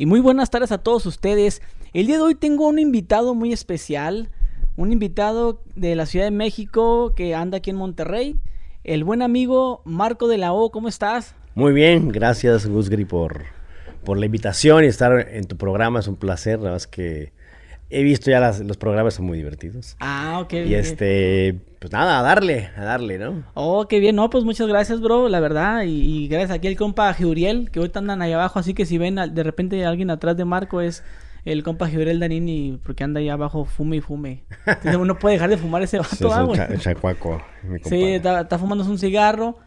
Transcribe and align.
y 0.00 0.06
muy 0.06 0.20
buenas 0.20 0.48
tardes 0.48 0.72
a 0.72 0.78
todos 0.78 1.04
ustedes. 1.04 1.60
El 1.92 2.06
día 2.06 2.16
de 2.16 2.22
hoy 2.22 2.34
tengo 2.34 2.66
un 2.66 2.78
invitado 2.78 3.34
muy 3.34 3.52
especial, 3.52 4.30
un 4.78 4.94
invitado 4.94 5.62
de 5.76 5.94
la 5.94 6.06
Ciudad 6.06 6.24
de 6.24 6.30
México 6.30 7.12
que 7.14 7.34
anda 7.34 7.58
aquí 7.58 7.68
en 7.68 7.76
Monterrey, 7.76 8.38
el 8.82 9.04
buen 9.04 9.20
amigo 9.20 9.82
Marco 9.84 10.26
de 10.26 10.38
la 10.38 10.54
O, 10.54 10.70
¿cómo 10.70 10.88
estás? 10.88 11.34
Muy 11.54 11.74
bien, 11.74 12.08
gracias 12.08 12.66
Gusgri 12.66 13.04
por, 13.04 13.42
por 14.02 14.16
la 14.16 14.24
invitación 14.24 14.84
y 14.84 14.86
estar 14.86 15.28
en 15.32 15.44
tu 15.44 15.58
programa, 15.58 16.00
es 16.00 16.08
un 16.08 16.16
placer, 16.16 16.60
nada 16.60 16.72
más 16.72 16.86
que 16.86 17.34
he 17.90 18.02
visto 18.02 18.30
ya 18.30 18.40
los 18.40 18.76
programas 18.76 19.14
son 19.14 19.26
muy 19.26 19.36
divertidos. 19.36 19.96
Ah, 20.00 20.38
ok. 20.42 20.52
Y 20.52 20.74
este, 20.74 21.60
pues 21.80 21.92
nada, 21.92 22.20
a 22.20 22.22
darle, 22.22 22.70
a 22.76 22.84
darle, 22.84 23.18
¿no? 23.18 23.42
Oh, 23.54 23.86
qué 23.88 23.98
bien, 23.98 24.16
no, 24.16 24.30
pues 24.30 24.44
muchas 24.44 24.68
gracias, 24.68 25.00
bro, 25.00 25.28
la 25.28 25.40
verdad, 25.40 25.82
y, 25.84 26.28
gracias 26.28 26.52
aquí 26.52 26.68
al 26.68 26.76
compa 26.76 27.12
Giuriel, 27.12 27.70
que 27.70 27.80
ahorita 27.80 27.98
andan 27.98 28.22
ahí 28.22 28.32
abajo, 28.32 28.58
así 28.58 28.74
que 28.74 28.86
si 28.86 28.96
ven 28.96 29.16
de 29.16 29.42
repente 29.42 29.84
alguien 29.84 30.10
atrás 30.10 30.36
de 30.36 30.44
Marco 30.44 30.80
es 30.80 31.02
el 31.44 31.62
compa 31.64 31.88
Giuriel 31.88 32.20
Danini, 32.20 32.78
porque 32.84 33.02
anda 33.02 33.18
ahí 33.18 33.28
abajo 33.28 33.64
fume 33.64 33.96
y 33.96 34.00
fume. 34.00 34.44
Entonces 34.66 34.96
uno 34.96 35.18
puede 35.18 35.34
dejar 35.34 35.50
de 35.50 35.56
fumar 35.56 35.82
ese 35.82 35.98
vato, 35.98 36.54
sí, 36.54 36.60
es 36.70 36.80
chacuaco, 36.80 37.42
Sí, 37.84 38.04
está, 38.04 38.42
está 38.42 38.58
fumándose 38.58 38.90
un 38.90 38.98
cigarro 38.98 39.58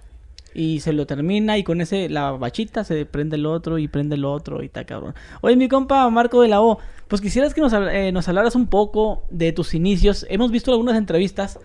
y 0.54 0.80
se 0.80 0.94
lo 0.94 1.06
termina 1.06 1.58
y 1.58 1.64
con 1.64 1.82
ese 1.82 2.10
la 2.10 2.32
bachita 2.32 2.84
se 2.84 3.06
prende 3.06 3.36
el 3.36 3.46
otro 3.46 3.78
y 3.78 3.88
prende 3.88 4.16
el 4.16 4.26
otro 4.26 4.62
y 4.62 4.68
está 4.68 4.86
cabrón. 4.86 5.16
Oye, 5.42 5.56
mi 5.56 5.68
compa 5.68 6.10
Marco 6.10 6.42
de 6.42 6.48
la 6.48 6.62
O, 6.62 6.80
pues 7.08 7.22
quisieras 7.22 7.54
que 7.54 7.62
nos, 7.62 7.74
eh, 7.74 8.12
nos 8.12 8.28
hablaras 8.28 8.56
un 8.56 8.68
poco 8.68 9.24
de 9.30 9.52
tus 9.52 9.74
inicios. 9.74 10.26
Hemos 10.30 10.52
visto 10.52 10.72
algunas 10.72 10.98
entrevistas 10.98 11.60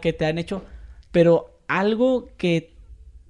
que 0.00 0.12
te 0.12 0.26
han 0.26 0.38
hecho, 0.38 0.64
pero 1.12 1.60
algo 1.68 2.28
que, 2.36 2.74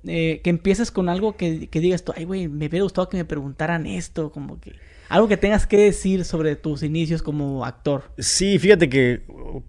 eh, 0.05 0.41
que 0.43 0.51
empieces 0.51 0.91
con 0.91 1.09
algo 1.09 1.37
que, 1.37 1.69
que 1.69 1.81
digas 1.81 2.03
tú, 2.03 2.13
ay, 2.17 2.25
güey, 2.25 2.49
me 2.49 2.67
hubiera 2.67 2.85
gustado 2.85 3.09
que 3.09 3.19
me 3.19 3.25
preguntaran 3.25 3.87
esto, 3.87 4.33
como 4.33 4.59
que... 4.61 4.73
Algo 5.09 5.29
que 5.29 5.37
tengas 5.37 5.69
que 5.69 5.77
decir 5.77 6.25
sobre 6.25 6.57
tus 6.57 6.83
inicios 6.83 7.23
como 7.23 7.65
actor. 7.65 8.11
Sí, 8.19 8.59
fíjate 8.59 8.89
que 8.89 9.23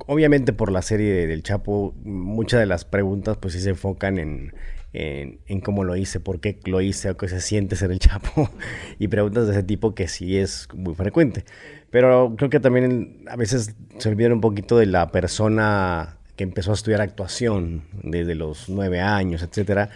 obviamente 0.08 0.52
por 0.52 0.72
la 0.72 0.82
serie 0.82 1.28
del 1.28 1.44
Chapo, 1.44 1.94
muchas 2.04 2.60
de 2.60 2.66
las 2.66 2.86
preguntas 2.86 3.38
pues 3.38 3.54
sí 3.54 3.60
se 3.60 3.70
enfocan 3.70 4.18
en, 4.18 4.54
en, 4.98 5.62
cómo 5.62 5.84
lo 5.84 5.96
hice, 5.96 6.20
por 6.20 6.40
qué 6.40 6.60
lo 6.66 6.82
hice, 6.82 7.12
o 7.12 7.18
qué 7.18 7.28
se 7.28 7.40
siente 7.40 7.76
ser 7.76 7.92
el 7.92 8.00
Chapo, 8.00 8.50
y 9.00 9.08
preguntas 9.08 9.46
de 9.46 9.54
ese 9.54 9.64
tipo 9.64 9.94
que 9.94 10.08
sí 10.08 10.38
es 10.38 10.68
muy 10.74 10.96
frecuente. 10.96 11.46
Pero 11.92 12.34
creo 12.36 12.50
que 12.50 12.60
también 12.60 13.24
a 13.30 13.36
veces 13.36 13.76
se 14.00 14.10
olvidan 14.10 14.34
un 14.34 14.42
poquito 14.42 14.78
de 14.78 14.88
la 14.88 15.12
persona 15.12 16.18
que 16.36 16.44
empezó 16.44 16.72
a 16.72 16.74
estudiar 16.74 17.02
actuación 17.02 17.84
desde 18.04 18.34
los 18.34 18.70
nueve 18.70 19.00
años, 19.00 19.44
etcétera. 19.44 19.90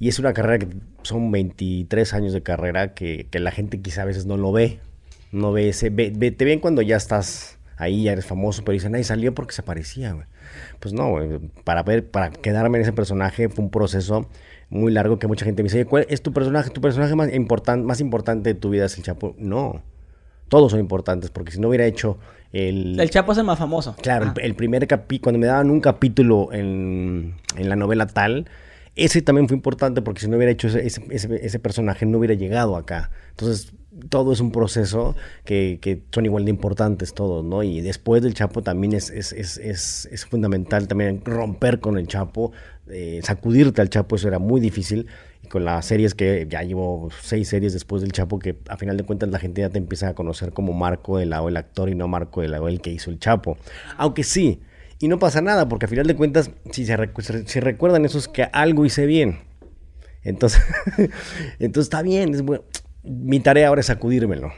Y 0.00 0.08
es 0.08 0.18
una 0.18 0.32
carrera 0.32 0.58
que 0.58 0.68
son 1.02 1.30
23 1.30 2.14
años 2.14 2.32
de 2.32 2.42
carrera 2.42 2.94
que, 2.94 3.28
la 3.32 3.50
gente 3.50 3.80
quizá 3.80 4.02
a 4.02 4.06
veces 4.06 4.26
no 4.26 4.36
lo 4.36 4.52
ve. 4.52 4.80
No 5.30 5.52
ve 5.52 5.68
ese. 5.68 5.90
te 5.90 6.44
ven 6.44 6.60
cuando 6.60 6.82
ya 6.82 6.96
estás 6.96 7.58
ahí, 7.76 8.04
ya 8.04 8.12
eres 8.12 8.26
famoso, 8.26 8.64
pero 8.64 8.74
dicen, 8.74 8.94
ay, 8.94 9.04
salió 9.04 9.34
porque 9.34 9.54
se 9.54 9.62
parecía, 9.62 10.16
Pues 10.80 10.94
no, 10.94 11.16
Para 11.64 11.84
para 11.84 12.30
quedarme 12.30 12.78
en 12.78 12.82
ese 12.82 12.92
personaje 12.92 13.48
fue 13.48 13.64
un 13.64 13.70
proceso 13.70 14.28
muy 14.70 14.92
largo 14.92 15.18
que 15.18 15.26
mucha 15.26 15.44
gente 15.44 15.62
me 15.62 15.68
dice, 15.68 15.84
¿cuál 15.86 16.06
es 16.08 16.22
tu 16.22 16.32
personaje? 16.32 16.70
¿Tu 16.70 16.80
personaje 16.80 17.14
más, 17.14 17.32
importante 17.32 17.84
más 17.84 18.00
importante 18.00 18.52
de 18.52 18.58
tu 18.58 18.70
vida 18.70 18.86
es 18.86 18.96
el 18.98 19.04
Chapo? 19.04 19.34
No, 19.38 19.82
todos 20.48 20.70
son 20.70 20.80
importantes, 20.80 21.30
porque 21.30 21.52
si 21.52 21.60
no 21.60 21.68
hubiera 21.68 21.86
hecho 21.86 22.18
el... 22.52 22.98
El 22.98 23.10
Chapo 23.10 23.32
es 23.32 23.38
el 23.38 23.44
más 23.44 23.58
famoso. 23.58 23.94
Claro, 24.00 24.32
el, 24.40 24.54
primer 24.54 24.86
capítulo, 24.86 25.22
cuando 25.24 25.38
me 25.38 25.46
daban 25.46 25.70
un 25.70 25.80
capítulo 25.80 26.52
en, 26.52 27.34
en, 27.56 27.68
la 27.68 27.76
novela 27.76 28.06
tal, 28.06 28.48
ese 28.94 29.22
también 29.22 29.48
fue 29.48 29.56
importante, 29.56 30.02
porque 30.02 30.20
si 30.20 30.28
no 30.28 30.36
hubiera 30.36 30.52
hecho 30.52 30.68
ese, 30.68 30.86
ese, 30.86 31.06
ese 31.10 31.58
personaje, 31.58 32.06
no 32.06 32.18
hubiera 32.18 32.34
llegado 32.34 32.76
acá. 32.76 33.10
Entonces, 33.30 33.72
todo 34.08 34.32
es 34.32 34.40
un 34.40 34.52
proceso 34.52 35.16
que, 35.44 35.78
que, 35.80 36.02
son 36.12 36.24
igual 36.24 36.44
de 36.44 36.50
importantes 36.50 37.14
todos, 37.14 37.44
¿no? 37.44 37.62
Y 37.62 37.80
después 37.80 38.22
del 38.22 38.34
Chapo 38.34 38.62
también 38.62 38.92
es, 38.92 39.10
es, 39.10 39.32
es, 39.32 40.08
es 40.10 40.26
fundamental 40.26 40.88
también 40.88 41.22
romper 41.24 41.80
con 41.80 41.98
el 41.98 42.06
Chapo, 42.06 42.52
eh, 42.90 43.20
sacudirte 43.22 43.80
al 43.80 43.90
Chapo, 43.90 44.16
eso 44.16 44.28
era 44.28 44.38
muy 44.38 44.60
difícil. 44.60 45.06
Y 45.42 45.48
con 45.48 45.64
las 45.64 45.86
series 45.86 46.14
que 46.14 46.46
ya 46.48 46.62
llevo 46.62 47.08
seis 47.22 47.48
series 47.48 47.72
después 47.72 48.02
del 48.02 48.12
Chapo, 48.12 48.38
que 48.38 48.56
a 48.68 48.76
final 48.76 48.96
de 48.96 49.04
cuentas 49.04 49.28
la 49.30 49.38
gente 49.38 49.60
ya 49.60 49.70
te 49.70 49.78
empieza 49.78 50.08
a 50.08 50.14
conocer 50.14 50.52
como 50.52 50.72
Marco 50.72 51.18
de 51.18 51.26
la 51.26 51.42
O, 51.42 51.48
el 51.48 51.56
actor, 51.56 51.88
y 51.88 51.94
no 51.94 52.08
Marco 52.08 52.42
de 52.42 52.48
la 52.48 52.60
O, 52.60 52.68
el 52.68 52.80
que 52.80 52.90
hizo 52.90 53.10
el 53.10 53.18
Chapo. 53.18 53.56
Aunque 53.96 54.24
sí, 54.24 54.60
y 54.98 55.08
no 55.08 55.18
pasa 55.18 55.40
nada, 55.40 55.68
porque 55.68 55.86
a 55.86 55.88
final 55.88 56.06
de 56.06 56.16
cuentas, 56.16 56.50
si 56.72 56.84
se, 56.84 56.96
recuerdan 56.96 58.04
eso 58.04 58.18
es 58.18 58.28
que 58.28 58.44
algo 58.52 58.84
hice 58.84 59.06
bien. 59.06 59.40
Entonces, 60.22 60.60
entonces 61.58 61.86
está 61.86 62.02
bien, 62.02 62.34
es 62.34 62.42
bueno 62.42 62.64
mi 63.08 63.40
tarea 63.40 63.68
ahora 63.68 63.80
es 63.80 63.86
sacudírmelo 63.86 64.52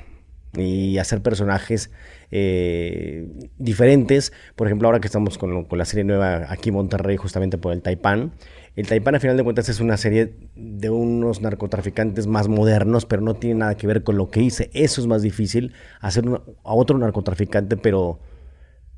y 0.55 0.99
hacer 0.99 1.23
personajes 1.23 1.91
eh, 2.31 3.29
diferentes. 3.59 4.33
Por 4.57 4.67
ejemplo, 4.67 4.89
ahora 4.89 5.01
que 5.01 5.07
estamos 5.07 5.39
con, 5.39 5.67
la 5.71 5.85
serie 5.85 6.05
nueva 6.05 6.47
aquí 6.49 6.69
en 6.69 6.77
Monterrey, 6.77 7.17
justamente 7.17 7.59
por 7.59 7.73
el 7.73 7.83
Taipán. 7.83 8.33
El 8.77 8.87
Taipán, 8.87 9.15
a 9.15 9.21
final 9.21 9.37
de 9.37 9.45
cuentas, 9.45 9.69
es 9.69 9.81
una 9.81 9.97
serie 9.97 10.35
de 10.55 10.91
unos 10.91 11.41
narcotraficantes 11.41 12.27
más 12.27 12.49
modernos, 12.49 13.05
pero 13.05 13.23
no 13.23 13.35
tiene 13.35 13.57
nada 13.61 13.77
que 13.77 13.87
ver 13.87 14.03
con 14.05 14.17
lo 14.17 14.31
que 14.31 14.43
hice. 14.43 14.71
Eso 14.73 15.01
es 15.01 15.07
más 15.07 15.23
difícil, 15.23 15.73
hacer 16.01 16.25
a 16.27 16.75
otro 16.75 16.97
narcotraficante, 16.99 17.77
pero, 17.77 18.21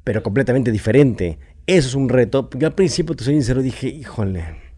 pero 0.04 0.22
completamente 0.22 0.70
diferente. 0.70 1.38
Eso 1.66 1.88
es 1.88 1.94
un 1.94 2.08
reto. 2.08 2.50
Yo 2.58 2.66
al 2.66 2.74
principio, 2.74 3.14
te 3.16 3.24
soy 3.24 3.34
sincero, 3.34 3.62
dije, 3.62 3.88
híjole, 3.88 4.71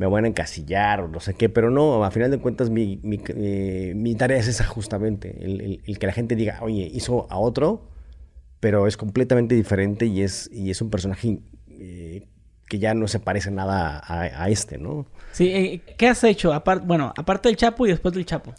me 0.00 0.06
van 0.06 0.24
a 0.24 0.28
encasillar 0.28 1.02
o 1.02 1.08
no 1.08 1.20
sé 1.20 1.34
qué, 1.34 1.50
pero 1.50 1.70
no, 1.70 2.02
a 2.02 2.10
final 2.10 2.30
de 2.30 2.38
cuentas 2.38 2.70
mi, 2.70 2.98
mi, 3.02 3.20
eh, 3.36 4.14
tarea 4.16 4.38
es 4.38 4.48
esa 4.48 4.64
justamente, 4.64 5.36
el, 5.44 5.98
que 5.98 6.06
la 6.06 6.14
gente 6.14 6.36
diga, 6.36 6.58
oye, 6.62 6.90
hizo 6.90 7.26
a 7.30 7.38
otro, 7.38 7.82
pero 8.60 8.86
es 8.86 8.96
completamente 8.96 9.54
diferente 9.54 10.06
y 10.06 10.22
es, 10.22 10.48
y 10.54 10.70
es 10.70 10.80
un 10.80 10.88
personaje 10.88 11.40
eh, 11.68 12.26
que 12.66 12.78
ya 12.78 12.94
no 12.94 13.08
se 13.08 13.20
parece 13.20 13.50
nada 13.50 14.00
a, 14.02 14.48
este, 14.48 14.78
¿no? 14.78 15.04
Sí, 15.32 15.50
eh, 15.50 15.82
¿qué 15.98 16.08
has 16.08 16.24
hecho? 16.24 16.50
bueno, 16.84 17.12
aparte 17.14 17.50
del 17.50 17.58
Chapo 17.58 17.86
y 17.86 17.90
después 17.90 18.14
del 18.14 18.24
Chapo. 18.24 18.54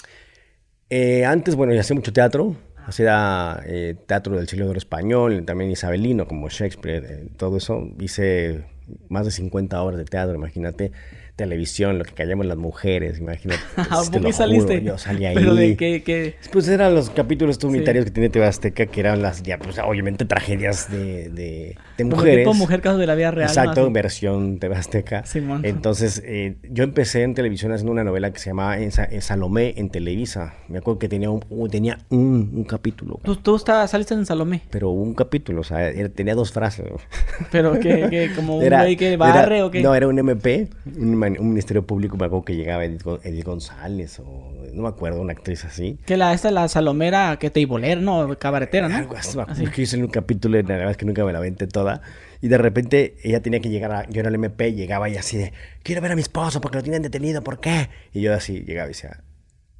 antes, 1.25 1.55
bueno, 1.55 1.73
ya 1.73 1.81
hacía 1.81 1.95
mucho 1.95 2.13
teatro, 2.13 2.55
hacía 2.85 3.63
teatro 4.05 4.37
del 4.37 4.47
siglo 4.47 4.71
español, 4.73 5.43
también 5.43 5.71
isabelino, 5.71 6.27
como 6.27 6.49
Shakespeare, 6.49 7.29
todo 7.35 7.57
eso. 7.57 7.89
Hice 7.99 8.63
más 9.09 9.25
de 9.25 9.31
50 9.31 9.81
horas 9.81 9.97
de 9.97 10.05
teatro, 10.05 10.35
imagínate 10.35 10.91
televisión, 11.35 11.97
lo 11.97 12.05
que 12.05 12.13
callamos 12.13 12.45
las 12.45 12.57
mujeres, 12.57 13.19
imagínate. 13.19 13.61
¿A 13.77 14.01
qué 14.11 14.33
saliste? 14.33 14.81
yo 14.83 14.97
salí 14.97 15.25
ahí. 15.25 15.35
¿Pero 15.41 15.55
de 15.55 15.75
qué, 15.75 16.35
Pues 16.51 16.67
eran 16.67 16.95
los 16.95 17.09
capítulos 17.09 17.63
unitarios 17.63 18.05
que 18.05 18.11
tiene 18.11 18.29
TV 18.29 18.45
Azteca, 18.45 18.85
que 18.85 18.99
eran 18.99 19.21
las, 19.21 19.43
ya, 19.43 19.57
pues 19.57 19.77
obviamente 19.79 20.25
tragedias 20.25 20.91
de, 20.91 21.29
de, 21.29 21.77
de 21.97 22.03
mujeres. 22.03 22.45
Tipo 22.45 22.53
mujer 22.53 22.81
casos 22.81 22.99
de 22.99 23.07
la 23.07 23.15
vida 23.15 23.31
real. 23.31 23.49
Exacto, 23.49 23.89
versión 23.91 24.59
TV 24.59 24.75
Azteca. 24.75 25.23
Entonces, 25.63 26.21
eh, 26.25 26.55
yo 26.69 26.83
empecé 26.83 27.23
en 27.23 27.33
televisión 27.33 27.71
haciendo 27.71 27.91
una 27.91 28.03
novela 28.03 28.31
que 28.31 28.39
se 28.39 28.49
llamaba 28.49 28.77
Salomé 29.19 29.73
en 29.77 29.89
Televisa. 29.89 30.55
Me 30.67 30.79
acuerdo 30.79 30.99
que 30.99 31.09
tenía 31.09 31.29
un, 31.29 31.41
tenía 31.69 31.99
un, 32.09 32.65
capítulo. 32.67 33.19
¿Tú, 33.23 33.35
tú 33.35 33.57
saliste 33.59 34.13
en 34.13 34.25
Salomé? 34.25 34.61
Pero 34.69 34.91
un 34.91 35.13
capítulo, 35.13 35.61
o 35.61 35.63
sea, 35.63 35.91
tenía 36.09 36.35
dos 36.35 36.51
frases. 36.51 36.85
¿Pero 37.51 37.79
que, 37.79 38.31
como 38.35 38.57
un 38.57 38.69
güey 38.69 38.95
que 38.95 39.17
barre 39.17 39.63
o 39.63 39.71
qué? 39.71 39.81
No, 39.81 39.95
era 39.95 40.07
un 40.07 40.17
MP, 40.17 40.67
un 40.97 41.15
un 41.39 41.49
ministerio 41.49 41.85
público, 41.85 42.17
me 42.17 42.25
acuerdo 42.25 42.45
que 42.45 42.55
llegaba 42.55 42.85
Edith, 42.85 43.43
González 43.43 44.19
o 44.19 44.53
no 44.73 44.83
me 44.83 44.89
acuerdo, 44.89 45.21
una 45.21 45.33
actriz 45.33 45.65
así. 45.65 45.97
Que 46.05 46.17
la 46.17 46.33
esta 46.33 46.51
la 46.51 46.67
salomera 46.67 47.37
que 47.39 47.49
te 47.49 47.59
ibolera, 47.59 47.99
no, 47.99 48.37
cabaretera, 48.37 48.87
¿no? 48.87 48.95
Algo 48.95 49.15
así. 49.15 49.65
Que 49.67 49.83
hice 49.83 49.97
en 49.97 50.03
un 50.03 50.09
capítulo, 50.09 50.61
la 50.61 50.67
verdad 50.67 50.91
es 50.91 50.97
que 50.97 51.05
nunca 51.05 51.25
me 51.25 51.33
la 51.33 51.39
vente 51.39 51.67
toda. 51.67 52.01
Y 52.41 52.47
de 52.47 52.57
repente 52.57 53.17
ella 53.23 53.41
tenía 53.41 53.59
que 53.59 53.69
llegar 53.69 53.91
a, 53.91 54.09
yo 54.09 54.19
era 54.19 54.29
el 54.29 54.35
MP, 54.35 54.73
llegaba 54.73 55.09
y 55.09 55.17
así 55.17 55.37
de, 55.37 55.53
quiero 55.83 56.01
ver 56.01 56.11
a 56.11 56.15
mi 56.15 56.21
esposo 56.21 56.59
porque 56.59 56.77
lo 56.77 56.83
tienen 56.83 57.01
detenido, 57.03 57.43
¿por 57.43 57.59
qué? 57.59 57.89
Y 58.13 58.21
yo 58.21 58.33
así 58.33 58.63
llegaba 58.63 58.87
y 58.87 58.93
decía, 58.93 59.23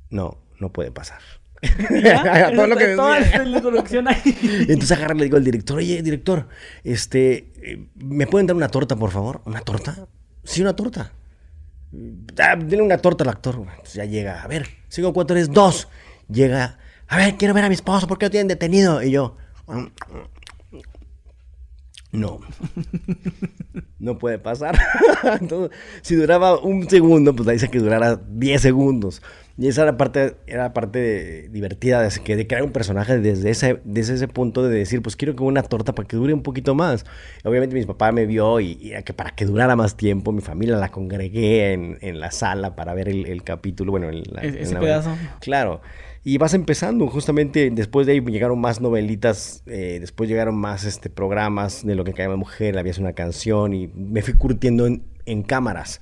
no, 0.10 0.38
no 0.60 0.72
puede 0.72 0.92
pasar. 0.92 1.20
todo 2.56 2.68
lo 2.68 2.76
que 2.76 2.96
toda 2.96 3.20
la 3.20 4.12
ahí. 4.12 4.38
Entonces 4.68 4.92
agarra 4.92 5.14
le 5.14 5.26
digo 5.26 5.38
al 5.38 5.44
director, 5.44 5.78
oye, 5.78 6.02
director, 6.02 6.48
este, 6.84 7.52
eh, 7.62 7.88
¿me 7.96 8.28
pueden 8.28 8.48
dar 8.48 8.56
una 8.56 8.68
torta, 8.68 8.96
por 8.96 9.12
favor? 9.12 9.42
¿Una 9.46 9.62
torta? 9.62 10.08
Sí, 10.44 10.62
una 10.62 10.76
torta. 10.76 11.12
Ah, 12.40 12.56
dile 12.56 12.82
una 12.82 12.98
torta 12.98 13.24
al 13.24 13.30
actor. 13.30 13.56
Entonces 13.56 13.94
ya 13.94 14.06
llega, 14.06 14.42
a 14.42 14.48
ver, 14.48 14.68
sigo 14.88 15.14
cuatro 15.14 15.38
es 15.38 15.52
dos. 15.52 15.88
Llega, 16.30 16.78
a 17.08 17.18
ver, 17.18 17.36
quiero 17.36 17.54
ver 17.54 17.66
a 17.66 17.70
mi 17.70 17.76
esposo, 17.76 18.08
¿por 18.08 18.18
qué 18.18 18.28
lo 18.28 18.32
tienen 18.32 18.48
detenido? 18.48 19.04
Y 19.04 19.12
yo, 19.12 19.36
no, 22.12 22.40
no 24.00 24.18
puede 24.18 24.40
pasar. 24.40 24.78
Entonces, 25.40 25.78
si 26.02 26.16
duraba 26.16 26.60
un 26.60 26.90
segundo, 26.90 27.36
pues 27.36 27.48
dice 27.50 27.70
que 27.70 27.80
durara 27.80 28.16
10 28.30 28.62
segundos. 28.62 29.22
Y 29.58 29.68
esa 29.68 29.84
era 29.84 29.96
parte, 29.98 30.38
era 30.48 30.74
parte 30.74 31.50
divertida 31.50 32.02
de, 32.02 32.10
que- 32.24 32.36
de 32.36 32.48
crear 32.48 32.64
un 32.64 32.72
personaje 32.72 33.20
desde 33.20 33.50
ese, 33.52 33.80
desde 33.84 34.16
ese 34.16 34.28
punto 34.28 34.64
de 34.64 34.76
decir, 34.76 35.02
pues 35.02 35.16
quiero 35.16 35.36
que 35.36 35.44
una 35.44 35.62
torta 35.62 35.94
para 35.94 36.08
que 36.08 36.16
dure 36.16 36.34
un 36.34 36.42
poquito 36.42 36.74
más. 36.74 37.06
Obviamente 37.44 37.76
mi 37.76 37.86
papá 37.86 38.12
me 38.12 38.26
vio 38.26 38.60
y, 38.60 38.78
y 38.82 38.92
era 38.92 39.04
que 39.04 39.14
para 39.14 39.32
que 39.32 39.46
durara 39.46 39.76
más 39.76 39.98
tiempo, 39.98 40.32
mi 40.32 40.42
familia 40.42 40.78
la 40.78 40.90
congregué 40.90 41.74
en, 41.74 41.98
en 42.02 42.20
la 42.20 42.32
sala 42.32 42.76
para 42.76 42.94
ver 42.94 43.10
el, 43.10 43.28
el 43.28 43.44
capítulo, 43.44 43.92
bueno, 43.92 44.10
en 44.10 44.24
la- 44.32 44.42
E- 44.42 44.48
en 44.48 44.58
ese 44.58 44.74
la- 44.74 44.80
pedazo. 44.80 45.16
Claro. 45.42 45.82
Y 46.24 46.38
vas 46.38 46.54
empezando, 46.54 47.08
justamente 47.08 47.70
después 47.72 48.06
de 48.06 48.14
ahí 48.14 48.22
llegaron 48.22 48.60
más 48.62 48.80
novelitas, 48.80 49.64
eh, 49.66 49.98
después 50.00 50.30
llegaron 50.30 50.56
más 50.56 50.84
este, 50.84 51.10
programas 51.10 51.84
de 51.86 51.96
lo 51.96 52.04
que 52.04 52.14
cae 52.14 52.28
mujer, 52.30 52.78
había 52.78 52.94
una 53.00 53.14
canción 53.14 53.74
y 53.74 53.88
me 53.88 54.22
fui 54.22 54.36
curtiendo 54.36 54.86
en, 54.86 55.04
en 55.26 55.42
cámaras. 55.42 56.00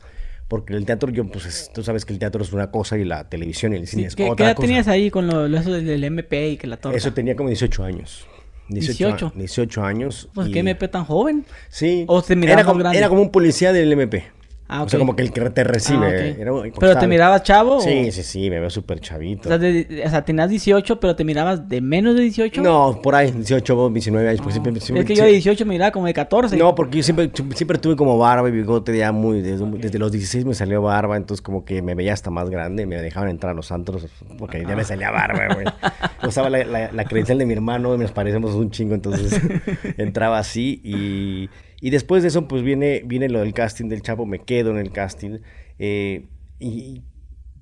Porque 0.50 0.74
el 0.74 0.84
teatro, 0.86 1.10
yo, 1.12 1.26
pues, 1.32 1.46
es- 1.46 1.72
tú 1.74 1.84
sabes 1.84 2.04
que 2.06 2.12
el 2.12 2.20
teatro 2.20 2.44
es 2.44 2.52
una 2.52 2.70
cosa 2.72 2.98
y 2.98 3.06
la 3.06 3.30
televisión 3.30 3.72
y 3.74 3.78
el 3.78 3.88
cine 3.88 4.02
Sí, 4.04 4.08
es 4.08 4.16
¿Qué, 4.16 4.26
qué 4.26 4.32
otra 4.32 4.48
edad 4.48 4.56
cosa. 4.56 4.68
tenías 4.68 4.88
ahí 4.90 5.10
con 5.12 5.28
lo, 5.28 5.48
lo- 5.48 5.58
eso 5.60 5.72
del, 5.72 6.04
MP 6.04 6.50
y 6.50 6.58
que 6.58 6.68
la 6.68 6.78
torta? 6.78 6.98
Eso 6.98 7.14
tenía 7.14 7.36
como 7.36 7.50
18 7.50 7.84
años. 7.84 8.28
18. 8.68 9.28
a- 9.28 9.40
18 9.40 9.84
años. 9.84 10.28
Pues 10.34 10.50
y- 10.50 10.52
qué 10.52 10.60
MP 10.60 10.88
tan 10.90 11.06
joven. 11.06 11.46
Sí. 11.70 12.04
¿O 12.08 12.22
miraba 12.36 12.62
era, 12.62 12.68
como, 12.68 12.80
grande? 12.80 12.98
era 12.98 13.08
como 13.10 13.22
un 13.22 13.32
policía 13.32 13.72
del 13.72 13.92
MP. 13.94 14.26
Ah, 14.72 14.84
O 14.84 14.88
sea, 14.90 15.00
como 15.00 15.16
que 15.16 15.24
el 15.24 15.32
que 15.34 15.42
te 15.50 15.64
recibe. 15.64 16.06
Ah. 16.06 16.42
Era- 16.42 16.52
¿Pero 16.80 16.96
te 16.98 17.08
mirabas 17.08 17.42
chavo? 17.42 17.82
Sí, 17.82 18.12
sí, 18.12 18.22
sí, 18.22 18.50
me 18.52 18.60
veo 18.60 18.70
súper 18.70 18.98
O 18.98 19.02
chavito. 19.02 19.50
sea, 19.50 19.58
de- 19.58 19.84
de- 19.86 20.06
o 20.06 20.10
sea, 20.12 20.24
tenías 20.24 20.48
18, 20.48 21.00
pero 21.00 21.16
te 21.16 21.24
mirabas 21.24 21.68
de 21.68 21.82
menos 21.82 22.16
de 22.16 22.22
18. 22.22 22.62
No, 22.62 23.00
por 23.02 23.16
ahí, 23.16 23.32
18, 23.32 23.90
19 23.90 24.30
años. 24.30 24.42
pues 24.42 24.54
siempre, 24.54 24.72
es 24.78 25.06
que 25.06 25.16
yo 25.16 25.24
de 25.24 25.32
18 25.32 25.66
me 25.66 25.74
miraba 25.74 25.90
como 25.92 26.06
de 26.06 26.14
14. 26.14 26.56
No, 26.56 26.76
porque 26.76 26.98
yo 26.98 27.04
siempre, 27.04 27.32
siempre 27.56 27.80
tuve 27.80 27.96
como 27.96 28.18
barba 28.20 28.48
y 28.48 28.52
bigote 28.52 28.96
ya 28.96 29.12
muy... 29.12 29.42
Desde, 29.42 29.66
desde 29.66 29.98
los 29.98 30.12
16 30.12 30.46
me 30.46 30.54
salió 30.54 30.84
barba, 30.84 31.18
entonces 31.18 31.42
como 31.42 31.66
que 31.66 31.82
me 31.82 31.96
veía 31.96 32.14
hasta 32.14 32.30
más 32.30 32.50
grande. 32.52 32.86
Me 32.86 33.02
dejaban 33.02 33.30
entrar 33.30 33.54
a 33.54 33.56
los 33.56 33.72
antros 33.72 34.06
porque 34.38 34.64
ya 34.68 34.76
me 34.76 34.84
salía 34.84 35.10
barba, 35.10 35.48
güey. 35.56 35.66
Usaba 36.28 36.50
la, 36.52 36.64
la, 36.66 36.92
la 36.92 37.06
credencial 37.06 37.40
de 37.40 37.46
mi 37.48 37.54
hermano 37.54 37.96
y 37.96 37.98
nos 37.98 38.12
parecemos 38.12 38.54
un 38.54 38.70
chingo, 38.70 38.94
entonces 38.94 39.42
entraba 39.98 40.38
así. 40.38 40.80
Y, 40.84 41.50
y 41.82 41.90
después 41.92 42.24
de 42.24 42.30
eso, 42.30 42.48
pues 42.48 42.64
viene, 42.64 43.02
viene 43.06 43.30
lo 43.30 43.40
del 43.40 43.54
casting 43.54 43.88
del 43.90 44.02
Chapo, 44.02 44.26
me 44.26 44.40
quedo 44.40 44.72
en 44.72 44.78
el 44.78 44.92
casting. 44.92 45.40
eh, 45.78 46.28
y, 46.60 47.04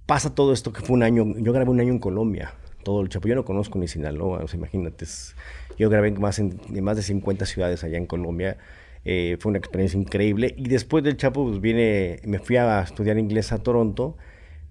pasa 0.05 0.33
todo 0.33 0.53
esto 0.53 0.71
que 0.73 0.81
fue 0.81 0.95
un 0.95 1.03
año... 1.03 1.35
Yo 1.37 1.51
grabé 1.53 1.69
un 1.69 1.79
año 1.81 1.91
en 1.93 1.99
Colombia, 1.99 2.53
todo 2.83 3.01
el 3.01 3.09
Chapo. 3.09 3.27
Yo 3.27 3.35
no 3.35 3.43
conozco 3.45 3.77
ni 3.79 3.87
Sinaloa, 3.87 4.39
o 4.43 4.47
sea, 4.47 4.57
imagínate. 4.57 5.05
yo 5.77 5.89
grabé 5.89 6.11
más, 6.11 6.39
en, 6.39 6.59
más 6.81 6.95
de 6.97 7.03
50 7.03 7.45
ciudades 7.45 7.83
allá 7.83 7.97
en 7.97 8.05
Colombia. 8.07 8.57
Eh, 9.05 9.37
fue 9.39 9.49
una 9.49 9.59
experiencia 9.59 9.99
increíble. 9.99 10.53
Y 10.57 10.67
después 10.69 11.03
del 11.03 11.17
Chapo, 11.17 11.45
pues 11.47 11.61
viene, 11.61 12.19
me 12.25 12.39
fui 12.39 12.55
a 12.57 12.81
estudiar 12.81 13.17
inglés 13.17 13.51
a 13.51 13.59
Toronto, 13.59 14.17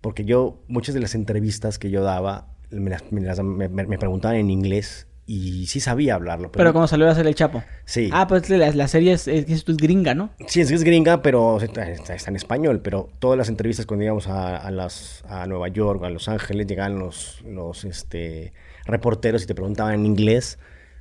porque 0.01 0.25
yo, 0.25 0.63
muchas 0.69 0.95
de 0.95 1.01
las 1.01 1.15
entrevistas 1.15 1.79
que 1.79 1.91
yo 1.91 2.03
daba, 2.03 2.49
me, 2.71 2.91
las- 2.91 3.11
me 3.13 3.21
las- 3.21 3.41
me 3.43 3.99
preguntaban 3.99 4.37
en 4.39 4.51
inglés 4.51 5.07
y 5.27 5.67
sí 5.67 5.81
sabía 5.81 6.15
hablarlo. 6.15 6.53
Pero 6.53 6.73
cuando 6.73 6.87
salió 6.87 7.09
a 7.09 7.11
hacer 7.11 7.27
el 7.27 7.35
Chapo. 7.35 7.63
Sí. 7.85 8.11
Ah, 8.13 8.29
pues 8.29 8.49
la, 8.49 8.71
la 8.71 8.87
serie 8.89 9.13
es, 9.13 9.27
es, 9.27 9.49
es, 9.49 9.65
gringa, 9.77 10.15
¿no? 10.15 10.31
Sí, 10.47 10.61
es, 10.61 10.71
es 10.71 10.85
gringa, 10.85 11.21
pero 11.21 11.61
está, 11.61 11.91
está- 11.91 12.15
en 12.31 12.37
español. 12.37 12.81
Pero 12.83 13.09
todas 13.19 13.37
las 13.37 13.49
entrevistas 13.49 13.87
cuando 13.87 14.05
íbamos 14.05 14.29
a, 14.29 14.57
a 14.57 14.71
las, 14.71 15.25
a 15.29 15.47
Nueva 15.47 15.67
York, 15.69 16.03
a 16.05 16.11
Los 16.11 16.29
Ángeles, 16.29 16.67
llegaban 16.69 16.99
los, 16.99 17.43
los 17.45 17.85
este, 17.85 18.53
reporteros 18.85 19.43
y 19.43 19.47
te 19.47 19.55
preguntaban 19.57 19.95
en 19.95 20.07
inglés, 20.07 20.59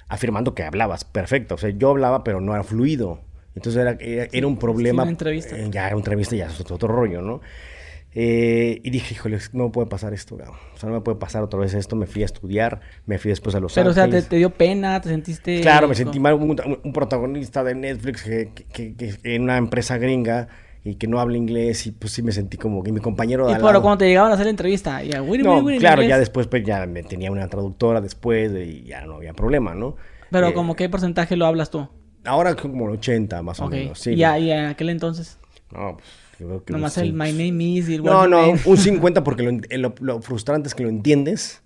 afirmando 0.07 0.55
que 0.55 0.63
hablabas 0.63 1.03
perfecto. 1.03 1.55
O 1.55 1.57
sea, 1.59 1.69
yo 1.69 1.91
hablaba, 1.91 2.23
pero 2.23 2.41
no 2.41 2.53
era 2.55 2.63
fluido. 2.63 3.21
Entonces 3.55 3.81
era, 3.81 3.91
era, 3.99 4.27
era 4.31 4.47
un 4.47 4.57
problema. 4.57 5.03
una 5.03 5.11
entrevista. 5.11 5.55
eh, 5.55 5.67
ya 5.71 5.85
era 5.87 5.95
una 5.95 6.01
entrevista, 6.01 6.35
ya 6.35 6.47
es 6.47 6.59
otro 6.59 6.87
rollo, 6.87 7.21
¿no? 7.21 7.41
Eh, 8.17 8.79
y 8.81 8.89
dije, 8.91 9.13
híjole, 9.13 9.37
no 9.51 9.65
me 9.65 9.69
puede 9.71 9.87
pasar 9.87 10.13
esto, 10.13 10.37
cabrón. 10.37 10.55
O 10.73 10.77
sea, 10.77 10.87
no 10.89 10.95
me 10.95 11.01
puede 11.01 11.17
pasar 11.17 11.43
otra 11.43 11.59
vez 11.59 11.73
esto. 11.73 11.97
Me 11.97 12.07
fui 12.07 12.21
a 12.21 12.25
estudiar, 12.25 12.79
me 13.05 13.17
fui 13.19 13.29
después 13.29 13.53
a 13.55 13.59
Los 13.59 13.73
Pero, 13.73 13.89
o 13.89 13.93
sea, 13.93 14.03
te, 14.03 14.07
Ángeles. 14.17 14.29
te 14.29 14.37
dio 14.37 14.51
pena, 14.51 15.01
te 15.01 15.09
sentiste... 15.09 15.59
Claro, 15.59 15.89
me 15.89 15.95
sentí 15.95 16.17
mal, 16.19 16.35
un, 16.35 16.55
un 16.83 16.93
protagonista 16.93 17.61
de 17.63 17.75
Netflix 17.75 18.23
que, 18.23 18.51
que- 18.71 18.95
que- 18.95 19.15
en 19.23 19.43
una 19.43 19.57
empresa 19.57 19.97
gringa 19.97 20.47
y 20.85 20.95
que 20.95 21.07
no 21.07 21.19
habla 21.19 21.35
inglés 21.35 21.87
y 21.87 21.91
pues 21.91 22.13
sí 22.13 22.21
me 22.21 22.31
sentí 22.31 22.55
como 22.57 22.83
que 22.83 22.91
mi 22.93 23.01
compañero 23.01 23.47
de 23.47 23.51
Y 23.51 23.55
al 23.55 23.61
pero 23.61 23.81
cuando 23.81 23.97
te 23.97 24.07
llegaban 24.07 24.31
a 24.31 24.35
hacer 24.35 24.45
la 24.45 24.51
entrevista, 24.51 25.03
ya, 25.03 25.21
Wiri, 25.21 25.43
No, 25.43 25.65
claro, 25.79 26.01
ya 26.03 26.17
después 26.17 26.47
pues 26.47 26.63
ya 26.63 26.85
me 26.85 27.03
tenía 27.03 27.31
una 27.31 27.47
traductora 27.49 27.99
después 27.99 28.51
y 28.53 28.83
ya 28.83 29.05
no 29.05 29.15
había 29.15 29.33
problema, 29.33 29.75
¿no? 29.75 29.97
Pero 30.31 30.49
Eh, 30.49 30.53
como 30.53 30.75
qué 30.75 30.87
porcentaje 30.87 31.35
lo 31.35 31.47
hablas 31.47 31.69
tú. 31.69 31.89
Ahora 32.23 32.55
como 32.55 32.85
el 32.87 32.91
80 32.95 33.41
más 33.43 33.59
o 33.59 33.65
Ok. 33.65 33.71
menos, 33.71 33.99
sí. 33.99 34.11
y, 34.11 34.15
ya, 34.17 34.39
y 34.39 34.51
en 34.51 34.65
aquel 34.67 34.89
entonces, 34.89 35.37
No, 35.71 35.97
pues 35.97 36.07
creo 36.37 36.63
que 36.63 36.73
un 36.73 36.79
nomás 36.79 36.97
el 36.97 37.13
My 37.13 37.31
Name 37.31 37.63
is... 37.63 37.89
y 37.89 37.95
el 37.95 38.03
No, 38.03 38.27
no, 38.27 38.51
un 38.65 38.77
50 38.77 39.23
porque 39.23 39.43
lo, 39.43 39.49
en- 39.49 39.65
lo- 39.81 39.95
lo 39.99 40.21
frustrante 40.21 40.67
es 40.67 40.75
que 40.75 40.83
lo 40.83 40.89
entiendes, 40.89 41.61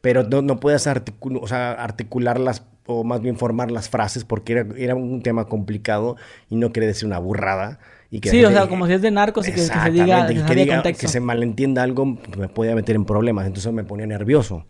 pero 0.00 0.22
no, 0.22 0.42
no 0.42 0.60
puedes 0.60 0.86
articu- 0.86 1.38
o 1.40 1.46
sea, 1.46 1.72
articularlas 1.72 2.64
o 2.86 3.02
más 3.04 3.22
bien 3.22 3.38
formar 3.38 3.70
las 3.70 3.88
frases 3.88 4.24
porque 4.24 4.52
era, 4.52 4.66
era 4.76 4.94
un 4.94 5.22
tema 5.22 5.46
complicado 5.46 6.16
y 6.50 6.56
no 6.56 6.70
quiere 6.72 6.86
decir 6.86 7.06
una 7.06 7.18
burrada. 7.18 7.78
Y 8.10 8.20
que 8.20 8.28
Sí, 8.30 8.44
o 8.44 8.50
sea, 8.50 8.68
como 8.68 8.86
si 8.86 8.92
es 8.92 9.02
de 9.02 9.10
narcos 9.10 9.48
y 9.48 9.50
que, 9.52 9.56
que 9.56 9.62
se 9.62 9.90
diga, 9.90 10.26
que 10.26 10.34
y 10.34 10.36
se 10.38 10.44
que, 10.44 10.54
diga- 10.54 10.82
que 10.82 11.08
se 11.08 11.20
malentienda 11.20 11.82
algo 11.82 12.04
me 12.36 12.48
podía 12.48 12.74
meter 12.74 12.94
en 12.96 13.04
problemas, 13.06 13.46
entonces 13.46 13.72
me 13.72 13.84
ponía 13.84 14.06
nervioso. 14.06 14.66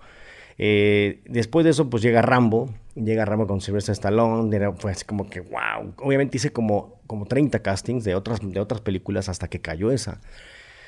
Eh, 0.58 1.22
después 1.26 1.64
de 1.64 1.70
eso, 1.70 1.90
pues 1.90 2.02
llega 2.02 2.22
Rambo, 2.22 2.70
llega 2.94 3.24
Rambo 3.24 3.46
con 3.46 3.60
Sylvester 3.60 3.92
Stallone, 3.92 4.54
era, 4.54 4.72
fue 4.72 4.92
así 4.92 5.04
como 5.04 5.28
que, 5.28 5.40
wow, 5.40 5.94
obviamente 5.98 6.36
hice 6.36 6.52
como, 6.52 7.00
como 7.06 7.26
30 7.26 7.60
castings 7.60 8.04
de 8.04 8.14
otras, 8.14 8.38
de 8.42 8.60
otras 8.60 8.80
películas 8.80 9.28
hasta 9.28 9.48
que 9.48 9.60
cayó 9.60 9.90
esa. 9.90 10.20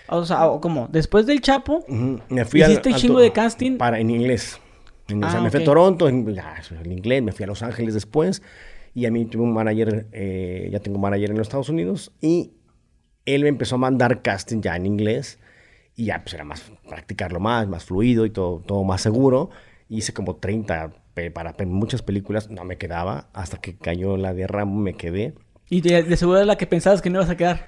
O 0.09 0.25
sea, 0.25 0.49
¿cómo? 0.61 0.89
Después 0.93 1.27
del 1.27 1.41
Chapo, 1.41 1.85
Me 2.29 2.45
fui 2.45 2.63
al- 2.63 2.71
¿Hiciste 2.71 2.91
al 2.91 2.95
chingo 2.97 3.15
to- 3.15 3.21
de 3.21 3.33
casting? 3.33 3.77
Para, 3.77 3.99
en 3.99 4.11
inglés. 4.11 4.61
En- 5.09 5.23
o 5.23 5.27
Ah, 5.27 5.31
sea, 5.33 5.41
me 5.41 5.51
fui 5.51 5.63
a. 5.63 5.65
Toronto, 5.65 6.09
en 6.09 6.19
inglés, 6.93 7.23
me 7.25 7.33
fui 7.33 7.43
a 7.45 7.47
Los 7.49 7.63
Ángeles 7.65 7.95
después. 7.95 8.43
Y 8.95 9.05
a 9.07 9.11
mí 9.11 9.25
tuve 9.27 9.43
un 9.43 9.53
manager, 9.53 10.07
eh, 10.13 10.69
ya 10.73 10.79
tengo 10.81 10.97
un 10.97 11.03
manager 11.03 11.31
en 11.31 11.37
los 11.39 11.49
Estados 11.49 11.69
Unidos. 11.69 12.13
Y 12.21 12.53
él 13.27 13.43
me 13.43 13.49
empezó 13.49 13.75
a 13.75 13.79
mandar 13.79 14.23
casting 14.23 14.61
ya 14.63 14.75
en 14.77 14.87
inglés. 14.87 15.39
Y 15.97 16.07
ya, 16.07 16.23
pues 16.23 16.35
era 16.35 16.45
más 16.45 16.63
practicarlo 16.89 17.41
más, 17.41 17.67
más 17.69 17.85
fluido 17.85 18.27
y 18.27 18.31
todo, 18.31 18.61
todo 18.61 18.85
más 18.85 19.01
seguro. 19.03 19.51
Hice 19.89 20.13
como 20.13 20.37
30 20.37 20.93
pe- 21.15 21.31
para 21.31 21.55
muchas 21.67 22.03
películas, 22.03 22.51
no 22.51 22.65
me 22.65 22.77
quedaba. 22.79 23.29
Hasta 23.33 23.59
que 23.61 23.77
cayó 23.77 24.17
la 24.17 24.35
de 24.35 24.47
Rambo, 24.47 24.79
me 24.81 24.95
quedé. 24.95 25.35
y 25.71 25.81
de, 25.81 26.03
de 26.03 26.17
seguro 26.17 26.39
era 26.39 26.47
la 26.47 26.59
que 26.59 26.67
pensabas 26.67 27.03
que 27.03 27.11
no 27.11 27.19
ibas 27.19 27.31
a 27.31 27.37
quedar. 27.37 27.67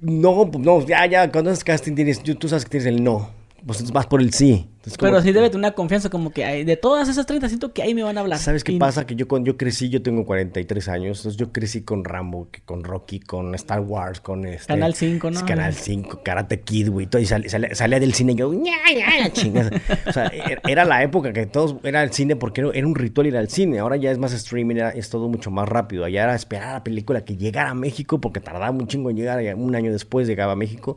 No, 0.00 0.50
pues 0.50 0.64
no, 0.64 0.84
ya, 0.86 1.06
ya, 1.06 1.30
cuando 1.30 1.50
haces 1.50 1.64
casting 1.64 1.94
tienes, 1.94 2.22
tú 2.22 2.48
sabes 2.48 2.64
que 2.64 2.70
tienes 2.70 2.86
el 2.86 3.02
no. 3.04 3.30
Pues 3.66 3.90
vas 3.90 4.06
por 4.06 4.20
el 4.22 4.32
sí. 4.32 4.68
Entonces, 4.76 4.98
Pero 5.00 5.20
sí 5.20 5.32
debe 5.32 5.48
tener 5.50 5.58
una 5.58 5.72
confianza 5.72 6.08
como 6.08 6.30
que 6.30 6.44
hay- 6.44 6.62
de 6.62 6.76
todas 6.76 7.08
esas 7.08 7.26
30 7.26 7.48
siento 7.48 7.72
que 7.72 7.82
ahí 7.82 7.92
me 7.92 8.04
van 8.04 8.16
a 8.16 8.20
hablar. 8.20 8.38
¿Sabes 8.38 8.62
qué 8.62 8.70
Y- 8.70 8.78
pasa? 8.78 9.04
Que 9.04 9.16
yo 9.16 9.26
cuando 9.26 9.48
yo 9.48 9.56
crecí, 9.56 9.88
yo 9.88 10.00
tengo 10.00 10.24
43 10.24 10.86
años, 10.88 11.18
entonces 11.18 11.36
yo 11.36 11.50
crecí 11.50 11.82
con 11.82 12.04
Rambo, 12.04 12.46
con 12.64 12.84
Rocky, 12.84 13.18
con 13.18 13.52
Star 13.56 13.80
Wars, 13.80 14.20
con 14.20 14.46
este... 14.46 14.68
Canal 14.68 14.94
5, 14.94 15.32
¿no? 15.32 15.44
Canal 15.44 15.74
5, 15.74 16.20
Karate 16.22 16.60
Kid, 16.60 16.90
güey, 16.90 17.08
todo, 17.08 17.20
y 17.20 17.26
sal- 17.26 17.50
sal- 17.50 17.68
salía 17.72 17.98
del 17.98 18.14
cine 18.14 18.34
y 18.34 18.36
yo, 18.36 18.52
"Ña, 18.52 18.76
ña, 18.96 19.18
la 19.18 19.32
chingada". 19.32 19.70
O 20.06 20.12
sea, 20.12 20.26
era, 20.28 20.60
era 20.68 20.84
la 20.84 21.02
época 21.02 21.32
que 21.32 21.46
todos, 21.46 21.74
era 21.82 22.04
el 22.04 22.12
cine 22.12 22.36
porque 22.36 22.60
era, 22.60 22.86
un 22.86 22.94
ritual 22.94 23.26
ir 23.26 23.36
al 23.36 23.48
cine, 23.48 23.80
ahora 23.80 23.96
ya 23.96 24.12
es 24.12 24.18
más 24.18 24.32
streaming, 24.32 24.76
era- 24.76 24.90
es 24.90 25.10
todo 25.10 25.28
mucho 25.28 25.50
más 25.50 25.68
rápido, 25.68 26.04
allá 26.04 26.22
era 26.22 26.36
esperar 26.36 26.68
a 26.68 26.72
la 26.74 26.84
película 26.84 27.24
que 27.24 27.36
llegara 27.36 27.70
a 27.70 27.74
México, 27.74 28.20
porque 28.20 28.38
tardaba 28.38 28.70
un 28.70 28.86
chingo 28.86 29.10
en 29.10 29.16
llegar, 29.16 29.42
un 29.56 29.74
año 29.74 29.90
después 29.90 30.28
llegaba 30.28 30.52
a 30.52 30.56
México, 30.56 30.96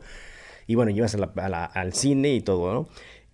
y 0.70 0.74
bueno, 0.76 0.90
llevas 0.92 1.14
a 1.14 1.18
la- 1.18 1.32
a 1.36 1.48
la- 1.48 1.64
al 1.64 1.92
cine 1.92 2.32
y 2.34 2.40
todo, 2.42 2.72
¿no? 2.72 2.88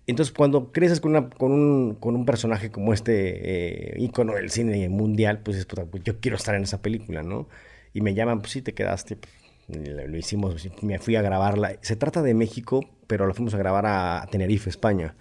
Entonces, 0.07 0.33
cuando 0.33 0.71
creces 0.71 0.99
con, 1.01 1.11
una- 1.11 1.29
con, 1.29 1.51
un, 1.51 1.95
con 1.95 2.15
un 2.15 2.25
personaje 2.25 2.71
como 2.71 2.93
este 2.93 3.93
eh, 3.93 3.95
ícono 3.99 4.33
del 4.35 4.49
cine 4.49 4.87
mundial, 4.89 5.39
pues, 5.43 5.57
es, 5.57 5.65
pues, 5.65 6.03
yo 6.03 6.19
quiero 6.19 6.37
estar 6.37 6.55
en 6.55 6.63
esa 6.63 6.81
película, 6.81 7.23
¿no? 7.23 7.47
Y 7.93 8.01
me 8.01 8.13
llaman, 8.13 8.39
pues 8.39 8.51
sí, 8.53 8.61
te 8.61 8.73
quedaste. 8.73 9.17
pues, 9.17 9.87
lo, 9.89 10.07
lo 10.07 10.17
hicimos, 10.17 10.67
me 10.81 10.97
fui 10.99 11.15
a 11.17 11.21
grabarla. 11.21 11.77
Se 11.81 11.95
trata 11.97 12.21
de 12.23 12.33
México, 12.33 12.79
pero 13.05 13.27
la 13.27 13.33
fuimos 13.33 13.53
a 13.53 13.57
grabar 13.57 13.85
a 13.85 14.25
Tenerife, 14.31 14.69
España. 14.69 15.15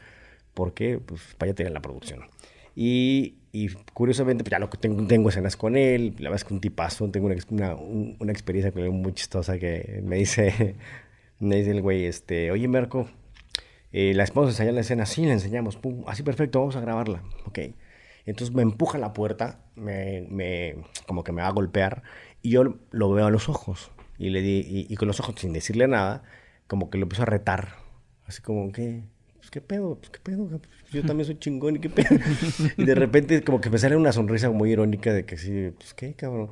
porque 0.55 0.99
Pues 1.05 1.21
allá 1.41 1.55
tenía 1.55 1.73
la 1.73 1.83
producción. 1.83 2.21
Y, 2.77 3.35
y 3.53 3.69
curiosamente, 3.95 4.45
pues 4.45 4.51
ya 4.53 4.59
lo 4.59 4.71
que 4.71 4.79
tengo, 4.79 5.05
tengo 5.07 5.29
escenas 5.31 5.57
con 5.57 5.77
él, 5.77 6.15
la 6.19 6.31
verdad 6.31 6.37
es 6.37 6.45
que 6.45 6.55
un 6.55 6.61
tipazo, 6.61 7.09
tengo 7.11 7.27
una, 7.27 7.37
una, 7.51 7.75
un- 7.75 8.17
una 8.21 8.33
experiencia 8.33 8.71
con 8.73 8.83
él 8.83 8.91
muy 8.91 9.13
chistosa 9.15 9.59
que 9.59 10.01
me 10.05 10.17
dice, 10.17 10.77
me 11.41 11.57
dice 11.57 11.71
el 11.73 11.83
güey, 11.83 12.05
este, 12.07 12.51
oye 12.51 12.69
Marco, 12.69 13.09
eh, 13.93 14.13
¿la 14.15 14.25
vamos 14.35 14.49
a 14.49 14.51
ensayar 14.53 14.75
la 14.75 14.81
escena? 14.81 15.07
Sí, 15.07 15.25
la 15.25 15.33
enseñamos, 15.33 15.77
pum, 15.77 16.05
así 16.07 16.23
perfecto, 16.23 16.61
vamos 16.61 16.77
a 16.77 16.81
grabarla, 16.81 17.23
ok. 17.47 17.59
Entonces 18.27 18.55
me 18.55 18.63
empuja 18.63 18.99
a 18.99 19.01
la 19.01 19.13
puerta, 19.13 19.61
me, 19.77 20.27
me- 20.29 20.77
como 21.07 21.23
que 21.25 21.33
me 21.33 21.43
va 21.43 21.49
a 21.49 21.53
golpear, 21.53 22.03
y 22.43 22.51
yo 22.51 22.79
lo 22.91 23.11
veo 23.11 23.27
a 23.27 23.31
los 23.31 23.49
ojos, 23.49 23.91
y, 24.19 24.31
le 24.31 24.43
di, 24.43 24.61
y, 24.67 24.93
y 24.93 24.97
con 24.97 25.09
los 25.09 25.21
ojos, 25.21 25.37
sin 25.39 25.53
decirle 25.53 25.87
nada, 25.89 26.25
como 26.67 26.91
que 26.91 26.99
lo 26.99 27.05
empiezo 27.05 27.23
a 27.23 27.27
retar, 27.27 27.77
así 28.27 28.43
como, 28.43 28.73
¿qué? 28.73 29.05
Pues, 29.37 29.51
¿qué 29.53 29.61
pedo? 29.61 29.97
Pues, 29.97 30.11
¿qué 30.11 30.19
pedo? 30.19 30.61
Yo 30.93 31.05
también 31.05 31.25
soy 31.27 31.39
chingón, 31.39 31.77
¿y 31.77 31.79
qué 31.79 31.89
pedo? 31.89 32.09
y 32.77 32.85
de 32.85 32.95
repente 32.97 33.45
como 33.45 33.61
que 33.61 33.71
me 33.71 33.79
sale 33.79 33.95
una 33.95 34.11
sonrisa 34.13 34.51
muy 34.51 34.73
irónica 34.73 35.13
de 35.13 35.25
que 35.25 35.37
sí, 35.37 35.71
pues, 35.79 35.95
¿qué, 35.95 36.15
cabrón? 36.15 36.51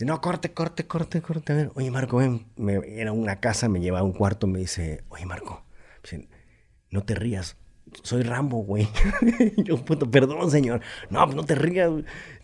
No, 0.00 0.20
corte, 0.20 0.52
corte, 0.52 0.86
corte, 0.86 1.20
corte. 1.20 1.70
Oye, 1.74 1.90
Marco, 1.90 2.18
ven. 2.18 2.46
Me, 2.56 2.74
era 3.00 3.12
una 3.12 3.40
casa, 3.40 3.68
me 3.68 3.80
lleva 3.80 3.98
a 4.00 4.04
un 4.04 4.12
cuarto, 4.12 4.46
me 4.46 4.60
dice, 4.60 5.02
oye, 5.08 5.26
Marco, 5.26 5.64
no 6.90 7.02
te 7.02 7.14
rías. 7.14 7.56
Soy 8.02 8.22
Rambo, 8.22 8.58
güey. 8.58 8.86
yo, 9.56 9.82
puto, 9.82 10.10
perdón, 10.10 10.50
señor. 10.50 10.80
No, 11.10 11.26
no 11.26 11.42
te 11.44 11.54
rías. 11.54 11.90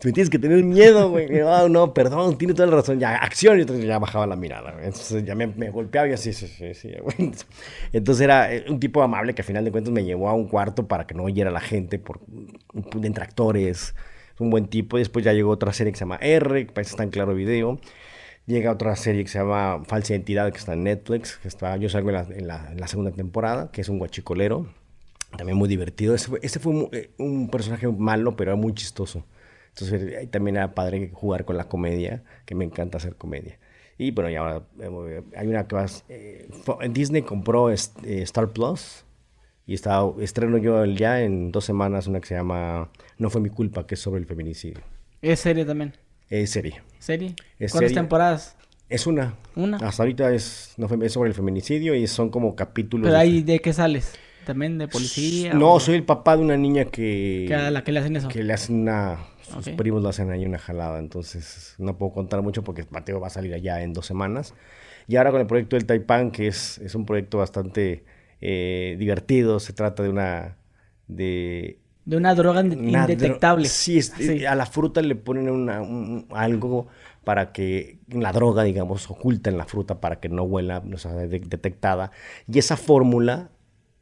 Me 0.03 0.11
tienes 0.11 0.29
que 0.29 0.39
tener 0.39 0.63
miedo, 0.63 1.09
güey. 1.11 1.29
No, 1.29 1.69
no, 1.69 1.93
perdón, 1.93 2.37
tiene 2.37 2.53
toda 2.53 2.67
la 2.67 2.77
razón. 2.77 2.99
Ya, 2.99 3.15
acción. 3.15 3.59
Y 3.59 3.61
entonces 3.61 3.85
ya 3.85 3.99
bajaba 3.99 4.25
la 4.25 4.35
mirada. 4.35 4.71
güey. 4.71 4.85
Entonces 4.85 5.23
ya 5.23 5.35
me, 5.35 5.47
me 5.47 5.69
golpeaba 5.69 6.07
y 6.07 6.13
así, 6.13 6.33
sí, 6.33 6.47
sí, 6.47 6.73
sí, 6.73 6.93
güey. 7.01 7.31
Entonces 7.93 8.23
era 8.23 8.53
eh, 8.53 8.65
un 8.67 8.79
tipo 8.79 9.01
amable 9.03 9.35
que 9.35 9.43
al 9.43 9.45
final 9.45 9.63
de 9.63 9.71
cuentas 9.71 9.93
me 9.93 10.03
llevó 10.03 10.29
a 10.29 10.33
un 10.33 10.47
cuarto 10.47 10.87
para 10.87 11.05
que 11.05 11.13
no 11.13 11.23
oyera 11.23 11.51
la 11.51 11.61
gente 11.61 11.99
por 11.99 12.21
de 12.25 13.09
tractores. 13.11 13.93
Es 14.35 14.41
un 14.41 14.49
buen 14.49 14.67
tipo. 14.67 14.97
Después 14.97 15.25
ya 15.25 15.33
llegó 15.33 15.49
otra 15.51 15.73
serie 15.73 15.91
que 15.93 15.97
se 15.97 16.03
llama 16.03 16.17
R, 16.21 16.67
que 16.67 16.71
parece 16.73 16.89
que 16.89 16.93
está 16.93 17.03
en 17.03 17.09
claro 17.09 17.33
video. 17.33 17.79
Llega 18.45 18.71
otra 18.71 18.95
serie 18.95 19.23
que 19.23 19.29
se 19.29 19.39
llama 19.39 19.83
Falsa 19.87 20.13
Identidad, 20.13 20.51
que 20.51 20.59
está 20.59 20.73
en 20.73 20.83
Netflix. 20.83 21.37
Que 21.37 21.47
está, 21.47 21.77
yo 21.77 21.89
salgo 21.89 22.09
en 22.09 22.15
la, 22.15 22.21
en 22.29 22.47
la- 22.47 22.71
en 22.71 22.79
la 22.79 22.87
segunda 22.87 23.11
temporada, 23.11 23.71
que 23.71 23.81
es 23.81 23.89
un 23.89 23.97
guachicolero. 23.97 24.67
También 25.37 25.57
muy 25.57 25.67
divertido. 25.67 26.13
Ese 26.15 26.27
fue, 26.29 26.39
ese 26.43 26.59
fue 26.59 26.73
un, 26.73 26.89
eh, 26.91 27.09
un 27.17 27.49
personaje 27.49 27.87
malo, 27.87 28.35
pero 28.35 28.51
era 28.51 28.61
muy 28.61 28.73
chistoso. 28.73 29.25
Entonces 29.69 30.15
ahí 30.17 30.27
también 30.27 30.55
era 30.57 30.73
padre 30.73 31.09
jugar 31.13 31.43
con 31.43 31.57
la 31.57 31.65
comedia, 31.67 32.23
que 32.45 32.55
me 32.55 32.63
encanta 32.63 32.97
hacer 32.97 33.15
comedia. 33.15 33.57
Y 33.97 34.11
bueno, 34.11 34.29
y 34.29 34.35
ahora 34.35 34.61
eh, 34.79 35.21
hay 35.35 35.47
una 35.47 35.67
que 35.67 35.75
vas... 35.75 36.05
eh, 36.09 36.47
Disney 36.89 37.23
compró 37.23 37.69
eh, 37.71 37.75
Star 38.03 38.49
Plus 38.51 39.03
y 39.67 39.73
está, 39.73 40.01
estreno 40.19 40.57
yo 40.57 40.83
ya 40.85 41.21
en 41.21 41.51
dos 41.51 41.65
semanas 41.65 42.07
una 42.07 42.19
que 42.19 42.27
se 42.27 42.35
llama 42.35 42.89
No 43.17 43.29
fue 43.29 43.41
mi 43.41 43.49
culpa, 43.49 43.85
que 43.87 43.95
es 43.95 44.01
sobre 44.01 44.19
el 44.19 44.25
feminicidio. 44.27 44.81
Es 45.21 45.39
serie 45.39 45.65
también. 45.65 45.93
Es 46.29 46.51
serie. 46.51 46.81
¿Serie? 46.99 47.35
Es 47.59 47.71
¿Cuántas 47.71 47.89
serie. 47.91 47.95
temporadas? 48.01 48.55
Es 48.89 49.07
una. 49.07 49.35
Una. 49.55 49.77
Hasta 49.77 50.03
ahorita 50.03 50.31
es, 50.33 50.73
no 50.77 50.87
fue, 50.87 51.03
es 51.05 51.13
sobre 51.13 51.29
el 51.29 51.33
feminicidio 51.35 51.95
y 51.95 52.05
son 52.07 52.29
como 52.29 52.55
capítulos. 52.55 53.07
Pero 53.07 53.17
ahí, 53.17 53.41
¿de 53.41 53.59
qué 53.59 53.73
sales? 53.73 54.13
¿También 54.45 54.77
de 54.77 54.87
policía? 54.87 55.55
No, 55.55 55.73
o- 55.73 55.79
soy 55.79 55.95
el 55.95 56.03
papá 56.03 56.37
de 56.37 56.43
una 56.43 56.55
niña 56.55 56.85
que... 56.85 57.45
que 57.47 57.55
a 57.55 57.71
la 57.71 57.83
que 57.83 57.91
le 57.91 57.99
hacen 57.99 58.15
eso. 58.15 58.27
que 58.27 58.43
le 58.43 58.53
hacen 58.53 58.81
una... 58.81 59.17
Sus 59.41 59.67
Ok. 59.67 59.75
primos 59.75 60.01
le 60.03 60.09
hacen 60.09 60.29
ahí 60.31 60.45
una 60.45 60.57
jalada, 60.59 60.97
entonces 60.99 61.75
no 61.77 61.97
puedo 61.97 62.11
contar 62.13 62.41
mucho 62.41 62.63
porque 62.63 62.85
Mateo 62.89 63.19
va 63.19 63.27
a 63.27 63.29
salir 63.31 63.53
allá 63.53 63.81
en 63.83 63.93
dos 63.93 64.05
semanas. 64.05 64.53
Y 65.07 65.15
ahora 65.17 65.31
con 65.31 65.41
el 65.41 65.47
proyecto 65.47 65.75
del 65.75 65.85
Taipán, 65.85 66.31
que 66.31 66.47
es, 66.47 66.77
es 66.79 66.93
un 66.95 67.05
proyecto 67.05 67.37
bastante 67.39 68.03
eh, 68.41 68.95
divertido, 68.99 69.59
se 69.59 69.73
trata 69.73 70.03
de 70.03 70.09
una... 70.09 70.57
de 71.07 71.79
De 72.05 72.17
una 72.17 72.35
droga 72.35 72.61
dro- 72.63 72.73
indetectable. 72.87 73.67
Sí, 73.67 73.97
es- 73.97 74.13
Sí. 74.17 74.45
a 74.45 74.55
la 74.55 74.65
fruta 74.65 75.01
le 75.01 75.15
ponen 75.15 75.49
una, 75.49 75.81
un- 75.81 76.27
algo 76.31 76.87
para 77.23 77.51
que 77.51 77.97
la 78.09 78.31
droga, 78.31 78.63
digamos, 78.63 79.09
oculta 79.09 79.49
en 79.49 79.57
la 79.57 79.65
fruta 79.65 79.99
para 79.99 80.19
que 80.19 80.29
no 80.29 80.43
huela, 80.43 80.81
no 80.85 80.97
sea 80.97 81.13
de- 81.13 81.39
detectada. 81.39 82.11
Y 82.51 82.59
esa 82.59 82.77
fórmula 82.77 83.49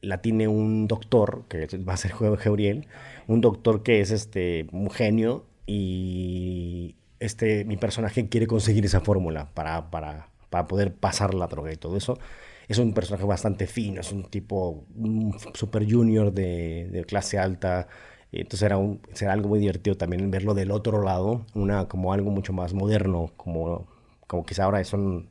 la 0.01 0.21
tiene 0.21 0.49
un 0.49 0.87
doctor, 0.89 1.45
que 1.47 1.65
va 1.87 1.93
a 1.93 1.97
ser 1.97 2.11
Geuriel, 2.11 2.87
un 3.27 3.39
doctor 3.39 3.83
que 3.83 4.01
es 4.01 4.11
este 4.11 4.67
un 4.73 4.89
genio 4.89 5.45
y 5.65 6.95
este 7.19 7.63
mi 7.65 7.77
personaje 7.77 8.27
quiere 8.27 8.47
conseguir 8.47 8.83
esa 8.85 8.99
fórmula 8.99 9.49
para, 9.53 9.89
para, 9.89 10.27
para 10.49 10.67
poder 10.67 10.93
pasar 10.93 11.33
la 11.33 11.47
droga 11.47 11.71
y 11.71 11.77
todo 11.77 11.95
eso. 11.95 12.19
Es 12.67 12.77
un 12.77 12.93
personaje 12.93 13.25
bastante 13.25 13.67
fino, 13.67 14.01
es 14.01 14.11
un 14.11 14.23
tipo 14.25 14.85
un 14.95 15.35
super 15.53 15.89
junior 15.89 16.31
de, 16.33 16.89
de 16.91 17.05
clase 17.05 17.37
alta. 17.37 17.87
Entonces 18.31 18.63
era, 18.63 18.77
un, 18.77 19.01
será 19.13 19.33
algo 19.33 19.49
muy 19.49 19.59
divertido 19.59 19.95
también 19.95 20.31
verlo 20.31 20.53
del 20.53 20.71
otro 20.71 21.03
lado, 21.03 21.45
una, 21.53 21.87
como 21.87 22.13
algo 22.13 22.31
mucho 22.31 22.51
más 22.53 22.73
moderno, 22.73 23.31
como, 23.37 23.87
como 24.27 24.45
quizá 24.45 24.63
ahora 24.63 24.83
son 24.83 25.29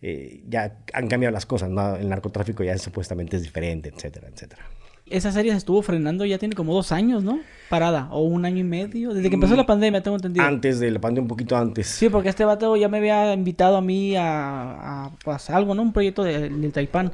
eh, 0.00 0.44
ya 0.48 0.78
han 0.92 1.08
cambiado 1.08 1.32
las 1.32 1.46
cosas, 1.46 1.70
¿no? 1.70 1.96
El 1.96 2.08
narcotráfico 2.08 2.62
ya 2.62 2.76
supuestamente 2.78 3.36
es 3.36 3.42
diferente, 3.42 3.88
etcétera, 3.94 4.28
etcétera. 4.28 4.64
Esa 5.10 5.32
serie 5.32 5.52
se 5.52 5.58
estuvo 5.58 5.82
frenando 5.82 6.24
ya 6.24 6.38
tiene 6.38 6.54
como 6.54 6.74
dos 6.74 6.92
años, 6.92 7.22
¿no? 7.22 7.40
Parada. 7.68 8.08
O 8.10 8.22
un 8.22 8.44
año 8.44 8.58
y 8.58 8.64
medio. 8.64 9.12
Desde 9.12 9.28
que 9.28 9.34
empezó 9.34 9.54
la 9.56 9.66
pandemia, 9.66 10.02
tengo 10.02 10.16
entendido. 10.16 10.44
Antes 10.46 10.80
de 10.80 10.90
la 10.90 11.00
pandemia, 11.00 11.22
un 11.22 11.28
poquito 11.28 11.56
antes. 11.56 11.86
Sí, 11.86 12.08
porque 12.08 12.28
este 12.30 12.44
vato 12.44 12.76
ya 12.76 12.88
me 12.88 12.98
había 12.98 13.32
invitado 13.34 13.76
a 13.76 13.80
mí 13.82 14.16
a, 14.16 15.06
a 15.06 15.10
pues, 15.24 15.50
algo, 15.50 15.74
¿no? 15.74 15.82
Un 15.82 15.92
proyecto 15.92 16.22
de- 16.24 16.48
del 16.48 16.72
Taipán. 16.72 17.12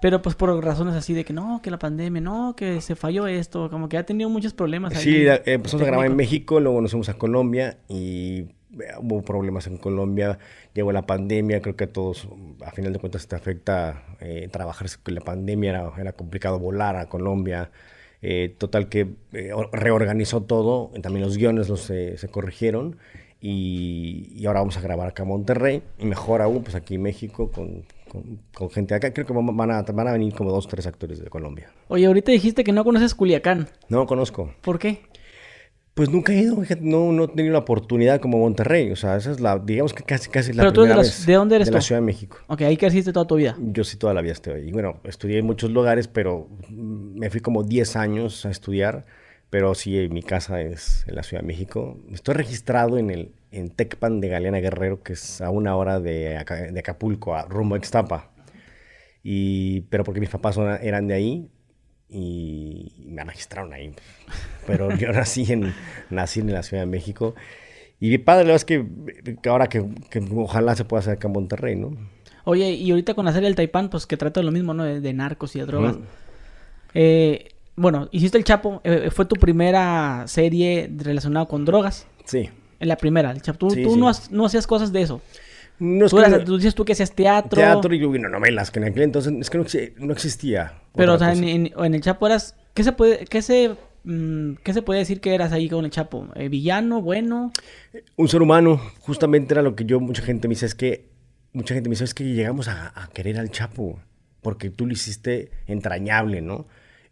Pero 0.00 0.20
pues 0.20 0.34
por 0.34 0.64
razones 0.64 0.94
así 0.96 1.14
de 1.14 1.24
que 1.24 1.32
no, 1.32 1.60
que 1.62 1.70
la 1.70 1.78
pandemia, 1.78 2.20
no, 2.20 2.54
que 2.56 2.80
se 2.80 2.96
falló 2.96 3.28
esto. 3.28 3.70
Como 3.70 3.88
que 3.88 3.96
ha 3.96 4.04
tenido 4.04 4.28
muchos 4.28 4.52
problemas 4.52 4.96
ahí. 4.96 5.02
Sí, 5.02 5.16
eh, 5.26 5.40
empezamos 5.46 5.82
a 5.84 5.86
grabar 5.86 6.06
en. 6.06 6.16
México, 6.16 6.58
luego 6.58 6.80
nos 6.80 6.90
fuimos 6.90 7.08
a 7.08 7.14
Colombia 7.14 7.78
y 7.88 8.46
hubo 9.00 9.22
problemas 9.22 9.66
en 9.66 9.76
Colombia, 9.78 10.38
llegó 10.74 10.92
la 10.92 11.02
pandemia, 11.02 11.60
creo 11.60 11.76
que 11.76 11.84
a 11.84 11.92
todos, 11.92 12.28
a 12.64 12.70
final 12.72 12.92
de 12.92 12.98
cuentas, 12.98 13.26
te 13.28 13.36
afecta 13.36 14.04
eh, 14.20 14.48
trabajar 14.50 14.86
con 15.02 15.14
la 15.14 15.20
pandemia, 15.20 15.70
era, 15.70 15.92
era 15.98 16.12
complicado 16.12 16.58
volar 16.58 16.96
a 16.96 17.08
Colombia. 17.08 17.70
Eh, 18.24 18.54
total 18.56 18.88
que 18.88 19.08
eh, 19.32 19.52
o- 19.52 19.68
reorganizó 19.72 20.42
todo, 20.44 20.92
también 21.02 21.24
los 21.26 21.36
guiones 21.36 21.68
los, 21.68 21.90
eh, 21.90 22.16
se 22.18 22.28
corrigieron 22.28 22.96
y, 23.40 24.30
y 24.36 24.46
ahora 24.46 24.60
vamos 24.60 24.76
a 24.76 24.80
grabar 24.80 25.08
acá 25.08 25.24
en 25.24 25.30
Monterrey 25.30 25.82
y 25.98 26.04
mejor 26.06 26.40
aún, 26.42 26.62
pues 26.62 26.76
aquí 26.76 26.94
en 26.94 27.02
México 27.02 27.50
con, 27.50 27.84
con, 28.08 28.38
con 28.54 28.70
gente 28.70 28.94
de 28.94 28.98
acá. 28.98 29.12
Creo 29.12 29.26
que 29.26 29.32
van 29.32 29.70
a, 29.72 29.82
van 29.82 30.08
a 30.08 30.12
venir 30.12 30.32
como 30.34 30.50
dos, 30.52 30.68
tres 30.68 30.86
actores 30.86 31.18
de 31.18 31.28
Colombia. 31.28 31.72
Oye, 31.88 32.06
ahorita 32.06 32.30
dijiste 32.30 32.62
que 32.62 32.70
no 32.72 32.84
conoces 32.84 33.14
Culiacán. 33.16 33.68
No 33.88 34.06
conozco. 34.06 34.54
¿Por 34.62 34.78
qué? 34.78 35.00
Pues 35.94 36.08
nunca 36.08 36.32
he 36.32 36.38
ido, 36.38 36.56
no, 36.80 37.12
no 37.12 37.24
he 37.24 37.28
tenido 37.28 37.52
la 37.52 37.58
oportunidad 37.58 38.18
como 38.20 38.38
Monterrey. 38.38 38.90
O 38.92 38.96
sea, 38.96 39.16
esa 39.16 39.30
es 39.30 39.40
la, 39.40 39.58
digamos 39.58 39.92
que 39.92 40.02
casi, 40.02 40.30
casi 40.30 40.52
la 40.54 40.62
Pero 40.62 40.72
tú 40.72 40.80
de 40.80 40.86
primera 40.86 40.96
la- 40.96 41.02
vez. 41.02 41.26
¿de 41.26 41.32
dónde 41.34 41.56
eres 41.56 41.66
De 41.68 41.72
la 41.72 41.78
tú? 41.80 41.84
Ciudad 41.84 42.00
de 42.00 42.06
México. 42.06 42.38
Ok, 42.46 42.62
ahí 42.62 42.76
creciste 42.78 43.12
toda 43.12 43.26
tu 43.26 43.36
vida. 43.36 43.56
Yo 43.60 43.84
sí 43.84 43.98
toda 43.98 44.14
la 44.14 44.22
vida 44.22 44.32
estoy 44.32 44.54
ahí. 44.54 44.72
Bueno, 44.72 45.00
estudié 45.04 45.38
en 45.38 45.44
muchos 45.44 45.70
lugares, 45.70 46.08
pero 46.08 46.48
me 46.70 47.28
fui 47.28 47.40
como 47.40 47.62
10 47.62 47.96
años 47.96 48.46
a 48.46 48.50
estudiar. 48.50 49.04
Pero 49.50 49.74
sí, 49.74 50.08
mi 50.10 50.22
casa 50.22 50.62
es 50.62 51.04
en 51.06 51.14
la 51.14 51.22
Ciudad 51.22 51.42
de 51.42 51.46
México. 51.48 51.98
Estoy 52.10 52.34
registrado 52.36 52.96
en 52.96 53.10
el 53.10 53.32
en 53.50 53.68
Tecpan 53.68 54.18
de 54.22 54.28
Galeana 54.28 54.60
Guerrero, 54.60 55.02
que 55.02 55.12
es 55.12 55.42
a 55.42 55.50
una 55.50 55.76
hora 55.76 56.00
de, 56.00 56.38
Aca- 56.38 56.72
de 56.72 56.80
Acapulco, 56.80 57.34
a 57.34 57.42
rumbo 57.44 57.74
a 57.74 57.78
Ixtapa. 57.78 58.30
Y, 59.22 59.82
pero 59.82 60.04
porque 60.04 60.20
mis 60.20 60.30
papás 60.30 60.54
son- 60.54 60.78
eran 60.82 61.06
de 61.06 61.14
ahí 61.14 61.50
y 62.12 62.92
me 63.06 63.24
registraron 63.24 63.72
ahí. 63.72 63.92
Pero 64.66 64.94
yo 64.96 65.12
nací 65.12 65.50
en, 65.52 65.74
nací 66.10 66.40
en 66.40 66.52
la 66.52 66.62
Ciudad 66.62 66.82
de 66.82 66.86
México. 66.86 67.34
Y 68.00 68.08
mi 68.10 68.18
padre, 68.18 68.44
la 68.44 68.52
verdad 68.52 68.56
es 68.56 68.64
que, 68.64 69.36
que 69.42 69.48
ahora 69.48 69.68
que, 69.68 69.84
que 70.10 70.20
ojalá 70.34 70.74
se 70.76 70.84
pueda 70.84 71.00
hacer 71.00 71.14
acá 71.14 71.28
en 71.28 71.34
Monterrey, 71.34 71.76
¿no? 71.76 71.96
Oye, 72.44 72.72
y 72.72 72.90
ahorita 72.90 73.14
con 73.14 73.24
la 73.24 73.32
serie 73.32 73.48
El 73.48 73.54
Taipán, 73.54 73.88
pues 73.88 74.06
que 74.06 74.16
trata 74.16 74.40
de 74.40 74.44
lo 74.46 74.50
mismo, 74.52 74.74
¿no? 74.74 74.82
De, 74.84 75.00
de 75.00 75.12
narcos 75.12 75.54
y 75.54 75.60
de 75.60 75.66
drogas. 75.66 75.96
Eh, 76.94 77.48
bueno, 77.76 78.08
hiciste 78.12 78.36
El 78.38 78.44
Chapo. 78.44 78.80
eh, 78.84 79.10
fue 79.10 79.24
tu 79.26 79.36
primera 79.36 80.24
serie 80.26 80.90
relacionada 80.96 81.46
con 81.46 81.64
drogas. 81.64 82.06
Sí. 82.24 82.50
En 82.80 82.88
la 82.88 82.96
primera, 82.96 83.30
El 83.30 83.40
Chapo. 83.42 83.58
Tú, 83.68 83.70
Sí, 83.70 83.82
tú 83.84 83.94
sí. 83.94 84.00
No, 84.00 84.08
has- 84.08 84.30
no 84.30 84.44
hacías 84.46 84.66
cosas 84.66 84.92
de 84.92 85.02
eso. 85.02 85.20
No 85.78 86.08
tú, 86.08 86.20
no- 86.20 86.44
tú 86.44 86.56
dices 86.56 86.74
tú 86.74 86.84
que 86.84 86.92
hacías 86.92 87.12
teatro. 87.12 87.56
teatro 87.58 87.94
y 87.94 88.04
bueno, 88.04 88.28
novelas, 88.28 88.70
que 88.70 88.78
en 88.78 88.84
aquel 88.86 89.02
entonces 89.02 89.32
es 89.40 89.50
que 89.50 89.58
no, 89.58 89.64
exi- 89.64 89.92
no 89.96 90.12
existía. 90.12 90.74
Pero, 90.94 91.14
o 91.14 91.18
sea, 91.18 91.32
en, 91.32 91.38
cosa. 91.40 91.50
en- 91.50 91.72
en 91.86 91.94
El 91.94 92.00
Chapo 92.00 92.26
eras... 92.26 92.56
¿Qué 92.74 92.84
se 92.84 92.92
puede, 92.92 93.24
qué 93.26 93.42
se, 93.42 93.76
mm, 94.04 94.54
qué 94.62 94.72
se 94.72 94.80
puede 94.82 95.00
decir 95.00 95.20
que 95.20 95.34
eras 95.34 95.52
ahí 95.52 95.68
con 95.68 95.84
El 95.84 95.90
Chapo? 95.90 96.28
Eh, 96.36 96.48
¿Villano? 96.48 97.02
¿Bueno? 97.02 97.52
Un 98.16 98.28
ser 98.28 98.40
humano, 98.42 98.80
justamente 99.00 99.52
era 99.54 99.62
lo 99.62 99.74
que 99.76 99.84
yo, 99.84 100.00
mucha 100.00 100.22
gente 100.22 100.48
me 100.48 100.52
dice, 100.54 100.66
es 100.66 100.74
que, 100.74 101.08
mucha 101.52 101.74
gente 101.74 101.88
me 101.88 101.94
dice, 101.94 102.04
es 102.04 102.14
que 102.14 102.24
llegamos 102.24 102.68
a, 102.68 102.92
a 102.94 103.08
querer 103.08 103.38
al 103.38 103.50
Chapo, 103.50 103.98
porque 104.40 104.70
tú 104.70 104.86
lo 104.86 104.92
hiciste 104.92 105.50
entrañable, 105.66 106.40
¿no? 106.40 106.66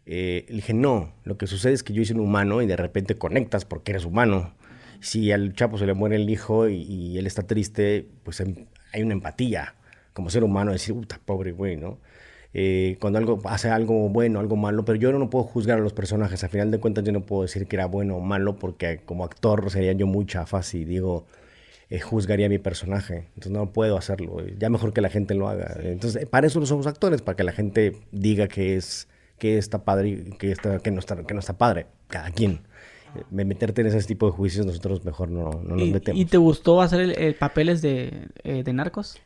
Eh, 0.07 0.45
le 0.49 0.55
dije, 0.55 0.73
no, 0.73 1.13
lo 1.25 1.37
que 1.37 1.45
sucede 1.45 1.73
es 1.73 1.83
que 1.83 1.93
yo 1.93 2.01
hice 2.01 2.13
un 2.15 2.21
humano 2.21 2.61
y 2.63 2.65
de 2.65 2.75
repente 2.75 3.17
conectas 3.17 3.65
porque 3.65 3.91
eres 3.91 4.05
humano. 4.05 4.53
Si 5.01 5.31
al 5.31 5.53
Chapo 5.53 5.77
se 5.77 5.85
le 5.85 5.93
muere 5.93 6.15
el 6.17 6.29
hijo 6.29 6.69
y, 6.69 6.75
y 6.83 7.17
él 7.17 7.27
está 7.27 7.43
triste, 7.43 8.07
pues 8.23 8.39
em- 8.39 8.67
hay 8.93 9.01
una 9.03 9.13
empatía 9.13 9.75
como 10.13 10.29
ser 10.29 10.43
humano, 10.43 10.71
decir, 10.71 10.93
puta, 10.95 11.19
pobre 11.25 11.51
güey, 11.53 11.77
¿no? 11.77 11.99
Eh, 12.53 12.97
cuando 12.99 13.17
algo 13.19 13.39
hace 13.45 13.69
algo 13.69 14.09
bueno, 14.09 14.39
algo 14.39 14.57
malo, 14.57 14.83
pero 14.85 14.99
yo 14.99 15.11
no 15.13 15.29
puedo 15.29 15.45
juzgar 15.45 15.77
a 15.79 15.81
los 15.81 15.93
personajes. 15.93 16.43
Al 16.43 16.49
final 16.49 16.69
de 16.71 16.79
cuentas, 16.79 17.03
yo 17.05 17.11
no 17.13 17.21
puedo 17.25 17.43
decir 17.43 17.67
que 17.67 17.77
era 17.77 17.85
bueno 17.85 18.17
o 18.17 18.19
malo, 18.21 18.59
porque 18.59 19.01
como 19.05 19.23
actor 19.23 19.69
sería 19.71 19.93
yo 19.93 20.05
muy 20.07 20.25
chafa 20.25 20.61
si 20.63 20.83
digo, 20.85 21.25
eh, 21.89 21.99
juzgaría 22.01 22.47
a 22.47 22.49
mi 22.49 22.59
personaje. 22.59 23.27
Entonces 23.29 23.51
no 23.51 23.71
puedo 23.73 23.97
hacerlo. 23.97 24.37
Ya 24.59 24.69
mejor 24.69 24.93
que 24.93 25.01
la 25.01 25.09
gente 25.09 25.33
lo 25.35 25.47
haga. 25.49 25.77
Entonces, 25.83 26.25
para 26.27 26.47
eso 26.47 26.59
no 26.59 26.65
somos 26.65 26.87
actores, 26.87 27.21
para 27.21 27.35
que 27.35 27.43
la 27.43 27.51
gente 27.53 27.97
diga 28.11 28.47
que 28.47 28.75
es 28.77 29.07
que 29.39 29.57
está 29.57 29.83
padre 29.85 30.09
y 30.09 30.15
que, 30.37 30.51
está, 30.51 30.79
que, 30.79 30.91
no 30.91 30.99
está, 30.99 31.23
que 31.23 31.33
no 31.33 31.39
está 31.39 31.57
padre. 31.57 31.87
Cada 32.07 32.31
quien. 32.31 32.61
Meterte 33.29 33.81
en 33.81 33.87
ese 33.87 34.01
tipo 34.07 34.25
de 34.25 34.31
juicios, 34.31 34.65
nosotros 34.65 35.03
mejor 35.05 35.29
no, 35.29 35.49
no 35.63 35.75
nos 35.75 35.81
¿Y, 35.87 35.91
metemos. 35.91 36.19
y 36.21 36.25
te 36.25 36.37
gustó 36.37 36.81
hacer 36.81 37.01
el, 37.01 37.11
el 37.17 37.35
papeles 37.35 37.81
de, 37.81 38.27
eh, 38.43 38.63
de 38.63 38.73
narcos? 38.73 39.17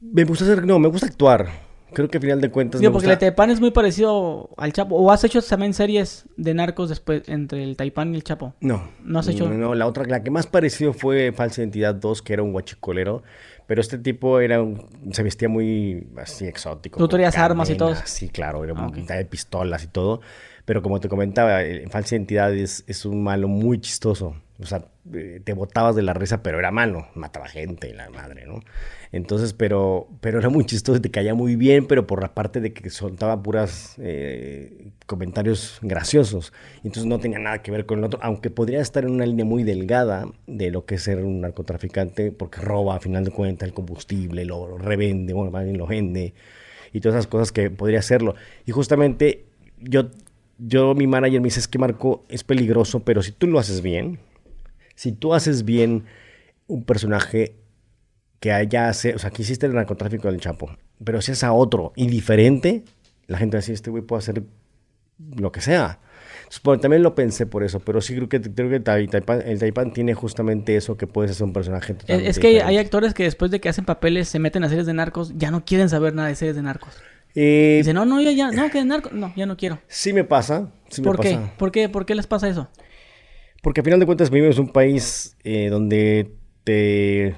Me 0.00 0.24
gusta 0.24 0.44
hacer, 0.44 0.64
no, 0.66 0.78
me 0.78 0.88
gusta 0.88 1.06
actuar. 1.06 1.66
Creo 1.92 2.08
que 2.08 2.18
al 2.18 2.22
final 2.22 2.40
de 2.40 2.50
cuentas. 2.50 2.80
Digo, 2.80 2.90
me 2.90 2.94
porque 2.94 3.06
gusta- 3.06 3.26
el 3.26 3.30
Taipán 3.30 3.50
es 3.50 3.60
muy 3.60 3.70
parecido 3.70 4.50
al 4.58 4.72
Chapo. 4.72 4.96
¿O 4.96 5.10
has 5.12 5.22
hecho 5.24 5.40
también 5.40 5.72
series 5.72 6.26
de 6.36 6.52
narcos 6.52 6.88
después 6.90 7.22
entre 7.28 7.62
el 7.62 7.76
Taipán 7.76 8.12
y 8.12 8.16
el 8.16 8.24
Chapo? 8.24 8.54
No. 8.60 8.90
¿No 9.04 9.20
has 9.20 9.28
hecho? 9.28 9.48
No, 9.48 9.54
no, 9.54 9.74
la 9.74 9.86
otra, 9.86 10.04
la 10.04 10.22
que 10.22 10.30
más 10.30 10.46
pareció 10.46 10.92
fue 10.92 11.32
Falsa 11.32 11.62
Identidad 11.62 11.94
2, 11.94 12.22
que 12.22 12.32
era 12.34 12.42
un 12.42 12.52
guachicolero. 12.52 13.22
Pero 13.66 13.80
este 13.80 13.98
tipo 13.98 14.40
era 14.40 14.62
un- 14.62 14.86
se 15.12 15.22
vestía 15.22 15.48
muy 15.48 16.06
así 16.16 16.44
exótico. 16.46 16.98
Tú 16.98 17.08
traías 17.08 17.36
armas 17.38 17.70
y 17.70 17.76
todo 17.76 17.94
Sí, 18.04 18.28
claro, 18.28 18.62
era 18.64 18.74
Ah, 18.76 18.82
un- 18.88 19.00
ok. 19.00 19.06
traía 19.06 19.26
pistolas 19.28 19.82
y 19.84 19.86
todo. 19.88 20.20
Pero 20.66 20.82
como 20.82 21.00
te 21.00 21.08
comentaba, 21.08 21.62
eh, 21.62 21.86
Falsa 21.88 22.16
Identidad 22.16 22.54
es, 22.54 22.84
es 22.86 23.06
un 23.06 23.22
malo 23.22 23.48
muy 23.48 23.80
chistoso. 23.80 24.36
O 24.58 24.66
sea, 24.66 24.84
eh, 25.14 25.40
te 25.44 25.52
botabas 25.52 25.94
de 25.94 26.02
la 26.02 26.12
risa, 26.12 26.42
pero 26.42 26.58
era 26.58 26.70
malo. 26.70 27.06
Mataba 27.14 27.46
gente, 27.46 27.94
la 27.94 28.10
madre, 28.10 28.46
¿no? 28.46 28.60
Entonces, 29.12 29.52
pero, 29.52 30.08
pero 30.20 30.40
era 30.40 30.48
muy 30.48 30.64
chistoso, 30.64 31.00
te 31.00 31.10
caía 31.10 31.34
muy 31.34 31.56
bien, 31.56 31.86
pero 31.86 32.06
por 32.06 32.20
la 32.20 32.34
parte 32.34 32.60
de 32.60 32.72
que 32.72 32.90
soltaba 32.90 33.40
puras 33.42 33.94
eh, 33.98 34.88
comentarios 35.06 35.78
graciosos. 35.82 36.52
Entonces 36.78 37.06
no 37.06 37.20
tenía 37.20 37.38
nada 37.38 37.62
que 37.62 37.70
ver 37.70 37.86
con 37.86 37.98
el 38.00 38.04
otro, 38.04 38.18
aunque 38.22 38.50
podría 38.50 38.80
estar 38.80 39.04
en 39.04 39.12
una 39.12 39.26
línea 39.26 39.44
muy 39.44 39.62
delgada 39.62 40.26
de 40.46 40.70
lo 40.70 40.84
que 40.84 40.96
es 40.96 41.02
ser 41.02 41.22
un 41.22 41.42
narcotraficante, 41.42 42.32
porque 42.32 42.60
roba 42.60 42.96
a 42.96 43.00
final 43.00 43.24
de 43.24 43.30
cuentas 43.30 43.68
el 43.68 43.74
combustible, 43.74 44.44
lo 44.44 44.78
revende, 44.78 45.32
bueno, 45.32 45.50
más 45.50 45.64
bien 45.64 45.78
lo 45.78 45.86
vende, 45.86 46.34
y 46.92 47.00
todas 47.00 47.16
esas 47.16 47.26
cosas 47.26 47.52
que 47.52 47.70
podría 47.70 48.00
hacerlo. 48.00 48.34
Y 48.64 48.72
justamente 48.72 49.44
yo, 49.78 50.10
yo 50.58 50.94
mi 50.94 51.06
manager 51.06 51.40
me 51.40 51.46
dice, 51.46 51.60
es 51.60 51.68
que 51.68 51.78
Marco 51.78 52.24
es 52.28 52.44
peligroso, 52.44 53.00
pero 53.00 53.22
si 53.22 53.32
tú 53.32 53.46
lo 53.46 53.58
haces 53.58 53.82
bien, 53.82 54.18
si 54.94 55.12
tú 55.12 55.34
haces 55.34 55.64
bien 55.64 56.04
un 56.66 56.84
personaje 56.84 57.56
que 58.40 58.52
haya, 58.52 58.88
hace, 58.88 59.14
o 59.14 59.18
sea, 59.18 59.30
que 59.30 59.42
hiciste 59.42 59.66
el 59.66 59.74
narcotráfico 59.74 60.30
del 60.30 60.40
Chapo, 60.40 60.76
pero 61.04 61.20
si 61.20 61.32
es 61.32 61.44
a 61.44 61.52
otro 61.52 61.92
y 61.96 62.06
diferente, 62.08 62.84
la 63.26 63.38
gente 63.38 63.56
va 63.56 63.58
a 63.58 63.62
decir, 63.62 63.74
este 63.74 63.90
güey 63.90 64.02
puede 64.02 64.18
hacer 64.18 64.42
lo 65.36 65.52
que 65.52 65.60
sea. 65.60 66.00
Entonces, 66.38 66.62
bueno, 66.62 66.80
también 66.80 67.02
lo 67.02 67.14
pensé 67.14 67.46
por 67.46 67.64
eso, 67.64 67.80
pero 67.80 68.00
sí 68.00 68.14
creo 68.14 68.28
que, 68.28 68.40
creo 68.40 68.70
que 68.70 68.76
el 68.76 69.58
Taipán 69.58 69.92
tiene 69.92 70.14
justamente 70.14 70.76
eso, 70.76 70.96
que 70.96 71.06
puedes 71.06 71.32
hacer 71.32 71.44
un 71.44 71.52
personaje 71.52 71.92
Es, 71.92 71.98
totalmente 71.98 72.30
es 72.30 72.38
que 72.38 72.62
hay, 72.62 72.78
actores 72.78 73.14
que 73.14 73.24
después 73.24 73.50
de 73.50 73.60
que 73.60 73.68
hacen 73.68 73.84
papeles 73.84 74.28
se 74.28 74.38
meten 74.38 74.62
a 74.64 74.68
series 74.68 74.86
de 74.86 74.94
narcos, 74.94 75.32
ya 75.36 75.50
no 75.50 75.64
quieren 75.64 75.88
saber 75.88 76.14
nada 76.14 76.28
de 76.28 76.36
series 76.36 76.54
de 76.56 76.62
narcos. 76.62 76.94
Eh, 77.38 77.76
Dicen, 77.78 77.94
no, 77.94 78.06
no, 78.06 78.20
yo 78.20 78.30
ya, 78.30 78.50
no, 78.50 78.70
que 78.70 78.78
de 78.78 78.86
narcos, 78.86 79.12
no, 79.12 79.32
ya 79.36 79.44
no 79.46 79.56
quiero. 79.58 79.78
sí 79.88 80.12
me 80.14 80.24
pasa, 80.24 80.72
sí 80.88 81.02
me 81.02 81.06
¿Por 81.06 81.20
qué? 81.20 81.38
¿Por 81.58 81.70
qué? 81.70 81.88
¿Por 81.90 82.06
qué 82.06 82.14
les 82.14 82.26
pasa 82.26 82.48
eso? 82.48 82.68
Porque 83.62 83.80
al 83.80 83.84
final 83.84 84.00
de 84.00 84.06
cuentas 84.06 84.30
vivimos 84.30 84.56
en 84.56 84.62
un 84.62 84.72
país 84.72 85.36
eh, 85.44 85.68
donde 85.68 86.32
te, 86.64 87.36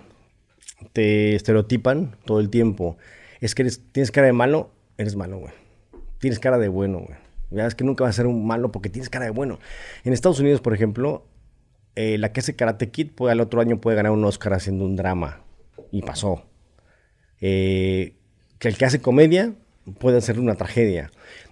te 0.92 1.34
estereotipan 1.34 2.16
todo 2.24 2.38
el 2.38 2.48
tiempo. 2.48 2.96
Es 3.40 3.54
que 3.56 3.62
eres- 3.62 3.82
tienes 3.92 4.10
cara 4.12 4.26
de 4.28 4.32
malo, 4.32 4.70
eres 4.98 5.16
malo, 5.16 5.38
güey. 5.38 5.52
Tienes 6.20 6.38
cara 6.38 6.58
de 6.58 6.68
bueno, 6.68 6.98
güey. 7.00 7.18
Ya 7.50 7.66
es 7.66 7.74
que 7.74 7.82
nunca 7.82 8.04
vas 8.04 8.10
a 8.10 8.16
ser 8.18 8.26
un 8.26 8.46
malo 8.46 8.70
porque 8.70 8.90
tienes 8.90 9.08
cara 9.10 9.24
de 9.24 9.30
bueno. 9.32 9.58
En 10.04 10.12
Estados 10.12 10.38
Unidos, 10.38 10.60
por 10.60 10.74
ejemplo, 10.74 11.26
eh, 11.96 12.18
la 12.18 12.30
que 12.32 12.40
hace 12.40 12.54
Karate 12.54 12.90
Kid 12.90 13.12
puede, 13.12 13.32
al 13.32 13.40
otro 13.40 13.60
año 13.60 13.80
puede 13.80 13.96
ganar 13.96 14.12
un 14.12 14.24
Oscar 14.24 14.52
haciendo 14.52 14.84
un 14.84 14.94
drama. 14.96 15.40
Y 15.90 16.02
pasó. 16.02 16.44
Eh, 17.40 18.14
que 18.58 18.68
el 18.68 18.76
que 18.76 18.84
hace 18.84 19.00
comedia 19.00 19.54
puede 19.98 20.18
hacer 20.18 20.38
una 20.38 20.54
tragedia. 20.54 21.10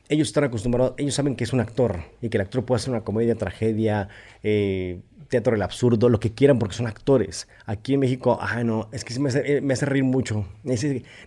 Ellos 0.08 0.28
están 0.28 0.44
acostumbrados, 0.44 0.94
ellos 0.98 1.14
saben 1.14 1.34
que 1.36 1.44
es 1.44 1.52
un 1.52 1.60
actor 1.60 2.00
y 2.22 2.28
que 2.28 2.36
el 2.36 2.42
actor 2.42 2.64
puede 2.64 2.76
hacer 2.80 2.90
una 2.90 3.02
comedia, 3.02 3.34
tragedia, 3.34 4.08
eh, 4.42 5.00
teatro 5.28 5.52
del 5.54 5.62
absurdo, 5.62 6.08
lo 6.08 6.20
que 6.20 6.32
quieran 6.32 6.58
porque 6.60 6.76
son 6.76 6.86
actores. 6.86 7.48
Aquí 7.64 7.94
en 7.94 8.00
México, 8.00 8.38
ah, 8.40 8.62
no, 8.62 8.88
es 8.92 9.04
que 9.04 9.12
sí 9.12 9.18
me 9.18 9.30
hace, 9.30 9.56
eh, 9.56 9.60
me 9.60 9.74
hace 9.74 9.84
reír 9.84 10.04
mucho. 10.04 10.46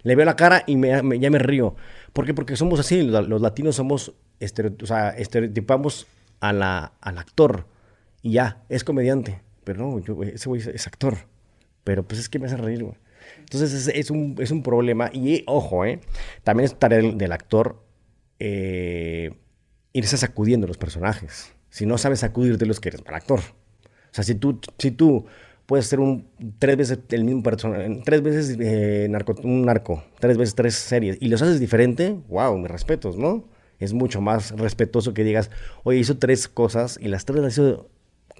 Le 0.04 0.16
veo 0.16 0.26
la 0.26 0.38
cara 0.38 0.64
y 0.66 0.78
me, 0.78 1.02
me- 1.04 1.20
ya 1.20 1.30
me 1.30 1.40
río. 1.40 1.76
¿Por 2.14 2.26
qué? 2.26 2.34
Porque 2.34 2.56
somos 2.56 2.80
así, 2.80 3.02
los, 3.02 3.42
latinos 3.42 3.76
somos, 3.76 4.10
o 4.42 4.86
sea, 4.86 5.10
estereotipamos 5.10 6.08
al 6.40 6.62
actor 6.62 7.66
y 8.22 8.32
ya, 8.32 8.64
es 8.70 8.86
comediante. 8.86 9.42
Pero 9.66 9.80
no, 9.86 10.00
ese 10.24 10.48
güey 10.48 10.62
es, 10.62 10.68
es 10.68 10.88
actor. 10.88 11.18
Pero 11.84 12.04
pues 12.04 12.20
es 12.22 12.30
que 12.30 12.40
me 12.40 12.46
hace 12.46 12.56
reír, 12.58 12.84
güey. 12.84 12.96
Entonces 13.52 13.88
es, 13.88 14.12
un, 14.12 14.36
es 14.38 14.52
un 14.52 14.62
problema. 14.62 15.10
Y 15.12 15.44
ojo, 15.48 15.84
¿eh? 15.84 16.00
También 16.44 16.66
es 16.66 16.78
tarea 16.78 17.00
del, 17.00 17.32
actor 17.32 17.84
eh, 18.38 19.32
irse 19.92 20.18
sacudiendo 20.18 20.68
los 20.68 20.78
personajes. 20.78 21.52
Si 21.72 21.88
no 21.88 21.98
sabes 21.98 22.20
sacudirte 22.20 22.68
los 22.68 22.80
que 22.80 22.90
eres 22.90 23.04
mal 23.04 23.16
actor. 23.16 23.40
O 23.40 24.12
sea, 24.12 24.24
si 24.24 24.36
tú, 24.36 24.60
si 24.78 24.92
tú 24.92 25.26
puedes 25.66 25.88
ser 25.88 26.00
un 26.00 26.28
tres 26.60 26.78
veces 26.78 27.00
el 27.10 27.24
mismo 27.24 27.42
personaje, 27.42 28.02
tres 28.06 28.22
veces 28.22 28.56
eh, 28.60 29.10
un 29.44 29.66
narco, 29.66 30.04
tres 30.20 30.38
veces 30.38 30.54
tres 30.54 30.76
series, 30.76 31.18
y 31.20 31.28
los 31.30 31.42
haces 31.42 31.60
diferente, 31.60 32.20
wow, 32.28 32.56
mis 32.56 32.70
respetos, 32.70 33.18
¿no? 33.18 33.50
Es 33.80 33.94
mucho 33.94 34.22
más 34.22 34.52
respetuoso 34.52 35.16
que 35.16 35.24
digas, 35.24 35.50
oye, 35.84 35.98
hizo 35.98 36.20
tres 36.20 36.48
cosas 36.48 37.00
y 37.02 37.08
las 37.08 37.26
tres 37.26 37.42
las 37.42 37.54
hizo 37.54 37.90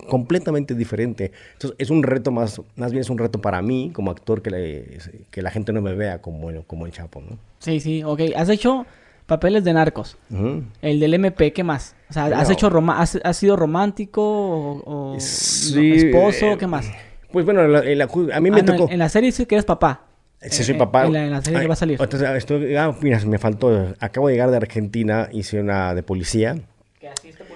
completamente 0.08 0.76
diferente. 0.76 1.32
Entonces, 1.54 1.76
es 1.80 1.90
un 1.90 2.04
reto 2.04 2.32
más, 2.32 2.62
más 2.76 2.92
bien 2.92 3.02
es 3.02 3.10
un 3.10 3.18
reto 3.18 3.40
para 3.42 3.62
mí 3.62 3.92
como 3.94 4.12
actor 4.12 4.42
que, 4.42 4.50
le- 4.52 4.98
que 5.32 5.42
la 5.42 5.52
gente 5.52 5.74
no 5.74 5.82
me 5.82 5.94
vea 5.96 6.22
como, 6.22 6.50
el- 6.50 6.64
como 6.66 6.86
el 6.86 6.92
Chapo, 6.92 7.22
¿no? 7.22 7.38
Sí, 7.60 7.80
sí, 7.80 8.04
ok. 8.04 8.22
Has 8.36 8.50
hecho 8.50 8.86
papeles 9.26 9.64
de 9.64 9.74
narcos. 9.74 10.18
El 10.82 11.00
del 11.00 11.14
MP, 11.14 11.54
¿qué 11.54 11.64
más? 11.64 11.96
O 12.10 12.14
sea, 12.14 12.26
¿has 12.26 12.50
hecho 12.50 12.70
roma 12.70 13.00
has, 13.02 13.20
has 13.24 13.38
sido 13.38 13.56
romántico 13.56 14.22
o, 14.24 15.16
Sí, 15.20 15.94
esposo? 15.94 16.54
eh, 16.54 16.58
¿Qué 16.58 16.68
más? 16.68 16.90
Pues 17.32 17.46
bueno, 17.46 17.68
la- 17.68 17.84
la- 17.84 18.08
a 18.34 18.40
mí 18.40 18.50
me 18.52 18.62
Ah, 18.62 18.66
tocó... 18.66 18.86
en, 18.88 18.94
en 18.94 19.00
la 19.00 19.10
serie 19.10 19.28
dice 19.28 19.46
que 19.46 19.56
eres 19.56 19.66
papá. 19.66 20.06
Sí, 20.42 20.62
Eh, 20.62 20.66
soy 20.66 20.76
eh, 20.76 20.78
papá. 20.80 21.06
En 21.06 21.14
la, 21.14 21.26
en 21.26 21.32
la 21.32 21.42
serie 21.42 21.58
Ay, 21.60 21.64
que 21.66 21.68
va 21.68 21.74
a 21.74 21.78
salir. 21.78 22.00
entonces, 22.02 22.28
ah, 22.28 22.36
estoy- 22.38 22.76
ah, 22.76 22.96
mira, 23.02 23.20
me 23.26 23.38
faltó. 23.38 23.94
Acabo 24.00 24.30
de 24.30 24.34
llegar 24.34 24.50
de 24.52 24.58
Argentina, 24.58 25.28
hice 25.32 25.60
una 25.60 25.94
de 25.94 26.02
policía. 26.02 26.56
¿Que 27.00 27.10
asiste 27.10 27.44
policía 27.44 27.44
también? 27.44 27.49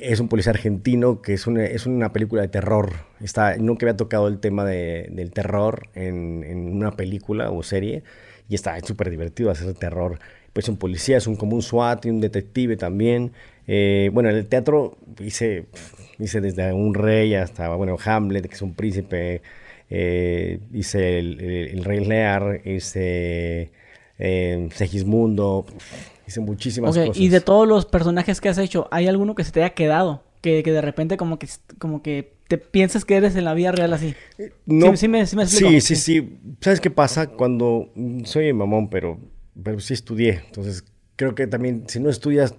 Es 0.00 0.20
un 0.20 0.28
policía 0.28 0.52
argentino 0.52 1.22
que 1.22 1.34
es 1.34 1.46
una, 1.46 1.64
es 1.64 1.86
una 1.86 2.12
película 2.12 2.42
de 2.42 2.48
terror. 2.48 2.92
Está, 3.20 3.56
nunca 3.56 3.86
había 3.86 3.96
tocado 3.96 4.28
el 4.28 4.38
tema 4.38 4.64
de- 4.64 5.08
del 5.10 5.30
terror 5.32 5.88
en, 5.94 6.44
en 6.44 6.74
una 6.74 6.92
película 6.92 7.50
o 7.50 7.62
serie. 7.62 8.02
Y 8.48 8.54
está 8.54 8.78
súper 8.80 9.10
divertido 9.10 9.50
hacer 9.50 9.72
terror. 9.74 10.18
Pues 10.52 10.68
un 10.68 10.76
policía, 10.76 11.16
es 11.16 11.26
un, 11.26 11.36
como 11.36 11.56
un 11.56 11.62
SWAT 11.62 12.06
y 12.06 12.10
un 12.10 12.20
detective 12.20 12.76
también. 12.76 13.32
Eh, 13.66 14.10
bueno, 14.12 14.28
en 14.30 14.36
el 14.36 14.46
teatro 14.46 14.96
hice, 15.20 15.66
hice 16.18 16.40
desde 16.40 16.72
un 16.72 16.94
rey 16.94 17.34
hasta, 17.34 17.68
bueno, 17.74 17.96
Hamlet, 18.04 18.46
que 18.48 18.54
es 18.54 18.62
un 18.62 18.74
príncipe. 18.74 19.42
Eh, 19.90 20.60
hice 20.72 21.18
el 21.18 21.84
Rey 21.84 22.04
Lear, 22.04 22.60
hice 22.64 23.70
eh, 24.18 24.68
Segismundo. 24.72 25.66
Hice 26.26 26.40
muchísimas 26.40 26.96
Ok, 26.96 27.06
cosas. 27.06 27.22
y 27.22 27.28
de 27.28 27.40
todos 27.40 27.68
los 27.68 27.84
personajes 27.86 28.40
que 28.40 28.48
has 28.48 28.58
hecho, 28.58 28.88
¿hay 28.90 29.06
alguno 29.08 29.34
que 29.34 29.44
se 29.44 29.52
te 29.52 29.62
haya 29.62 29.74
quedado? 29.74 30.22
Que, 30.40 30.62
que 30.62 30.72
de 30.72 30.80
repente 30.80 31.16
como 31.16 31.38
que, 31.38 31.48
como 31.78 32.02
que 32.02 32.34
te 32.48 32.58
piensas 32.58 33.04
que 33.04 33.16
eres 33.16 33.34
en 33.36 33.44
la 33.44 33.54
vida 33.54 33.72
real 33.72 33.92
así. 33.94 34.14
No, 34.66 34.90
Sí, 34.90 34.96
sí 34.98 35.08
me- 35.08 35.26
sí 35.26 35.36
me 35.36 35.42
explico. 35.44 35.68
Sí, 35.70 35.80
sí, 35.80 35.96
sí. 35.96 36.38
¿Sabes 36.60 36.80
qué 36.80 36.90
pasa? 36.90 37.28
Cuando 37.28 37.90
mm, 37.94 38.24
soy 38.24 38.52
mamón, 38.52 38.90
pero, 38.90 39.18
pero 39.62 39.80
sí 39.80 39.94
estudié. 39.94 40.42
Entonces, 40.46 40.84
creo 41.16 41.34
que 41.34 41.46
también, 41.46 41.84
si 41.88 42.00
no 42.00 42.10
estudias, 42.10 42.54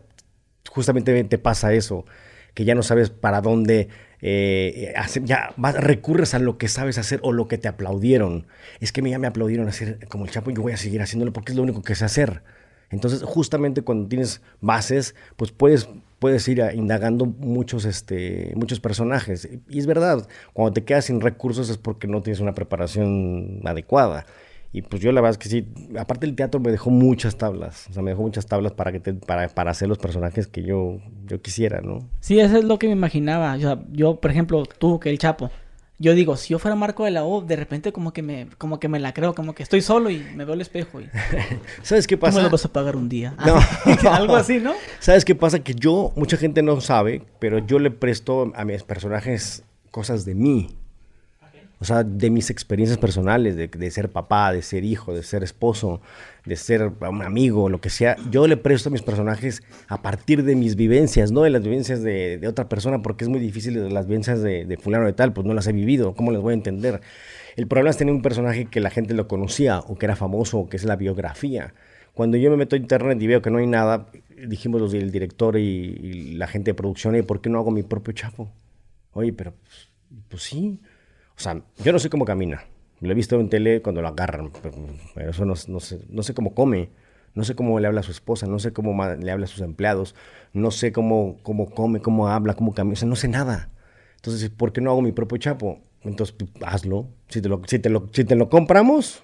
justamente 0.69 1.23
te 1.23 1.38
pasa 1.38 1.73
eso, 1.73 2.06
que 2.54 2.65
ya 2.65 2.75
no 2.75 2.84
sabes 2.84 3.10
para 3.10 3.41
dónde 3.41 3.89
eh, 4.21 4.93
hacer, 4.97 5.23
ya 5.25 5.54
vas- 5.58 5.75
recurres 5.75 6.34
a 6.34 6.39
lo 6.39 6.58
que 6.58 6.67
sabes 6.67 6.97
hacer 6.97 7.19
o 7.23 7.32
lo 7.34 7.47
que 7.47 7.58
te 7.58 7.67
aplaudieron. 7.67 8.47
Es 8.80 8.91
que 8.91 9.01
ya 9.08 9.19
me 9.19 9.28
aplaudieron 9.28 9.67
hacer 9.67 10.08
como 10.08 10.25
el 10.25 10.32
Chapo, 10.32 10.51
yo 10.51 10.62
voy 10.62 10.73
a 10.73 10.78
seguir 10.78 11.01
haciéndolo 11.01 11.34
porque 11.34 11.51
es 11.51 11.56
lo 11.58 11.63
único 11.63 11.82
que 11.84 11.95
sé 11.95 12.06
hacer. 12.06 12.41
Entonces, 12.89 13.24
justamente 13.24 13.82
cuando 13.82 14.08
tienes 14.08 14.41
bases, 14.62 15.15
pues 15.36 15.52
puedes, 15.52 15.89
puedes 16.19 16.48
ir 16.48 16.62
indagando 16.74 17.26
muchos, 17.26 17.86
este, 17.86 18.54
muchos 18.56 18.80
personajes. 18.80 19.50
Y 19.69 19.80
es 19.80 19.86
verdad, 19.88 20.28
cuando 20.54 20.74
te 20.74 20.84
quedas 20.84 21.06
sin 21.06 21.21
recursos 21.21 21.69
es 21.69 21.78
porque 21.78 22.08
no 22.08 22.21
tienes 22.21 22.39
una 22.39 22.54
preparación 22.54 23.62
adecuada. 23.65 24.26
Y 24.71 24.82
pues 24.82 25.02
yo 25.02 25.13
la 25.13 25.21
verdad 25.21 25.32
es 25.32 25.38
que 25.38 25.48
sí, 25.48 25.65
aparte 25.98 26.26
el 26.26 26.36
teatro 26.36 26.60
me 26.60 26.69
dejó 26.69 26.89
muchas 26.89 27.38
tablas, 27.38 27.88
o 27.89 27.93
sea, 27.93 28.04
me 28.04 28.12
dejó 28.12 28.24
muchas 28.24 28.45
tablas 28.45 28.74
para, 28.74 28.91
que 28.91 29.00
te- 29.00 29.13
para, 29.13 29.48
para 29.48 29.71
hacer 29.71 29.88
los 29.88 29.98
personajes 29.98 30.48
que 30.48 30.63
yo, 30.63 31.00
yo 31.26 31.41
quisiera, 31.41 31.80
¿no? 31.80 32.00
Sí, 32.19 32.41
eso 32.41 32.58
es 32.58 32.65
lo 32.65 32.78
que 32.78 32.88
me 32.88 32.93
imaginaba. 32.93 33.56
O 33.56 33.86
yo, 33.93 34.19
por 34.19 34.32
ejemplo, 34.32 34.63
tú, 34.65 35.00
que 35.00 35.10
el 35.10 35.17
Chapo. 35.17 35.50
Yo 35.97 36.13
digo, 36.13 36.36
si 36.36 36.49
yo 36.49 36.60
fuera 36.60 36.75
Marco 36.75 37.05
de 37.05 37.12
la 37.12 37.23
O, 37.23 37.41
de 37.41 37.55
repente 37.55 37.93
como 37.93 38.12
que 38.12 38.21
me, 38.21 38.47
como 38.58 38.79
que 38.79 38.89
me 38.89 38.99
la 38.99 39.13
creo, 39.13 39.34
como 39.34 39.55
que 39.55 39.63
estoy 39.63 39.81
solo 39.81 40.10
y 40.10 40.19
me 40.36 40.43
veo 40.43 40.53
al 40.53 40.62
espejo 40.62 40.99
y 40.99 41.10
¿Sabes 41.84 42.05
qué 42.05 42.17
pasa? 42.17 42.41
lo 42.41 42.49
vas 42.49 42.65
a 42.65 42.73
pagar 42.73 42.97
un 42.97 43.08
día. 43.08 43.36
No. 43.45 43.58
Algo 44.12 44.36
así, 44.36 44.60
¿no? 44.60 44.73
¿Sabes 44.99 45.23
qué 45.23 45.36
pasa? 45.36 45.60
Que 45.60 45.73
yo, 45.73 46.12
mucha 46.15 46.36
gente 46.36 46.62
no 46.63 46.81
sabe, 46.81 47.23
pero 47.39 47.60
yo 47.60 47.79
le 47.79 47.91
presto 47.91 48.51
a 48.55 48.65
mis 48.65 48.84
personajes 48.84 49.63
cosas 49.91 50.25
de 50.25 50.36
mí. 50.36 50.77
O 51.79 51.85
sea, 51.85 52.03
de 52.03 52.29
mis 52.29 52.49
experiencias 52.49 52.97
personales, 52.97 53.55
de, 53.55 53.91
ser 53.91 54.09
papá, 54.09 54.53
de 54.53 54.61
ser 54.61 54.85
hijo, 54.85 55.13
de 55.13 55.23
ser 55.23 55.43
esposo, 55.43 56.01
de 56.45 56.55
ser 56.55 56.93
un 57.01 57.21
amigo, 57.21 57.69
lo 57.69 57.81
que 57.81 57.89
sea. 57.89 58.15
Yo 58.31 58.47
le 58.47 58.55
presto 58.55 58.89
a 58.89 58.91
mis 58.91 59.01
personajes 59.01 59.61
a 59.88 60.01
partir 60.01 60.43
de 60.43 60.55
mis 60.55 60.75
vivencias, 60.75 61.31
no 61.31 61.41
de 61.41 61.49
las 61.49 61.63
vivencias 61.63 62.01
de, 62.01 62.45
otra 62.47 62.69
persona, 62.69 63.01
porque 63.01 63.25
es 63.25 63.29
muy 63.29 63.39
difícil 63.39 63.93
las 63.93 64.07
vivencias 64.07 64.41
de, 64.41 64.65
de 64.65 64.77
fulano 64.77 65.05
de 65.05 65.13
tal, 65.13 65.33
pues 65.33 65.45
no 65.45 65.53
las 65.53 65.67
he 65.67 65.73
vivido, 65.73 66.15
¿cómo 66.15 66.31
las 66.31 66.41
voy 66.41 66.51
a 66.51 66.55
entender? 66.55 67.01
El 67.55 67.67
problema 67.67 67.89
es 67.89 67.97
tener 67.97 68.13
un 68.13 68.21
personaje 68.21 68.65
que 68.65 68.79
la 68.79 68.89
gente 68.89 69.13
lo 69.13 69.27
conocía, 69.27 69.79
o 69.79 69.97
que 69.97 70.05
era 70.05 70.15
famoso, 70.15 70.59
o 70.59 70.69
que 70.69 70.77
es 70.77 70.85
la 70.85 70.95
biografía. 70.95 71.73
Cuando 72.13 72.38
yo 72.38 72.49
me 72.49 72.57
meto 72.57 72.75
a 72.75 72.79
internet 72.79 73.21
y 73.21 73.27
veo 73.27 73.41
que 73.41 73.51
no 73.51 73.57
hay 73.57 73.67
nada, 73.67 74.07
dijimos 74.47 74.79
los 74.79 74.93
del 74.93 75.11
director 75.11 75.57
y, 75.57 75.61
y 75.61 76.33
la 76.35 76.47
gente 76.47 76.71
de 76.71 76.75
producción, 76.75 77.15
¿y 77.15 77.21
por 77.21 77.41
qué 77.41 77.49
no 77.49 77.59
hago 77.59 77.71
mi 77.71 77.83
propio 77.83 78.13
Chapo? 78.13 78.49
Oye, 79.11 79.33
pero 79.33 79.53
pues, 79.53 79.89
pues 80.29 80.43
sí. 80.43 80.79
O 81.38 81.39
sea, 81.39 81.62
yo 81.84 81.91
no 81.91 82.00
sé 82.00 82.10
cómo 82.10 82.26
camina. 82.26 82.65
Lo 83.02 83.12
he 83.12 83.15
visto 83.15 83.39
en 83.39 83.50
tele 83.50 83.82
cuando 83.82 84.02
lo 84.02 84.08
agarran, 84.08 84.52
pero, 84.62 85.30
eso 85.30 85.45
no, 85.45 85.54
no, 85.67 85.80
sé, 85.80 86.00
no 86.10 86.24
sé 86.24 86.34
cómo 86.34 86.54
come. 86.54 86.89
No 87.34 87.43
sé 87.43 87.54
cómo 87.54 87.78
le 87.82 87.88
habla 87.88 88.00
a 88.00 88.04
su 88.04 88.12
esposa, 88.12 88.48
no 88.48 88.60
sé 88.60 88.71
cómo 88.71 88.95
le 89.04 89.30
habla 89.30 89.43
a 89.43 89.48
sus 89.50 89.60
empleados, 89.60 90.15
no 90.54 90.71
sé 90.71 90.93
cómo, 90.93 91.38
cómo 91.43 91.69
come, 91.69 92.00
cómo 92.00 92.30
habla, 92.30 92.54
cómo 92.54 92.74
camina, 92.74 92.93
o 92.93 92.95
sea, 92.95 93.10
no 93.10 93.17
sé 93.17 93.28
nada. 93.28 93.71
Entonces, 94.15 94.50
¿por 94.50 94.71
qué 94.71 94.80
no 94.80 94.91
hago 94.91 95.02
mi 95.02 95.12
propio 95.12 95.38
chapo? 95.38 95.82
Entonces, 96.04 96.34
pues, 96.38 96.50
hazlo. 96.63 97.10
Si 97.28 97.41
te 97.41 97.50
lo, 97.50 97.62
si 97.67 97.80
te 97.80 97.89
lo, 97.89 98.10
si 98.13 98.24
te 98.24 98.36
lo 98.36 98.50
compramos, 98.50 99.24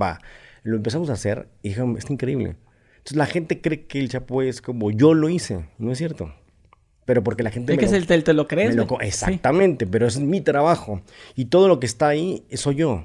va. 0.00 0.18
Lo 0.62 0.76
empezamos 0.76 1.10
a 1.10 1.12
hacer 1.12 1.48
y 1.62 1.70
está 1.72 2.12
increíble. 2.12 2.56
Entonces, 2.92 3.16
la 3.16 3.26
gente 3.26 3.60
cree 3.60 3.86
que 3.86 4.00
el 4.00 4.08
chapo 4.08 4.40
es 4.40 4.62
como 4.62 4.90
yo 4.90 5.12
lo 5.12 5.28
hice. 5.28 5.68
No 5.78 5.92
es 5.92 5.98
cierto. 5.98 6.32
Pero 7.04 7.22
porque 7.24 7.42
la 7.42 7.50
gente 7.50 7.72
Es 7.72 7.78
que 7.78 7.86
me 7.86 7.90
se- 7.90 8.00
lo- 8.00 8.06
te, 8.06 8.22
te 8.22 8.32
lo 8.32 8.46
crees. 8.46 8.76
lo 8.76 8.86
exactamente, 9.00 9.86
pero 9.86 10.06
es 10.06 10.18
mi 10.20 10.40
trabajo. 10.40 11.02
Y 11.34 11.46
todo 11.46 11.66
lo 11.68 11.80
que 11.80 11.86
está 11.86 12.08
ahí 12.08 12.44
soy 12.54 12.76
yo. 12.76 13.04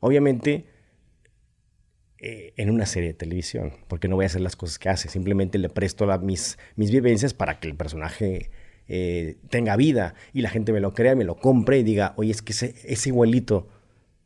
Obviamente, 0.00 0.66
eh, 2.18 2.54
en 2.56 2.70
una 2.70 2.86
serie 2.86 3.08
de 3.10 3.14
televisión, 3.14 3.72
porque 3.88 4.08
no 4.08 4.16
voy 4.16 4.24
a 4.24 4.26
hacer 4.26 4.40
las 4.40 4.56
cosas 4.56 4.78
que 4.78 4.88
hace. 4.88 5.08
Simplemente 5.08 5.58
le 5.58 5.68
presto 5.68 6.06
la- 6.06 6.18
mis, 6.18 6.58
mis 6.76 6.90
vivencias 6.90 7.34
para 7.34 7.58
que 7.60 7.68
el 7.68 7.74
personaje 7.74 8.50
eh, 8.86 9.38
tenga 9.48 9.76
vida 9.76 10.14
y 10.34 10.42
la 10.42 10.50
gente 10.50 10.70
me 10.72 10.80
lo 10.80 10.92
crea, 10.92 11.14
me 11.16 11.24
lo 11.24 11.36
compre 11.36 11.78
y 11.78 11.82
diga, 11.82 12.12
oye, 12.16 12.30
es 12.30 12.42
que 12.42 12.52
ese, 12.52 12.74
ese 12.84 13.08
igualito. 13.08 13.66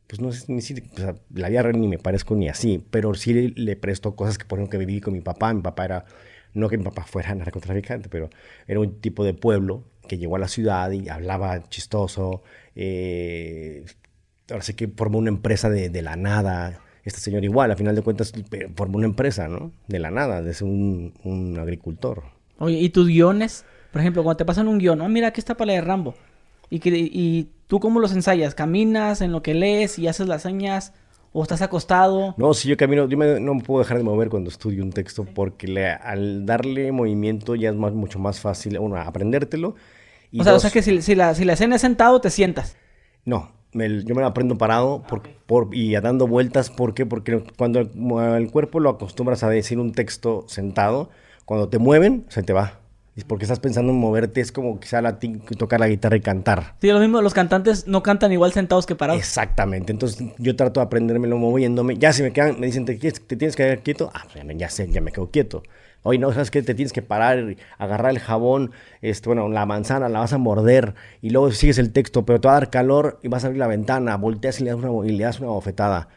Pues 0.07 0.19
no 0.21 0.29
es 0.29 0.49
ni 0.49 0.59
si, 0.61 0.73
o 0.73 0.97
sea, 0.97 1.15
la 1.33 1.49
vida 1.49 1.61
real 1.61 1.79
ni 1.79 1.87
me 1.87 1.97
parezco 1.99 2.35
ni 2.35 2.49
así, 2.49 2.83
pero 2.89 3.13
sí 3.13 3.31
le, 3.33 3.49
le 3.49 3.75
presto 3.75 4.15
cosas 4.15 4.37
que, 4.37 4.43
por 4.45 4.57
ejemplo, 4.59 4.71
que 4.79 4.85
viví 4.85 5.01
con 5.01 5.13
mi 5.13 5.21
papá. 5.21 5.53
Mi 5.53 5.61
papá 5.61 5.85
era, 5.85 6.05
no 6.53 6.69
que 6.69 6.77
mi 6.77 6.83
papá 6.83 7.03
fuera 7.03 7.33
narcotraficante, 7.35 8.09
pero 8.09 8.29
era 8.67 8.79
un 8.79 8.99
tipo 9.01 9.23
de 9.23 9.33
pueblo 9.33 9.83
que 10.07 10.17
llegó 10.17 10.35
a 10.35 10.39
la 10.39 10.47
ciudad 10.47 10.91
y 10.91 11.09
hablaba 11.09 11.69
chistoso. 11.69 12.43
eh, 12.75 13.85
ahora 14.49 14.63
sí 14.63 14.73
que 14.73 14.87
formó 14.87 15.19
una 15.19 15.29
empresa 15.29 15.69
de, 15.69 15.89
de 15.89 16.01
la 16.01 16.15
nada. 16.15 16.81
Este 17.03 17.19
señor 17.19 17.43
igual, 17.43 17.71
a 17.71 17.75
final 17.75 17.95
de 17.95 18.01
cuentas, 18.01 18.33
eh, 18.51 18.69
formó 18.75 18.97
una 18.97 19.07
empresa, 19.07 19.47
¿no? 19.47 19.71
De 19.87 19.99
la 19.99 20.11
nada, 20.11 20.41
de 20.41 20.53
ser 20.53 20.67
un, 20.67 21.57
agricultor. 21.59 22.23
Oye, 22.57 22.77
¿y 22.77 22.89
tus 22.89 23.07
guiones? 23.07 23.65
Por 23.91 24.01
ejemplo, 24.01 24.23
cuando 24.23 24.37
te 24.37 24.45
pasan 24.45 24.67
un 24.67 24.77
guion, 24.77 25.01
oh, 25.01 25.09
mira, 25.09 25.29
aquí 25.29 25.39
está 25.39 25.55
para 25.55 25.67
la 25.67 25.73
de 25.73 25.81
Rambo. 25.81 26.15
¿Y, 26.69 26.79
que, 26.79 26.89
¿Y 26.91 27.49
tú 27.67 27.79
cómo 27.79 27.99
los 27.99 28.11
ensayas? 28.11 28.53
¿Caminas 28.53 29.21
en 29.21 29.31
lo 29.31 29.41
que 29.41 29.53
lees 29.53 29.97
y 29.97 30.07
haces 30.07 30.27
las 30.27 30.43
señas? 30.43 30.93
¿O 31.31 31.43
estás 31.43 31.61
acostado? 31.61 32.33
No, 32.37 32.53
si 32.53 32.67
yo 32.69 32.75
camino, 32.77 33.07
yo 33.07 33.17
me- 33.17 33.39
no 33.39 33.53
me 33.53 33.61
puedo 33.61 33.79
dejar 33.81 33.97
de 33.97 34.03
mover 34.03 34.29
cuando 34.29 34.49
estudio 34.49 34.83
un 34.83 34.91
texto 34.91 35.25
porque 35.25 35.67
le- 35.67 35.91
al 35.91 36.45
darle 36.45 36.91
movimiento 36.91 37.55
ya 37.55 37.69
es 37.69 37.75
más, 37.75 37.93
mucho 37.93 38.17
más 38.19 38.39
fácil, 38.39 38.79
uno, 38.79 38.97
aprendértelo. 38.97 39.75
Y 40.31 40.41
o, 40.41 40.43
sea, 40.43 40.55
o 40.55 40.59
sea 40.59 40.71
que 40.71 40.81
si, 40.81 41.01
si 41.01 41.15
la, 41.15 41.35
si 41.35 41.45
la 41.45 41.53
escena 41.53 41.75
es 41.75 41.81
sentado, 41.81 42.19
te 42.19 42.29
sientas. 42.29 42.75
No, 43.25 43.51
me- 43.73 44.03
yo 44.03 44.15
me 44.15 44.21
lo 44.21 44.27
aprendo 44.27 44.57
parado 44.57 45.03
por, 45.03 45.21
por- 45.45 45.69
y 45.73 45.93
dando 45.93 46.27
vueltas. 46.27 46.69
¿Por 46.71 46.93
qué? 46.95 47.05
Porque 47.05 47.43
cuando 47.57 47.79
el, 47.79 47.91
el 48.37 48.51
cuerpo 48.51 48.79
lo 48.79 48.89
acostumbras 48.89 49.43
a 49.43 49.49
decir 49.49 49.77
un 49.79 49.91
texto 49.91 50.45
sentado, 50.47 51.09
cuando 51.45 51.69
te 51.69 51.77
mueven, 51.77 52.25
se 52.29 52.41
te 52.43 52.53
va. 52.53 52.78
Porque 53.25 53.45
estás 53.45 53.59
pensando 53.59 53.91
en 53.91 53.99
moverte, 53.99 54.41
es 54.41 54.51
como 54.51 54.79
quizá 54.79 55.01
la, 55.01 55.19
tocar 55.57 55.79
la 55.79 55.87
guitarra 55.87 56.17
y 56.17 56.21
cantar. 56.21 56.75
Sí, 56.81 56.87
lo 56.87 56.99
mismo, 56.99 57.21
los 57.21 57.33
cantantes 57.33 57.87
no 57.87 58.03
cantan 58.03 58.31
igual 58.31 58.51
sentados 58.53 58.85
que 58.85 58.95
parados. 58.95 59.19
Exactamente. 59.19 59.91
Entonces 59.91 60.23
yo 60.37 60.55
trato 60.55 60.79
de 60.79 60.85
aprendérmelo 60.85 61.37
moviéndome. 61.37 61.97
Ya 61.97 62.13
si 62.13 62.23
me 62.23 62.31
quedan, 62.31 62.59
me 62.59 62.67
dicen, 62.67 62.85
¿te, 62.85 62.95
te 62.95 63.35
tienes 63.35 63.55
que 63.55 63.63
quedar 63.63 63.79
quieto? 63.79 64.11
Ah, 64.13 64.25
pues 64.31 64.45
ya, 64.57 64.69
sé, 64.69 64.89
ya 64.91 65.01
me 65.01 65.11
quedo 65.11 65.29
quieto. 65.29 65.63
Oye, 66.03 66.17
no, 66.17 66.31
¿sabes 66.31 66.49
qué? 66.49 66.61
Te 66.61 66.73
tienes 66.73 66.93
que 66.93 67.01
parar, 67.01 67.55
agarrar 67.77 68.11
el 68.11 68.19
jabón, 68.19 68.71
este, 69.01 69.27
bueno, 69.27 69.49
la 69.49 69.65
manzana, 69.65 70.07
la 70.07 70.19
vas 70.19 70.31
a 70.31 70.37
morder 70.37 70.95
y 71.21 71.31
luego 71.31 71.51
sigues 71.51 71.77
el 71.77 71.91
texto, 71.91 72.25
pero 72.25 72.39
te 72.39 72.47
va 72.47 72.55
a 72.55 72.59
dar 72.61 72.69
calor 72.69 73.19
y 73.21 73.27
vas 73.27 73.43
a 73.43 73.47
abrir 73.47 73.59
la 73.59 73.67
ventana, 73.67 74.15
volteas 74.15 74.61
y 74.61 74.63
le 74.63 74.71
das 74.71 74.79
una, 74.79 75.05
y 75.05 75.11
le 75.11 75.23
das 75.25 75.39
una 75.41 75.49
bofetada. 75.49 76.07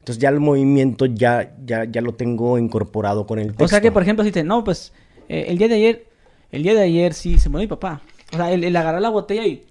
Entonces 0.00 0.20
ya 0.20 0.28
el 0.28 0.40
movimiento 0.40 1.06
ya, 1.06 1.54
ya, 1.64 1.84
ya 1.84 2.00
lo 2.00 2.14
tengo 2.14 2.58
incorporado 2.58 3.26
con 3.26 3.38
el 3.38 3.48
texto. 3.48 3.64
O 3.64 3.68
sea 3.68 3.80
que, 3.80 3.92
por 3.92 4.02
ejemplo, 4.02 4.24
si 4.24 4.32
te, 4.32 4.44
no, 4.44 4.64
pues, 4.64 4.92
eh, 5.28 5.46
el 5.48 5.58
día 5.58 5.68
de 5.68 5.74
ayer, 5.74 6.06
el 6.52 6.62
día 6.62 6.74
de 6.74 6.82
ayer 6.82 7.14
sí 7.14 7.38
se 7.38 7.48
murió 7.48 7.64
mi 7.64 7.68
papá. 7.68 8.00
O 8.32 8.36
sea, 8.36 8.52
el, 8.52 8.62
el 8.64 8.76
agarrar 8.76 9.00
la 9.02 9.08
botella 9.10 9.46
y, 9.46 9.64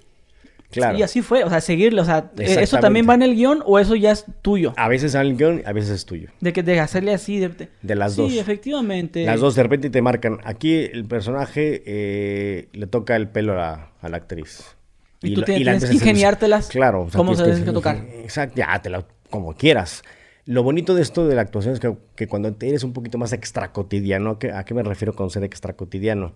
Claro. 0.72 1.00
y 1.00 1.02
así 1.02 1.24
fue, 1.24 1.44
o 1.44 1.50
sea, 1.50 1.62
seguirle, 1.62 2.00
o 2.00 2.06
sea, 2.06 2.30
eh, 2.38 2.58
¿eso 2.62 2.78
también 2.78 3.10
va 3.10 3.15
en 3.15 3.24
el 3.24 3.34
guion 3.34 3.63
o 3.65 3.80
eso 3.80 3.96
ya 3.96 4.12
es 4.12 4.26
tuyo? 4.44 4.74
A 4.78 4.88
veces 4.88 5.13
sale 5.13 5.32
el 5.32 5.36
guion, 5.36 5.63
a 5.65 5.74
veces 5.74 5.89
es 5.89 6.06
tuyo. 6.06 6.30
De 6.42 6.54
que 6.54 6.62
de 6.62 6.80
hacerle 6.80 7.12
así, 7.12 7.39
de, 7.39 7.96
las 7.96 8.13
sí, 8.13 8.22
dos. 8.22 8.34
efectivamente. 8.36 9.26
Las 9.26 9.39
dos 9.39 9.56
de 9.56 9.63
repente 9.63 9.89
te 9.89 10.02
marcan. 10.04 10.38
Aquí 10.44 10.76
el 10.76 11.06
personaje 11.06 11.82
eh, 11.88 12.68
le 12.74 12.86
toca 12.86 13.15
el 13.15 13.30
pelo 13.30 13.54
a 13.54 13.56
la, 13.56 13.92
a 14.00 14.10
la 14.10 14.18
actriz. 14.18 14.76
Y 15.24 15.34
tú 15.34 15.42
tienes 15.42 15.82
la 15.82 15.88
que 15.89 15.94
ingeniártelas 15.96 16.68
Claro. 16.68 17.08
cómo 17.15 17.34
se 17.34 17.42
tienes 17.44 17.60
deben 17.62 17.74
que 17.74 17.74
tocar. 17.74 17.96
Exacto, 18.24 18.56
ya, 18.58 18.80
te 18.80 18.92
la- 18.92 19.08
como 19.32 19.56
quieras. 19.56 20.04
Lo 20.46 20.62
bonito 20.62 20.94
de 20.94 21.02
esto 21.02 21.28
de 21.28 21.34
la 21.34 21.42
actuación 21.42 21.74
es 21.74 21.80
que, 21.80 21.96
que 22.15 22.28
cuando 22.28 22.56
eres 22.62 22.84
un 22.84 22.94
poquito 22.94 23.18
más 23.18 23.34
extracotidiano, 23.34 24.30
¿a 24.32 24.39
qué, 24.39 24.52
a 24.52 24.63
qué 24.65 24.76
me 24.76 24.84
refiero 24.84 25.13
con 25.15 25.32
ser 25.32 25.44
extracotidiano? 25.44 26.34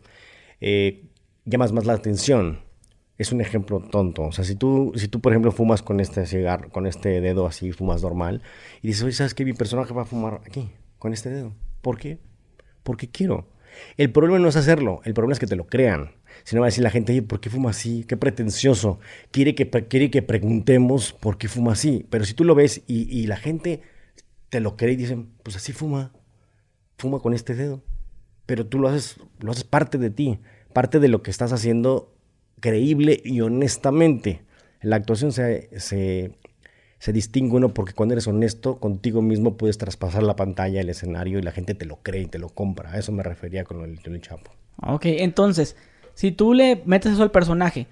Eh, 0.65 1.10
llamas 1.43 1.73
más 1.73 1.86
la 1.86 1.91
atención. 1.91 2.62
Es 3.17 3.34
un 3.34 3.41
ejemplo 3.41 3.82
tonto. 3.82 4.23
O 4.23 4.32
sea, 4.32 4.45
si 4.45 4.56
tú, 4.56 4.93
si 4.95 5.10
tú, 5.10 5.19
por 5.19 5.34
ejemplo, 5.34 5.52
fumas 5.52 5.84
con 5.84 5.99
este 5.99 6.26
cigarro, 6.26 6.69
con 6.69 6.88
este 6.88 7.19
dedo 7.19 7.45
así, 7.45 7.73
fumas 7.73 8.02
normal, 8.02 8.41
y 8.82 8.88
dices, 8.88 9.04
oye, 9.04 9.12
¿sabes 9.12 9.34
qué? 9.34 9.43
Mi 9.43 9.52
personaje 9.52 9.93
va 9.93 10.04
a 10.04 10.06
fumar 10.06 10.39
aquí, 10.45 10.69
con 10.99 11.12
este 11.12 11.30
dedo. 11.30 11.54
¿Por 11.82 11.97
qué? 11.97 12.17
Porque 12.82 13.10
quiero. 13.10 13.49
El 13.97 14.12
problema 14.13 14.39
no 14.39 14.47
es 14.47 14.56
hacerlo, 14.56 15.02
el 15.04 15.13
problema 15.13 15.34
es 15.34 15.39
que 15.39 15.47
te 15.47 15.58
lo 15.58 15.67
crean. 15.67 16.12
Si 16.45 16.56
no 16.56 16.62
va 16.62 16.67
a 16.67 16.69
decir 16.69 16.84
la 16.84 16.91
gente, 16.91 17.12
oye, 17.12 17.23
¿por 17.23 17.41
qué 17.41 17.49
fuma 17.49 17.71
así? 17.71 18.06
Qué 18.08 18.15
pretencioso. 18.15 18.99
Quiere 19.32 19.56
que, 19.56 19.69
quiere 19.69 20.10
que 20.10 20.21
preguntemos 20.21 21.12
por 21.12 21.38
qué 21.38 21.49
fuma 21.49 21.73
así. 21.73 22.08
Pero 22.10 22.23
si 22.23 22.34
tú 22.34 22.45
lo 22.45 22.56
ves 22.56 22.84
y, 22.88 23.04
y 23.10 23.28
la 23.28 23.36
gente 23.36 23.82
te 24.49 24.62
lo 24.62 24.78
cree 24.78 24.93
y 24.93 24.95
dicen, 24.95 25.30
pues 25.43 25.58
así 25.58 25.73
fuma. 25.73 26.13
Fuma 26.97 27.19
con 27.19 27.34
este 27.34 27.54
dedo. 27.54 27.84
Pero 28.45 28.65
tú 28.65 28.80
lo 28.80 28.88
haces, 28.89 29.17
lo 29.39 29.52
haces 29.52 29.63
parte 29.63 29.97
de 29.97 30.10
ti, 30.10 30.39
parte 30.74 31.00
de 31.00 31.08
lo 31.08 31.24
que 31.24 31.32
estás 31.32 31.54
haciendo 31.54 32.14
creíble 32.60 33.22
y 33.24 33.42
honestamente. 33.42 34.42
En 34.82 34.90
la 34.90 34.98
actuación 34.98 35.32
se, 35.32 35.70
se, 35.80 37.14
distingue 37.14 37.56
uno 37.56 37.74
porque 37.74 37.94
cuando 37.94 38.14
eres 38.14 38.28
honesto 38.28 38.80
contigo 38.80 39.22
mismo 39.22 39.58
puedes 39.58 39.78
traspasar 39.78 40.24
la 40.24 40.36
pantalla, 40.36 40.82
el 40.82 40.90
escenario 40.90 41.40
y 41.40 41.42
la 41.42 41.52
gente 41.52 41.74
te 41.74 41.86
lo 41.86 41.98
cree 41.98 42.24
y 42.24 42.26
te 42.26 42.40
lo 42.40 42.50
compra. 42.50 42.92
A 42.92 43.00
eso 43.00 43.12
me 43.12 43.24
refería 43.24 43.64
con 43.64 43.82
el, 43.84 44.00
el 44.04 44.22
Chapo. 44.22 44.52
Ok, 44.82 45.06
entonces, 45.06 45.76
si 46.14 46.32
tú 46.32 46.54
le 46.54 46.82
metes 46.86 47.14
eso 47.14 47.24
al 47.24 47.32
personaje 47.32 47.88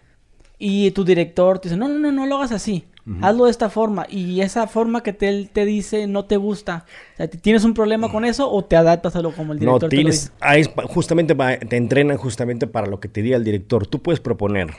y 0.64 0.92
tu 0.92 1.04
director 1.04 1.58
te 1.60 1.70
dice, 1.70 1.78
no, 1.78 1.88
no, 1.88 1.98
no, 1.98 2.12
no 2.12 2.26
lo 2.28 2.36
hagas 2.38 2.52
así, 2.52 2.86
hazlo 3.22 3.46
de 3.46 3.52
esta 3.52 3.70
forma, 3.70 4.06
y 4.10 4.42
esa 4.42 4.68
forma 4.68 5.02
que 5.02 5.12
te, 5.12 5.28
él 5.28 5.50
te 5.52 5.66
dice 5.66 6.06
no 6.06 6.26
te 6.26 6.38
gusta, 6.38 6.86
o 7.14 7.18
sea, 7.18 7.28
¿tienes 7.28 7.64
un 7.64 7.74
problema 7.74 8.12
con 8.12 8.26
eso 8.26 8.50
o 8.52 8.64
te 8.64 8.76
adaptas 8.76 9.16
a 9.16 9.22
lo 9.22 9.32
como 9.32 9.54
el 9.54 9.60
No, 9.60 9.80
director 9.80 9.90
te 9.90 9.96
lo 9.96 10.02
tienes, 10.04 10.22
dice? 10.26 10.34
ahí 10.40 10.62
es 10.62 10.68
pa- 10.70 10.84
justamente 10.84 11.36
te 11.68 11.76
entrenan 11.78 12.18
justamente 12.18 12.68
para 12.68 12.86
lo 12.88 13.00
que 13.00 13.08
te 13.08 13.22
diga 13.24 13.38
el 13.38 13.44
director. 13.44 13.88
Tú 13.88 14.00
puedes 14.04 14.20
proponer. 14.20 14.70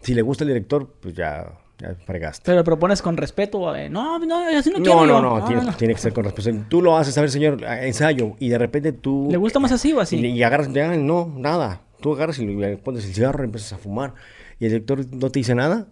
Si 0.00 0.12
le 0.14 0.22
gusta 0.22 0.42
el 0.44 0.48
director, 0.48 0.88
pues 1.00 1.14
ya, 1.14 1.52
ya 1.78 1.94
fregaste. 2.04 2.42
Pero 2.44 2.58
lo 2.58 2.64
propones 2.64 3.00
con 3.00 3.16
respeto, 3.16 3.74
eh, 3.76 3.88
no, 3.88 4.18
no, 4.18 4.38
así 4.56 4.70
no, 4.70 4.78
No, 4.78 4.82
quiero 4.84 5.06
no, 5.06 5.06
yo. 5.06 5.22
no, 5.22 5.44
tiene, 5.44 5.62
tiene 5.78 5.94
que 5.94 6.00
ser 6.00 6.12
con 6.12 6.24
responsabilidad. 6.24 6.66
Tú 6.68 6.82
lo 6.82 6.96
haces, 6.96 7.16
a 7.16 7.20
ver, 7.20 7.30
señor, 7.30 7.62
ensayo, 7.64 8.34
y 8.40 8.48
de 8.48 8.58
repente 8.58 8.92
tú... 8.92 9.28
¿Le 9.30 9.36
gusta 9.36 9.58
más 9.60 9.70
así 9.72 9.92
o 9.92 9.98
Y, 9.98 10.00
así? 10.02 10.16
y 10.16 10.42
agarras, 10.42 10.72
ya, 10.72 10.96
no, 10.96 11.32
nada. 11.36 11.80
Tú 12.00 12.12
agarras 12.14 12.38
y 12.38 12.46
le 12.46 12.76
pones 12.76 13.04
el 13.06 13.14
cigarro 13.14 13.42
y 13.42 13.46
empiezas 13.46 13.72
a 13.72 13.78
fumar. 13.78 14.14
Y 14.58 14.64
el 14.66 14.72
director 14.72 15.04
no 15.14 15.30
te 15.30 15.38
dice 15.40 15.54
nada, 15.54 15.88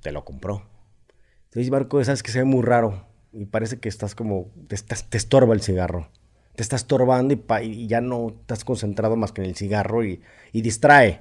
te 0.00 0.12
lo 0.12 0.24
compró. 0.24 0.62
Dice, 1.54 1.70
Marco, 1.70 2.02
sabes 2.04 2.22
que 2.22 2.30
se 2.30 2.38
ve 2.40 2.44
muy 2.44 2.62
raro. 2.62 3.06
Y 3.32 3.44
parece 3.46 3.78
que 3.78 3.88
estás 3.88 4.14
como, 4.14 4.50
te, 4.68 4.74
estás- 4.74 5.08
te 5.08 5.16
estorba 5.18 5.54
el 5.54 5.60
cigarro. 5.62 6.08
Te 6.56 6.62
está 6.62 6.76
estorbando 6.76 7.34
y, 7.34 7.36
pa- 7.36 7.62
y 7.62 7.86
ya 7.86 8.00
no 8.00 8.28
estás 8.28 8.64
concentrado 8.64 9.16
más 9.16 9.32
que 9.32 9.42
en 9.42 9.48
el 9.48 9.56
cigarro 9.56 10.04
y, 10.04 10.20
y 10.52 10.62
distrae. 10.62 11.20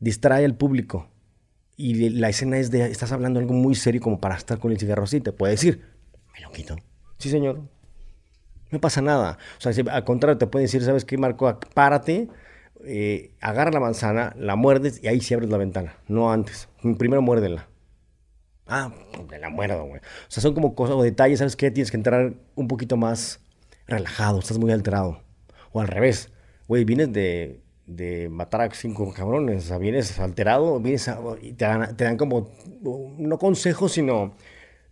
Distrae 0.00 0.44
al 0.44 0.54
público. 0.56 1.08
Y 1.76 2.10
la 2.10 2.28
escena 2.28 2.58
es 2.58 2.70
de, 2.70 2.86
estás 2.90 3.12
hablando 3.12 3.40
algo 3.40 3.52
muy 3.54 3.74
serio 3.74 4.00
como 4.00 4.20
para 4.20 4.36
estar 4.36 4.58
con 4.58 4.72
el 4.72 4.78
cigarro 4.78 5.04
así. 5.04 5.20
Te 5.20 5.32
puede 5.32 5.52
decir, 5.52 5.84
me 6.34 6.40
lo 6.40 6.50
quito. 6.50 6.76
Sí, 7.18 7.30
señor. 7.30 7.60
No 8.70 8.80
pasa 8.80 9.00
nada. 9.00 9.38
O 9.58 9.60
sea, 9.60 9.72
si- 9.72 9.84
al 9.88 10.04
contrario, 10.04 10.38
te 10.38 10.46
puede 10.46 10.64
decir, 10.64 10.82
¿sabes 10.82 11.04
qué, 11.04 11.16
Marco? 11.18 11.58
Párate, 11.74 12.28
eh, 12.84 13.32
agarra 13.40 13.70
la 13.70 13.80
manzana, 13.80 14.34
la 14.38 14.56
muerdes 14.56 15.02
y 15.02 15.08
ahí 15.08 15.20
sí 15.20 15.34
abres 15.34 15.50
la 15.50 15.58
ventana. 15.58 15.96
No 16.08 16.32
antes. 16.32 16.68
Primero 16.98 17.22
muérdela. 17.22 17.68
Ah, 18.66 18.92
me 19.30 19.38
la 19.38 19.48
muerdo, 19.48 19.84
güey. 19.84 20.00
O 20.00 20.30
sea, 20.30 20.42
son 20.42 20.54
como 20.54 20.74
cosas 20.74 20.96
o 20.96 21.02
detalles, 21.02 21.38
¿sabes 21.38 21.56
qué? 21.56 21.70
Tienes 21.70 21.90
que 21.90 21.96
entrar 21.96 22.34
un 22.54 22.68
poquito 22.68 22.96
más 22.96 23.40
relajado, 23.86 24.38
estás 24.38 24.58
muy 24.58 24.70
alterado. 24.72 25.22
O 25.72 25.80
al 25.80 25.88
revés, 25.88 26.30
güey, 26.66 26.84
vienes 26.84 27.12
de, 27.12 27.60
de 27.86 28.28
matar 28.28 28.60
a 28.60 28.70
cinco 28.74 29.10
cabrones, 29.14 29.64
o 29.64 29.68
sea, 29.68 29.78
vienes 29.78 30.18
alterado, 30.18 30.78
vienes 30.80 31.10
y 31.40 31.54
te 31.54 31.64
dan, 31.64 31.96
te 31.96 32.04
dan 32.04 32.18
como, 32.18 32.50
no 32.82 33.38
consejos, 33.38 33.92
sino 33.92 34.34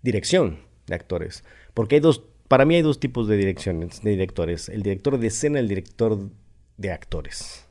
dirección 0.02 0.60
de 0.86 0.94
actores. 0.94 1.44
Porque 1.74 1.96
hay 1.96 2.00
dos 2.00 2.22
para 2.48 2.64
mí 2.64 2.76
hay 2.76 2.82
dos 2.82 3.00
tipos 3.00 3.28
de 3.28 3.36
direcciones, 3.36 4.02
de 4.02 4.10
directores. 4.10 4.68
El 4.68 4.82
director 4.82 5.18
de 5.18 5.26
escena 5.26 5.58
y 5.58 5.62
el 5.62 5.68
director 5.68 6.30
de 6.76 6.92
actores. 6.92 7.65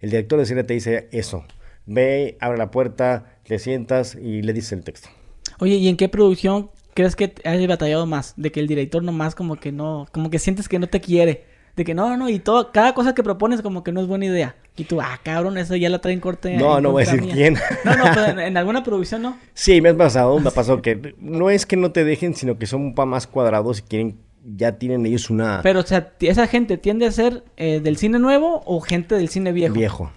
El 0.00 0.10
director 0.10 0.38
de 0.38 0.44
escena 0.44 0.64
te 0.64 0.74
dice 0.74 1.08
eso. 1.12 1.44
Ve, 1.86 2.36
abre 2.40 2.58
la 2.58 2.70
puerta, 2.70 3.38
le 3.46 3.58
sientas 3.58 4.14
y 4.14 4.42
le 4.42 4.52
dice 4.52 4.74
el 4.74 4.82
texto. 4.82 5.08
Oye, 5.58 5.74
¿y 5.74 5.88
en 5.88 5.96
qué 5.96 6.08
producción 6.08 6.70
crees 6.94 7.16
que 7.16 7.34
has 7.44 7.66
batallado 7.66 8.06
más? 8.06 8.34
De 8.36 8.50
que 8.50 8.60
el 8.60 8.66
director 8.66 9.02
nomás 9.02 9.34
como 9.34 9.56
que 9.56 9.72
no, 9.72 10.06
como 10.12 10.30
que 10.30 10.38
sientes 10.38 10.68
que 10.68 10.78
no 10.78 10.88
te 10.88 11.00
quiere. 11.00 11.44
De 11.76 11.84
que 11.84 11.94
no, 11.94 12.16
no, 12.16 12.28
y 12.28 12.38
todo, 12.38 12.72
cada 12.72 12.94
cosa 12.94 13.14
que 13.14 13.22
propones 13.22 13.62
como 13.62 13.84
que 13.84 13.92
no 13.92 14.00
es 14.00 14.06
buena 14.06 14.26
idea. 14.26 14.56
Y 14.76 14.84
tú, 14.84 15.00
ah, 15.00 15.20
cabrón, 15.22 15.58
eso 15.58 15.76
ya 15.76 15.90
la 15.90 16.00
traen 16.00 16.20
corte. 16.20 16.56
No, 16.56 16.80
no 16.80 16.92
voy 16.92 17.02
a 17.02 17.06
decir 17.10 17.30
quién. 17.30 17.56
No, 17.84 17.96
no, 17.96 18.04
pero 18.14 18.40
en, 18.40 18.56
alguna 18.56 18.82
producción 18.84 19.22
no. 19.22 19.38
Sí, 19.54 19.80
me 19.80 19.90
ha 19.90 19.96
pasado, 19.96 20.38
me 20.38 20.48
ha 20.48 20.52
pasado 20.52 20.80
que 20.80 21.14
no 21.18 21.50
es 21.50 21.66
que 21.66 21.76
no 21.76 21.92
te 21.92 22.04
dejen, 22.04 22.34
sino 22.34 22.58
que 22.58 22.66
son 22.66 22.80
un 22.80 22.94
poco 22.94 23.06
más 23.06 23.26
cuadrados 23.26 23.80
y 23.80 23.82
quieren, 23.82 24.18
ya 24.44 24.78
tienen 24.78 25.06
ellos 25.06 25.30
una... 25.30 25.60
Pero, 25.62 25.80
o 25.80 25.82
sea, 25.82 26.12
¿esa 26.20 26.46
gente 26.46 26.78
tiende 26.78 27.06
a 27.06 27.12
ser 27.12 27.44
eh, 27.56 27.80
del 27.80 27.96
cine 27.96 28.18
nuevo 28.18 28.62
o 28.64 28.80
gente 28.80 29.14
del 29.14 29.28
cine 29.28 29.52
viejo? 29.52 29.74
Viejo. 29.74 30.12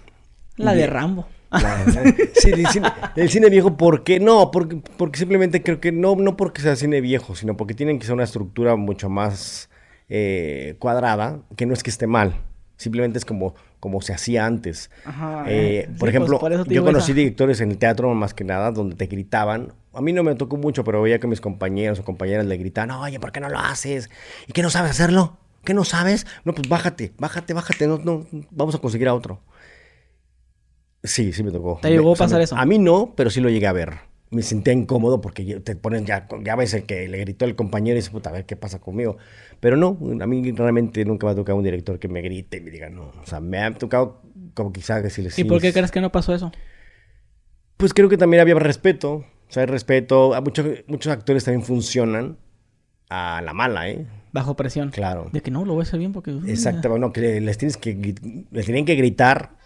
La 0.56 0.74
de 0.74 0.86
Rambo. 0.86 1.26
sí, 2.34 2.50
el 2.50 2.66
cine, 2.66 2.88
el 3.16 3.28
cine, 3.28 3.48
viejo, 3.48 3.76
¿por 3.76 4.02
qué? 4.02 4.18
No, 4.18 4.50
porque, 4.50 4.80
porque 4.96 5.18
simplemente 5.18 5.62
creo 5.62 5.80
que 5.80 5.92
no, 5.92 6.16
no 6.16 6.36
porque 6.36 6.62
sea 6.62 6.74
cine 6.76 7.00
viejo, 7.00 7.36
sino 7.36 7.56
porque 7.56 7.74
tienen 7.74 7.98
que 7.98 8.06
ser 8.06 8.14
una 8.14 8.24
estructura 8.24 8.74
mucho 8.76 9.08
más 9.08 9.70
eh, 10.08 10.76
cuadrada, 10.78 11.40
que 11.56 11.66
no 11.66 11.74
es 11.74 11.82
que 11.82 11.90
esté 11.90 12.06
mal, 12.06 12.34
simplemente 12.76 13.18
es 13.18 13.24
como, 13.24 13.54
como 13.80 14.02
se 14.02 14.12
hacía 14.12 14.46
antes. 14.46 14.90
Eh, 15.46 15.86
por 15.90 15.98
pues, 15.98 16.10
ejemplo, 16.10 16.64
yo 16.66 16.84
conocí 16.84 17.12
directores 17.12 17.60
en 17.60 17.70
el 17.70 17.78
teatro 17.78 18.12
más 18.14 18.34
que 18.34 18.44
nada 18.44 18.70
donde 18.70 18.96
te 18.96 19.06
gritaban. 19.06 19.72
A 19.94 20.00
mí 20.00 20.12
no 20.12 20.22
me 20.22 20.34
tocó 20.34 20.56
mucho, 20.56 20.84
pero 20.84 21.02
veía 21.02 21.18
que 21.18 21.26
mis 21.26 21.40
compañeros 21.40 21.98
o 21.98 22.04
compañeras 22.04 22.46
le 22.46 22.56
gritaban, 22.56 22.90
oye, 22.92 23.20
¿por 23.20 23.32
qué 23.32 23.40
no 23.40 23.48
lo 23.48 23.58
haces? 23.58 24.10
¿Y 24.46 24.52
qué 24.52 24.62
no 24.62 24.70
sabes 24.70 24.92
hacerlo? 24.92 25.38
¿Qué 25.64 25.74
no 25.74 25.84
sabes? 25.84 26.26
No, 26.44 26.54
pues 26.54 26.68
bájate, 26.68 27.12
bájate, 27.18 27.54
bájate, 27.54 27.86
no, 27.86 27.98
no, 27.98 28.26
vamos 28.50 28.74
a 28.74 28.78
conseguir 28.78 29.08
a 29.08 29.14
otro. 29.14 29.40
Sí, 31.02 31.32
sí 31.32 31.42
me 31.42 31.50
tocó. 31.50 31.78
¿Te 31.82 31.90
llegó 31.90 32.12
a 32.12 32.16
pasar 32.16 32.40
eso? 32.40 32.56
A 32.56 32.64
mí 32.64 32.78
no, 32.78 33.12
pero 33.16 33.30
sí 33.30 33.40
lo 33.40 33.50
llegué 33.50 33.66
a 33.66 33.72
ver. 33.72 33.92
Me 34.30 34.42
sentía 34.42 34.72
incómodo 34.72 35.20
porque 35.20 35.60
te 35.60 35.76
ponen 35.76 36.06
ya, 36.06 36.26
ya 36.42 36.56
ves 36.56 36.74
el 36.74 36.84
que 36.84 37.08
le 37.08 37.18
gritó 37.18 37.44
el 37.44 37.54
compañero 37.54 37.96
y 37.96 38.00
dice, 38.00 38.10
puta, 38.10 38.30
a 38.30 38.32
ver 38.32 38.46
qué 38.46 38.56
pasa 38.56 38.80
conmigo. 38.80 39.16
Pero 39.60 39.76
no, 39.76 39.98
a 40.20 40.26
mí 40.26 40.52
realmente 40.52 41.04
nunca 41.04 41.26
me 41.26 41.32
ha 41.32 41.36
tocado 41.36 41.56
un 41.58 41.64
director 41.64 41.98
que 41.98 42.08
me 42.08 42.20
grite 42.20 42.56
y 42.56 42.60
me 42.60 42.70
diga 42.70 42.88
no. 42.88 43.12
O 43.22 43.26
sea, 43.26 43.40
me 43.40 43.58
ha 43.58 43.72
tocado 43.74 44.22
como 44.54 44.72
quizás 44.72 45.02
decirles 45.02 45.38
¿Y 45.38 45.44
por 45.44 45.60
qué 45.60 45.72
crees 45.72 45.90
que 45.90 46.00
no 46.00 46.10
pasó 46.10 46.34
eso? 46.34 46.52
Pues 47.76 47.92
creo 47.92 48.08
que 48.08 48.16
también 48.16 48.40
había 48.40 48.54
respeto. 48.54 49.24
O 49.48 49.52
sea, 49.52 49.62
hay 49.62 49.66
respeto. 49.66 50.34
A 50.34 50.40
muchos, 50.40 50.66
muchos 50.86 51.12
actores 51.12 51.44
también 51.44 51.64
funcionan 51.64 52.36
a 53.08 53.42
la 53.42 53.52
mala, 53.52 53.88
¿eh? 53.88 54.06
Bajo 54.32 54.56
presión. 54.56 54.90
Claro. 54.90 55.30
De 55.32 55.40
que 55.40 55.50
no, 55.50 55.64
lo 55.64 55.74
voy 55.74 55.82
a 55.82 55.84
hacer 55.84 55.98
bien 55.98 56.12
porque... 56.12 56.32
Exacto, 56.48 56.88
bueno, 56.88 57.12
que 57.12 57.40
les 57.40 57.56
tienes 57.56 57.76
que, 57.76 58.14
les 58.50 58.64
tienen 58.64 58.84
que 58.84 58.96
gritar 58.96 59.56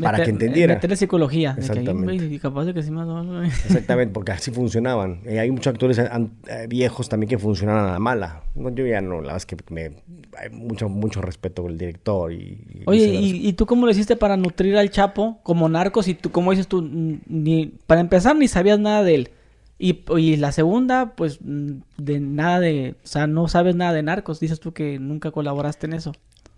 para 0.00 0.24
que 0.24 0.30
entendiera. 0.30 0.74
Meterle 0.74 0.96
psicología. 0.96 1.54
Exactamente. 1.58 2.38
capaz 2.38 2.64
de 2.64 2.74
que 2.74 2.82
sí 2.82 2.90
más 2.90 3.06
Exactamente, 3.66 4.12
porque 4.12 4.32
así 4.32 4.50
funcionaban. 4.50 5.20
Y 5.24 5.36
hay 5.38 5.50
muchos 5.50 5.72
actores 5.72 5.98
eh, 5.98 6.66
viejos 6.68 7.08
también 7.08 7.28
que 7.28 7.38
funcionan 7.38 7.78
a 7.78 7.92
la 7.92 7.98
mala. 7.98 8.42
yo 8.54 8.86
ya 8.86 9.00
no, 9.00 9.16
la 9.16 9.34
verdad 9.34 9.36
es 9.36 9.46
que 9.46 9.56
me, 9.70 9.92
hay 10.38 10.50
mucho, 10.50 10.88
mucho 10.88 11.20
respeto 11.20 11.62
con 11.62 11.72
el 11.72 11.78
director. 11.78 12.32
Y, 12.32 12.82
Oye, 12.86 13.06
y, 13.06 13.52
tú 13.54 13.66
cómo 13.66 13.86
lo 13.86 13.92
hiciste 13.92 14.16
para 14.16 14.36
nutrir 14.36 14.76
al 14.76 14.90
Chapo 14.90 15.38
como 15.42 15.68
narcos? 15.68 16.08
Y 16.08 16.14
tú, 16.14 16.30
como 16.30 16.50
dices 16.50 16.68
tú, 16.68 16.82
ni, 16.82 17.66
para 17.86 18.00
empezar 18.00 18.36
ni 18.36 18.48
sabías 18.48 18.78
nada 18.78 19.02
de 19.02 19.14
él. 19.14 19.30
Y, 19.78 20.04
y, 20.16 20.36
la 20.36 20.52
segunda, 20.52 21.14
pues, 21.16 21.38
de 21.40 22.20
nada 22.20 22.60
de, 22.60 22.94
o 23.02 23.06
sea, 23.06 23.26
no 23.26 23.48
sabes 23.48 23.74
nada 23.74 23.92
de 23.92 24.02
narcos. 24.02 24.40
Dices 24.40 24.60
tú 24.60 24.72
que 24.72 24.98
nunca 24.98 25.30
colaboraste 25.30 25.86
en 25.86 25.94
eso. 25.94 26.12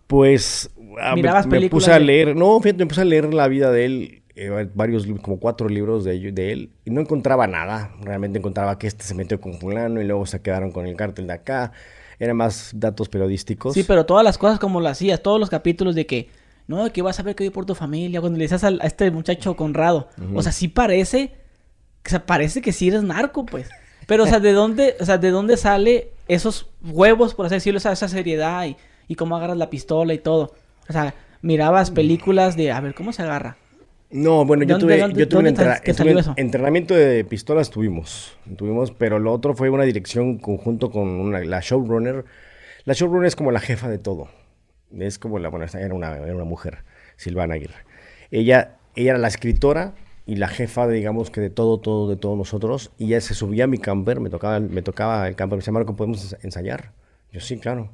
Pues 0.06 0.70
ah, 1.00 1.16
me, 1.16 1.68
puse 1.68 1.92
a 1.92 1.98
leer, 1.98 2.36
no, 2.36 2.60
fíjate, 2.60 2.84
me 2.84 2.88
puse 2.88 3.00
a 3.00 3.04
leer 3.04 3.32
la 3.34 3.48
vida 3.48 3.72
de 3.72 3.84
él, 3.84 4.22
eh, 4.36 4.68
varios, 4.74 5.06
como 5.20 5.38
cuatro 5.40 5.68
libros 5.68 6.04
de, 6.04 6.32
de 6.32 6.52
él, 6.52 6.70
y 6.84 6.90
no 6.90 7.00
encontraba 7.00 7.46
nada. 7.46 7.92
Realmente 8.02 8.38
encontraba 8.38 8.78
que 8.78 8.86
este 8.86 9.04
se 9.04 9.14
metió 9.14 9.40
con 9.40 9.54
fulano 9.54 10.00
y 10.00 10.04
luego 10.04 10.26
se 10.26 10.40
quedaron 10.40 10.70
con 10.70 10.86
el 10.86 10.96
cártel 10.96 11.26
de 11.26 11.32
acá. 11.32 11.72
Eran 12.18 12.36
más 12.36 12.70
datos 12.74 13.08
periodísticos. 13.08 13.74
Sí, 13.74 13.82
pero 13.82 14.06
todas 14.06 14.24
las 14.24 14.38
cosas 14.38 14.58
como 14.58 14.80
lo 14.80 14.88
hacías, 14.88 15.22
todos 15.22 15.40
los 15.40 15.50
capítulos 15.50 15.94
de 15.94 16.06
que, 16.06 16.30
no, 16.66 16.90
que 16.92 17.02
vas 17.02 17.18
a 17.18 17.22
ver 17.22 17.34
que 17.34 17.44
voy 17.44 17.50
por 17.50 17.66
tu 17.66 17.74
familia, 17.74 18.20
cuando 18.20 18.38
le 18.38 18.44
dices 18.44 18.62
a, 18.64 18.70
este 18.84 19.10
muchacho 19.10 19.56
Conrado. 19.56 20.08
O 20.34 20.42
sea, 20.42 20.52
sí 20.52 20.68
parece, 20.68 21.32
o 22.06 22.08
sea, 22.08 22.24
parece 22.24 22.62
que 22.62 22.72
sí 22.72 22.88
eres 22.88 23.02
narco, 23.02 23.44
pues. 23.44 23.68
Pero, 24.06 24.22
o 24.22 24.26
sea, 24.26 24.38
¿de 24.38 24.52
dónde, 24.52 24.96
o 25.00 25.04
sea, 25.04 25.18
de 25.18 25.30
dónde 25.30 25.56
sale 25.56 26.12
esos 26.28 26.68
huevos, 26.82 27.34
por 27.34 27.46
así 27.46 27.56
decirlo, 27.56 27.78
esa, 27.78 27.92
esa 27.92 28.08
seriedad 28.08 28.64
y 28.66 28.76
y 29.08 29.14
cómo 29.14 29.36
agarras 29.36 29.56
la 29.56 29.70
pistola 29.70 30.14
y 30.14 30.18
todo. 30.18 30.52
O 30.88 30.92
sea, 30.92 31.14
mirabas 31.42 31.90
películas 31.90 32.56
de, 32.56 32.72
a 32.72 32.80
ver, 32.80 32.94
¿cóómo 32.94 33.12
se 33.12 33.22
agarra? 33.22 33.56
No, 34.10 34.44
bueno, 34.44 34.62
yo 34.64 34.78
tuve, 34.78 34.98
yo 35.14 35.28
tuve 35.28 35.40
un 35.40 36.34
entrenamiento 36.36 36.94
de 36.94 37.24
pistolas, 37.24 37.70
tuvimos, 37.70 38.36
tuvimos, 38.56 38.92
pero 38.92 39.18
lo 39.18 39.32
otro 39.32 39.54
fue 39.54 39.68
una 39.68 39.82
dirección 39.82 40.38
conjunto 40.38 40.90
con 40.90 41.08
una, 41.08 41.40
la 41.40 41.60
showrunner. 41.60 42.24
La 42.84 42.94
showrunner 42.94 43.26
es 43.26 43.34
como 43.34 43.50
la 43.50 43.58
jefa 43.58 43.88
de 43.88 43.98
todo. 43.98 44.28
Es 44.96 45.18
como 45.18 45.40
la, 45.40 45.48
bueno, 45.48 45.66
era 45.66 45.92
una, 45.92 46.16
era 46.16 46.34
una 46.34 46.44
mujer, 46.44 46.84
Silvana 47.16 47.54
Aguirre. 47.54 47.84
Ella, 48.30 48.76
ella 48.94 49.10
era 49.10 49.18
la 49.18 49.26
escritora 49.26 49.94
y 50.24 50.36
la 50.36 50.46
jefa, 50.46 50.86
digamos 50.86 51.30
que 51.30 51.40
de 51.40 51.50
todo, 51.50 51.78
todo, 51.78 52.08
de 52.08 52.16
todos 52.16 52.38
nosotros. 52.38 52.92
Y 52.98 53.06
ella 53.06 53.20
se 53.20 53.34
subía 53.34 53.64
a 53.64 53.66
mi 53.66 53.78
camper, 53.78 54.20
me 54.20 54.30
tocaba, 54.30 54.60
me 54.60 54.82
tocaba 54.82 55.26
el 55.26 55.34
camper, 55.34 55.56
me 55.56 55.60
decía, 55.62 55.72
Marco, 55.72 55.96
¿podemos 55.96 56.36
ensayar? 56.42 56.92
Yo, 57.32 57.40
sí, 57.40 57.58
claro 57.58 57.90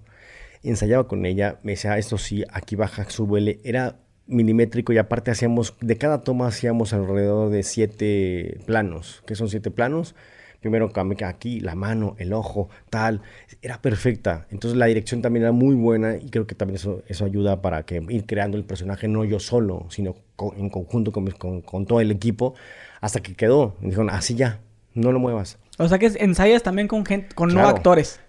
ensayaba 0.62 1.08
con 1.08 1.26
ella, 1.26 1.58
me 1.62 1.72
decía, 1.72 1.98
esto 1.98 2.18
sí, 2.18 2.44
aquí 2.50 2.76
baja, 2.76 3.08
súbele, 3.08 3.60
era 3.64 3.96
milimétrico 4.26 4.92
y 4.92 4.98
aparte 4.98 5.30
hacíamos, 5.30 5.74
de 5.80 5.98
cada 5.98 6.22
toma 6.22 6.46
hacíamos 6.46 6.92
alrededor 6.92 7.50
de 7.50 7.62
siete 7.62 8.60
planos, 8.66 9.22
que 9.26 9.34
son 9.34 9.48
siete 9.48 9.70
planos, 9.70 10.14
primero 10.60 10.92
aquí, 11.26 11.58
la 11.60 11.74
mano, 11.74 12.14
el 12.18 12.32
ojo, 12.32 12.68
tal, 12.88 13.20
era 13.62 13.82
perfecta, 13.82 14.46
entonces 14.50 14.78
la 14.78 14.86
dirección 14.86 15.20
también 15.20 15.42
era 15.42 15.52
muy 15.52 15.74
buena 15.74 16.16
y 16.16 16.30
creo 16.30 16.46
que 16.46 16.54
también 16.54 16.76
eso, 16.76 17.02
eso 17.08 17.24
ayuda 17.24 17.60
para 17.60 17.82
que 17.84 18.00
ir 18.08 18.26
creando 18.26 18.56
el 18.56 18.64
personaje 18.64 19.08
no 19.08 19.24
yo 19.24 19.40
solo, 19.40 19.86
sino 19.90 20.14
en 20.56 20.70
conjunto 20.70 21.12
con, 21.12 21.60
con, 21.62 21.86
todo 21.86 22.00
el 22.00 22.12
equipo, 22.12 22.54
hasta 23.00 23.20
que 23.20 23.34
quedó, 23.34 23.74
me 23.80 23.86
dijeron, 23.88 24.10
así 24.10 24.36
ya, 24.36 24.60
no 24.94 25.10
lo 25.10 25.18
muevas. 25.18 25.58
O 25.78 25.88
sea 25.88 25.98
que 25.98 26.06
ensayas 26.18 26.62
también 26.62 26.86
con 26.86 27.04
gente, 27.04 27.34
con 27.34 27.52
no 27.52 27.66
actores. 27.66 28.20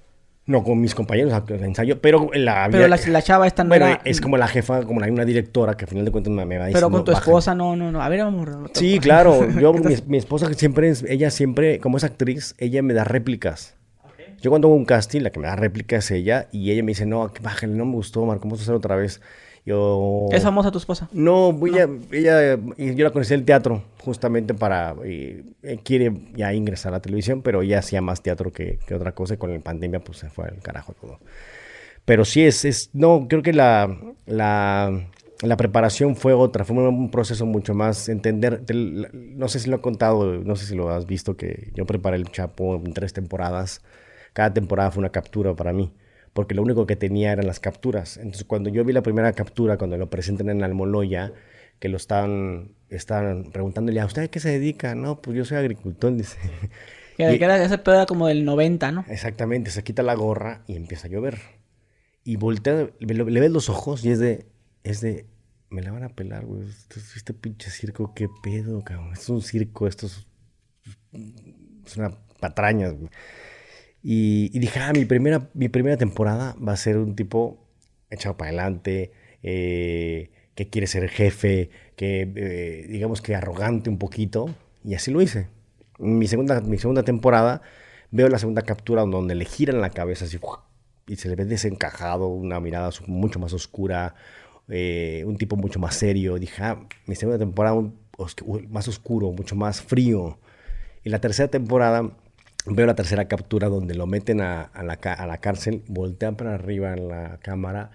No, 0.45 0.61
con 0.61 0.81
mis 0.81 0.93
compañeros 0.93 1.45
de 1.47 1.65
ensayo, 1.65 2.01
pero 2.01 2.29
la... 2.33 2.67
Pero 2.69 2.87
la, 2.87 3.21
chava 3.21 3.47
esta 3.47 3.63
no 3.63 3.69
bueno, 3.69 3.97
es 4.03 4.19
como 4.19 4.35
la 4.35 4.47
jefa, 4.47 4.83
como 4.83 4.99
la, 4.99 5.07
una 5.07 5.23
directora 5.23 5.77
que 5.77 5.85
al 5.85 5.89
final 5.89 6.03
de 6.03 6.11
cuentas 6.11 6.33
me, 6.33 6.57
va 6.57 6.65
a 6.65 6.69
Pero 6.69 6.89
con 6.89 7.05
tu 7.05 7.13
esposa, 7.13 7.55
no, 7.55 7.77
no, 7.77 7.93
no. 7.93 8.01
A 8.01 8.09
ver, 8.09 8.19
vamos. 8.19 8.49
Sí, 8.73 8.99
claro. 8.99 9.49
Yo, 9.59 9.73
mi, 9.73 9.95
mi, 10.07 10.17
esposa 10.17 10.53
siempre 10.53 10.89
es, 10.89 11.03
ella 11.03 11.31
siempre, 11.31 11.79
como 11.79 11.95
es 11.95 12.03
actriz, 12.03 12.55
ella 12.57 12.81
me 12.81 12.93
da 12.93 13.05
réplicas. 13.05 13.75
Yo 14.41 14.49
cuando 14.49 14.67
hago 14.67 14.75
un 14.75 14.83
casting, 14.83 15.21
la 15.21 15.29
que 15.29 15.39
me 15.39 15.47
da 15.47 15.55
réplicas 15.55 16.03
es 16.05 16.11
ella, 16.11 16.47
y 16.51 16.71
ella 16.71 16.83
me 16.83 16.91
dice, 16.91 17.05
no, 17.05 17.31
bájale, 17.41 17.73
no 17.75 17.85
me 17.85 17.93
gustó, 17.93 18.25
Marco, 18.25 18.43
vamos 18.43 18.59
a 18.59 18.63
hacer 18.63 18.75
otra 18.75 18.97
vez. 18.97 19.21
Yo... 19.65 20.27
¿Es 20.31 20.43
famosa 20.43 20.71
tu 20.71 20.77
esposa? 20.77 21.07
No, 21.13 21.57
Ella, 21.65 21.87
ella, 22.11 22.57
yo 22.77 23.03
la 23.03 23.11
conocí 23.11 23.33
en 23.33 23.41
el 23.41 23.45
teatro, 23.45 23.83
justamente 24.03 24.53
para... 24.53 24.95
Eh, 25.05 25.43
quiere 25.83 26.11
ya 26.35 26.53
ingresar 26.53 26.93
a 26.93 26.97
la 26.97 27.01
televisión, 27.01 27.41
pero 27.41 27.61
ella 27.61 27.79
hacía 27.79 28.01
más 28.01 28.21
teatro 28.21 28.51
que, 28.51 28.79
que, 28.85 28.93
otra 28.93 29.13
cosa 29.13 29.35
y 29.35 29.37
con 29.37 29.53
la 29.53 29.59
pandemia 29.59 30.01
pues 30.01 30.17
se 30.17 30.29
fue 30.29 30.45
al 30.45 30.59
carajo 30.59 30.93
todo. 30.99 31.19
Pero 32.03 32.25
sí 32.25 32.43
es... 32.43 32.65
es 32.65 32.89
no, 32.93 33.27
creo 33.29 33.41
que 33.41 33.53
la, 33.53 33.97
la, 34.25 35.07
la 35.41 35.57
preparación 35.57 36.17
fue 36.17 36.33
otra, 36.33 36.65
fue 36.65 36.75
un 36.75 37.09
proceso 37.09 37.45
mucho 37.45 37.73
más 37.73 38.09
entender... 38.09 38.63
no 39.13 39.47
sé 39.47 39.59
si 39.59 39.69
lo 39.69 39.77
he 39.77 39.81
contado, 39.81 40.43
no 40.43 40.57
sé 40.57 40.65
si 40.65 40.75
lo 40.75 40.89
has 40.89 41.05
visto, 41.05 41.37
que 41.37 41.71
yo 41.73 41.85
preparé 41.85 42.17
el 42.17 42.29
Chapo 42.29 42.75
en 42.75 42.93
tres 42.93 43.13
temporadas. 43.13 43.81
Cada 44.33 44.53
temporada 44.53 44.91
fue 44.91 44.99
una 44.99 45.11
captura 45.11 45.55
para 45.55 45.71
mí 45.71 45.93
porque 46.33 46.55
lo 46.55 46.63
único 46.63 46.85
que 46.85 46.95
tenía 46.95 47.31
eran 47.31 47.47
las 47.47 47.59
capturas. 47.59 48.17
Entonces, 48.17 48.43
cuando 48.43 48.69
yo 48.69 48.83
vi 48.83 48.91
la 48.91 49.03
primera 49.03 49.31
captura, 49.33 49.77
cuando 49.77 49.97
lo 49.97 50.09
presentan 50.09 50.49
en 50.49 50.63
Almoloya, 50.63 51.33
que 51.79 51.89
lo 51.89 51.97
estaban, 51.97 52.75
estaban 52.89 53.51
preguntándole, 53.51 53.99
¿a 53.99 54.05
usted 54.05 54.23
a 54.23 54.27
qué 54.27 54.39
se 54.39 54.49
dedica? 54.49 54.95
No, 54.95 55.21
pues 55.21 55.37
yo 55.37 55.45
soy 55.45 55.57
agricultor, 55.57 56.13
dice. 56.17 56.37
Que, 57.17 57.35
era 57.35 57.63
ese 57.63 57.77
pedo 57.77 58.05
como 58.07 58.27
del 58.27 58.43
90, 58.43 58.91
¿no? 58.91 59.05
Exactamente, 59.07 59.69
se 59.69 59.83
quita 59.83 60.01
la 60.01 60.15
gorra 60.15 60.63
y 60.65 60.75
empieza 60.75 61.07
a 61.07 61.11
llover. 61.11 61.39
Y 62.23 62.37
voltea, 62.37 62.89
le, 62.99 63.23
ves 63.23 63.51
los 63.51 63.69
ojos 63.69 64.03
y 64.03 64.11
es 64.11 64.19
de, 64.19 64.47
es 64.83 65.01
de, 65.01 65.27
me 65.69 65.81
la 65.81 65.91
van 65.91 66.03
a 66.03 66.09
pelar, 66.09 66.45
güey. 66.45 66.67
Este, 66.67 66.99
este 67.15 67.33
pinche 67.33 67.69
circo, 67.69 68.13
qué 68.15 68.29
pedo, 68.41 68.83
cabrón. 68.83 69.13
Es 69.13 69.29
un 69.29 69.41
circo, 69.41 69.87
esto 69.87 70.07
es, 70.07 70.25
es 71.85 71.97
una 71.97 72.17
patraña, 72.39 72.89
güey. 72.89 73.09
Y, 74.03 74.49
dije, 74.59 74.79
ah, 74.79 74.91
mi 74.93 75.05
primera, 75.05 75.49
mi 75.53 75.69
primera 75.69 75.97
temporada 75.97 76.55
va 76.55 76.73
a 76.73 76.77
ser 76.77 76.97
un 76.97 77.15
tipo 77.15 77.65
echado 78.09 78.37
para 78.37 78.49
adelante, 78.49 79.11
eh, 79.43 80.29
que 80.55 80.69
quiere 80.69 80.87
ser 80.87 81.09
jefe, 81.09 81.69
que 81.95 82.29
eh, 82.35 82.85
digamos 82.89 83.21
que 83.21 83.35
arrogante 83.35 83.89
un 83.89 83.97
poquito. 83.97 84.53
Y 84.83 84.95
así 84.95 85.09
lo 85.11 85.21
hice. 85.21 85.47
Mi 85.99 86.27
segunda, 86.27 86.59
mi 86.61 86.77
segunda 86.77 87.03
temporada 87.03 87.61
Veo 88.15 88.29
la 88.29 88.37
segunda 88.37 88.61
captura 88.61 89.01
donde 89.01 89.33
le 89.33 89.43
giran 89.43 89.81
la 89.81 89.89
cabeza 89.89 90.25
así 90.25 90.39
y 91.07 91.15
se 91.15 91.29
le 91.29 91.35
ve 91.35 91.45
desencajado, 91.45 92.27
una 92.27 92.59
mirada 92.59 92.91
mucho 93.07 93.39
más 93.39 93.53
oscura, 93.53 94.13
eh, 94.67 95.23
un 95.25 95.35
tipo 95.35 95.55
mucho 95.55 95.79
más 95.79 95.95
serio. 95.95 96.37
Dije, 96.37 96.61
ah, 96.61 96.87
mi 97.07 97.15
segunda 97.15 97.39
temporada 97.39 97.91
más 98.69 98.87
oscuro, 98.87 99.31
mucho 99.31 99.55
más 99.55 99.81
frío. 99.81 100.37
Y 101.03 101.09
la 101.09 101.21
tercera 101.21 101.47
temporada 101.47 102.15
veo 102.65 102.85
la 102.85 102.95
tercera 102.95 103.27
captura 103.27 103.69
donde 103.69 103.95
lo 103.95 104.07
meten 104.07 104.41
a, 104.41 104.71
la, 104.83 105.37
cárcel, 105.37 105.83
voltean 105.87 106.35
para 106.35 106.55
arriba 106.55 106.93
en 106.93 107.07
la 107.07 107.39
cámara 107.41 107.91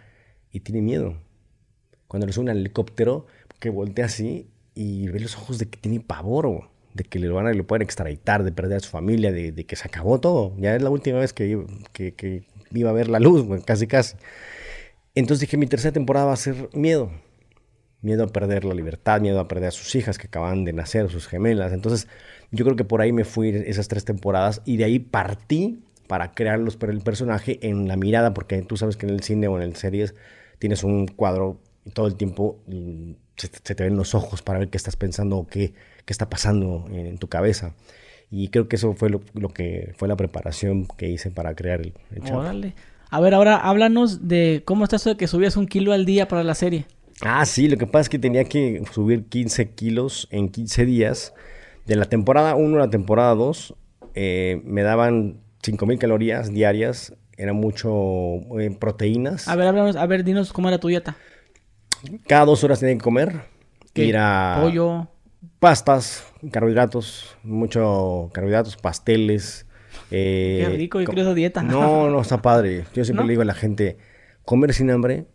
y 0.50 0.60
tiene 0.60 0.82
miedo. 0.82 1.16
Cuando 2.06 2.26
le 2.26 2.32
sube 2.32 2.44
un 2.44 2.56
helicóptero, 2.56 3.26
que 3.58 3.70
voltea 3.70 4.06
así 4.06 4.50
y 4.74 5.08
ve 5.08 5.20
los 5.20 5.36
ojos 5.36 5.58
de 5.58 5.68
que 5.68 5.78
tiene 5.78 6.00
pavor, 6.00 6.70
de 6.94 7.04
que 7.04 7.18
le, 7.18 7.28
van 7.28 7.46
a, 7.46 7.52
le 7.52 7.64
pueden 7.64 7.82
extraditar, 7.82 8.44
de 8.44 8.52
perder 8.52 8.78
a 8.78 8.80
su 8.80 8.90
familia, 8.90 9.32
de, 9.32 9.52
que 9.52 9.76
se 9.76 9.86
acabó 9.86 10.20
todo. 10.20 10.54
Ya 10.58 10.74
es 10.74 10.82
la 10.82 10.90
última 10.90 11.18
vez 11.18 11.32
que, 11.32 11.64
que, 11.92 12.44
iba 12.72 12.90
a 12.90 12.92
ver 12.92 13.08
la 13.08 13.20
luz, 13.20 13.46
casi 13.64 13.86
casi. 13.86 14.16
Entonces 15.14 15.40
dije, 15.40 15.56
mi 15.56 15.66
tercera 15.66 15.92
temporada 15.92 16.26
va 16.26 16.32
a 16.34 16.36
ser 16.36 16.68
miedo. 16.72 17.10
Miedo 18.00 18.24
a 18.24 18.28
perder 18.28 18.64
la 18.64 18.74
libertad, 18.74 19.20
miedo 19.20 19.40
a 19.40 19.48
perder 19.48 19.68
a 19.68 19.72
sus 19.72 19.94
hijas 19.96 20.18
que 20.18 20.28
acaban 20.28 20.64
de 20.64 20.72
nacer, 20.72 21.10
sus 21.10 21.26
gemelas. 21.26 21.72
Entonces 21.72 22.06
yo 22.50 22.64
creo 22.64 22.76
que 22.76 22.84
por 22.84 23.00
ahí 23.00 23.12
me 23.12 23.24
fui 23.24 23.50
esas 23.50 23.88
tres 23.88 24.04
temporadas 24.04 24.62
y 24.64 24.76
de 24.76 24.84
ahí 24.84 24.98
partí 24.98 25.80
para 26.06 26.32
crear 26.32 26.58
los, 26.58 26.78
el 26.80 27.00
personaje 27.00 27.58
en 27.62 27.86
la 27.86 27.96
mirada, 27.96 28.34
porque 28.34 28.62
tú 28.62 28.76
sabes 28.76 28.96
que 28.96 29.06
en 29.06 29.12
el 29.12 29.22
cine 29.22 29.48
o 29.48 29.56
en 29.56 29.62
el 29.62 29.76
series 29.76 30.14
tienes 30.58 30.82
un 30.82 31.06
cuadro 31.06 31.60
y 31.84 31.90
todo 31.90 32.06
el 32.06 32.16
tiempo 32.16 32.58
mm, 32.66 33.12
se, 33.36 33.48
te 33.48 33.84
ven 33.84 33.96
los 33.96 34.14
ojos 34.14 34.42
para 34.42 34.58
ver 34.58 34.68
qué 34.68 34.78
estás 34.78 34.96
pensando 34.96 35.36
o 35.36 35.46
qué, 35.46 35.74
qué 36.04 36.12
está 36.12 36.28
pasando 36.28 36.86
en, 36.90 37.18
tu 37.18 37.28
cabeza. 37.28 37.74
Y 38.30 38.48
creo 38.48 38.68
que 38.68 38.76
eso 38.76 38.94
fue 38.94 39.10
lo, 39.10 39.20
que 39.50 39.94
fue 39.96 40.08
la 40.08 40.16
preparación 40.16 40.86
que 40.86 41.08
hice 41.08 41.30
para 41.30 41.54
crear 41.54 41.80
el, 41.80 41.94
el 42.10 42.74
A 43.10 43.20
ver, 43.20 43.34
ahora 43.34 43.56
háblanos 43.56 44.28
de 44.28 44.62
cómo 44.64 44.84
está 44.84 44.96
eso 44.96 45.10
de 45.10 45.16
que 45.16 45.26
subías 45.26 45.56
un 45.56 45.66
kilo 45.66 45.92
al 45.92 46.04
día 46.04 46.28
para 46.28 46.42
la 46.42 46.54
serie. 46.54 46.86
Ah, 47.20 47.44
sí, 47.46 47.68
lo 47.68 47.76
que 47.78 47.86
pasa 47.86 48.02
es 48.02 48.08
que 48.10 48.18
tenía 48.18 48.44
que 48.44 48.82
subir 48.92 49.24
15 49.24 49.70
kilos 49.70 50.28
en 50.30 50.50
15 50.50 50.84
días 50.84 51.34
de 51.88 51.96
la 51.96 52.04
temporada 52.04 52.54
1 52.54 52.76
a 52.76 52.80
la 52.80 52.90
temporada 52.90 53.34
2 53.34 53.74
eh, 54.14 54.60
me 54.64 54.82
daban 54.82 55.40
5000 55.62 55.98
calorías 55.98 56.52
diarias, 56.52 57.14
era 57.36 57.52
mucho 57.52 57.90
eh, 58.60 58.76
proteínas. 58.78 59.48
A 59.48 59.56
ver, 59.56 59.68
a 59.68 60.06
ver, 60.06 60.22
dinos 60.22 60.52
cómo 60.52 60.68
era 60.68 60.78
tu 60.78 60.88
dieta. 60.88 61.16
Cada 62.26 62.44
dos 62.44 62.62
horas 62.62 62.80
tenía 62.80 62.94
que 62.94 63.00
comer. 63.00 63.40
Ir 63.94 64.16
a 64.16 64.58
pollo, 64.60 65.08
pastas, 65.58 66.24
carbohidratos, 66.52 67.36
mucho 67.42 68.30
carbohidratos, 68.32 68.76
pasteles. 68.76 69.66
Eh, 70.10 70.64
Qué 70.68 70.76
rico, 70.76 71.00
yo 71.00 71.06
quiero 71.06 71.22
esa 71.22 71.34
dieta. 71.34 71.62
No, 71.62 72.08
no, 72.08 72.20
está 72.20 72.40
padre. 72.40 72.84
Yo 72.94 73.04
siempre 73.04 73.26
le 73.26 73.32
digo 73.32 73.42
a 73.42 73.46
la 73.46 73.54
gente, 73.54 73.96
comer 74.44 74.74
sin 74.74 74.90
hambre 74.90 75.26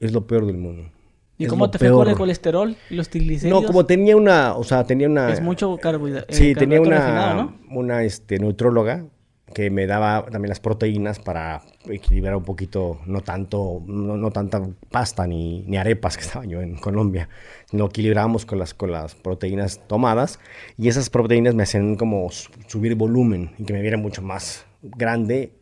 es 0.00 0.12
lo 0.12 0.26
peor 0.26 0.46
del 0.46 0.56
mundo. 0.56 0.90
¿Y 1.38 1.46
cómo 1.46 1.70
te 1.70 1.90
con 1.90 2.08
el 2.08 2.16
colesterol 2.16 2.76
y 2.88 2.94
los 2.94 3.08
triglicéridos? 3.08 3.62
No, 3.62 3.66
como 3.66 3.84
tenía 3.84 4.16
una, 4.16 4.54
o 4.54 4.64
sea, 4.64 4.84
tenía 4.84 5.08
una... 5.08 5.32
Es 5.32 5.42
mucho 5.42 5.76
carbohidrato. 5.76 6.32
Sí, 6.32 6.54
tenía 6.54 6.80
una, 6.80 7.54
una 7.70 8.02
este, 8.04 8.38
neutróloga 8.38 9.04
que 9.54 9.70
me 9.70 9.86
daba 9.86 10.26
también 10.26 10.48
las 10.48 10.60
proteínas 10.60 11.18
para 11.18 11.62
equilibrar 11.88 12.36
un 12.36 12.42
poquito, 12.42 13.00
no 13.06 13.20
tanto, 13.20 13.82
no, 13.86 14.30
tanta 14.30 14.62
pasta 14.90 15.26
ni, 15.26 15.62
ni, 15.62 15.76
arepas 15.76 16.16
que 16.16 16.22
estaba 16.24 16.44
yo 16.44 16.60
en 16.60 16.76
Colombia. 16.76 17.28
Lo 17.72 17.86
equilibrábamos 17.86 18.44
con 18.44 18.58
las, 18.58 18.74
con 18.74 18.90
las 18.90 19.14
proteínas 19.14 19.80
tomadas 19.86 20.40
y 20.76 20.88
esas 20.88 21.10
proteínas 21.10 21.54
me 21.54 21.62
hacían 21.62 21.96
como 21.96 22.28
subir 22.66 22.96
volumen 22.96 23.52
y 23.58 23.64
que 23.64 23.72
me 23.72 23.82
viera 23.82 23.96
mucho 23.96 24.20
más 24.20 24.66
grande, 24.82 25.52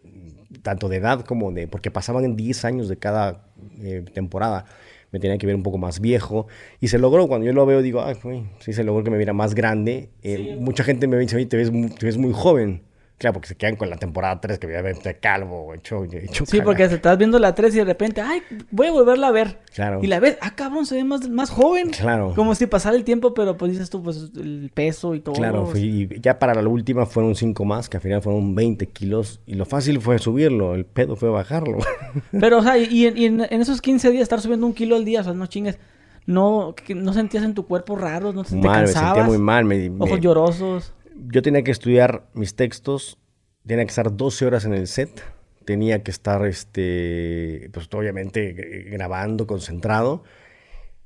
tanto 0.62 0.88
de 0.88 0.96
edad 0.96 1.20
como 1.20 1.52
de, 1.52 1.68
porque 1.68 1.90
pasaban 1.90 2.36
10 2.36 2.64
años 2.64 2.88
de 2.88 2.96
cada 2.96 3.44
eh, 3.80 4.04
temporada 4.12 4.64
me 5.14 5.20
tenía 5.20 5.38
que 5.38 5.46
ver 5.46 5.54
un 5.54 5.62
poco 5.62 5.78
más 5.78 6.00
viejo. 6.00 6.48
Y 6.80 6.88
se 6.88 6.98
logró, 6.98 7.28
cuando 7.28 7.46
yo 7.46 7.52
lo 7.52 7.64
veo, 7.64 7.82
digo, 7.82 8.02
ay, 8.02 8.16
sí 8.58 8.72
se 8.72 8.82
logró 8.82 9.04
que 9.04 9.10
me 9.10 9.16
viera 9.16 9.32
más 9.32 9.54
grande. 9.54 10.10
Eh, 10.22 10.56
mucha 10.58 10.82
gente 10.82 11.06
me 11.06 11.16
dice, 11.16 11.36
oye, 11.36 11.46
te 11.46 11.56
ves, 11.56 11.70
te 11.70 12.06
ves 12.06 12.18
muy 12.18 12.32
joven. 12.32 12.82
Claro, 13.16 13.34
porque 13.34 13.48
se 13.48 13.54
quedan 13.54 13.76
con 13.76 13.88
la 13.88 13.96
temporada 13.96 14.40
3 14.40 14.58
que 14.58 14.66
voy 14.66 14.76
a 14.76 14.82
ver 14.82 14.96
calvo, 15.20 15.72
hecho, 15.72 16.04
hecho 16.04 16.44
Sí, 16.46 16.60
porque 16.60 16.88
se 16.88 16.96
estás 16.96 17.16
viendo 17.16 17.38
la 17.38 17.54
3 17.54 17.72
y 17.74 17.78
de 17.78 17.84
repente, 17.84 18.20
ay, 18.20 18.42
voy 18.72 18.88
a 18.88 18.92
volverla 18.92 19.28
a 19.28 19.30
ver. 19.30 19.60
Claro. 19.72 20.00
Y 20.02 20.08
la 20.08 20.18
ves, 20.18 20.36
ah, 20.40 20.54
cabrón, 20.56 20.84
se 20.84 20.96
ve 20.96 21.04
más, 21.04 21.28
más 21.28 21.48
joven. 21.48 21.90
Claro. 21.90 22.32
Como 22.34 22.56
si 22.56 22.66
pasara 22.66 22.96
el 22.96 23.04
tiempo, 23.04 23.32
pero 23.32 23.56
pues 23.56 23.70
dices 23.70 23.88
tú, 23.88 24.02
pues 24.02 24.32
el 24.36 24.70
peso 24.74 25.14
y 25.14 25.20
todo. 25.20 25.36
Claro, 25.36 25.70
y 25.76 26.20
ya 26.20 26.40
para 26.40 26.60
la 26.60 26.68
última 26.68 27.06
fueron 27.06 27.36
5 27.36 27.64
más, 27.64 27.88
que 27.88 27.98
al 27.98 28.02
final 28.02 28.20
fueron 28.20 28.54
20 28.56 28.88
kilos. 28.88 29.40
Y 29.46 29.54
lo 29.54 29.64
fácil 29.64 30.00
fue 30.00 30.18
subirlo, 30.18 30.74
el 30.74 30.84
pedo 30.84 31.14
fue 31.14 31.30
bajarlo. 31.30 31.78
Pero, 32.32 32.58
o 32.58 32.62
sea, 32.62 32.76
y, 32.78 33.06
en, 33.06 33.40
esos 33.42 33.80
15 33.80 34.10
días 34.10 34.24
estar 34.24 34.40
subiendo 34.40 34.66
un 34.66 34.74
kilo 34.74 34.96
al 34.96 35.04
día, 35.04 35.20
o 35.20 35.24
sea, 35.24 35.32
no 35.34 35.46
chingues 35.46 35.78
no, 36.26 36.74
no 36.96 37.12
sentías 37.12 37.44
en 37.44 37.52
tu 37.52 37.66
cuerpo 37.66 37.96
raro, 37.96 38.32
no 38.32 38.44
te, 38.44 38.56
mal, 38.56 38.84
cansabas, 38.84 38.86
me 38.86 39.14
sentía 39.14 39.24
muy 39.24 39.36
mal, 39.36 39.64
me, 39.66 39.92
ojos 39.98 40.20
llorosos 40.20 40.94
yo 41.16 41.42
tenía 41.42 41.62
que 41.62 41.70
estudiar 41.70 42.28
mis 42.34 42.54
textos, 42.54 43.18
tenía 43.66 43.84
que 43.84 43.90
estar 43.90 44.16
12 44.16 44.46
horas 44.46 44.64
en 44.64 44.74
el 44.74 44.86
set, 44.86 45.22
tenía 45.64 46.02
que 46.02 46.10
estar, 46.10 46.44
este, 46.46 47.70
pues 47.72 47.88
obviamente 47.92 48.52
grabando, 48.90 49.46
concentrado, 49.46 50.24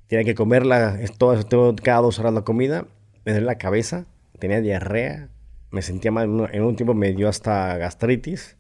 tenía 0.07 0.25
que 0.25 0.35
comer 0.35 0.67
la, 0.67 0.99
todo, 1.19 1.77
cada 1.77 2.01
dos 2.01 2.19
horas 2.19 2.33
la 2.33 2.43
comida, 2.43 2.87
me 3.25 3.33
dolía 3.33 3.47
la 3.47 3.59
cabeza, 3.59 4.07
tenía 4.39 4.61
diarrea, 4.61 5.29
me 5.71 5.83
sentía 5.83 6.11
mal, 6.11 6.51
en 6.53 6.63
un 6.63 6.77
tiempo 6.77 6.95
me 6.95 7.13
dio 7.13 7.29
hasta 7.29 7.77
gastritis, 7.77 8.57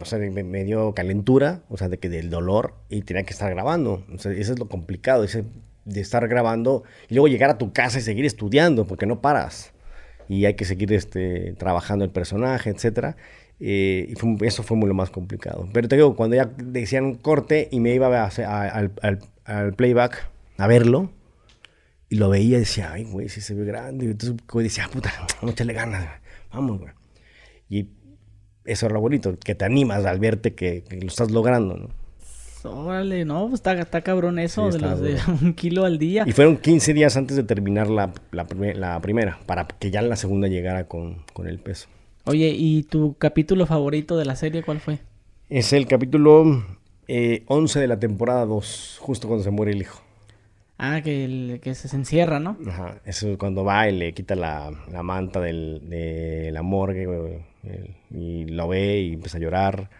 o 0.00 0.04
sea, 0.04 0.20
me, 0.20 0.64
dio 0.64 0.94
calentura, 0.94 1.62
o 1.68 1.76
sea, 1.76 1.88
de 1.88 1.98
que 1.98 2.08
del 2.08 2.30
dolor 2.30 2.74
y 2.88 3.02
tenía 3.02 3.24
que 3.24 3.32
estar 3.32 3.50
grabando. 3.50 4.04
O 4.14 4.18
sea, 4.18 4.30
eso 4.30 4.52
es 4.52 4.58
lo 4.60 4.68
complicado, 4.68 5.24
ese 5.24 5.44
de 5.84 6.00
estar 6.00 6.26
grabando 6.28 6.84
y 7.08 7.14
luego 7.14 7.28
llegar 7.28 7.50
a 7.50 7.58
tu 7.58 7.72
casa 7.72 7.98
y 7.98 8.02
seguir 8.02 8.24
estudiando 8.24 8.86
porque 8.86 9.04
no 9.04 9.20
paras 9.20 9.73
y 10.28 10.44
hay 10.46 10.54
que 10.54 10.64
seguir 10.64 10.92
este, 10.92 11.54
trabajando 11.54 12.04
el 12.04 12.10
personaje, 12.10 12.70
etc. 12.70 13.16
Eh, 13.60 14.12
y 14.12 14.44
eso 14.44 14.62
fue 14.62 14.76
muy 14.76 14.88
lo 14.88 14.94
más 14.94 15.10
complicado. 15.10 15.68
Pero 15.72 15.88
te 15.88 15.96
digo, 15.96 16.16
cuando 16.16 16.36
ya 16.36 16.46
decían 16.56 17.14
corte 17.14 17.68
y 17.70 17.80
me 17.80 17.94
iba 17.94 18.06
a, 18.06 18.28
al, 18.28 18.92
al, 19.44 19.74
playback 19.74 20.28
a 20.58 20.66
verlo, 20.66 21.10
y 22.08 22.16
lo 22.16 22.28
veía 22.28 22.56
y 22.56 22.60
decía, 22.60 22.92
ay, 22.92 23.04
güey, 23.04 23.28
si 23.28 23.40
se 23.40 23.54
ve 23.54 23.64
grande. 23.64 24.06
Y 24.06 24.10
entonces 24.10 24.36
decía, 24.54 24.84
ah, 24.86 24.90
puta, 24.90 25.12
no 25.42 25.50
echarle 25.50 25.72
ganas, 25.72 26.06
vamos, 26.52 26.80
güey. 26.80 26.92
Y 27.68 27.88
eso 28.64 28.86
era 28.86 28.94
lo 28.94 29.00
bonito, 29.00 29.38
que 29.38 29.54
te 29.54 29.64
animas 29.64 30.04
al 30.04 30.18
verte 30.18 30.54
que, 30.54 30.84
que 30.84 31.00
lo 31.00 31.08
estás 31.08 31.30
logrando, 31.30 31.76
¿no? 31.76 32.03
Órale, 32.64 33.26
no, 33.26 33.42
pues 33.42 33.54
está, 33.54 33.74
está 33.74 34.00
cabrón 34.00 34.38
eso, 34.38 34.70
de 34.70 34.78
los 34.78 35.00
de 35.00 35.18
un 35.42 35.52
kilo 35.52 35.84
al 35.84 35.98
día. 35.98 36.24
Y 36.26 36.32
fueron 36.32 36.56
15 36.56 36.94
días 36.94 37.16
antes 37.16 37.36
de 37.36 37.42
terminar 37.42 37.90
la, 37.90 38.12
la, 38.32 39.00
primera, 39.00 39.38
para 39.44 39.66
que 39.66 39.90
ya 39.90 40.00
la 40.00 40.16
segunda 40.16 40.48
llegara 40.48 40.88
con, 40.88 41.22
con, 41.34 41.46
el 41.46 41.58
peso. 41.58 41.88
Oye, 42.24 42.54
¿y 42.56 42.84
tu 42.84 43.16
capítulo 43.18 43.66
favorito 43.66 44.16
de 44.16 44.24
la 44.24 44.34
serie 44.34 44.62
cuál 44.62 44.80
fue? 44.80 44.98
Es 45.50 45.74
el 45.74 45.86
capítulo 45.86 46.64
eh, 47.06 47.44
11 47.48 47.80
de 47.80 47.86
la 47.86 48.00
temporada 48.00 48.46
2, 48.46 48.98
justo 49.00 49.28
cuando 49.28 49.44
se 49.44 49.50
muere 49.50 49.72
el 49.72 49.82
hijo. 49.82 50.00
Ah, 50.78 51.02
que, 51.02 51.60
que 51.62 51.74
se 51.74 51.94
encierra, 51.94 52.40
¿no? 52.40 52.56
Ajá, 52.66 53.00
eso 53.04 53.30
es 53.30 53.36
cuando 53.38 53.62
va 53.62 53.88
y 53.88 53.96
le 53.96 54.12
quita 54.14 54.34
la, 54.34 54.72
la 54.90 55.02
manta 55.02 55.40
del, 55.40 55.82
de 55.88 56.50
la 56.50 56.62
morgue 56.62 57.44
y 58.10 58.46
lo 58.46 58.68
ve 58.68 59.00
y 59.02 59.12
empieza 59.12 59.36
a 59.36 59.40
llorar. 59.40 59.90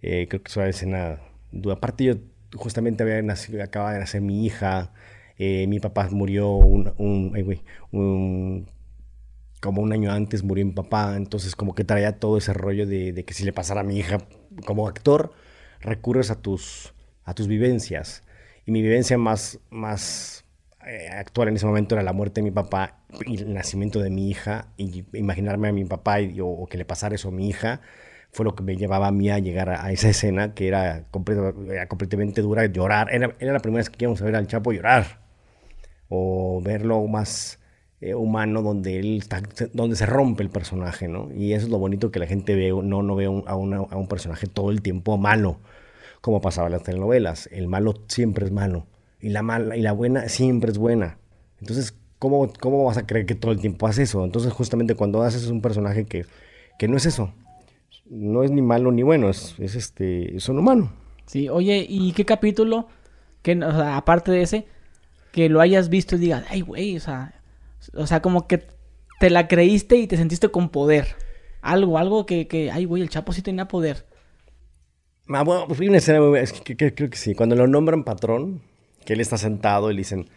Eh, 0.00 0.26
creo 0.28 0.42
que 0.42 0.48
es 0.48 0.56
una 0.56 0.68
escena 0.68 1.20
Aparte 1.70 2.04
yo 2.04 2.14
justamente 2.54 3.02
había 3.02 3.20
nacido, 3.22 3.62
acaba 3.62 3.92
de 3.92 4.00
nacer 4.00 4.20
mi 4.20 4.44
hija, 4.44 4.92
eh, 5.38 5.66
mi 5.68 5.80
papá 5.80 6.08
murió 6.10 6.50
un, 6.50 6.92
un, 6.98 8.66
como 9.60 9.82
un 9.82 9.92
año 9.92 10.12
antes 10.12 10.42
murió 10.42 10.64
mi 10.64 10.72
papá, 10.72 11.16
entonces 11.16 11.56
como 11.56 11.74
que 11.74 11.84
traía 11.84 12.18
todo 12.18 12.38
ese 12.38 12.52
rollo 12.52 12.86
de, 12.86 13.24
que 13.24 13.34
si 13.34 13.44
le 13.44 13.52
pasara 13.52 13.80
a 13.80 13.84
mi 13.84 13.98
hija 13.98 14.18
como 14.66 14.88
actor, 14.88 15.32
recurres 15.80 16.30
a 16.30 16.40
tus, 16.40 16.94
a 17.24 17.34
tus 17.34 17.46
vivencias. 17.48 18.22
Y 18.66 18.72
mi 18.72 18.82
vivencia 18.82 19.16
más, 19.16 19.60
más 19.70 20.44
eh, 20.86 21.08
actual 21.08 21.48
en 21.48 21.56
ese 21.56 21.66
momento 21.66 21.94
era 21.94 22.02
la 22.02 22.12
muerte 22.12 22.40
de 22.40 22.44
mi 22.44 22.50
papá 22.50 23.00
y 23.26 23.38
el 23.38 23.54
nacimiento 23.54 24.00
de 24.00 24.10
mi 24.10 24.28
hija, 24.28 24.68
y 24.76 25.04
imaginarme 25.14 25.68
a 25.68 25.72
mi 25.72 25.84
papá 25.84 26.20
y, 26.20 26.38
o 26.40 26.66
que 26.66 26.78
le 26.78 26.84
pasara 26.84 27.14
eso 27.14 27.28
a 27.28 27.32
mi 27.32 27.48
hija 27.48 27.80
fue 28.30 28.44
lo 28.44 28.54
que 28.54 28.62
me 28.62 28.76
llevaba 28.76 29.08
a 29.08 29.12
mí 29.12 29.30
a 29.30 29.38
llegar 29.38 29.70
a, 29.70 29.90
esa 29.92 30.08
escena 30.08 30.54
que 30.54 30.68
era, 30.68 31.04
completamente 31.10 32.42
dura, 32.42 32.66
llorar. 32.66 33.08
Era, 33.12 33.34
la 33.40 33.60
primera 33.60 33.78
vez 33.78 33.90
que 33.90 34.04
íbamos 34.04 34.20
a 34.22 34.24
ver 34.24 34.36
al 34.36 34.46
Chapo 34.46 34.72
llorar 34.72 35.20
o 36.08 36.60
verlo 36.62 37.06
más 37.06 37.58
eh, 38.00 38.14
humano 38.14 38.62
donde 38.62 38.98
él 38.98 39.24
donde 39.72 39.96
se 39.96 40.06
rompe 40.06 40.42
el 40.42 40.50
personaje, 40.50 41.08
¿no? 41.08 41.30
Y 41.34 41.52
eso 41.52 41.66
es 41.66 41.72
lo 41.72 41.78
bonito 41.78 42.10
que 42.10 42.18
la 42.18 42.26
gente 42.26 42.54
ve, 42.54 42.70
no, 42.70 43.02
no 43.02 43.16
ve 43.16 43.26
a, 43.26 43.52
a, 43.52 43.56
un 43.56 44.08
personaje 44.08 44.46
todo 44.46 44.70
el 44.70 44.82
tiempo 44.82 45.18
malo, 45.18 45.58
como 46.20 46.40
pasaba 46.40 46.68
en 46.68 46.74
las 46.74 46.82
telenovelas. 46.82 47.48
El 47.52 47.68
malo 47.68 47.94
siempre 48.08 48.46
es 48.46 48.52
malo 48.52 48.86
y 49.20 49.30
la 49.30 49.42
mala 49.42 49.76
y 49.76 49.82
la 49.82 49.92
buena 49.92 50.28
siempre 50.28 50.70
es 50.70 50.78
buena. 50.78 51.18
Entonces, 51.60 51.94
¿cómo, 52.18 52.52
cómo 52.60 52.84
vas 52.84 52.98
a 52.98 53.06
creer 53.06 53.26
que 53.26 53.34
todo 53.34 53.52
el 53.52 53.60
tiempo 53.60 53.86
haces 53.86 54.10
eso? 54.10 54.24
Entonces, 54.24 54.52
justamente 54.52 54.94
cuando 54.94 55.22
haces 55.22 55.48
un 55.48 55.60
personaje 55.60 56.06
que, 56.06 56.26
que 56.78 56.88
no 56.88 56.96
es 56.96 57.06
eso, 57.06 57.32
no 58.10 58.42
es 58.42 58.50
ni 58.50 58.62
malo 58.62 58.92
ni 58.92 59.02
bueno, 59.02 59.28
es, 59.28 59.54
es 59.58 59.74
este, 59.74 60.36
es 60.36 60.48
un 60.48 60.58
humano. 60.58 60.92
Sí, 61.26 61.48
oye, 61.48 61.84
¿y 61.88 62.12
qué 62.12 62.24
capítulo, 62.24 62.88
que, 63.42 63.52
o 63.56 63.72
sea, 63.72 63.96
aparte 63.96 64.30
de 64.32 64.42
ese, 64.42 64.66
que 65.32 65.48
lo 65.48 65.60
hayas 65.60 65.88
visto 65.88 66.16
y 66.16 66.18
digas, 66.18 66.44
ay, 66.48 66.62
güey, 66.62 66.96
o 66.96 67.00
sea, 67.00 67.40
o 67.94 68.06
sea, 68.06 68.22
como 68.22 68.46
que 68.46 68.66
te 69.20 69.30
la 69.30 69.48
creíste 69.48 69.96
y 69.96 70.06
te 70.06 70.16
sentiste 70.16 70.48
con 70.48 70.70
poder? 70.70 71.06
Algo, 71.60 71.98
algo 71.98 72.24
que, 72.26 72.46
que 72.48 72.70
ay, 72.70 72.84
güey, 72.86 73.02
el 73.02 73.08
Chapo 73.10 73.32
sí 73.32 73.42
tenía 73.42 73.68
poder. 73.68 74.06
Ah, 75.28 75.42
bueno, 75.44 75.66
pues 75.68 75.78
una 75.80 75.98
escena 75.98 76.20
muy 76.20 76.38
es 76.38 76.52
que, 76.52 76.76
que- 76.76 76.94
creo 76.94 77.10
que 77.10 77.16
sí. 77.18 77.34
Cuando 77.34 77.54
lo 77.54 77.66
nombran 77.66 78.04
patrón, 78.04 78.62
que 79.04 79.12
él 79.12 79.20
está 79.20 79.36
sentado 79.36 79.90
y 79.90 79.94
le 79.94 79.98
dicen 79.98 80.28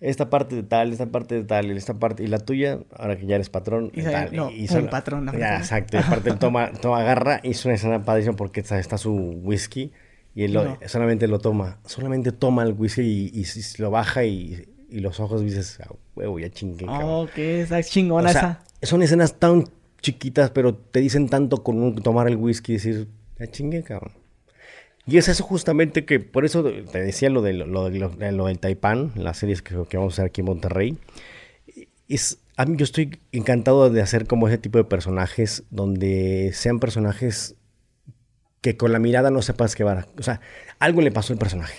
esta 0.00 0.30
parte 0.30 0.56
de 0.56 0.62
tal, 0.62 0.92
esta 0.92 1.06
parte 1.06 1.34
de 1.34 1.44
tal, 1.44 1.70
esta 1.72 1.94
parte, 1.98 2.24
y 2.24 2.26
la 2.26 2.38
tuya, 2.38 2.78
ahora 2.96 3.16
que 3.18 3.26
ya 3.26 3.34
eres 3.34 3.50
patrón, 3.50 3.90
Y 3.94 4.02
tal. 4.02 4.34
no, 4.34 4.50
y 4.50 4.66
el 4.72 4.88
patrón, 4.88 5.30
Ya, 5.38 5.58
exacto. 5.58 5.96
Y 5.96 6.00
aparte 6.00 6.30
él 6.30 6.38
toma, 6.38 6.72
toma, 6.72 7.00
agarra, 7.00 7.40
y 7.42 7.50
es 7.50 7.64
una 7.64 7.74
escena 7.74 8.02
padrísima 8.04 8.34
porque 8.36 8.60
está, 8.60 8.78
está 8.78 8.96
su 8.98 9.12
whisky 9.14 9.92
y 10.34 10.44
él 10.44 10.52
lo- 10.54 10.64
No. 10.64 10.78
solamente 10.86 11.26
lo 11.28 11.38
toma. 11.38 11.78
Solamente 11.84 12.32
toma 12.32 12.62
el 12.62 12.72
whisky 12.72 13.30
y, 13.34 13.44
lo 13.82 13.90
baja 13.90 14.24
y, 14.24 14.66
y 14.88 15.00
los 15.00 15.20
ojos 15.20 15.42
dices, 15.42 15.78
ah, 15.82 15.92
huevo, 16.16 16.38
ya 16.38 16.48
chingué, 16.50 16.86
cabrón". 16.86 17.04
Oh, 17.06 17.28
que 17.34 17.60
esa 17.62 17.82
chingona 17.82 18.30
O 18.30 18.32
sea, 18.32 18.62
esa. 18.80 18.86
son 18.86 19.02
escenas 19.02 19.38
tan 19.38 19.64
chiquitas, 20.00 20.50
pero 20.50 20.74
te 20.74 21.00
dicen 21.00 21.28
tanto 21.28 21.62
con 21.62 21.82
un- 21.82 21.96
tomar 21.96 22.26
el 22.26 22.36
whisky 22.36 22.72
y 22.72 22.76
decir, 22.76 23.08
ya 23.38 23.46
chingue, 23.48 23.82
cabrón. 23.82 24.12
Y 25.10 25.18
es 25.18 25.28
eso 25.28 25.42
justamente 25.44 26.04
que, 26.04 26.20
por 26.20 26.44
eso 26.44 26.62
te 26.62 27.00
decía 27.00 27.30
lo, 27.30 27.42
de, 27.42 27.52
lo, 27.52 27.66
lo- 27.66 27.88
lo- 27.90 28.46
del 28.46 28.58
Taipán, 28.58 29.12
las 29.16 29.38
series 29.38 29.60
que, 29.62 29.74
que 29.88 29.96
vamos 29.96 30.14
a 30.14 30.22
hacer 30.22 30.26
aquí 30.26 30.40
en 30.40 30.46
Monterrey. 30.46 30.98
Es, 32.08 32.38
a 32.56 32.64
mí 32.66 32.76
yo 32.76 32.84
estoy 32.84 33.18
encantado 33.32 33.90
de 33.90 34.02
hacer 34.02 34.26
como 34.26 34.46
ese 34.48 34.58
tipo 34.58 34.78
de 34.78 34.84
personajes 34.84 35.64
donde 35.70 36.50
sean 36.54 36.78
personajes 36.78 37.56
que 38.60 38.76
con 38.76 38.92
la 38.92 38.98
mirada 38.98 39.30
no 39.30 39.42
sepas 39.42 39.74
qué 39.74 39.84
va. 39.84 40.06
O 40.18 40.22
sea, 40.22 40.40
algo 40.78 41.00
le 41.00 41.10
pasó 41.12 41.32
al 41.32 41.38
personaje 41.38 41.76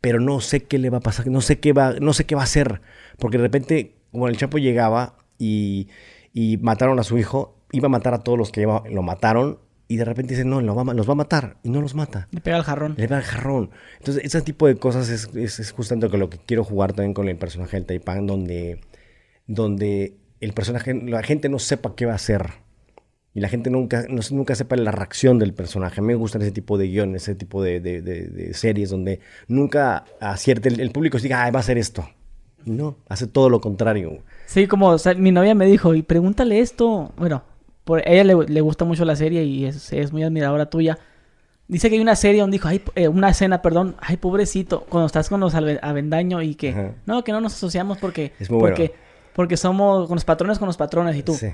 pero 0.00 0.20
no 0.20 0.40
sé 0.40 0.62
qué 0.62 0.78
le 0.78 0.88
va 0.88 0.98
a 0.98 1.00
pasar, 1.00 1.26
no 1.26 1.40
sé 1.40 1.58
qué 1.58 1.72
va, 1.72 1.94
no 2.00 2.12
sé 2.12 2.26
qué 2.26 2.36
va 2.36 2.42
a 2.42 2.44
hacer, 2.44 2.80
porque 3.18 3.38
de 3.38 3.42
repente, 3.42 3.96
como 4.12 4.28
el 4.28 4.36
Chapo 4.36 4.58
llegaba 4.58 5.16
y, 5.36 5.88
y 6.32 6.58
mataron 6.58 7.00
a 7.00 7.02
su 7.02 7.18
hijo, 7.18 7.56
iba 7.72 7.86
a 7.86 7.88
matar 7.88 8.14
a 8.14 8.22
todos 8.22 8.38
los 8.38 8.52
que 8.52 8.62
lo 8.62 9.02
mataron, 9.02 9.58
y 9.88 9.96
de 9.96 10.04
repente 10.04 10.34
dice, 10.34 10.44
no, 10.44 10.60
lo 10.60 10.74
va 10.74 10.92
los 10.94 11.08
va 11.08 11.12
a 11.12 11.16
matar, 11.16 11.56
y 11.62 11.70
no 11.70 11.80
los 11.80 11.94
mata. 11.94 12.28
Le 12.32 12.40
pega 12.40 12.56
el 12.56 12.62
jarrón. 12.64 12.94
Le 12.96 13.06
da 13.06 13.18
el 13.18 13.22
jarrón. 13.24 13.70
Entonces, 13.98 14.24
ese 14.24 14.42
tipo 14.42 14.66
de 14.66 14.76
cosas 14.76 15.08
es, 15.08 15.28
es, 15.34 15.60
es 15.60 15.70
justamente 15.72 16.08
lo 16.18 16.28
que 16.30 16.38
quiero 16.38 16.64
jugar 16.64 16.92
también 16.92 17.14
con 17.14 17.28
el 17.28 17.36
personaje 17.36 17.76
del 17.76 17.86
Taipán, 17.86 18.26
donde, 18.26 18.80
donde 19.46 20.16
el 20.40 20.52
personaje, 20.52 20.94
la 20.94 21.22
gente 21.22 21.48
no 21.48 21.58
sepa 21.58 21.94
qué 21.94 22.06
va 22.06 22.12
a 22.12 22.16
hacer. 22.16 22.50
Y 23.34 23.40
la 23.40 23.48
gente 23.48 23.68
nunca, 23.68 24.06
no, 24.08 24.22
nunca 24.30 24.54
sepa 24.54 24.76
la 24.76 24.90
reacción 24.92 25.38
del 25.38 25.52
personaje. 25.52 26.00
A 26.00 26.02
mí 26.02 26.06
me 26.08 26.14
gustan 26.14 26.40
ese 26.42 26.52
tipo 26.52 26.78
de 26.78 26.88
guiones, 26.88 27.22
ese 27.24 27.34
tipo 27.34 27.62
de, 27.62 27.80
de- 27.80 28.00
de- 28.00 28.28
de 28.28 28.54
series 28.54 28.88
donde 28.90 29.20
nunca 29.46 30.04
acierte 30.20 30.70
el, 30.70 30.80
el 30.80 30.90
público 30.90 31.18
diga, 31.18 31.44
ah, 31.44 31.50
va 31.50 31.58
a 31.58 31.60
hacer 31.60 31.76
esto. 31.76 32.08
Y 32.64 32.70
no, 32.70 32.96
hace 33.08 33.26
todo 33.26 33.50
lo 33.50 33.60
contrario. 33.60 34.22
Sí, 34.46 34.66
como 34.66 34.88
o 34.88 34.98
sea, 34.98 35.12
mi 35.14 35.32
novia 35.32 35.54
me 35.54 35.66
dijo, 35.66 35.94
y 35.94 36.02
pregúntale 36.02 36.60
esto. 36.60 37.12
Bueno, 37.18 37.44
por 37.86 38.02
ella 38.06 38.24
le, 38.24 38.34
le 38.48 38.60
gusta 38.62 38.84
mucho 38.84 39.04
la 39.04 39.14
serie 39.14 39.44
y 39.44 39.64
es, 39.64 39.92
es 39.92 40.12
muy 40.12 40.24
admiradora 40.24 40.68
tuya. 40.68 40.98
Dice 41.68 41.88
que 41.88 41.94
hay 41.94 42.00
una 42.00 42.16
serie 42.16 42.40
donde 42.40 42.56
dijo, 42.56 42.66
ay, 42.66 42.82
eh, 42.96 43.06
una 43.06 43.28
escena, 43.30 43.62
perdón, 43.62 43.94
ay, 44.00 44.16
pobrecito, 44.16 44.80
cuando 44.88 45.06
estás 45.06 45.28
con 45.28 45.38
los 45.38 45.54
avendaño 45.54 46.42
y 46.42 46.56
que, 46.56 46.70
Ajá. 46.70 46.90
no, 47.06 47.22
que 47.22 47.30
no 47.30 47.40
nos 47.40 47.54
asociamos 47.54 47.98
porque, 47.98 48.32
Es 48.40 48.50
muy 48.50 48.58
porque, 48.58 48.88
bueno. 48.88 49.02
porque 49.34 49.56
somos 49.56 50.08
con 50.08 50.16
los 50.16 50.24
patrones 50.24 50.58
con 50.58 50.66
los 50.66 50.76
patrones 50.76 51.14
y 51.14 51.22
tú. 51.22 51.34
Sí. 51.34 51.46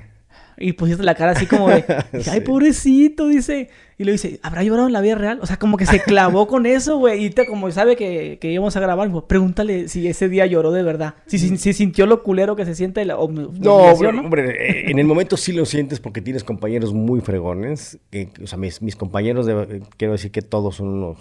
Y 0.57 0.73
pusiste 0.73 1.03
la 1.03 1.15
cara 1.15 1.31
así 1.31 1.45
como 1.45 1.69
de, 1.69 1.83
ay, 2.31 2.41
pobrecito, 2.41 3.27
dice. 3.27 3.69
Y 3.97 4.05
le 4.05 4.11
dice, 4.13 4.39
¿habrá 4.43 4.63
llorado 4.63 4.87
en 4.87 4.93
la 4.93 5.01
vida 5.01 5.15
real? 5.15 5.39
O 5.41 5.45
sea, 5.45 5.57
como 5.57 5.77
que 5.77 5.85
se 5.85 5.99
clavó 6.01 6.47
con 6.47 6.65
eso, 6.65 6.97
güey. 6.97 7.25
Y 7.25 7.29
te, 7.29 7.45
como 7.45 7.69
sabe 7.71 7.95
que, 7.95 8.37
que 8.41 8.51
íbamos 8.51 8.75
a 8.75 8.79
grabar, 8.79 9.09
pregúntale 9.27 9.87
si 9.87 10.07
ese 10.07 10.29
día 10.29 10.45
lloró 10.45 10.71
de 10.71 10.83
verdad. 10.83 11.15
Si, 11.27 11.37
si, 11.39 11.57
si 11.57 11.73
sintió 11.73 12.05
lo 12.05 12.23
culero 12.23 12.55
que 12.55 12.65
se 12.65 12.75
siente 12.75 13.03
la 13.05 13.15
No, 13.15 13.19
hombre, 13.21 14.09
hombre, 14.19 14.51
eh, 14.51 14.91
en 14.91 14.99
el 14.99 15.05
momento 15.05 15.37
sí 15.37 15.53
lo 15.53 15.65
sientes 15.65 15.99
porque 15.99 16.21
tienes 16.21 16.43
compañeros 16.43 16.93
muy 16.93 17.21
fregones. 17.21 17.97
que- 18.09 18.29
o 18.43 18.47
sea, 18.47 18.57
mis, 18.57 18.81
mis 18.81 18.95
compañeros, 18.95 19.45
de- 19.45 19.53
eh, 19.77 19.81
quiero 19.97 20.13
decir 20.13 20.31
que 20.31 20.41
todos 20.41 20.75
son 20.77 20.87
unos 20.89 21.17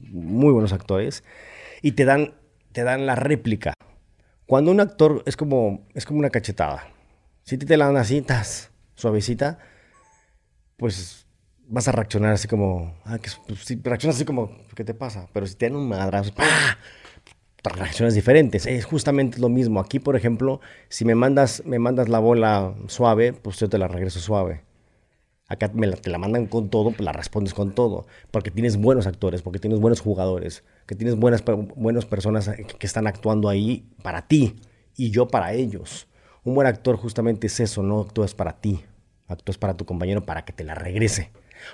muy 0.00 0.52
buenos 0.52 0.72
actores. 0.72 1.22
Y 1.82 1.92
te 1.92 2.04
dan, 2.04 2.34
te 2.72 2.82
dan 2.84 3.06
la 3.06 3.14
réplica. 3.14 3.74
Cuando 4.46 4.70
un 4.70 4.80
actor 4.80 5.22
es 5.26 5.36
como, 5.36 5.86
es 5.94 6.04
como 6.04 6.18
una 6.18 6.30
cachetada. 6.30 6.88
Si 7.44 7.58
te, 7.58 7.66
te 7.66 7.76
la 7.76 7.86
dan 7.86 7.96
así, 7.96 8.20
tas, 8.22 8.70
suavecita, 8.94 9.58
pues 10.76 11.26
vas 11.68 11.88
a 11.88 11.92
reaccionar 11.92 12.32
así 12.32 12.48
como, 12.48 12.94
ah, 13.04 13.18
que, 13.18 13.28
es- 13.28 13.40
pues, 13.46 13.60
sí, 13.64 13.80
reaccionas 13.82 14.16
así 14.16 14.24
como, 14.24 14.50
¿qué 14.74 14.84
te 14.84 14.94
pasa? 14.94 15.28
Pero 15.32 15.46
si 15.46 15.54
te 15.54 15.66
dan 15.68 15.76
un 15.76 15.88
madrazo, 15.88 16.32
¡pah! 16.34 16.44
reacciones 17.64 18.14
diferentes. 18.14 18.66
Es 18.66 18.84
justamente 18.84 19.38
lo 19.40 19.48
mismo. 19.48 19.80
Aquí, 19.80 19.98
por 20.00 20.16
ejemplo, 20.16 20.60
si 20.88 21.04
me 21.04 21.14
mandas, 21.14 21.62
me 21.66 21.78
mandas 21.78 22.08
la 22.08 22.18
bola 22.18 22.74
suave, 22.88 23.32
pues 23.32 23.58
yo 23.58 23.68
te 23.68 23.78
la 23.78 23.88
regreso 23.88 24.20
suave. 24.20 24.62
Acá 25.48 25.70
la, 25.74 25.96
te 25.96 26.10
la 26.10 26.18
mandan 26.18 26.46
con 26.46 26.70
todo, 26.70 26.90
pues 26.90 27.02
la 27.02 27.12
respondes 27.12 27.54
con 27.54 27.72
todo. 27.74 28.06
Porque 28.30 28.50
tienes 28.50 28.76
buenos 28.78 29.06
actores, 29.06 29.42
porque 29.42 29.58
tienes 29.60 29.80
buenos 29.80 30.00
jugadores, 30.00 30.64
que 30.86 30.94
tienes 30.96 31.16
buenas, 31.16 31.44
buenas 31.76 32.06
personas 32.06 32.48
que 32.50 32.64
que 32.64 32.86
están 32.86 33.06
actuando 33.06 33.48
ahí 33.48 33.86
para 34.02 34.28
ti 34.28 34.56
y 34.96 35.10
yo 35.10 35.28
para 35.28 35.54
ellos. 35.54 36.08
Un 36.44 36.54
buen 36.54 36.66
actor 36.66 36.96
justamente 36.96 37.46
es 37.46 37.60
eso, 37.60 37.82
no 37.82 38.00
actúas 38.00 38.34
para 38.34 38.60
ti, 38.60 38.84
actúas 39.28 39.58
para 39.58 39.76
tu 39.76 39.84
compañero 39.86 40.24
para 40.24 40.44
que 40.44 40.52
te 40.52 40.64
la 40.64 40.74
regrese. 40.74 41.30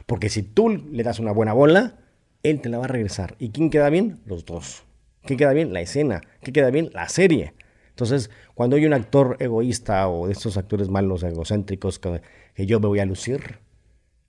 Porque 0.07 0.29
si 0.29 0.43
tú 0.43 0.69
le 0.69 1.03
das 1.03 1.19
una 1.19 1.33
buena 1.33 1.55
bola, 1.55 1.97
él 2.43 2.61
te 2.61 2.69
la 2.69 2.79
va 2.79 2.85
a 2.85 2.89
regresar. 2.89 3.35
¿Y 3.39 3.51
quién 3.51 3.71
queda 3.71 3.89
bien? 3.89 4.21
Los 4.27 4.45
dos. 4.45 4.85
¿Qué 5.23 5.37
queda 5.37 5.53
bien? 5.53 5.73
La 5.73 5.81
escena. 5.81 6.21
¿Qué 6.43 6.53
queda 6.53 6.71
bien? 6.71 6.91
La 6.93 7.09
serie. 7.09 7.55
Entonces, 7.91 8.31
cuando 8.55 8.77
hay 8.77 8.87
un 8.87 8.93
actor 8.93 9.37
egoísta 9.41 10.09
o 10.09 10.27
de 10.27 10.33
estos 10.33 10.57
actores 10.57 10.89
malos, 10.89 11.23
egocéntricos, 11.23 11.99
que, 11.99 12.21
yo 12.67 12.79
me 12.79 12.87
voy 12.87 13.01
a 13.01 13.07
lucir, 13.07 13.59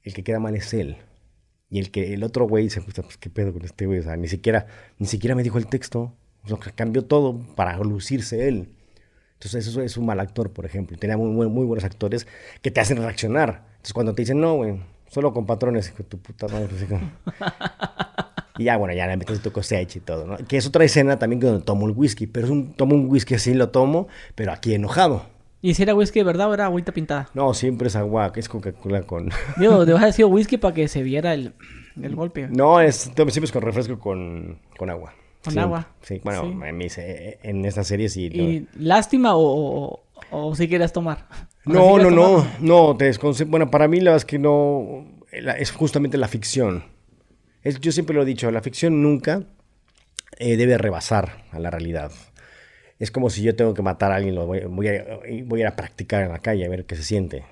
el 0.04 0.14
que 0.14 0.24
queda 0.24 0.40
mal 0.40 0.56
es 0.56 0.74
él. 0.74 0.98
Y 1.70 1.80
el 1.80 1.92
que 1.92 2.14
el 2.14 2.24
otro 2.24 2.48
güey 2.48 2.70
se 2.70 2.82
pues 2.82 2.96
qué 3.18 3.30
pedo 3.30 3.54
con 3.54 3.64
este 3.64 3.86
güey, 3.86 4.02
ni 4.18 4.28
siquiera 4.28 4.66
ni 4.98 5.06
siquiera 5.06 5.36
me 5.36 5.44
dijo 5.44 5.60
el 5.60 5.68
texto, 5.68 6.16
o 6.44 6.48
sea, 6.48 6.58
cambió 6.74 7.06
todo 7.06 7.40
para 7.56 7.78
lucirse 7.78 8.48
él. 8.48 8.70
Entonces 9.40 9.68
eso 9.68 9.82
es 9.82 9.96
un 9.96 10.06
mal 10.06 10.20
actor, 10.20 10.52
por 10.52 10.66
ejemplo. 10.66 10.98
Tenía 10.98 11.16
muy, 11.16 11.30
muy, 11.30 11.48
muy 11.48 11.66
buenos 11.66 11.86
actores 11.86 12.28
que 12.62 12.72
te 12.72 12.82
hacen 12.82 12.98
reaccionar. 12.98 13.64
Entonces 13.72 13.94
cuando 13.94 14.14
te 14.14 14.22
dicen, 14.24 14.42
no, 14.42 14.56
güey, 14.56 14.82
solo 15.08 15.32
con 15.34 15.46
patrones, 15.46 15.94
tu 16.10 16.18
puta 16.18 16.48
madre, 16.50 16.68
pues, 16.68 16.84
como- 16.86 17.10
Y 18.58 18.66
ya, 18.66 18.76
bueno, 18.76 18.94
ya 18.94 19.08
le 19.08 19.16
metes 19.16 19.40
tu 19.42 19.54
cosecha 19.54 19.98
y 20.00 20.02
todo, 20.02 20.28
¿no? 20.28 20.36
Que 20.46 20.58
es 20.58 20.68
otra 20.68 20.84
escena 20.84 21.18
también 21.18 21.40
donde 21.40 21.64
tomo 21.64 21.88
el 21.88 21.94
whisky, 21.94 22.28
pero 22.28 22.46
es 22.48 22.52
un, 22.52 22.74
tomo 22.74 22.94
un 22.94 23.10
whisky 23.10 23.36
así, 23.36 23.54
lo 23.54 23.70
tomo, 23.70 24.10
pero 24.36 24.52
aquí 24.52 24.74
enojado. 24.74 25.24
Y 25.62 25.74
si 25.76 25.84
era 25.84 25.96
whisky 25.96 26.20
de 26.20 26.26
verdad 26.26 26.50
o 26.50 26.54
era 26.54 26.66
agüita 26.66 26.92
pintada. 26.92 27.30
No, 27.34 27.54
siempre 27.54 27.88
es 27.88 27.96
agua, 27.96 28.34
que 28.34 28.42
es 28.42 28.50
Coca-Cola 28.50 29.04
con... 29.04 29.30
Digo, 29.58 29.86
debe 29.86 30.00
haber 30.00 30.12
sido 30.12 30.28
whisky 30.28 30.58
para 30.58 30.74
que 30.74 30.90
se 30.90 31.04
viera 31.04 31.34
el, 31.34 31.54
el 32.02 32.16
golpe. 32.18 32.50
No, 32.50 32.82
es, 32.82 32.96
siempre 33.16 33.46
es 33.46 33.52
con 33.54 33.62
refresco 33.62 33.98
con, 33.98 34.60
con 34.78 34.90
agua. 34.90 35.14
Con 35.44 35.58
agua. 35.58 35.88
Sí, 36.02 36.20
bueno, 36.24 36.42
Sí. 36.44 36.58
en, 36.68 36.78
mis, 36.78 36.98
en 36.98 37.66
esta 37.66 37.84
serie 37.84 38.10
sí. 38.10 38.30
no. 38.30 38.44
Y 38.44 38.68
lástima 38.76 39.36
o, 39.36 40.04
o, 40.32 40.56
si 40.56 40.68
quieres 40.68 40.92
tomar. 40.92 41.26
O 41.66 41.72
sea, 41.72 41.82
No, 41.82 41.98
¿sí 41.98 42.04
no, 42.04 42.12
no, 42.12 42.26
tomar? 42.40 42.58
no, 42.62 42.98
te 42.98 43.12
desconce- 43.12 43.46
Bueno, 43.46 43.72
para 43.72 43.88
mí 43.88 43.98
la 44.00 44.12
verdad 44.12 44.18
es 44.18 44.26
que 44.26 44.38
no, 44.40 45.06
la- 45.32 45.58
es 45.58 45.72
justamente 45.72 46.18
la 46.18 46.28
ficción. 46.28 46.84
Es, 47.64 47.80
yo 47.80 47.92
siempre 47.92 48.16
lo 48.16 48.24
he 48.24 48.26
dicho, 48.26 48.50
la 48.52 48.62
ficción 48.62 49.02
nunca 49.02 49.44
eh, 50.38 50.56
debe 50.58 50.78
rebasar 50.78 51.44
a 51.52 51.60
la 51.60 51.70
realidad. 51.70 52.12
Es 53.00 53.12
como 53.12 53.30
si 53.30 53.42
yo 53.42 53.56
tengo 53.56 53.74
que 53.74 53.82
matar 53.82 54.12
a 54.12 54.16
alguien, 54.16 54.36
lo 54.36 54.46
voy, 54.46 54.62
voy 54.68 54.88
a, 54.90 55.20
voy 55.46 55.60
a 55.60 55.64
ir 55.64 55.68
a 55.68 55.76
practicar 55.76 56.24
en 56.24 56.30
la 56.32 56.40
calle 56.40 56.66
a 56.66 56.70
ver 56.70 56.86
qué 56.86 56.96
se 56.98 57.04
siente. 57.04 57.46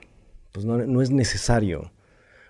Pues 0.51 0.65
no, 0.65 0.77
no 0.77 1.01
es 1.01 1.09
necesario. 1.11 1.91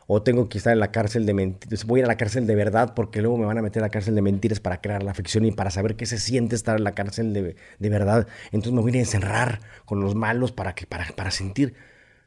O 0.08 0.24
tengo 0.24 0.48
que 0.48 0.58
estar 0.58 0.72
en 0.72 0.80
la 0.80 0.92
cárcel 0.92 1.26
de 1.26 1.34
mentiras. 1.34 1.86
Voy 1.86 2.02
a 2.02 2.08
la 2.08 2.16
cárcel 2.16 2.48
de 2.48 2.56
verdad 2.56 2.94
porque 2.96 3.22
luego 3.22 3.38
me 3.38 3.46
van 3.46 3.58
a 3.58 3.62
meter 3.62 3.84
a 3.84 3.88
la 3.88 3.90
cárcel 3.90 4.16
de 4.16 4.22
mentiras 4.22 4.62
para 4.62 4.80
crear 4.80 5.04
la 5.04 5.14
ficción 5.14 5.46
y 5.46 5.52
para 5.52 5.70
saber 5.70 5.98
qué 5.98 6.06
se 6.06 6.18
siente 6.18 6.56
estar 6.56 6.78
en 6.78 6.86
la 6.86 6.94
cárcel 6.94 7.34
de, 7.34 7.58
de 7.78 7.90
verdad. 7.90 8.28
Entonces 8.52 8.72
me 8.72 8.82
voy 8.82 8.96
a 8.96 9.00
encerrar 9.00 9.60
con 9.86 10.00
los 10.00 10.16
malos 10.16 10.54
para, 10.54 10.74
que, 10.74 10.86
para, 10.88 11.08
para 11.08 11.30
sentir. 11.32 11.74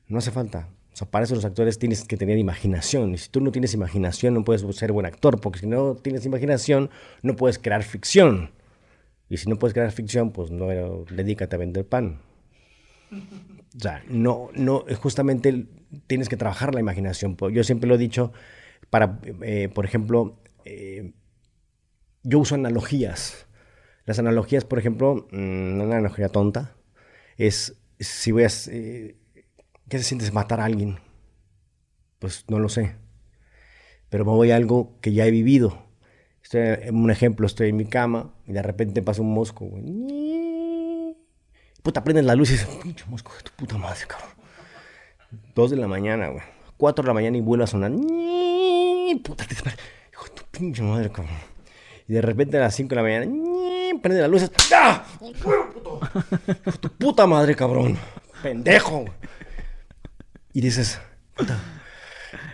No 0.08 0.18
hace 0.18 0.30
falta. 0.30 0.68
O 0.92 0.96
sea, 0.96 1.10
para 1.10 1.24
eso 1.24 1.34
los 1.34 1.44
actores 1.44 1.78
tienes 1.78 2.04
que 2.04 2.18
tener 2.18 2.36
imaginación. 2.36 3.14
Y 3.14 3.18
si 3.18 3.30
tú 3.30 3.40
no 3.40 3.50
tienes 3.50 3.72
imaginación, 3.72 4.34
no 4.34 4.44
puedes 4.44 4.62
ser 4.76 4.92
buen 4.92 5.06
actor. 5.06 5.40
Porque 5.40 5.60
si 5.60 5.66
no 5.66 5.94
tienes 5.94 6.26
imaginación, 6.26 6.90
no 7.22 7.36
puedes 7.36 7.58
crear 7.58 7.82
ficción. 7.82 8.50
Y 9.30 9.38
si 9.38 9.48
no 9.48 9.58
puedes 9.58 9.72
crear 9.72 9.90
ficción, 9.92 10.32
pues 10.32 10.50
no 10.50 10.66
dedícate 11.10 11.56
a 11.56 11.58
vender 11.58 11.86
pan. 11.86 12.20
O 13.76 13.80
sea, 13.80 14.02
no, 14.08 14.50
no, 14.54 14.84
justamente 15.00 15.66
tienes 16.06 16.28
que 16.28 16.36
trabajar 16.36 16.74
la 16.74 16.80
imaginación. 16.80 17.36
Yo 17.52 17.64
siempre 17.64 17.88
lo 17.88 17.94
he 17.94 17.98
dicho, 17.98 18.32
para, 18.90 19.20
eh, 19.42 19.68
por 19.72 19.84
ejemplo, 19.84 20.40
eh, 20.64 21.12
yo 22.22 22.38
uso 22.40 22.54
analogías. 22.54 23.46
Las 24.06 24.18
analogías, 24.18 24.64
por 24.64 24.78
ejemplo, 24.78 25.28
mm, 25.30 25.74
una 25.80 25.84
analogía 25.96 26.28
tonta, 26.28 26.74
es 27.36 27.76
si 27.98 28.32
voy 28.32 28.44
a... 28.44 28.48
eh, 28.68 29.16
¿Qué 29.88 29.98
se 29.98 30.04
siente 30.04 30.30
matar 30.32 30.60
a 30.60 30.64
alguien? 30.66 30.98
Pues 32.18 32.44
no 32.48 32.58
lo 32.58 32.68
sé. 32.68 32.96
Pero 34.08 34.24
me 34.24 34.32
voy 34.32 34.50
a 34.50 34.56
algo 34.56 34.98
que 35.00 35.12
ya 35.12 35.26
he 35.26 35.30
vivido. 35.30 35.86
Estoy, 36.42 36.88
un 36.90 37.10
ejemplo, 37.10 37.46
estoy 37.46 37.68
en 37.70 37.76
mi 37.76 37.86
cama 37.86 38.34
y 38.46 38.52
de 38.52 38.62
repente 38.62 39.02
pasa 39.02 39.22
un 39.22 39.32
mosco, 39.32 39.66
güey. 39.66 39.82
Puta, 41.82 42.02
prendes 42.04 42.24
la 42.24 42.34
luz 42.34 42.50
y 42.50 42.52
dices, 42.52 42.68
pinche 42.82 43.04
mosco 43.06 43.32
de 43.36 43.42
tu 43.44 43.52
puta 43.52 43.78
madre, 43.78 44.00
cabrón. 44.06 44.28
Dos 45.54 45.70
de 45.70 45.76
la 45.76 45.86
mañana, 45.88 46.28
güey. 46.28 46.42
Cuatro 46.76 47.02
de 47.02 47.08
la 47.08 47.14
mañana 47.14 47.36
y 47.36 47.40
vuelve 47.40 47.64
a 47.64 47.66
sonar. 47.66 47.90
Puta, 49.22 49.44
te 49.46 49.54
hijo 49.54 50.24
de 50.24 50.30
tu 50.30 50.42
pinche 50.50 50.82
madre, 50.82 51.10
cabrón. 51.10 51.34
Y 52.08 52.12
de 52.14 52.22
repente 52.22 52.56
a 52.56 52.60
las 52.60 52.74
cinco 52.74 52.90
de 52.90 52.96
la 52.96 53.02
mañana, 53.02 53.26
prende 54.02 54.20
la 54.20 54.28
luz. 54.28 54.50
¡Ah! 54.74 55.04
Hijo 55.20 56.00
de 56.64 56.78
tu 56.78 56.88
puta 56.92 57.26
madre, 57.26 57.54
cabrón. 57.54 57.96
Pendejo. 58.42 59.04
Y 60.52 60.60
dices, 60.60 61.00
puta. 61.36 61.58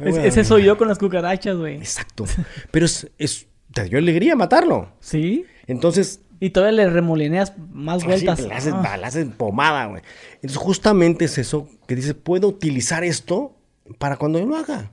Es- 0.01 0.17
ese 0.17 0.45
soy 0.45 0.65
yo 0.65 0.77
con 0.77 0.89
las 0.89 0.99
cucarachas, 0.99 1.57
güey. 1.57 1.77
Exacto. 1.77 2.25
Pero 2.71 2.87
es, 2.87 3.11
es, 3.19 3.47
te 3.73 3.85
dio 3.85 3.99
alegría 3.99 4.37
matarlo. 4.37 4.93
¿Sí? 5.01 5.47
Entonces, 5.67 6.21
Y 6.41 6.51
todavía 6.51 6.85
le 6.85 6.91
remolineas 6.91 7.55
más 7.73 7.99
así, 7.99 8.07
vueltas. 8.07 8.41
le 8.41 8.55
haces, 8.55 8.73
Ah. 8.77 8.97
le 8.97 9.07
haces 9.07 9.27
pomada, 9.37 9.87
güey. 9.87 10.03
Entonces, 10.35 10.59
justamente 10.59 11.25
es 11.27 11.39
eso 11.39 11.69
que 11.87 11.95
dices, 11.97 12.15
puedo 12.15 12.49
utilizar 12.49 13.05
esto 13.05 13.57
para 13.99 14.17
cuando 14.17 14.39
yo 14.39 14.47
lo 14.47 14.57
haga. 14.57 14.91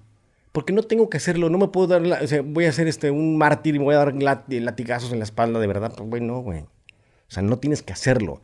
Porque 0.54 0.72
no 0.72 0.84
tengo 0.84 1.10
que 1.10 1.18
hacerlo, 1.18 1.50
no 1.50 1.58
me 1.58 1.68
puedo 1.68 1.88
dar, 1.88 2.02
la- 2.06 2.20
o 2.22 2.28
sea, 2.28 2.42
voy 2.44 2.66
a 2.66 2.72
ser 2.72 2.88
este, 2.88 3.10
un 3.12 3.38
mártir 3.38 3.76
y 3.76 3.80
me 3.80 3.86
voy 3.86 3.96
a 3.96 3.98
dar 3.98 4.14
lati- 4.14 4.60
latigazos 4.62 5.12
en 5.12 5.18
la 5.20 5.26
espalda, 5.26 5.60
de 5.60 5.68
verdad. 5.68 5.94
Pues, 5.98 6.10
güey, 6.10 6.22
no, 6.22 6.40
güey. 6.42 6.60
O 6.62 6.68
sea, 7.28 7.42
no 7.44 7.58
tienes 7.58 7.82
que 7.82 7.92
hacerlo. 7.94 8.42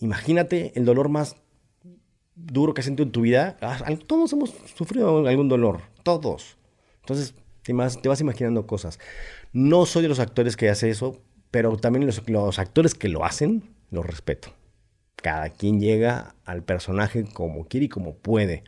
Imagínate 0.00 0.72
el 0.76 0.84
dolor 0.84 1.08
más 1.08 1.36
duro 2.34 2.74
que 2.74 2.80
has 2.80 2.84
sentido 2.84 3.06
en 3.06 3.12
tu 3.12 3.22
vida. 3.22 3.56
Ah, 3.62 3.78
Todos 4.06 4.32
hemos 4.34 4.50
sufrido 4.76 5.26
algún 5.26 5.48
dolor, 5.48 5.80
todos. 6.02 6.58
Entonces, 7.00 7.34
te 7.62 7.72
vas, 7.72 8.00
te 8.00 8.08
vas 8.08 8.20
imaginando 8.20 8.66
cosas. 8.66 8.98
No 9.52 9.86
soy 9.86 10.02
de 10.02 10.08
los 10.08 10.20
actores 10.20 10.56
que 10.56 10.68
hace 10.68 10.90
eso, 10.90 11.22
pero 11.50 11.76
también 11.76 12.06
los, 12.06 12.28
los 12.28 12.58
actores 12.58 12.94
que 12.94 13.08
lo 13.08 13.24
hacen, 13.24 13.70
los 13.90 14.04
respeto. 14.04 14.52
Cada 15.16 15.50
quien 15.50 15.80
llega 15.80 16.34
al 16.44 16.62
personaje 16.62 17.24
como 17.32 17.66
quiere 17.66 17.86
y 17.86 17.88
como 17.88 18.14
puede. 18.14 18.64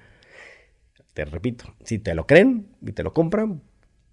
Te 1.15 1.25
repito, 1.25 1.75
si 1.85 1.99
te 1.99 2.15
lo 2.15 2.27
creen 2.27 2.69
y 2.81 2.93
te 2.93 3.03
lo 3.03 3.13
compran, 3.13 3.63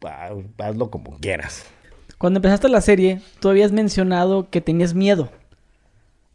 ha- 0.05 0.31
hazlo 0.59 0.89
como 0.91 1.17
quieras. 1.19 1.65
Cuando 2.17 2.39
empezaste 2.39 2.69
la 2.69 2.81
serie, 2.81 3.21
tú 3.39 3.49
habías 3.49 3.71
mencionado 3.71 4.49
que 4.49 4.61
tenías 4.61 4.93
miedo 4.93 5.29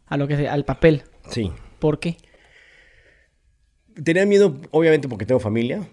a 0.07 0.17
lo 0.17 0.27
que 0.27 0.47
al 0.47 0.65
papel. 0.65 1.03
Sí. 1.29 1.51
¿Por 1.79 1.99
qué? 1.99 2.17
Tenía 4.03 4.25
miedo, 4.25 4.55
obviamente, 4.71 5.07
porque 5.07 5.25
tengo 5.25 5.39
familia 5.39 5.87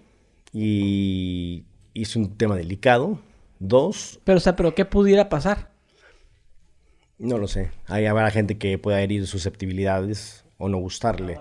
y, 0.53 1.65
y 1.95 2.03
es 2.03 2.17
un 2.17 2.37
tema 2.37 2.57
delicado. 2.57 3.21
Dos, 3.61 4.21
Pero, 4.23 4.39
o 4.39 4.41
sea, 4.41 4.55
¿pero 4.55 4.75
qué 4.75 4.85
pudiera 4.85 5.29
pasar? 5.29 5.71
No 7.19 7.39
lo 7.39 7.49
sé. 7.49 7.71
Ahí 7.87 8.07
habrá 8.07 8.31
gente 8.31 8.59
que 8.59 8.79
pueda 8.79 9.01
herir 9.01 9.27
susceptibilidades 9.27 10.45
o 10.57 10.69
no 10.69 10.79
gustarle. 10.79 11.39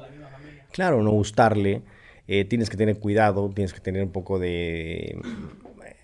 Claro, 0.71 1.03
no 1.03 1.11
gustarle. 1.11 1.83
Eh, 2.27 2.45
tienes 2.45 2.69
que 2.69 2.77
tener 2.77 2.99
cuidado, 2.99 3.49
tienes 3.53 3.73
que 3.73 3.79
tener 3.79 4.03
un 4.03 4.11
poco 4.11 4.37
de 4.37 5.19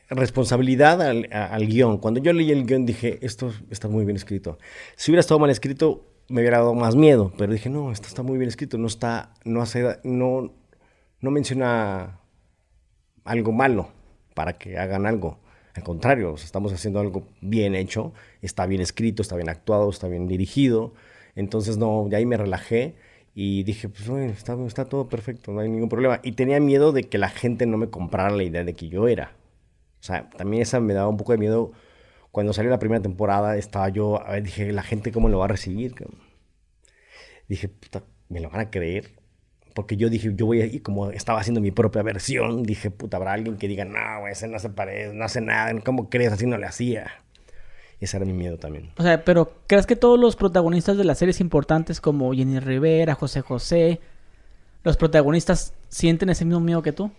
responsabilidad 0.10 1.02
al, 1.02 1.28
al 1.32 1.68
guion. 1.68 1.98
Cuando 1.98 2.22
yo 2.22 2.34
leí 2.34 2.52
el 2.52 2.66
guion 2.66 2.86
dije, 2.86 3.20
esto 3.22 3.54
está 3.70 3.88
muy 3.88 4.06
bien 4.06 4.16
escrito. 4.16 4.58
Si 4.96 5.12
hubiera 5.12 5.22
estado 5.22 5.40
mal 5.40 5.50
escrito, 5.50 6.06
me 6.30 6.42
hubiera 6.42 6.60
dado 6.60 6.74
más 6.74 6.96
miedo. 6.96 7.34
Pero 7.38 7.52
dije, 7.52 7.70
no, 7.70 7.92
esto 7.92 8.08
está 8.08 8.24
muy 8.24 8.38
bien 8.38 8.48
escrito. 8.48 8.78
No 8.78 8.88
está, 8.88 9.34
no 9.44 9.62
hace, 9.62 9.98
no, 10.04 10.54
no 11.20 11.32
menciona 11.32 12.20
algo 13.24 13.52
malo 13.52 13.90
para 14.34 14.54
que 14.54 14.78
hagan 14.78 15.06
algo. 15.06 15.40
Al 15.76 15.84
contrario, 15.84 16.36
estamos 16.36 16.72
haciendo 16.72 17.00
algo 17.00 17.24
bien 17.42 17.74
hecho, 17.76 18.14
está 18.42 18.66
bien 18.68 18.82
escrito, 18.82 19.22
está 19.22 19.36
bien 19.36 19.50
actuado, 19.50 19.90
está 19.90 20.08
bien 20.08 20.28
dirigido. 20.28 20.94
Entonces, 21.36 21.78
no, 21.78 22.06
de 22.10 22.16
ahí 22.18 22.26
me 22.26 22.38
relajé 22.38 22.96
y 23.34 23.64
dije, 23.64 23.90
pues, 23.90 24.08
bueno, 24.08 24.32
está, 24.32 24.86
todo 24.86 25.10
perfecto, 25.10 25.52
no 25.52 25.62
hay 25.62 25.70
ningún 25.70 25.90
problema. 25.90 26.20
Y 26.24 26.34
tenía 26.34 26.60
miedo 26.60 26.92
de 26.92 27.04
que 27.06 27.18
la 27.18 27.30
gente 27.30 27.66
no 27.66 27.78
me 27.78 27.90
comprara 27.90 28.30
la 28.30 28.44
idea 28.44 28.64
de 28.64 28.74
que 28.76 28.90
yo 28.90 29.08
era. 29.08 29.36
O 30.00 30.04
sea, 30.04 30.30
también 30.30 30.62
esa 30.62 30.80
me 30.80 30.94
daba 30.94 31.10
un 31.10 31.18
poco 31.18 31.32
de 31.32 31.40
miedo. 31.40 31.72
Cuando 32.32 32.54
salió 32.54 32.72
la 32.72 32.80
primera 32.80 33.02
temporada, 33.02 33.58
estaba 33.58 33.90
yo, 33.90 34.22
a 34.26 34.34
ver, 34.34 34.44
dije, 34.44 34.72
la 34.72 34.84
gente 34.84 35.12
cómo 35.12 35.30
lo 35.30 35.40
va 35.40 35.46
a 35.46 35.48
recibir. 35.50 35.96
Dije, 37.48 37.70
puta, 37.70 38.04
¿me 38.30 38.40
lo 38.42 38.50
van 38.50 38.62
a 38.62 38.72
creer? 38.72 39.12
Porque 39.74 39.98
yo 39.98 40.10
dije, 40.10 40.34
yo 40.36 40.46
voy 40.46 40.62
a, 40.62 40.66
y 40.66 40.80
como 40.80 41.10
estaba 41.12 41.40
haciendo 41.40 41.62
mi 41.62 41.72
propia 41.72 42.04
versión, 42.04 42.64
dije, 42.64 42.92
puta, 42.92 43.18
habrá 43.18 43.34
alguien 43.34 43.58
que 43.58 43.68
diga, 43.68 43.86
no, 43.86 44.28
ese 44.28 44.48
no 44.48 44.60
se 44.60 44.70
parece, 44.70 45.14
no 45.14 45.26
hace 45.26 45.42
nada, 45.42 45.74
¿cómo 45.82 46.10
crees? 46.10 46.32
Así 46.32 46.46
no 46.46 46.58
le 46.58 46.66
hacía. 46.66 47.12
Ese 48.00 48.18
era 48.18 48.26
mi 48.26 48.34
miedo 48.34 48.58
también. 48.58 48.92
O 48.98 49.04
sea, 49.04 49.24
pero 49.24 49.54
¿crees 49.66 49.86
que 49.86 49.96
todos 49.96 50.20
los 50.20 50.36
protagonistas 50.36 50.98
de 50.98 51.06
las 51.06 51.18
series 51.18 51.40
importantes 51.40 52.02
como 52.02 52.34
Jenny 52.34 52.60
Rivera, 52.60 53.16
José 53.16 53.42
José, 53.42 54.02
los 54.84 54.98
protagonistas 54.98 55.74
sienten 55.88 56.30
ese 56.30 56.44
mismo 56.44 56.60
miedo 56.60 56.82
que 56.82 56.92
tú? 56.92 57.12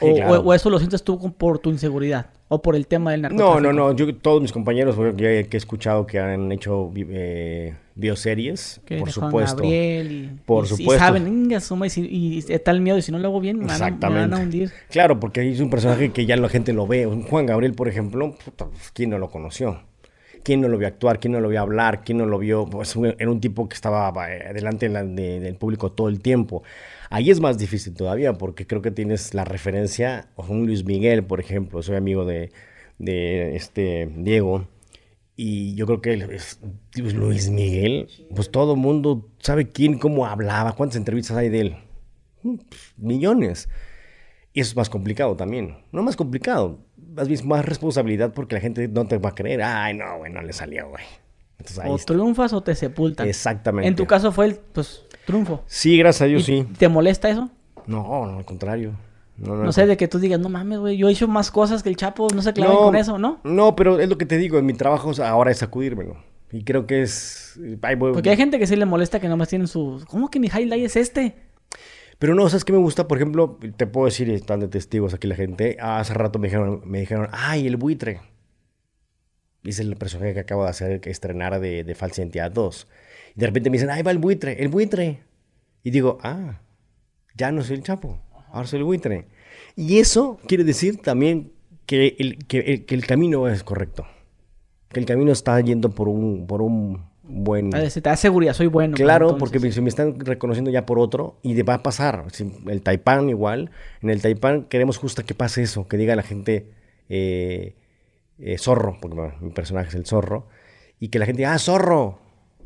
O, 0.00 0.14
claro. 0.14 0.40
o- 0.40 0.44
o 0.48 0.54
eso 0.54 0.70
lo 0.70 0.78
sientes 0.78 1.02
tú 1.02 1.32
por 1.32 1.58
tu 1.58 1.70
inseguridad? 1.70 2.26
¿O 2.50 2.62
por 2.62 2.76
el 2.76 2.86
tema 2.86 3.10
del 3.10 3.20
No, 3.22 3.28
narcotráfico? 3.28 3.60
no, 3.60 3.72
no, 3.90 3.92
yo 3.96 4.14
todos 4.16 4.40
mis 4.40 4.52
compañeros 4.52 4.96
que, 4.96 5.46
que 5.50 5.56
he 5.56 5.58
escuchado 5.58 6.06
que 6.06 6.18
han 6.18 6.50
hecho 6.50 6.90
eh, 6.96 7.74
bioseries, 7.94 8.80
Que 8.86 8.96
por 8.98 9.10
supuesto. 9.12 9.62
Y, 9.64 10.30
Por 10.46 10.64
y- 10.64 10.66
y 10.66 10.70
supuesto. 10.70 11.04
saben, 11.04 11.50
y, 11.50 11.90
si- 11.90 12.06
y 12.06 12.44
está 12.48 12.70
el 12.70 12.80
miedo 12.80 12.96
y 12.96 13.02
si 13.02 13.12
no 13.12 13.18
lo 13.18 13.28
hago 13.28 13.40
bien 13.40 13.58
me 13.58 13.66
van, 13.66 13.70
a, 13.74 13.74
me 13.74 13.80
van 13.80 13.92
Exactamente. 13.94 14.36
a 14.36 14.38
hundir. 14.38 14.72
Claro, 14.88 15.20
porque 15.20 15.50
es 15.50 15.60
un 15.60 15.68
personaje 15.68 16.10
que 16.10 16.24
ya 16.24 16.36
la 16.36 16.48
gente 16.48 16.72
lo 16.72 16.86
ve. 16.86 17.04
Juan 17.28 17.44
Gabriel, 17.46 17.74
por 17.74 17.88
ejemplo, 17.88 18.34
puta, 18.44 18.66
¿quién 18.94 19.10
no 19.10 19.18
lo 19.18 19.28
conoció? 19.30 19.82
¿Quién 20.42 20.60
no 20.62 20.68
lo 20.68 20.78
vio 20.78 20.88
actuar? 20.88 21.18
¿Quién 21.20 21.32
no 21.32 21.40
lo 21.40 21.48
vio 21.50 21.60
hablar? 21.60 22.02
¿Quién 22.04 22.16
no 22.18 22.24
lo 22.24 22.38
vio? 22.38 22.64
Pues 22.64 22.96
era 23.18 23.30
un 23.30 23.40
tipo 23.40 23.68
que 23.68 23.74
estaba 23.74 24.10
eh, 24.32 24.52
delante 24.54 24.86
de 24.88 24.94
la- 24.94 25.04
de- 25.04 25.40
del 25.40 25.56
público 25.56 25.90
todo 25.92 26.08
el 26.08 26.20
tiempo. 26.20 26.62
Ahí 27.10 27.30
es 27.30 27.40
más 27.40 27.58
difícil 27.58 27.94
todavía 27.94 28.34
porque 28.34 28.66
creo 28.66 28.82
que 28.82 28.90
tienes 28.90 29.32
la 29.34 29.44
referencia, 29.44 30.28
o 30.36 30.44
un 30.46 30.66
Luis 30.66 30.84
Miguel, 30.84 31.24
por 31.24 31.40
ejemplo. 31.40 31.82
Soy 31.82 31.96
amigo 31.96 32.24
de, 32.24 32.52
de 32.98 33.56
este 33.56 34.10
Diego. 34.16 34.68
Y 35.36 35.74
yo 35.76 35.86
creo 35.86 36.00
que 36.00 36.14
es- 36.34 36.58
pues, 36.92 37.14
Luis 37.14 37.48
Miguel, 37.50 38.08
pues 38.34 38.50
todo 38.50 38.74
el 38.74 38.78
mundo 38.80 39.30
sabe 39.38 39.70
quién, 39.70 39.98
cómo 39.98 40.26
hablaba, 40.26 40.72
cuántas 40.72 40.96
entrevistas 40.96 41.36
hay 41.36 41.48
de 41.48 41.60
él. 41.60 41.76
Mm, 42.42 42.56
pues, 42.68 42.94
millones. 42.96 43.68
Y 44.52 44.60
eso 44.60 44.70
es 44.70 44.76
más 44.76 44.90
complicado 44.90 45.36
también. 45.36 45.76
No 45.92 46.02
más 46.02 46.16
complicado, 46.16 46.80
más 47.14 47.28
bien 47.28 47.46
más 47.46 47.64
responsabilidad 47.64 48.32
porque 48.34 48.56
la 48.56 48.60
gente 48.60 48.88
no 48.88 49.06
te 49.06 49.18
va 49.18 49.28
a 49.30 49.34
creer. 49.34 49.62
Ay, 49.62 49.94
no, 49.94 50.18
güey, 50.18 50.32
no 50.32 50.42
le 50.42 50.52
salió, 50.52 50.88
güey. 50.88 51.04
Entonces 51.58 51.78
ahí 51.78 51.90
O 51.90 51.96
está. 51.96 52.12
triunfas 52.14 52.52
o 52.52 52.60
te 52.62 52.74
sepultan. 52.74 53.28
Exactamente. 53.28 53.86
En 53.88 53.94
tu 53.94 54.06
caso 54.06 54.32
fue 54.32 54.46
el 54.46 54.56
pues, 54.56 55.04
triunfo. 55.28 55.62
Sí, 55.66 55.96
gracias 55.96 56.22
a 56.22 56.26
¿Y 56.26 56.30
Dios, 56.30 56.44
sí. 56.44 56.66
¿Te 56.78 56.88
molesta 56.88 57.28
eso? 57.30 57.48
No, 57.86 58.26
no, 58.26 58.38
al 58.38 58.44
contrario. 58.44 58.92
No, 59.36 59.54
no, 59.54 59.62
No 59.64 59.72
sé, 59.72 59.86
de 59.86 59.96
que 59.96 60.08
tú 60.08 60.18
digas, 60.18 60.40
no 60.40 60.48
mames, 60.48 60.80
güey, 60.80 60.96
yo 60.96 61.08
he 61.08 61.12
hecho 61.12 61.28
más 61.28 61.52
cosas 61.52 61.82
que 61.84 61.88
el 61.88 61.96
Chapo, 61.96 62.26
no 62.34 62.42
se 62.42 62.52
claven 62.52 62.74
No, 62.74 62.80
con 62.82 62.96
eso, 62.96 63.18
¿no? 63.18 63.38
No, 63.44 63.76
pero 63.76 64.00
es 64.00 64.08
lo 64.08 64.18
que 64.18 64.26
te 64.26 64.36
digo, 64.36 64.58
en 64.58 64.66
mi 64.66 64.72
trabajo 64.74 65.12
ahora 65.22 65.52
es 65.52 65.58
sacudírmelo. 65.58 66.16
Y 66.50 66.64
creo 66.64 66.86
que 66.86 67.02
es... 67.02 67.54
voy- 67.98 68.12
Porque 68.14 68.30
hay 68.30 68.36
gente 68.36 68.58
que 68.58 68.66
sí 68.66 68.74
le 68.74 68.86
molesta 68.86 69.20
que 69.20 69.28
nomás 69.28 69.48
tienen 69.48 69.68
su... 69.68 70.02
¿Cómo 70.08 70.28
que 70.30 70.40
mi 70.40 70.48
highlight 70.48 70.84
es 70.86 70.96
este? 70.96 71.36
Pero 72.18 72.34
no, 72.34 72.48
¿sabes 72.48 72.64
qué 72.64 72.72
me 72.72 72.78
gusta? 72.78 73.06
Por 73.06 73.18
ejemplo, 73.18 73.58
te 73.76 73.86
puedo 73.86 74.06
decir, 74.06 74.28
están 74.30 74.58
de 74.58 74.66
testigos 74.68 75.14
aquí 75.14 75.28
la 75.28 75.36
gente. 75.36 75.76
Hace 75.80 76.14
rato 76.14 76.38
me 76.40 76.48
dijeron, 76.48 76.80
me 76.84 76.98
dijeron, 77.00 77.28
ay, 77.32 77.66
el 77.68 77.76
buitre. 77.76 78.20
Dice 79.62 79.82
el 79.82 79.94
personaje 79.96 80.34
que 80.34 80.40
acabo 80.40 80.64
de 80.64 80.70
hacer, 80.70 81.00
que 81.00 81.10
estrenar 81.10 81.60
de, 81.60 81.84
de 81.84 81.94
Falsa 81.94 82.22
Identidad 82.22 82.50
2. 82.50 82.88
De 83.38 83.46
repente 83.46 83.70
me 83.70 83.76
dicen, 83.76 83.90
ahí 83.90 84.02
va 84.02 84.10
el 84.10 84.18
buitre, 84.18 84.62
el 84.62 84.68
buitre. 84.68 85.20
Y 85.84 85.90
digo, 85.90 86.18
ah, 86.22 86.60
ya 87.36 87.52
no 87.52 87.62
soy 87.62 87.76
el 87.76 87.82
Chapo, 87.82 88.18
ahora 88.52 88.66
soy 88.66 88.80
el 88.80 88.84
buitre. 88.84 89.26
Y 89.76 89.98
eso 89.98 90.38
quiere 90.46 90.64
decir 90.64 91.00
también 91.00 91.52
que 91.86 92.16
el, 92.18 92.38
que 92.46 92.58
el, 92.58 92.84
que 92.84 92.94
el 92.94 93.06
camino 93.06 93.48
es 93.48 93.62
correcto. 93.62 94.06
Que 94.88 95.00
el 95.00 95.06
camino 95.06 95.30
está 95.32 95.60
yendo 95.60 95.90
por 95.90 96.08
un, 96.08 96.46
por 96.46 96.62
un 96.62 97.04
buen... 97.22 97.74
A 97.74 97.78
ver, 97.78 97.90
se 97.90 98.00
te 98.00 98.08
da 98.10 98.16
seguridad, 98.16 98.54
soy 98.54 98.66
bueno. 98.66 98.92
pues, 98.96 99.02
Claro, 99.04 99.26
entonces. 99.30 99.60
porque 99.60 99.72
se 99.72 99.80
me 99.82 99.88
están 99.88 100.18
reconociendo 100.18 100.70
ya 100.70 100.84
por 100.84 100.98
otro 100.98 101.38
y 101.42 101.60
va 101.62 101.74
a 101.74 101.82
pasar. 101.82 102.24
Si- 102.32 102.50
El 102.66 102.82
Taipán 102.82 103.28
igual. 103.30 103.70
En 104.02 104.10
el 104.10 104.20
Taipán 104.20 104.64
queremos 104.64 104.98
justo 104.98 105.22
que 105.24 105.34
pase 105.34 105.62
eso, 105.62 105.86
que 105.86 105.96
diga 105.96 106.16
la 106.16 106.22
gente 106.22 106.72
eh, 107.08 107.76
eh, 108.38 108.58
zorro, 108.58 108.98
porque 109.00 109.14
bueno, 109.16 109.34
mi 109.40 109.50
personaje 109.50 109.88
es 109.90 109.94
el 109.94 110.06
zorro, 110.06 110.48
y 110.98 111.08
que 111.08 111.18
la 111.18 111.26
gente 111.26 111.38
diga, 111.42 111.54
ah, 111.54 111.58
zorro. 111.58 112.18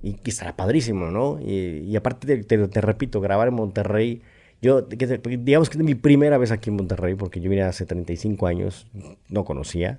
Y 0.03 0.15
que 0.15 0.31
estará 0.31 0.57
padrísimo, 0.57 1.11
¿no? 1.11 1.39
Y, 1.41 1.85
y 1.87 1.97
aparte, 1.97 2.27
te, 2.27 2.43
te- 2.45 2.69
te 2.69 2.81
repito, 2.81 3.21
grabar 3.21 3.49
en 3.49 3.55
Monterrey. 3.55 4.23
Yo, 4.61 4.89
que 4.89 5.07
digamos 5.39 5.71
que 5.71 5.79
es 5.79 5.85
mi 5.85 5.95
primera 5.95 6.39
vez 6.39 6.51
aquí 6.53 6.71
en 6.71 6.77
Monterrey, 6.77 7.15
porque 7.15 7.41
yo 7.41 7.51
vine 7.51 7.63
hace 7.63 7.85
35 7.87 8.47
años, 8.47 8.87
no 9.29 9.45
conocía. 9.45 9.99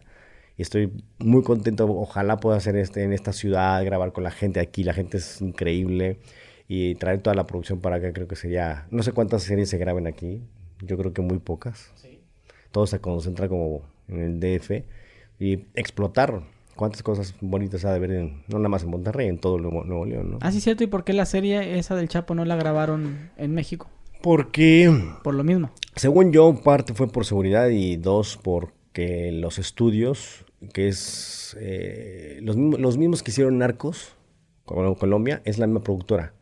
Y 0.57 0.61
estoy 0.61 0.91
muy 1.19 1.41
contento. 1.43 1.85
Ojalá 1.89 2.37
pueda 2.37 2.57
hacer 2.57 2.75
este 2.77 3.03
en 3.03 3.13
esta 3.13 3.33
ciudad, 3.33 3.83
grabar 3.85 4.11
con 4.13 4.23
la 4.23 4.31
gente 4.31 4.59
aquí. 4.59 4.83
La 4.83 4.93
gente 4.93 5.17
es 5.17 5.41
increíble. 5.41 6.19
Y 6.67 6.95
traer 6.95 7.21
toda 7.21 7.35
la 7.35 7.45
producción 7.45 7.79
para 7.81 7.97
acá 7.97 8.13
creo 8.13 8.27
que 8.27 8.35
sería... 8.35 8.87
No 8.91 9.03
sé 9.03 9.11
cuántas 9.11 9.43
series 9.43 9.69
se 9.69 9.77
graben 9.77 10.07
aquí. 10.07 10.41
Yo 10.81 10.97
creo 10.97 11.13
que 11.13 11.21
muy 11.21 11.39
pocas. 11.39 11.91
todo 12.71 12.87
se 12.87 12.99
concentra 12.99 13.47
como 13.49 13.83
en 14.07 14.19
el 14.21 14.39
DF 14.39 14.83
y 15.39 15.65
explotar 15.75 16.43
cuántas 16.75 17.03
cosas 17.03 17.35
bonitas 17.41 17.85
ha 17.85 17.93
de 17.93 17.99
ver, 17.99 18.11
en, 18.11 18.43
no 18.47 18.57
nada 18.57 18.69
más 18.69 18.83
en 18.83 18.89
Monterrey, 18.89 19.27
en 19.27 19.37
todo 19.37 19.57
Nuevo, 19.57 19.83
Nuevo 19.83 20.05
León, 20.05 20.31
¿no? 20.31 20.37
Ah, 20.41 20.51
sí, 20.51 20.61
cierto. 20.61 20.83
¿Y 20.83 20.87
por 20.87 21.03
qué 21.03 21.13
la 21.13 21.25
serie 21.25 21.77
esa 21.77 21.95
del 21.95 22.09
Chapo 22.09 22.35
no 22.35 22.45
la 22.45 22.55
grabaron 22.55 23.31
en 23.37 23.53
México? 23.53 23.89
Porque, 24.21 24.89
Por 25.23 25.33
lo 25.33 25.43
mismo. 25.43 25.71
según 25.95 26.31
yo, 26.31 26.55
parte 26.63 26.93
fue 26.93 27.07
por 27.07 27.25
seguridad 27.25 27.67
y 27.69 27.97
dos, 27.97 28.39
porque 28.41 29.31
los 29.33 29.59
estudios, 29.59 30.45
que 30.71 30.87
es 30.87 31.57
eh, 31.59 32.39
los, 32.41 32.55
mismos, 32.55 32.79
los 32.79 32.97
mismos 32.97 33.21
que 33.21 33.31
hicieron 33.31 33.57
Narcos, 33.57 34.15
como 34.63 34.95
Colombia, 34.95 35.41
es 35.43 35.57
la 35.59 35.67
misma 35.67 35.83
productora. 35.83 36.33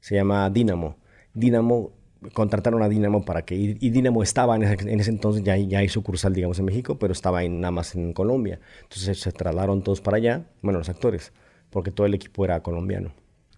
Se 0.00 0.14
llama 0.14 0.48
Dynamo. 0.50 0.96
Dynamo, 1.32 1.92
contrataron 2.32 2.82
a 2.82 2.88
Dynamo 2.88 3.24
para 3.24 3.42
que, 3.42 3.54
y, 3.54 3.90
Dynamo 3.90 4.22
estaba 4.22 4.56
en 4.56 4.62
ese, 4.64 4.90
en 4.90 5.00
ese 5.00 5.10
entonces, 5.10 5.42
ya, 5.42 5.56
ya 5.56 5.80
hay 5.80 5.88
sucursal, 5.88 6.32
digamos, 6.32 6.58
en 6.58 6.64
México, 6.64 6.98
pero 6.98 7.12
estaba 7.12 7.42
en, 7.44 7.60
nada 7.60 7.72
más 7.72 7.94
en 7.94 8.12
Colombia. 8.12 8.60
Entonces 8.82 9.20
se 9.20 9.32
trasladaron 9.32 9.82
todos 9.82 10.00
para 10.00 10.16
allá, 10.16 10.46
bueno, 10.62 10.78
los 10.78 10.88
actores, 10.88 11.32
porque 11.70 11.90
todo 11.90 12.06
el 12.06 12.14
equipo 12.14 12.44
era 12.44 12.62
colombiano. 12.62 13.12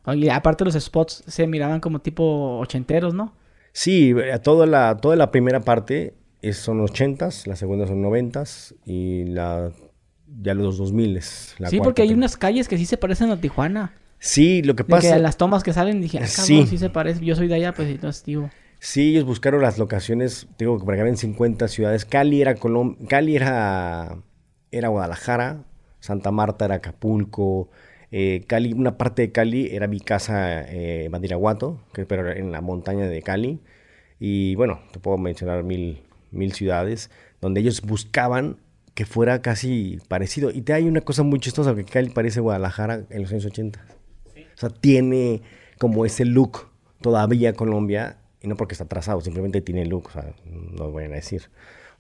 Oye, 0.05 0.31
aparte 0.31 0.65
los 0.65 0.75
spots 0.75 1.25
se 1.27 1.47
miraban 1.47 1.81
como 1.81 2.01
tipo 2.01 2.59
ochenteros, 2.59 3.15
¿no? 3.15 3.35
Sí, 3.73 4.15
eh, 4.17 4.39
toda 4.43 4.67
la, 4.67 4.97
toda 4.97 5.17
la 5.17 5.31
primera 5.31 5.61
parte 5.61 6.15
es, 6.41 6.57
son 6.57 6.81
80s, 6.81 7.47
la 7.47 7.57
segunda 7.57 7.87
son 7.87 8.03
90s 8.03 8.75
y 8.87 9.25
la, 9.25 9.71
ya 10.41 10.55
los 10.55 10.79
2000 10.79 11.17
s 11.17 11.55
sí, 11.69 11.81
porque 11.81 12.03
hay 12.03 12.13
unas 12.13 12.37
calles 12.37 12.69
que 12.69 12.79
sí 12.79 12.87
se 12.87 12.97
parecen 12.97 13.31
a 13.31 13.41
Tijuana. 13.41 13.93
Sí, 14.19 14.63
lo 14.63 14.75
que 14.75 14.83
De 14.83 14.89
pasa... 14.89 15.15
que 15.15 15.21
las 15.23 15.37
tomas 15.37 15.63
que 15.63 15.73
salen 15.73 16.01
dije, 16.01 16.19
ah, 16.19 16.27
cabrón, 16.27 16.47
Sí. 16.47 16.67
sí. 16.67 16.79
se 16.79 16.91
parece. 16.91 17.25
Yo 17.25 17.37
soy 17.37 17.49
de 17.49 17.55
allá, 17.55 17.73
pues 17.73 17.89
entonces 17.89 18.25
digo. 18.25 18.51
Sí, 18.81 19.11
ellos 19.11 19.25
buscaron 19.25 19.61
las 19.63 19.79
locaciones, 19.79 20.47
digo, 20.59 20.79
que 20.79 20.85
para 20.85 20.99
que 20.99 21.03
vean 21.05 21.17
50 21.17 21.67
ciudades. 21.69 22.05
Cali 22.05 22.41
era 22.41 22.55
Colom 22.55 22.95
Cali 23.09 23.35
era, 23.37 24.17
era 24.71 24.89
Guadalajara, 24.89 25.65
Santa 26.01 26.31
Marta 26.31 26.65
era 26.67 26.77
Acapulco, 26.77 27.71
eh, 28.13 28.45
Cali, 28.47 28.73
una 28.73 28.97
parte 28.97 29.23
de 29.23 29.33
Cali 29.33 29.69
era 29.75 29.87
mi 29.89 30.01
casa 30.01 30.63
eh, 30.63 31.09
Badiraguato, 31.11 31.81
que 31.93 32.07
pero 32.07 32.31
en 32.31 32.53
la 32.53 32.61
montaña 32.61 33.07
de 33.07 33.21
Cali. 33.23 33.61
Y 34.21 34.55
bueno, 34.55 34.81
te 34.93 34.99
puedo 35.01 35.19
mencionar 35.19 35.63
mil, 35.65 36.03
mil 36.31 36.53
ciudades 36.53 37.11
donde 37.41 37.61
ellos 37.61 37.83
buscaban 37.83 38.57
que 38.95 39.07
fuera 39.07 39.43
casi 39.43 39.99
parecido. 40.09 40.51
Y 40.51 40.63
te 40.63 40.73
hay 40.73 40.85
una 40.89 41.01
cosa 41.03 41.23
muy 41.23 41.39
chistosa, 41.41 41.75
que 41.75 41.85
Cali 41.85 42.11
parece 42.11 42.41
Guadalajara 42.41 43.03
en 43.11 43.23
los 43.23 43.31
años 43.33 43.45
80. 43.47 43.85
O 44.59 44.61
sea, 44.61 44.71
tiene 44.71 45.41
como 45.79 46.05
ese 46.05 46.25
look 46.25 46.67
todavía 47.01 47.53
Colombia, 47.53 48.19
y 48.43 48.49
no 48.49 48.57
porque 48.57 48.75
está 48.75 48.83
atrasado, 48.85 49.21
simplemente 49.21 49.61
tiene 49.61 49.87
look, 49.87 50.07
o 50.09 50.11
sea, 50.11 50.35
no 50.73 50.91
vayan 50.91 51.13
a 51.13 51.17
decir. 51.17 51.43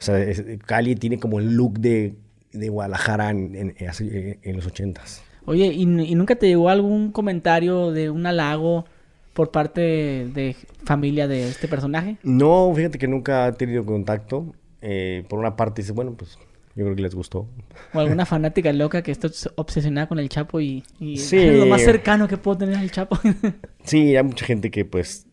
O 0.01 0.03
sea, 0.03 0.19
es- 0.19 0.43
Cali 0.67 0.97
tiene 0.97 1.21
como 1.21 1.39
el 1.39 1.55
look 1.55 1.79
de, 1.79 2.17
de 2.53 2.69
Guadalajara 2.69 3.31
en, 3.31 3.75
en- 3.79 4.57
los 4.57 4.67
ochentas. 4.67 5.23
Oye, 5.45 5.67
¿y, 5.67 5.83
y 5.83 6.15
nunca 6.17 6.35
te 6.35 6.49
llegó 6.49 6.69
algún 6.69 7.13
comentario 7.13 7.93
de 7.93 8.11
un 8.11 8.27
halago 8.27 8.87
por 9.35 9.53
parte 9.53 9.81
de 9.81 10.57
familia 10.85 11.29
de 11.29 11.49
este 11.49 11.69
personaje? 11.69 12.19
No, 12.25 12.73
fíjate 12.75 12.99
que 12.99 13.07
nunca 13.07 13.47
he 13.47 13.53
tenido 13.53 13.87
contacto. 13.87 14.53
Eh, 14.83 15.25
por 15.29 15.39
una 15.39 15.55
parte 15.57 15.83
dice, 15.83 15.93
bueno, 15.93 16.15
pues 16.17 16.37
yo 16.75 16.85
creo 16.85 16.95
que 16.97 17.03
les 17.03 17.15
gustó. 17.15 17.49
¿O 17.93 17.99
alguna 17.99 18.25
fanática 18.27 18.73
loca 18.73 19.03
que 19.03 19.11
está 19.11 19.29
obsesionada 19.57 20.07
con 20.09 20.19
el 20.19 20.29
Chapo 20.29 20.61
y, 20.61 20.85
y 21.01 21.17
Sí. 21.17 21.37
es 21.39 21.59
lo 21.59 21.67
más 21.67 21.83
cercano 21.83 22.29
que 22.29 22.37
puedo 22.37 22.59
tener 22.59 22.77
al 22.77 22.91
Chapo? 22.91 23.19
Sí, 23.85 24.15
hay 24.17 24.23
mucha 24.23 24.45
gente 24.45 24.71
que 24.71 24.85
pues 24.85 25.27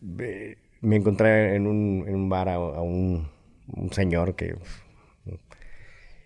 me 0.80 0.96
encontré 0.96 1.54
en 1.56 1.66
un, 1.66 2.04
en 2.08 2.14
un 2.14 2.28
bar 2.28 2.48
a, 2.48 2.54
a 2.54 2.80
un, 2.82 3.28
un 3.74 3.92
señor 3.92 4.34
que... 4.34 4.56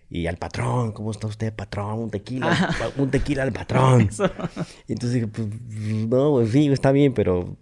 Y 0.09 0.27
al 0.27 0.35
patrón, 0.37 0.91
¿cómo 0.91 1.11
está 1.11 1.27
usted, 1.27 1.53
patrón? 1.53 1.99
Un 1.99 2.09
tequila, 2.09 2.75
un 2.97 3.09
tequila 3.09 3.43
al 3.43 3.53
patrón. 3.53 4.01
Eso. 4.09 4.29
Y 4.87 4.91
entonces 4.93 5.13
dije, 5.13 5.27
pues, 5.27 5.47
no, 6.09 6.31
pues 6.31 6.51
sí, 6.51 6.67
está 6.67 6.91
bien, 6.91 7.13
pero, 7.13 7.55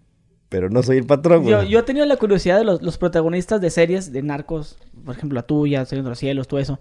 pero 0.49 0.67
no 0.71 0.81
soy 0.81 0.97
el 0.97 1.05
patrón. 1.05 1.45
Yo, 1.45 1.61
yo 1.61 1.79
he 1.79 1.83
tenido 1.83 2.07
la 2.07 2.17
curiosidad 2.17 2.57
de 2.57 2.63
los, 2.63 2.81
los 2.81 2.97
protagonistas 2.97 3.61
de 3.61 3.69
series 3.69 4.11
de 4.11 4.23
narcos, 4.23 4.79
por 5.05 5.15
ejemplo, 5.15 5.35
la 5.35 5.43
tuya, 5.43 5.85
Señor 5.85 6.05
de 6.05 6.09
los 6.09 6.17
Cielos, 6.17 6.47
todo 6.47 6.59
eso. 6.59 6.79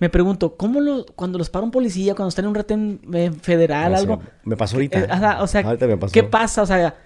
Me 0.00 0.08
pregunto, 0.10 0.56
¿cómo 0.56 0.80
lo, 0.80 1.06
cuando 1.14 1.38
los 1.38 1.50
para 1.50 1.64
un 1.64 1.70
policía, 1.70 2.14
cuando 2.14 2.28
están 2.28 2.44
en 2.44 2.48
un 2.50 2.54
retén 2.54 3.00
eh, 3.12 3.30
federal, 3.42 3.92
No 3.92 3.98
algo? 3.98 4.22
me 4.44 4.56
pasó 4.56 4.76
ahorita. 4.76 4.98
Eh, 5.00 5.06
ajá, 5.08 5.42
o 5.42 5.46
sea, 5.46 5.62
Ahorita 5.62 5.86
me 5.86 5.96
pasó. 5.96 6.12
¿qué 6.12 6.22
pasa? 6.22 6.62
O 6.62 6.66
sea, 6.66 6.96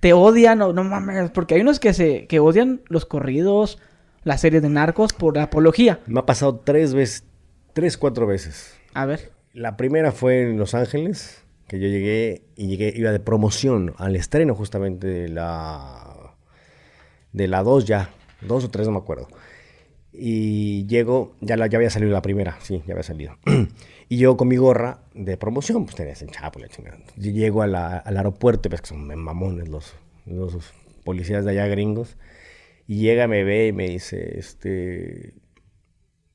¿te 0.00 0.12
odian 0.12 0.60
o 0.62 0.72
no 0.72 0.84
mames? 0.84 1.30
Porque 1.30 1.54
hay 1.54 1.60
unos 1.60 1.80
que 1.80 1.92
se 1.94 2.26
que 2.26 2.40
odian 2.40 2.82
los 2.88 3.06
corridos, 3.06 3.78
las 4.22 4.40
series 4.40 4.62
de 4.62 4.68
narcos 4.68 5.12
por 5.12 5.38
apología. 5.38 6.00
Me 6.06 6.20
ha 6.20 6.26
pasado 6.26 6.56
tres 6.64 6.94
veces, 6.94 7.24
tres, 7.72 7.96
cuatro 7.98 8.26
veces. 8.26 8.76
A 8.94 9.06
ver. 9.06 9.32
La 9.52 9.76
primera 9.76 10.10
fue 10.12 10.42
en 10.42 10.58
Los 10.58 10.74
Ángeles, 10.74 11.44
que 11.68 11.78
yo 11.78 11.86
llegué 11.86 12.42
y 12.56 12.66
llegué, 12.66 12.92
iba 12.96 13.12
de 13.12 13.20
promoción 13.20 13.94
al 13.98 14.16
estreno 14.16 14.54
justamente 14.54 15.06
de 15.06 15.28
la 15.28 16.34
de 17.32 17.48
la 17.48 17.62
2 17.62 17.84
ya, 17.84 18.10
dos 18.40 18.64
o 18.64 18.70
tres 18.70 18.86
no 18.86 18.92
me 18.92 18.98
acuerdo. 18.98 19.28
Y 20.16 20.86
llego, 20.86 21.34
ya, 21.40 21.56
la, 21.56 21.66
ya 21.66 21.78
había 21.78 21.90
salido 21.90 22.12
la 22.12 22.22
primera, 22.22 22.56
sí, 22.60 22.82
ya 22.86 22.92
había 22.92 23.02
salido. 23.02 23.36
y 24.08 24.16
llego 24.16 24.36
con 24.36 24.46
mi 24.46 24.56
gorra 24.56 25.00
de 25.12 25.36
promoción, 25.36 25.84
pues 25.84 25.96
tenías 25.96 26.22
el 26.22 26.30
chapo, 26.30 26.60
la 26.60 26.68
chingada. 26.68 26.98
Llego 27.16 27.62
al 27.62 27.74
aeropuerto, 27.74 28.68
ves 28.68 28.80
que 28.80 28.88
son 28.88 29.06
mamones 29.16 29.68
los, 29.68 29.94
los 30.26 30.72
policías 31.04 31.44
de 31.44 31.50
allá 31.50 31.66
gringos. 31.66 32.16
Y 32.86 32.98
llega, 32.98 33.26
me 33.26 33.42
ve 33.44 33.68
y 33.68 33.72
me 33.72 33.88
dice, 33.88 34.38
este, 34.38 35.34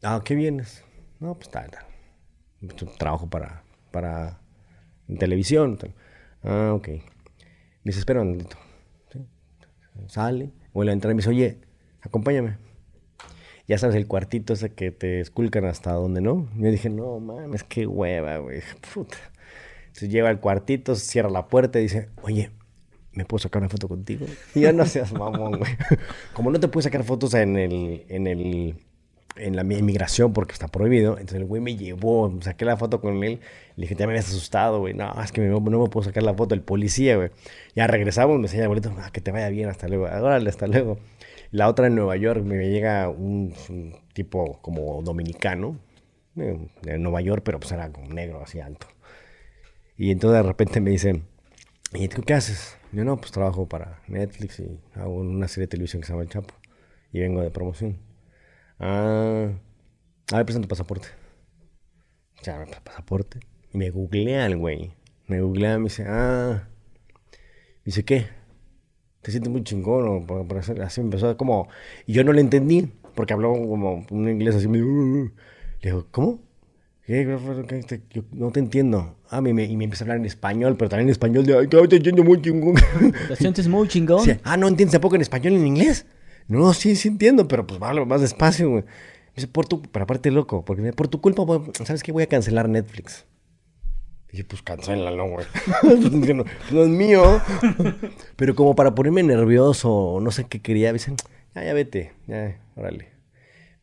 ah, 0.03 0.21
¿qué 0.25 0.35
vienes? 0.35 0.83
No, 1.19 1.35
pues 1.35 1.49
tal, 1.49 1.69
tal. 1.71 1.85
Yo 2.61 2.87
Trabajo 2.97 3.29
para, 3.29 3.63
para 3.91 4.41
en 5.07 5.17
televisión. 5.17 5.77
Ah, 6.43 6.73
ok. 6.73 6.87
Me 6.87 7.01
dice, 7.85 7.99
espera 7.99 8.21
un 8.21 8.31
momentito. 8.31 8.57
Sale, 10.07 10.51
vuelve 10.73 10.91
a 10.91 10.93
entrar 10.93 11.11
y 11.11 11.15
me 11.15 11.19
dice, 11.19 11.29
oye, 11.29 11.61
acompáñame. 12.01 12.68
Ya 13.69 13.77
sabes, 13.77 13.95
el 13.95 14.07
cuartito 14.07 14.53
ese 14.53 14.73
que 14.73 14.89
te 14.89 15.19
esculcan 15.19 15.63
hasta 15.65 15.93
donde 15.93 16.21
no. 16.21 16.49
Yo 16.57 16.71
dije, 16.71 16.89
no 16.89 17.19
mames, 17.19 17.63
qué 17.63 17.85
hueva, 17.85 18.37
güey. 18.37 18.61
Puta. 18.93 19.17
Entonces 19.85 20.09
lleva 20.09 20.29
al 20.29 20.39
cuartito, 20.39 20.95
cierra 20.95 21.29
la 21.29 21.47
puerta 21.47 21.77
y 21.77 21.83
dice, 21.83 22.09
oye, 22.23 22.49
¿me 23.11 23.25
puedo 23.25 23.37
sacar 23.37 23.61
una 23.61 23.69
foto 23.69 23.87
contigo? 23.87 24.25
Y 24.55 24.61
yo 24.61 24.73
no 24.73 24.87
seas 24.87 25.13
mamón, 25.13 25.59
güey. 25.59 25.71
Como 26.33 26.49
no 26.49 26.59
te 26.59 26.67
puedes 26.67 26.85
sacar 26.85 27.03
fotos 27.03 27.35
en 27.35 27.57
el, 27.57 28.05
en 28.09 28.25
el, 28.25 28.75
en 29.35 29.55
la 29.55 29.61
inmigración 29.63 30.33
porque 30.33 30.53
está 30.53 30.67
prohibido, 30.67 31.13
entonces 31.13 31.37
el 31.39 31.45
güey 31.45 31.61
me 31.61 31.75
llevó, 31.77 32.33
saqué 32.41 32.65
la 32.65 32.75
foto 32.77 32.99
con 33.01 33.23
él, 33.23 33.39
le 33.75 33.81
dije, 33.83 33.95
ya 33.95 34.05
me 34.07 34.13
habías 34.13 34.27
asustado, 34.29 34.79
güey, 34.79 34.93
no, 34.93 35.13
es 35.23 35.31
que 35.31 35.41
me- 35.41 35.47
no 35.49 35.59
me 35.61 35.89
puedo 35.89 36.03
sacar 36.03 36.23
la 36.23 36.33
foto, 36.33 36.55
el 36.55 36.61
policía, 36.61 37.15
güey. 37.17 37.29
Ya 37.75 37.87
regresamos, 37.87 38.37
me 38.37 38.43
enseña 38.45 38.63
el 38.63 38.69
boleto, 38.69 38.93
ah, 38.99 39.09
que 39.11 39.21
te 39.21 39.31
vaya 39.31 39.49
bien, 39.49 39.69
hasta 39.69 39.87
luego, 39.87 40.05
órale, 40.05 40.49
hasta 40.49 40.67
luego. 40.67 40.97
La 41.51 41.67
otra 41.69 41.87
en 41.87 41.95
Nueva 41.95 42.15
York, 42.17 42.43
me 42.43 42.69
llega 42.69 43.09
un, 43.09 43.53
un 43.69 43.95
tipo 44.13 44.59
como 44.61 45.01
dominicano, 45.01 45.79
eh, 46.37 46.67
de 46.81 46.97
Nueva 46.99 47.21
York, 47.21 47.41
pero 47.45 47.59
pues 47.59 47.71
era 47.71 47.91
como 47.91 48.07
negro, 48.13 48.41
así 48.43 48.59
alto. 48.59 48.87
Y 49.97 50.11
entonces 50.11 50.41
de 50.41 50.47
repente 50.47 50.79
me 50.81 50.91
dicen, 50.91 51.23
¿y 51.93 52.07
tú 52.07 52.21
qué 52.23 52.33
haces? 52.33 52.77
Yo 52.91 53.03
no, 53.03 53.17
pues 53.17 53.31
trabajo 53.31 53.67
para 53.67 54.01
Netflix 54.07 54.59
y 54.59 54.79
hago 54.95 55.15
una 55.15 55.47
serie 55.47 55.65
de 55.67 55.71
televisión 55.71 56.01
que 56.01 56.07
se 56.07 56.13
llama 56.13 56.23
El 56.23 56.29
Chapo. 56.29 56.53
Y 57.11 57.19
vengo 57.19 57.41
de 57.41 57.49
promoción. 57.51 57.97
Ah, 58.79 59.49
a 60.31 60.35
ver, 60.37 60.45
presenta 60.45 60.65
tu 60.67 60.69
pasaporte. 60.69 61.07
Ya, 62.43 62.57
me 62.57 62.65
pasa 62.67 62.81
pasaporte. 62.83 63.39
Y 63.73 63.77
me 63.77 63.89
googlea 63.89 64.45
el 64.45 64.57
güey. 64.57 64.91
Me 65.27 65.41
googlea, 65.41 65.77
me 65.77 65.85
dice, 65.85 66.05
ah. 66.07 66.67
Me 67.31 67.85
dice, 67.85 68.03
¿qué? 68.05 68.27
¿Te 69.21 69.31
sientes 69.31 69.51
muy 69.51 69.63
chingón? 69.63 70.07
O 70.07 70.25
por, 70.47 70.57
hacer- 70.57 70.81
así 70.81 71.01
me 71.01 71.05
empezó 71.05 71.35
como... 71.35 71.67
Y 72.05 72.13
yo 72.13 72.23
no 72.23 72.31
le 72.31 72.41
entendí, 72.41 72.89
porque 73.15 73.33
habló 73.33 73.51
como 73.53 74.05
un 74.09 74.29
inglés 74.29 74.55
así 74.55 74.67
medio... 74.67 74.85
Le 75.81 75.91
digo, 75.91 76.07
¿cómo? 76.11 76.39
¿Qué? 77.05 77.25
Yo 78.11 78.21
no 78.31 78.51
te 78.51 78.59
entiendo. 78.59 79.17
Ah, 79.29 79.41
me- 79.41 79.53
me- 79.53 79.65
y 79.65 79.75
me 79.75 79.83
empieza 79.85 80.03
a 80.03 80.05
hablar 80.05 80.17
en 80.17 80.25
español, 80.25 80.77
pero 80.77 80.89
también 80.89 81.07
en 81.09 81.11
español 81.11 81.45
de... 81.45 81.57
Ay, 81.57 81.67
te 81.67 81.95
entiendo 81.97 82.23
muy 82.23 82.41
chingón. 82.41 82.75
¿Te 83.27 83.35
sientes 83.35 83.67
muy 83.67 83.87
chingón? 83.87 84.23
Sí, 84.23 84.31
ah, 84.43 84.55
¿no 84.57 84.67
entiendes 84.67 84.93
tampoco 84.93 85.15
en 85.15 85.21
español 85.21 85.53
en 85.53 85.67
inglés? 85.67 86.05
No, 86.49 86.73
sí, 86.73 86.95
sí 86.97 87.07
entiendo, 87.07 87.47
pero 87.47 87.65
pues 87.65 87.81
hablo 87.81 88.05
más 88.05 88.19
despacio, 88.21 88.69
güey. 88.69 88.83
Me 88.83 89.33
dice, 89.35 89.47
por 89.47 89.67
tu... 89.67 89.81
Pero 89.83 90.03
aparte 90.03 90.31
loco, 90.31 90.65
porque 90.65 90.91
por 90.93 91.07
tu 91.07 91.21
culpa, 91.21 91.43
voy- 91.43 91.71
¿sabes 91.85 92.03
qué? 92.03 92.11
Voy 92.11 92.23
a 92.23 92.27
cancelar 92.27 92.67
Netflix. 92.67 93.25
Dije, 94.31 94.43
pues 94.43 94.61
cancélalo, 94.61 95.29
güey. 95.29 95.45
No, 95.83 96.43
no 96.71 96.81
es 96.83 96.89
mío. 96.89 97.41
Pero 98.35 98.55
como 98.55 98.75
para 98.75 98.93
ponerme 98.95 99.23
nervioso, 99.23 99.91
o 99.91 100.19
no 100.21 100.31
sé 100.31 100.45
qué 100.45 100.61
quería, 100.61 100.89
me 100.89 100.93
dicen, 100.93 101.15
ya, 101.55 101.63
ya 101.63 101.73
vete, 101.73 102.13
ya, 102.27 102.59
órale. 102.75 103.09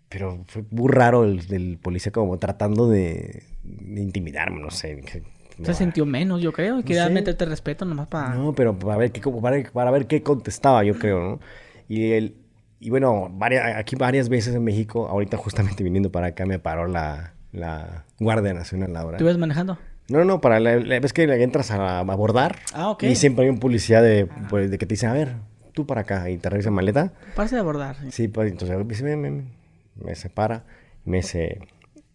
Pero 0.09 0.45
fue 0.49 0.65
muy 0.71 0.91
raro 0.93 1.25
el, 1.25 1.43
el 1.53 1.79
policía 1.79 2.13
como 2.13 2.39
tratando 2.39 2.89
de, 2.89 3.43
de 3.65 4.01
intimidarme, 4.01 4.61
no 4.61 4.71
sé. 4.71 5.01
que- 5.01 5.23
Se 5.57 5.63
no, 5.71 5.75
sintió 5.75 6.07
menos, 6.07 6.41
yo 6.43 6.53
creo. 6.53 6.79
Y 6.81 6.83
quería 6.85 7.07
sé. 7.07 7.13
meterte 7.13 7.45
respeto 7.45 7.85
nomás 7.85 8.07
para... 8.09 8.35
no, 8.35 8.53
pero 8.55 8.79
para 8.79 8.97
ver, 8.99 9.11
qué, 9.13 9.21
para, 9.21 9.71
para 9.73 9.91
ver 9.91 10.07
qué 10.07 10.23
contestaba, 10.23 10.85
yo 10.85 10.97
creo, 10.99 11.21
¿no? 11.21 11.41
Y 11.89 12.13
el, 12.13 12.37
y 12.81 12.91
bueno, 12.91 13.29
varias, 13.33 13.77
aquí 13.77 13.97
varias 13.97 14.29
veces 14.29 14.55
en 14.55 14.65
México, 14.65 15.09
ahorita 15.09 15.37
justamente 15.37 15.83
viniendo 15.85 16.11
para 16.13 16.29
acá, 16.29 16.47
me 16.47 16.59
paró 16.59 16.87
la, 16.87 17.35
la 17.53 18.05
Guardia 18.21 18.53
Nacional 18.55 18.97
ahora. 18.97 19.19
¿Tú 19.19 19.25
ibas 19.25 19.39
manejando? 19.39 19.79
No, 20.09 20.25
no, 20.25 20.41
para 20.41 20.61
la, 20.61 20.77
la 20.77 21.01
vez 21.01 21.13
que 21.13 21.25
entras 21.43 21.71
a 21.73 21.99
abordar 21.99 22.57
Ah, 22.73 22.91
ok. 22.91 23.03
y 23.05 23.17
siempre 23.17 23.45
hay 23.45 23.51
un 23.51 23.59
policía 23.59 24.03
de, 24.03 24.27
pues, 24.49 24.71
de 24.71 24.79
que 24.79 24.87
te 24.87 24.95
dice, 24.95 25.07
a 25.07 25.13
ver, 25.13 25.35
tú 25.73 25.85
para 25.87 26.03
acá 26.03 26.31
y 26.31 26.39
te 26.39 26.49
revisa 26.49 26.71
maleta. 26.71 27.13
Parece 27.35 27.57
de 27.57 27.61
abordar. 27.63 27.97
sí. 27.97 28.11
Sí, 28.13 28.29
pues 28.29 28.51
entonces 28.53 29.03
me 29.03 29.17
ven. 29.17 29.51
me 29.97 30.15
separa, 30.15 30.65
me 31.05 31.17
dice, 31.19 31.59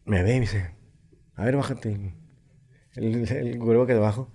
me 0.05 0.23
ve 0.23 0.31
y 0.31 0.35
me 0.35 0.39
dice, 0.41 0.71
a 1.35 1.43
ver, 1.43 1.57
bájate 1.57 1.97
el, 2.95 3.29
el 3.29 3.59
huevo 3.61 3.85
que 3.85 3.93
debajo. 3.93 4.29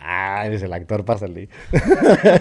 Ah, 0.00 0.44
eres 0.46 0.62
el 0.62 0.72
actor, 0.72 1.04
pásale. 1.04 1.48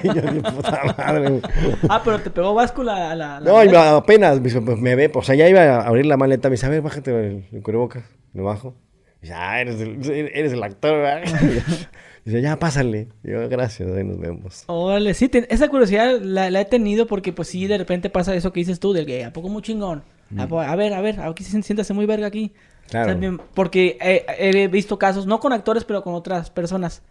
y 0.03 0.07
yo, 0.13 0.41
puta 0.53 0.81
madre. 0.97 1.41
Ah, 1.89 2.01
pero 2.03 2.19
te 2.19 2.29
pegó 2.29 2.53
báscula 2.53 3.11
a 3.11 3.15
la... 3.15 3.37
a 3.37 3.39
la 3.39 3.51
No, 3.51 3.63
y 3.63 3.69
me- 3.69 3.77
apenas 3.77 4.39
me, 4.39 4.61
pues, 4.61 4.79
me 4.79 4.95
ve, 4.95 5.11
o 5.13 5.21
sea, 5.23 5.35
ya 5.35 5.49
iba 5.49 5.61
a 5.61 5.81
abrir 5.87 6.05
la 6.05 6.17
maleta, 6.17 6.49
me 6.49 6.53
dice, 6.53 6.65
a 6.67 6.69
ver, 6.69 6.81
bájate 6.81 7.11
el, 7.11 7.45
el 7.51 7.61
cubrebocas, 7.63 8.03
debajo. 8.33 8.75
Dice, 9.21 9.33
ah, 9.33 9.59
eres 9.59 9.81
el, 9.81 9.99
eres 10.33 10.53
el 10.53 10.61
actor. 10.63 11.03
Dice, 12.25 12.41
ya, 12.41 12.59
pásale. 12.59 13.07
Y 13.23 13.31
yo, 13.31 13.47
gracias, 13.47 13.89
ahí 13.89 14.03
nos 14.03 14.19
vemos. 14.19 14.63
Órale, 14.67 15.13
sí, 15.13 15.29
te- 15.29 15.51
esa 15.53 15.69
curiosidad 15.69 16.19
la, 16.21 16.51
la 16.51 16.61
he 16.61 16.65
tenido 16.65 17.07
porque 17.07 17.31
pues 17.33 17.47
sí, 17.47 17.67
de 17.67 17.77
repente 17.77 18.09
pasa 18.09 18.35
eso 18.35 18.51
que 18.51 18.59
dices 18.59 18.79
tú, 18.81 18.91
del 18.93 19.05
que 19.05 19.23
¿a 19.23 19.31
poco 19.33 19.47
muy 19.49 19.61
chingón? 19.61 20.03
¿A, 20.37 20.45
po- 20.45 20.59
a 20.59 20.75
ver, 20.75 20.93
a 20.93 20.99
ver, 20.99 21.21
aquí 21.21 21.43
siéntase 21.45 21.93
muy 21.93 22.05
verga 22.05 22.27
aquí. 22.27 22.53
Claro. 22.89 23.05
O 23.07 23.09
sea, 23.11 23.19
bien- 23.19 23.41
porque 23.53 23.97
he 24.01 24.67
visto 24.67 24.99
casos, 24.99 25.25
no 25.25 25.39
con 25.39 25.53
actores, 25.53 25.85
pero 25.85 26.03
con 26.03 26.13
otras 26.15 26.49
personas. 26.51 27.01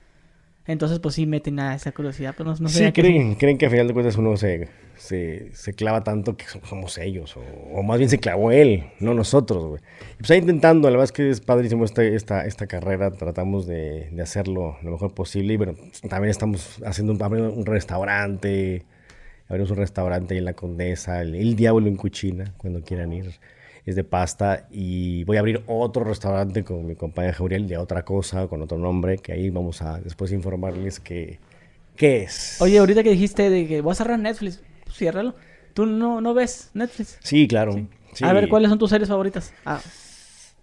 Entonces, 0.66 0.98
pues 1.00 1.14
sí, 1.14 1.26
meten 1.26 1.58
a 1.60 1.74
esa 1.74 1.92
curiosidad, 1.92 2.34
pero 2.36 2.50
no, 2.50 2.56
no 2.58 2.68
sí, 2.68 2.74
sabía 2.74 2.92
que 2.92 3.02
creen, 3.02 3.34
creen 3.36 3.58
que 3.58 3.66
a 3.66 3.70
final 3.70 3.86
de 3.86 3.92
cuentas 3.94 4.16
uno 4.16 4.36
se, 4.36 4.68
se, 4.96 5.52
se 5.54 5.74
clava 5.74 6.02
tanto 6.02 6.36
que 6.36 6.44
so- 6.46 6.60
somos 6.64 6.98
ellos, 6.98 7.36
o, 7.36 7.40
o 7.42 7.82
más 7.82 7.98
bien 7.98 8.10
se 8.10 8.18
clavó 8.18 8.50
él, 8.50 8.84
no 8.98 9.14
nosotros, 9.14 9.64
güey. 9.64 9.82
Y 10.14 10.18
pues 10.18 10.30
ahí 10.32 10.38
intentando, 10.38 10.88
la 10.88 10.96
verdad 10.96 11.04
es 11.04 11.12
que 11.12 11.30
es 11.30 11.40
padrísimo 11.40 11.84
esta, 11.84 12.02
esta, 12.02 12.44
esta 12.46 12.66
carrera, 12.66 13.12
tratamos 13.12 13.66
de, 13.66 14.08
de 14.10 14.22
hacerlo 14.22 14.76
lo 14.82 14.90
mejor 14.90 15.14
posible 15.14 15.54
y 15.54 15.56
bueno, 15.56 15.74
también 16.08 16.30
estamos 16.30 16.78
haciendo 16.84 17.12
un, 17.12 17.40
un 17.58 17.66
restaurante, 17.66 18.84
abrimos 19.48 19.70
un 19.70 19.76
restaurante 19.78 20.34
ahí 20.34 20.38
en 20.38 20.44
La 20.46 20.54
Condesa, 20.54 21.20
el, 21.22 21.34
El 21.36 21.56
Diablo 21.56 21.86
en 21.88 21.96
Cuchina, 21.96 22.54
cuando 22.58 22.82
quieran 22.82 23.12
ir. 23.12 23.34
Es 23.86 23.94
de 23.94 24.02
pasta 24.04 24.66
y 24.70 25.22
voy 25.24 25.36
a 25.36 25.40
abrir 25.40 25.62
otro 25.68 26.02
restaurante 26.04 26.64
con 26.64 26.84
mi 26.86 26.96
compañero 26.96 27.36
Gabriel 27.38 27.68
de 27.68 27.78
otra 27.78 28.04
cosa, 28.04 28.48
con 28.48 28.60
otro 28.60 28.76
nombre, 28.78 29.18
que 29.18 29.32
ahí 29.32 29.48
vamos 29.48 29.80
a 29.80 30.00
después 30.00 30.32
informarles 30.32 30.98
que, 30.98 31.38
qué 31.94 32.24
es. 32.24 32.60
Oye, 32.60 32.78
ahorita 32.78 33.04
que 33.04 33.10
dijiste 33.10 33.48
de 33.48 33.68
que 33.68 33.80
voy 33.80 33.92
a 33.92 33.94
cerrar 33.94 34.18
Netflix, 34.18 34.60
pues, 34.84 34.96
ciérralo. 34.96 35.36
¿Tú 35.72 35.86
no, 35.86 36.20
no 36.20 36.34
ves 36.34 36.70
Netflix? 36.74 37.18
Sí, 37.22 37.46
claro. 37.46 37.74
Sí. 38.12 38.24
A 38.24 38.32
ver, 38.32 38.48
¿cuáles 38.48 38.70
son 38.70 38.78
tus 38.78 38.90
series 38.90 39.08
favoritas? 39.08 39.52
Ah, 39.64 39.80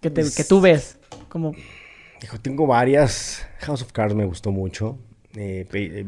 que, 0.02 0.10
te- 0.10 0.22
que 0.36 0.44
tú 0.44 0.60
ves. 0.60 0.98
Como, 1.30 1.54
Hijo, 2.22 2.38
tengo 2.40 2.66
varias. 2.66 3.46
House 3.60 3.80
of 3.82 3.92
Cards 3.92 4.14
me 4.14 4.24
gustó 4.26 4.50
mucho. 4.50 4.98
Eh, 5.36 5.66
pe- 5.70 6.00
eh, 6.00 6.06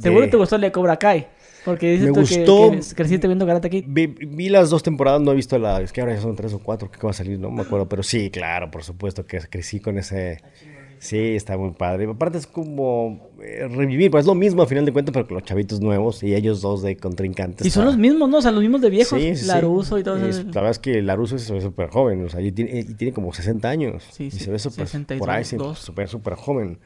seguro 0.00 0.28
te 0.28 0.36
gustó 0.36 0.56
el 0.56 0.62
de 0.62 0.72
Cobra 0.72 0.96
Kai. 0.96 1.28
Porque 1.64 1.90
dices 1.92 2.06
Me 2.06 2.12
tú 2.14 2.26
que- 2.26 2.44
gustó- 2.46 2.70
que, 2.70 2.94
creciste 2.94 3.26
viendo 3.26 3.46
Karate 3.46 3.68
Kid. 3.70 3.84
Vi, 3.88 4.06
vi 4.06 4.48
las 4.48 4.70
dos 4.70 4.82
temporadas, 4.82 5.20
no 5.20 5.32
he 5.32 5.34
visto 5.34 5.58
la. 5.58 5.80
Es 5.82 5.92
que 5.92 6.00
ahora 6.00 6.14
ya 6.14 6.20
son 6.20 6.34
tres 6.36 6.52
o 6.54 6.58
cuatro, 6.60 6.90
que 6.90 6.98
va 7.02 7.10
a 7.10 7.14
salir, 7.14 7.38
no 7.38 7.50
me 7.50 7.62
acuerdo. 7.62 7.88
Pero 7.88 8.02
sí, 8.02 8.30
claro, 8.30 8.70
por 8.70 8.82
supuesto 8.84 9.26
que 9.26 9.38
crecí 9.40 9.80
con 9.80 9.98
ese. 9.98 10.40
Sí, 11.00 11.16
está 11.36 11.56
muy 11.56 11.70
padre. 11.72 12.06
Aparte 12.10 12.38
es 12.38 12.46
como 12.48 13.28
eh, 13.40 13.68
revivir, 13.70 14.10
pues 14.10 14.22
es 14.22 14.26
lo 14.26 14.34
mismo 14.34 14.62
a 14.62 14.66
final 14.66 14.84
de 14.84 14.92
cuentas, 14.92 15.12
pero 15.12 15.28
con 15.28 15.34
los 15.36 15.44
chavitos 15.44 15.80
nuevos 15.80 16.24
y 16.24 16.34
ellos 16.34 16.60
dos 16.60 16.82
de 16.82 16.96
contrincantes. 16.96 17.64
Y 17.64 17.70
son 17.70 17.84
los 17.84 17.96
mismos, 17.96 18.28
¿no? 18.28 18.38
O 18.38 18.42
sea, 18.42 18.50
los 18.50 18.62
mismos 18.62 18.80
de 18.80 18.90
viejos. 18.90 19.20
Sí, 19.20 19.36
sí, 19.36 19.42
sí. 19.42 19.46
Laruso 19.46 19.96
y 19.98 20.02
todo 20.02 20.16
Es- 20.16 20.38
eso. 20.38 20.42
La 20.48 20.54
verdad 20.54 20.70
es 20.72 20.78
que 20.80 21.00
Laruso 21.00 21.36
es 21.36 21.44
súper 21.44 21.90
joven, 21.90 22.24
o 22.24 22.28
sea, 22.28 22.40
y 22.40 22.50
tiene, 22.50 22.80
y 22.80 22.94
tiene 22.94 23.12
como 23.12 23.32
60 23.32 23.68
años. 23.68 24.08
Sí, 24.10 24.24
y 24.24 24.30
se 24.32 24.50
ve 24.50 24.58
súper, 24.58 24.86
62, 24.88 25.20
por 25.20 25.30
ahí, 25.30 25.44
súper, 25.44 26.08
súper 26.08 26.34
joven. 26.34 26.78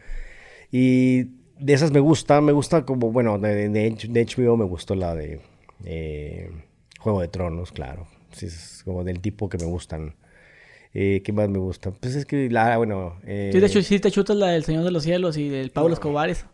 Y 0.70 1.24
de 1.62 1.72
esas 1.72 1.92
me 1.92 2.00
gusta, 2.00 2.40
me 2.40 2.52
gusta 2.52 2.84
como, 2.84 3.12
bueno, 3.12 3.38
de, 3.38 3.68
de, 3.68 4.26
HBO 4.26 4.56
me 4.56 4.64
gustó 4.64 4.94
la 4.94 5.14
de 5.14 5.40
eh, 5.84 6.50
Juego 6.98 7.20
de 7.20 7.28
Tronos, 7.28 7.72
claro. 7.72 8.06
Sí, 8.32 8.46
es 8.46 8.82
como 8.84 9.04
del 9.04 9.20
tipo 9.20 9.48
que 9.48 9.58
me 9.58 9.66
gustan. 9.66 10.16
Eh, 10.94 11.22
¿Qué 11.24 11.32
más 11.32 11.48
me 11.48 11.58
gusta? 11.58 11.90
Pues 11.90 12.14
es 12.16 12.26
que, 12.26 12.50
la, 12.50 12.76
bueno... 12.76 13.16
eh, 13.24 13.50
Sí, 13.52 13.60
de 13.60 13.66
hecho, 13.66 13.82
sí 13.82 13.98
te 13.98 14.10
chutas 14.10 14.36
la 14.36 14.48
del 14.48 14.64
Señor 14.64 14.84
de 14.84 14.90
los 14.90 15.04
Cielos 15.04 15.36
y 15.36 15.48
del 15.48 15.70
Pablo 15.70 15.94
Escobar. 15.94 16.28
eso. 16.28 16.46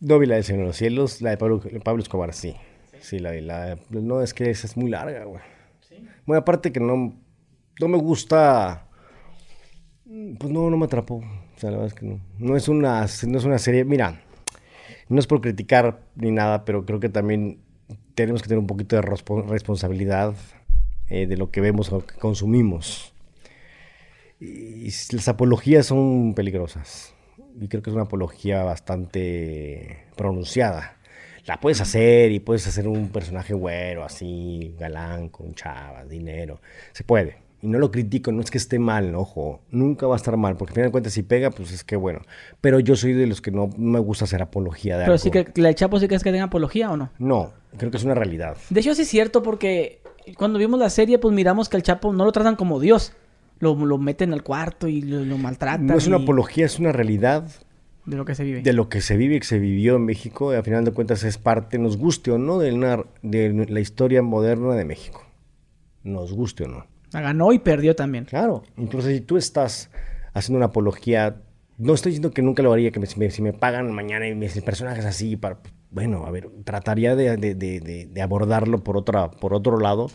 No 0.00 0.18
vi 0.18 0.26
la 0.26 0.36
de 0.36 0.42
Señor 0.42 0.62
de 0.62 0.66
los 0.68 0.76
Cielos, 0.76 1.22
la 1.22 1.30
de 1.30 1.36
Pablo, 1.36 1.62
Pablo 1.84 2.02
Escobar, 2.02 2.34
sí. 2.34 2.56
Sí, 3.00 3.18
la 3.18 3.30
vi. 3.30 3.40
La, 3.40 3.78
no, 3.90 4.22
es 4.22 4.34
que 4.34 4.50
esa 4.50 4.66
es 4.66 4.76
muy 4.76 4.90
larga, 4.90 5.24
güey. 5.24 5.40
Bueno, 6.26 6.40
aparte 6.40 6.72
que 6.72 6.80
no, 6.80 7.14
no 7.80 7.88
me 7.88 7.98
gusta... 7.98 8.86
Pues 10.04 10.52
no, 10.52 10.68
no 10.68 10.76
me 10.76 10.86
atrapó. 10.86 11.22
La 11.62 11.70
verdad 11.70 11.86
es 11.86 11.94
que 11.94 12.06
no. 12.06 12.20
No 12.38 12.56
es 12.56 12.68
una, 12.68 13.00
no 13.26 13.38
es 13.38 13.44
una 13.44 13.58
serie... 13.58 13.84
Mira, 13.84 14.22
no 15.08 15.18
es 15.18 15.26
por 15.26 15.40
criticar 15.40 16.00
ni 16.16 16.30
nada, 16.30 16.64
pero 16.64 16.84
creo 16.86 17.00
que 17.00 17.08
también 17.08 17.58
tenemos 18.14 18.42
que 18.42 18.48
tener 18.48 18.58
un 18.60 18.66
poquito 18.66 18.96
de 18.96 19.02
respo- 19.02 19.46
responsabilidad 19.46 20.34
eh, 21.08 21.26
de 21.26 21.36
lo 21.36 21.50
que 21.50 21.60
vemos 21.60 21.92
o 21.92 22.06
que 22.06 22.14
consumimos. 22.14 23.12
Y 24.40 24.88
las 25.12 25.28
apologías 25.28 25.86
son 25.86 26.34
peligrosas. 26.34 27.14
Y 27.60 27.68
creo 27.68 27.82
que 27.82 27.90
es 27.90 27.94
una 27.94 28.04
apología 28.04 28.62
bastante 28.62 30.04
pronunciada. 30.16 30.96
La 31.46 31.58
puedes 31.60 31.80
hacer 31.80 32.30
y 32.32 32.40
puedes 32.40 32.66
hacer 32.66 32.86
un 32.86 33.08
personaje 33.08 33.54
güero, 33.54 34.04
así, 34.04 34.74
galán, 34.78 35.28
con 35.28 35.54
chavas, 35.54 36.08
dinero. 36.08 36.60
Se 36.92 37.02
puede. 37.02 37.36
Y 37.62 37.66
no 37.68 37.78
lo 37.78 37.90
critico, 37.90 38.32
no 38.32 38.40
es 38.40 38.50
que 38.50 38.56
esté 38.58 38.78
mal, 38.78 39.14
ojo. 39.14 39.60
Nunca 39.70 40.06
va 40.06 40.14
a 40.14 40.16
estar 40.16 40.36
mal, 40.36 40.56
porque 40.56 40.70
al 40.70 40.74
final 40.76 40.88
de 40.88 40.92
cuentas 40.92 41.12
si 41.12 41.22
pega, 41.22 41.50
pues 41.50 41.72
es 41.72 41.84
que 41.84 41.94
bueno. 41.96 42.20
Pero 42.62 42.80
yo 42.80 42.96
soy 42.96 43.12
de 43.12 43.26
los 43.26 43.42
que 43.42 43.50
no 43.50 43.68
me 43.76 43.98
gusta 43.98 44.24
hacer 44.24 44.40
apología 44.40 44.96
de 44.96 45.04
Pero 45.04 45.12
algo. 45.12 45.22
sí 45.22 45.30
que 45.30 45.46
la 45.60 45.74
Chapo 45.74 46.00
sí 46.00 46.06
crees 46.06 46.22
que 46.24 46.30
tenga 46.32 46.44
apología 46.44 46.90
o 46.90 46.96
no. 46.96 47.10
No, 47.18 47.52
creo 47.76 47.90
que 47.90 47.98
es 47.98 48.04
una 48.04 48.14
realidad. 48.14 48.56
De 48.70 48.80
hecho, 48.80 48.94
sí 48.94 49.02
es 49.02 49.08
cierto 49.08 49.42
porque 49.42 50.00
cuando 50.38 50.58
vimos 50.58 50.80
la 50.80 50.88
serie, 50.88 51.18
pues 51.18 51.34
miramos 51.34 51.68
que 51.68 51.76
al 51.76 51.82
Chapo 51.82 52.12
no 52.14 52.24
lo 52.24 52.32
tratan 52.32 52.56
como 52.56 52.80
Dios. 52.80 53.12
Lo, 53.58 53.74
lo 53.74 53.98
meten 53.98 54.32
al 54.32 54.42
cuarto 54.42 54.88
y 54.88 55.02
lo, 55.02 55.22
lo 55.26 55.36
maltratan. 55.36 55.84
No 55.86 55.98
es 55.98 56.06
una 56.06 56.16
y- 56.16 56.22
apología, 56.22 56.64
es 56.64 56.78
una 56.78 56.92
realidad 56.92 57.46
De 58.06 58.16
lo 58.16 58.24
que 58.24 58.34
se 58.34 58.42
vive. 58.42 58.62
de 58.62 58.72
lo 58.72 58.88
que 58.88 59.02
se 59.02 59.18
vive 59.18 59.34
y 59.36 59.40
que 59.40 59.46
se 59.46 59.58
vivió 59.58 59.96
en 59.96 60.06
México, 60.06 60.54
y 60.54 60.56
al 60.56 60.62
final 60.64 60.82
de 60.86 60.92
cuentas 60.92 61.24
es 61.24 61.36
parte, 61.36 61.78
nos 61.78 61.98
guste 61.98 62.30
o 62.30 62.38
no, 62.38 62.58
de, 62.58 62.72
una- 62.72 63.04
de 63.20 63.66
la 63.68 63.80
historia 63.80 64.22
moderna 64.22 64.74
de 64.76 64.86
México. 64.86 65.26
Nos 66.04 66.32
guste 66.32 66.64
o 66.64 66.68
no. 66.68 66.86
Ganó 67.12 67.52
y 67.52 67.58
perdió 67.58 67.94
también. 67.96 68.24
Claro, 68.24 68.62
incluso 68.76 69.08
si 69.08 69.20
tú 69.20 69.36
estás 69.36 69.90
haciendo 70.32 70.58
una 70.58 70.66
apología, 70.66 71.36
no 71.78 71.94
estoy 71.94 72.10
diciendo 72.12 72.30
que 72.32 72.42
nunca 72.42 72.62
lo 72.62 72.72
haría, 72.72 72.90
que 72.90 73.00
me- 73.00 73.06
si, 73.06 73.18
me, 73.18 73.28
me 73.40 73.52
pagan 73.52 73.92
mañana 73.92 74.28
y 74.28 74.34
mis 74.34 74.60
personajes 74.62 75.04
así, 75.04 75.36
para, 75.36 75.58
bueno, 75.90 76.24
a 76.26 76.30
ver, 76.30 76.48
trataría 76.64 77.16
de, 77.16 77.36
de- 77.36 77.54
de- 77.54 78.06
de- 78.06 78.22
abordarlo 78.22 78.84
por, 78.84 78.96
otra, 78.96 79.30
por 79.30 79.54
otro 79.54 79.78
lado, 79.78 80.08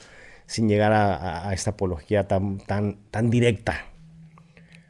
sin 0.45 0.69
llegar 0.69 0.93
a- 0.93 1.49
a 1.49 1.53
esta 1.53 1.71
apología 1.71 2.27
tan, 2.27 2.59
tan, 2.59 2.97
tan 3.11 3.29
directa. 3.29 3.85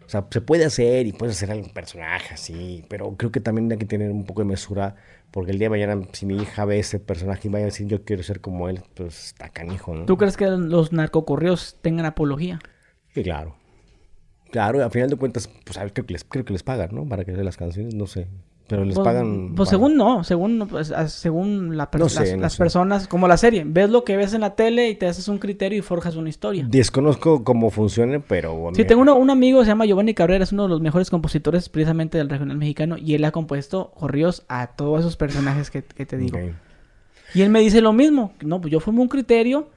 O 0.06 0.10
sea, 0.10 0.28
se 0.30 0.42
puede 0.42 0.66
hacer 0.66 1.08
y 1.08 1.14
puedes 1.14 1.36
hacer 1.36 1.52
algún 1.52 1.72
personaje 1.72 2.34
así, 2.36 2.86
pero 2.90 3.16
creo 3.18 3.32
que 3.32 3.40
también 3.40 3.72
hay 3.72 3.78
que 3.78 3.86
tener 3.86 4.12
un 4.12 4.26
poco 4.26 4.42
de 4.42 4.48
mesura, 4.48 4.96
porque 5.32 5.52
el 5.52 5.58
día 5.58 5.66
de 5.66 5.72
mañana, 5.72 6.08
si 6.12 6.26
mi 6.26 6.36
hija 6.36 6.64
ve 6.66 6.80
ese 6.80 7.00
personaje 7.00 7.48
y 7.48 7.52
vaya 7.52 7.66
a 7.66 7.68
decir 7.68 7.88
yo 7.88 8.04
quiero 8.06 8.22
ser 8.22 8.40
como 8.40 8.70
él, 8.70 8.82
pues 8.94 9.28
está 9.28 9.50
canijo, 9.50 9.96
¿no? 9.96 10.06
¿Tú 10.06 10.18
crees 10.18 10.38
que 10.38 10.46
los 10.46 10.92
narcocorreos 10.92 11.78
tengan 11.82 12.06
apología? 12.06 12.60
Sí, 13.14 13.24
claro. 13.24 13.56
Claro, 14.52 14.84
a 14.84 14.90
final 14.90 15.10
de 15.10 15.16
cuentas, 15.16 15.50
pues 15.66 15.78
a 15.78 15.84
ver, 15.84 15.94
creo 15.94 16.06
que 16.06 16.14
les, 16.14 16.24
creo 16.24 16.46
que 16.46 16.54
les 16.54 16.64
pagan, 16.64 16.90
¿no? 16.94 17.08
Para 17.08 17.26
que 17.26 17.32
den 17.32 17.44
las 17.44 17.58
canciones, 17.58 17.96
no 17.96 18.06
sé. 18.08 18.28
Pero 18.68 18.84
les 18.84 18.96
Pues, 18.96 19.06
pagan. 19.06 19.54
Pues 19.56 19.56
bueno. 19.56 19.66
según 19.70 19.96
no, 19.98 20.24
según, 20.24 20.68
pues, 20.68 20.92
según 21.08 21.78
la 21.78 21.92
per- 21.92 22.02
No 22.02 22.10
sé, 22.10 22.22
las, 22.22 22.32
no 22.36 22.42
las 22.42 22.58
personas, 22.58 23.08
como 23.08 23.28
la 23.28 23.38
serie. 23.38 23.64
Ves 23.66 23.92
lo 23.92 24.04
que 24.04 24.18
ves 24.18 24.34
en 24.34 24.42
la 24.42 24.56
tele 24.56 24.90
y 24.90 24.96
te 24.96 25.06
haces 25.06 25.28
un 25.28 25.38
criterio 25.38 25.78
y 25.78 25.82
forjas 25.84 26.16
una 26.16 26.30
historia. 26.30 26.66
Desconozco 26.68 27.44
cómo 27.44 27.70
funcione, 27.70 28.20
pero. 28.20 28.72
Sí, 28.74 28.84
tengo 28.86 29.04
uno- 29.04 29.16
un 29.18 29.30
amigo, 29.30 29.62
se 29.64 29.68
llama 29.68 29.86
Giovanni 29.86 30.16
Cabrera, 30.16 30.44
es 30.44 30.52
uno 30.52 30.64
de 30.64 30.70
los 30.70 30.82
mejores 30.82 31.12
compositores 31.12 31.70
precisamente 31.70 32.18
del 32.18 32.28
regional 32.30 32.58
mexicano 32.58 32.98
y 32.98 33.14
él 33.14 33.24
ha 33.26 33.32
compuesto 33.32 33.92
corridos 33.96 34.44
a 34.48 34.68
todos 34.68 35.02
esos 35.02 35.16
personajes 35.16 35.70
que, 35.70 35.84
que 35.84 36.06
te 36.08 36.18
digo. 36.18 36.40
Y 37.36 37.42
él 37.44 37.50
me 37.52 37.60
dice 37.60 37.82
lo 37.82 37.94
mismo, 37.94 38.34
no, 38.44 38.62
pues 38.62 38.72
yo 38.72 38.80
formo 38.80 39.02
un 39.04 39.10
criterio 39.10 39.68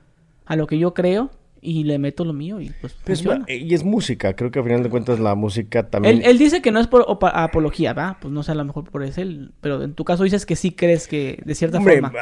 a 0.46 0.56
lo 0.56 0.66
que 0.66 0.78
yo 0.78 0.94
creo 0.94 1.28
y 1.60 1.84
le 1.84 1.98
meto 1.98 2.24
lo 2.24 2.32
mío 2.32 2.60
y 2.60 2.70
pues 2.80 2.94
Pues, 3.04 3.24
y 3.48 3.74
es 3.74 3.84
música, 3.84 4.34
creo 4.34 4.50
que 4.50 4.58
a 4.58 4.62
final 4.62 4.82
de 4.82 4.90
cuentas 4.90 5.18
la 5.20 5.34
música 5.34 5.88
también. 5.88 6.16
Él, 6.18 6.22
él 6.24 6.38
dice 6.38 6.62
que 6.62 6.70
no 6.70 6.80
es 6.80 6.86
por 6.86 7.02
opa- 7.06 7.32
apología, 7.34 7.92
¿va? 7.92 8.18
Pues 8.20 8.32
no 8.32 8.42
sé, 8.42 8.52
a 8.52 8.54
lo 8.54 8.64
mejor 8.64 8.84
por 8.90 9.02
eso 9.02 9.20
él, 9.20 9.52
pero 9.60 9.82
en 9.82 9.94
tu 9.94 10.04
caso 10.04 10.24
dices 10.24 10.46
que 10.46 10.56
sí 10.56 10.72
crees 10.72 11.08
que 11.08 11.40
de 11.44 11.54
cierta 11.54 11.78
Hombre, 11.78 12.00
forma. 12.00 12.12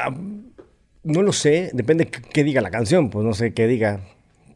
no 1.04 1.22
lo 1.22 1.32
sé, 1.32 1.70
depende 1.72 2.06
qué, 2.08 2.44
diga 2.44 2.60
la 2.60 2.70
canción, 2.70 3.10
pues 3.10 3.24
no 3.24 3.32
sé 3.34 3.52
qué 3.54 3.66
diga. 3.66 4.00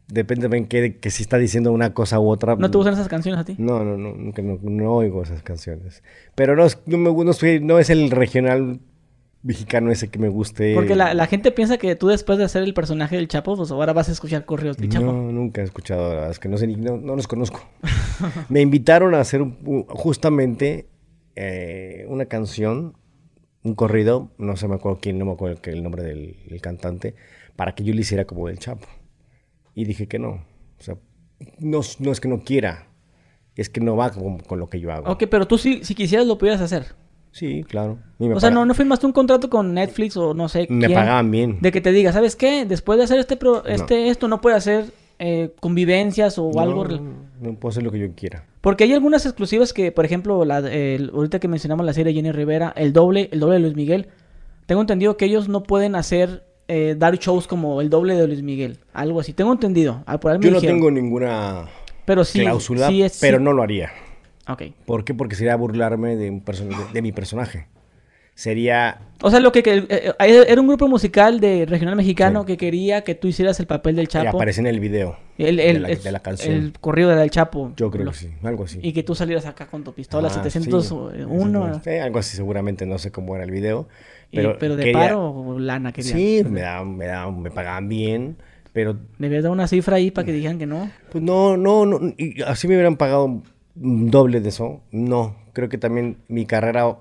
Depende 0.08 0.42
también 0.46 0.66
qué, 0.66 0.96
que 0.96 1.08
si 1.10 1.22
está 1.22 1.38
diciendo 1.38 1.70
una 1.70 1.94
cosa 1.94 2.18
u 2.18 2.28
otra. 2.28 2.56
¿No 2.56 2.68
te 2.68 2.76
gustan 2.76 2.94
esas 2.94 3.06
canciones 3.06 3.40
a 3.40 3.44
ti? 3.44 3.54
No, 3.58 3.84
no, 3.84 3.96
no, 3.96 4.12
nunca- 4.12 4.42
no, 4.42 4.58
no 4.60 4.92
oigo 4.94 5.22
esas 5.22 5.42
canciones. 5.44 6.02
Pero 6.34 6.56
no, 6.56 6.66
no, 6.86 6.98
me, 6.98 7.10
no, 7.12 7.32
no 7.62 7.78
es 7.78 7.90
el 7.90 8.10
regional 8.10 8.80
mexicano 9.42 9.90
ese 9.90 10.08
que 10.08 10.18
me 10.18 10.28
guste. 10.28 10.74
Porque 10.74 10.94
la, 10.94 11.14
la 11.14 11.26
gente 11.26 11.50
piensa 11.50 11.78
que 11.78 11.96
tú 11.96 12.08
después 12.08 12.38
de 12.38 12.44
hacer 12.44 12.62
el 12.62 12.74
personaje 12.74 13.16
del 13.16 13.28
Chapo, 13.28 13.56
pues 13.56 13.70
ahora 13.70 13.92
vas 13.92 14.08
a 14.08 14.12
escuchar 14.12 14.44
correos 14.44 14.76
del 14.76 14.90
Chapo. 14.90 15.06
No, 15.06 15.32
nunca 15.32 15.60
he 15.60 15.64
escuchado, 15.64 16.08
la 16.08 16.14
verdad 16.14 16.30
es 16.30 16.38
que 16.38 16.48
no 16.48 16.58
sé 16.58 16.66
ni, 16.66 16.76
no, 16.76 16.96
no 16.96 17.16
los 17.16 17.26
conozco. 17.26 17.66
me 18.48 18.60
invitaron 18.60 19.14
a 19.14 19.20
hacer 19.20 19.40
un- 19.40 19.86
justamente 19.88 20.88
eh, 21.36 22.04
una 22.08 22.26
canción, 22.26 22.96
un 23.62 23.74
corrido, 23.74 24.30
no 24.38 24.56
sé 24.56 24.68
me 24.68 24.74
acuerdo 24.74 24.98
quién, 25.00 25.18
no 25.18 25.24
me 25.24 25.32
acuerdo 25.32 25.58
el 25.64 25.82
nombre 25.82 26.02
del, 26.02 26.36
cantante, 26.60 27.14
para 27.56 27.74
que 27.74 27.84
yo 27.84 27.94
le 27.94 28.02
hiciera 28.02 28.26
como 28.26 28.46
del 28.48 28.58
Chapo. 28.58 28.86
Y 29.74 29.84
dije 29.84 30.06
que 30.06 30.18
no. 30.18 30.30
O 30.78 30.82
sea, 30.82 30.96
no, 31.58 31.80
no 31.98 32.12
es 32.12 32.20
que 32.20 32.28
no 32.28 32.40
quiera, 32.40 32.88
es 33.56 33.70
que 33.70 33.80
no 33.80 33.96
va 33.96 34.10
con, 34.10 34.38
con 34.40 34.58
lo 34.58 34.68
que 34.68 34.80
yo 34.80 34.92
hago. 34.92 35.10
Ok, 35.10 35.24
pero 35.30 35.46
tú 35.46 35.56
sí, 35.56 35.80
si 35.84 35.94
quisieras 35.94 36.26
lo 36.26 36.36
pudieras 36.36 36.60
hacer. 36.60 36.99
Sí, 37.32 37.62
claro. 37.66 37.98
O 38.18 38.40
sea, 38.40 38.50
no, 38.50 38.64
no 38.66 38.74
firmaste 38.74 39.06
un 39.06 39.12
contrato 39.12 39.48
con 39.48 39.72
Netflix 39.72 40.16
o 40.16 40.34
no 40.34 40.48
sé 40.48 40.66
Me 40.68 40.86
quién, 40.86 40.98
pagaban 40.98 41.30
bien. 41.30 41.58
De 41.60 41.70
que 41.70 41.80
te 41.80 41.92
diga, 41.92 42.12
¿sabes 42.12 42.34
qué? 42.36 42.64
Después 42.66 42.98
de 42.98 43.04
hacer 43.04 43.18
este, 43.20 43.36
pro- 43.36 43.64
este 43.66 44.08
esto 44.08 44.26
no 44.28 44.40
puede 44.40 44.56
hacer 44.56 44.86
eh, 45.20 45.54
convivencias 45.60 46.38
o 46.38 46.50
No, 46.52 46.60
algo. 46.60 46.84
no 46.86 47.54
puedo 47.54 47.70
hacer 47.70 47.82
lo 47.84 47.92
que 47.92 47.98
yo 48.00 48.08
quiera. 48.16 48.44
Porque 48.60 48.84
hay 48.84 48.92
algunas 48.92 49.24
exclusivas 49.26 49.72
que, 49.72 49.92
por 49.92 50.04
ejemplo, 50.04 50.44
la, 50.44 50.58
el- 50.58 51.10
ahorita 51.14 51.38
que 51.38 51.46
mencionamos 51.48 51.86
la 51.86 51.92
serie 51.92 52.12
Jenny 52.12 52.32
Rivera, 52.32 52.72
el 52.76 52.92
doble, 52.92 53.28
el 53.32 53.38
doble 53.40 53.54
de 53.54 53.60
Luis 53.60 53.76
Miguel, 53.76 54.08
tengo 54.66 54.80
entendido 54.80 55.16
que 55.16 55.24
ellos 55.26 55.48
no 55.48 55.62
pueden 55.62 55.94
hacer, 55.94 56.44
eh, 56.68 56.94
dar 56.98 57.16
shows 57.18 57.46
como 57.46 57.80
el 57.80 57.90
doble 57.90 58.16
de 58.16 58.26
Luis 58.26 58.42
Miguel, 58.42 58.78
algo 58.92 59.20
así. 59.20 59.32
Tengo 59.32 59.52
entendido. 59.52 60.02
ah, 60.06 60.18
por 60.18 60.32
ahí 60.32 60.38
me 60.38 60.44
Yo 60.46 60.50
no 60.50 60.56
dijeron. 60.60 60.76
tengo 60.78 60.90
ninguna 60.90 61.68
pero 62.04 62.24
sí, 62.24 62.40
cláusula, 62.40 62.88
sí 62.88 63.02
es- 63.02 63.18
pero 63.20 63.38
sí. 63.38 63.44
no 63.44 63.52
lo 63.52 63.62
haría. 63.62 63.90
¿Por 64.86 65.04
qué? 65.04 65.14
Porque 65.14 65.34
sería 65.36 65.56
burlarme 65.56 66.16
de, 66.16 66.30
un 66.30 66.44
de, 66.44 66.76
de 66.92 67.02
mi 67.02 67.12
personaje. 67.12 67.66
Sería... 68.34 69.00
O 69.22 69.30
sea, 69.30 69.38
lo 69.40 69.52
que, 69.52 69.62
que- 69.62 69.84
eh, 69.88 70.12
eh, 70.18 70.44
era 70.48 70.60
un 70.60 70.66
grupo 70.66 70.88
musical 70.88 71.40
de 71.40 71.66
regional 71.66 71.94
mexicano 71.94 72.40
Sí. 72.40 72.46
que 72.46 72.56
quería 72.56 73.02
que 73.04 73.14
tú 73.14 73.28
hicieras 73.28 73.60
el 73.60 73.66
papel 73.66 73.96
del 73.96 74.08
Chapo. 74.08 74.28
aparece 74.38 74.60
en 74.60 74.66
el 74.66 74.80
video 74.80 75.18
El, 75.36 75.60
el- 75.60 75.74
de, 75.74 75.80
la, 75.80 75.88
de 76.00 76.12
la 76.12 76.20
canción. 76.20 76.54
El 76.54 76.72
corrido 76.80 77.10
del 77.10 77.30
Chapo. 77.30 77.72
Yo 77.76 77.90
creo 77.90 78.04
Lo- 78.06 78.12
que 78.12 78.16
sí, 78.16 78.30
algo 78.42 78.64
así. 78.64 78.78
Y 78.82 78.92
que 78.94 79.02
tú 79.02 79.14
salieras 79.14 79.44
acá 79.44 79.66
con 79.66 79.84
tu 79.84 79.92
pistola 79.92 80.28
Ah, 80.28 80.30
sí. 80.30 80.40
701. 80.42 81.80
Sí, 81.84 81.90
algo 81.90 82.18
así 82.18 82.34
seguramente, 82.36 82.86
no 82.86 82.98
sé 82.98 83.10
cómo 83.12 83.34
era 83.34 83.44
el 83.44 83.50
video. 83.50 83.88
y- 84.32 84.36
Pero, 84.36 84.56
Pero, 84.58 84.76
de 84.76 84.84
quería- 84.84 84.98
paro 85.00 85.30
o 85.32 85.58
lana 85.58 85.92
querían. 85.92 86.16
Sí, 86.16 86.42
me, 86.48 86.60
daban, 86.60 86.96
me, 86.96 87.06
daban- 87.06 87.42
me 87.42 87.50
pagaban 87.50 87.88
bien, 87.90 88.36
pero 88.72 88.96
Debías 89.18 89.42
dar 89.42 89.52
una 89.52 89.66
cifra 89.66 89.96
ahí 89.96 90.10
para 90.10 90.24
que 90.24 90.32
dijeran 90.32 90.58
que 90.58 90.66
no. 90.66 90.88
pues 91.10 91.22
no, 91.22 91.56
no, 91.58 91.84
no, 91.84 92.14
y 92.16 92.40
así 92.42 92.68
me 92.68 92.74
hubieran 92.74 92.96
pagado 92.96 93.42
doble 93.74 94.40
de 94.40 94.48
eso. 94.48 94.80
No, 94.90 95.36
creo 95.52 95.68
que 95.68 95.78
también 95.78 96.18
mi 96.28 96.46
carrera 96.46 96.96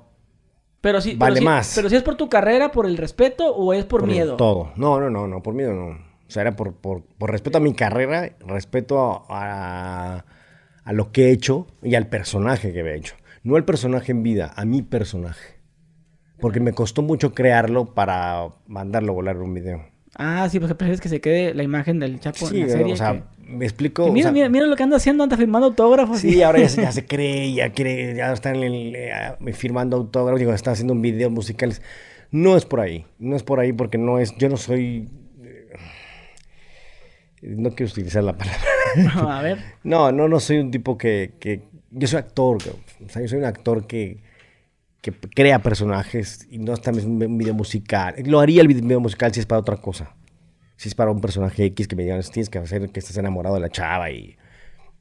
Pero 0.82 1.02
sí, 1.02 1.16
Vale 1.16 1.34
pero 1.34 1.40
sí- 1.42 1.46
más. 1.46 1.74
Pero 1.76 1.90
si 1.90 1.96
es 1.96 2.04
por 2.04 2.16
tu 2.16 2.30
carrera, 2.30 2.72
por 2.72 2.86
el 2.86 2.98
respeto 2.98 3.54
o 3.56 3.74
es 3.74 3.86
por, 3.86 4.02
Por 4.02 4.10
miedo. 4.10 4.36
Todo. 4.38 4.72
No, 4.76 5.00
no, 5.00 5.10
no, 5.10 5.28
no, 5.28 5.42
por 5.44 5.54
miedo 5.54 5.74
no. 5.74 5.88
O 5.90 6.32
sea, 6.32 6.42
era 6.42 6.56
por, 6.56 6.74
por, 6.74 7.02
por 7.04 7.32
respeto 7.32 7.58
a 7.58 7.62
mi 7.62 7.74
carrera, 7.74 8.32
respeto 8.46 9.00
a, 9.02 9.26
a, 9.30 10.26
a 10.84 10.94
lo 10.94 11.12
que 11.12 11.28
he 11.28 11.32
hecho 11.32 11.66
y 11.82 11.96
al 11.96 12.08
personaje 12.08 12.72
que 12.72 12.82
había 12.82 12.94
hecho. 12.94 13.16
No 13.44 13.56
al 13.56 13.66
personaje 13.66 14.12
en 14.12 14.22
vida, 14.24 14.54
a 14.56 14.64
mi 14.66 14.82
personaje. 14.84 15.60
Porque 16.40 16.60
me 16.60 16.72
costó 16.74 17.02
mucho 17.02 17.34
crearlo 17.34 17.94
para 17.94 18.48
mandarlo 18.68 19.12
a 19.12 19.16
volar 19.16 19.36
en 19.38 19.42
un 19.42 19.54
video. 19.54 19.86
Ah, 20.22 20.48
sí, 20.52 20.60
porque 20.60 20.76
prefieres 20.76 21.00
que 21.00 21.08
se 21.08 21.22
quede 21.22 21.54
la 21.54 21.64
imagen 21.64 21.98
del 22.00 22.20
Chapo 22.20 22.46
Sí, 22.48 22.60
en 22.60 22.68
la 22.68 22.74
serie. 22.74 22.94
o 22.94 22.98
sea, 22.98 23.14
que- 23.14 23.24
me 23.52 23.64
explico. 23.66 24.04
que 24.04 24.10
o 24.10 24.14
mira, 24.14 24.26
sea, 24.26 24.32
mira, 24.34 24.50
mira 24.50 24.66
lo 24.68 24.76
que 24.76 24.84
anda 24.84 24.98
haciendo, 24.98 25.24
anda 25.24 25.38
firmando 25.38 25.68
autógrafos. 25.68 26.20
Sí, 26.20 26.36
y- 26.38 26.42
ahora 26.44 26.60
ya 26.60 26.68
se, 26.70 26.82
ya 26.82 26.92
se 26.92 27.06
cree, 27.06 27.54
ya 27.54 27.72
quiere, 27.72 28.16
ya 28.16 28.32
está 28.34 28.50
en 28.52 28.64
el, 28.64 28.94
eh, 28.96 29.14
firmando 29.54 29.96
autógrafos, 29.98 30.40
digo, 30.40 30.54
está 30.54 30.72
haciendo 30.72 30.94
un 30.94 31.02
video 31.02 31.30
musicales. 31.30 31.82
No 32.32 32.58
es 32.58 32.66
por 32.66 32.82
ahí, 32.82 33.06
no 33.18 33.36
es 33.38 33.44
por 33.44 33.60
ahí 33.62 33.72
porque 33.74 33.98
no 33.98 34.20
es, 34.20 34.36
yo 34.38 34.50
no 34.50 34.58
soy, 34.58 35.08
eh, 35.42 35.74
no 37.42 37.72
quiero 37.72 37.92
utilizar 37.92 38.24
la 38.24 38.38
palabra. 38.38 38.62
A 39.38 39.42
ver. 39.42 39.58
No, 39.84 40.12
no, 40.12 40.28
no 40.28 40.40
soy 40.40 40.58
un 40.58 40.72
tipo 40.72 40.98
que, 40.98 41.32
que 41.40 41.62
yo 41.92 42.08
soy 42.08 42.20
actor, 42.20 42.58
o 43.06 43.10
sea, 43.10 43.22
yo 43.22 43.28
soy 43.28 43.40
un 43.40 43.46
actor 43.46 43.88
que, 43.88 44.18
que 45.02 45.12
crea 45.14 45.60
personajes 45.62 46.48
y 46.50 46.58
no 46.60 46.74
está 46.74 46.92
en 46.92 47.06
un 47.24 47.38
video 47.38 47.54
musical. 47.54 48.16
Lo 48.26 48.40
haría 48.40 48.62
el 48.62 48.68
video 48.68 49.00
musical 49.00 49.34
si 49.34 49.40
es 49.40 49.46
para 49.46 49.60
otra 49.62 49.78
cosa. 49.78 50.16
Si 50.76 50.88
es 50.90 50.96
para 50.96 51.12
un 51.12 51.22
personaje 51.22 51.66
X 51.66 51.88
que 51.88 51.96
me 51.96 52.04
digan, 52.04 52.22
tienes 52.32 52.50
que 52.50 52.58
hacer 52.58 52.90
que 52.90 53.00
estés 53.00 53.18
enamorado 53.18 53.56
de 53.56 53.62
la 53.62 53.70
chava 53.70 54.12
y 54.12 54.38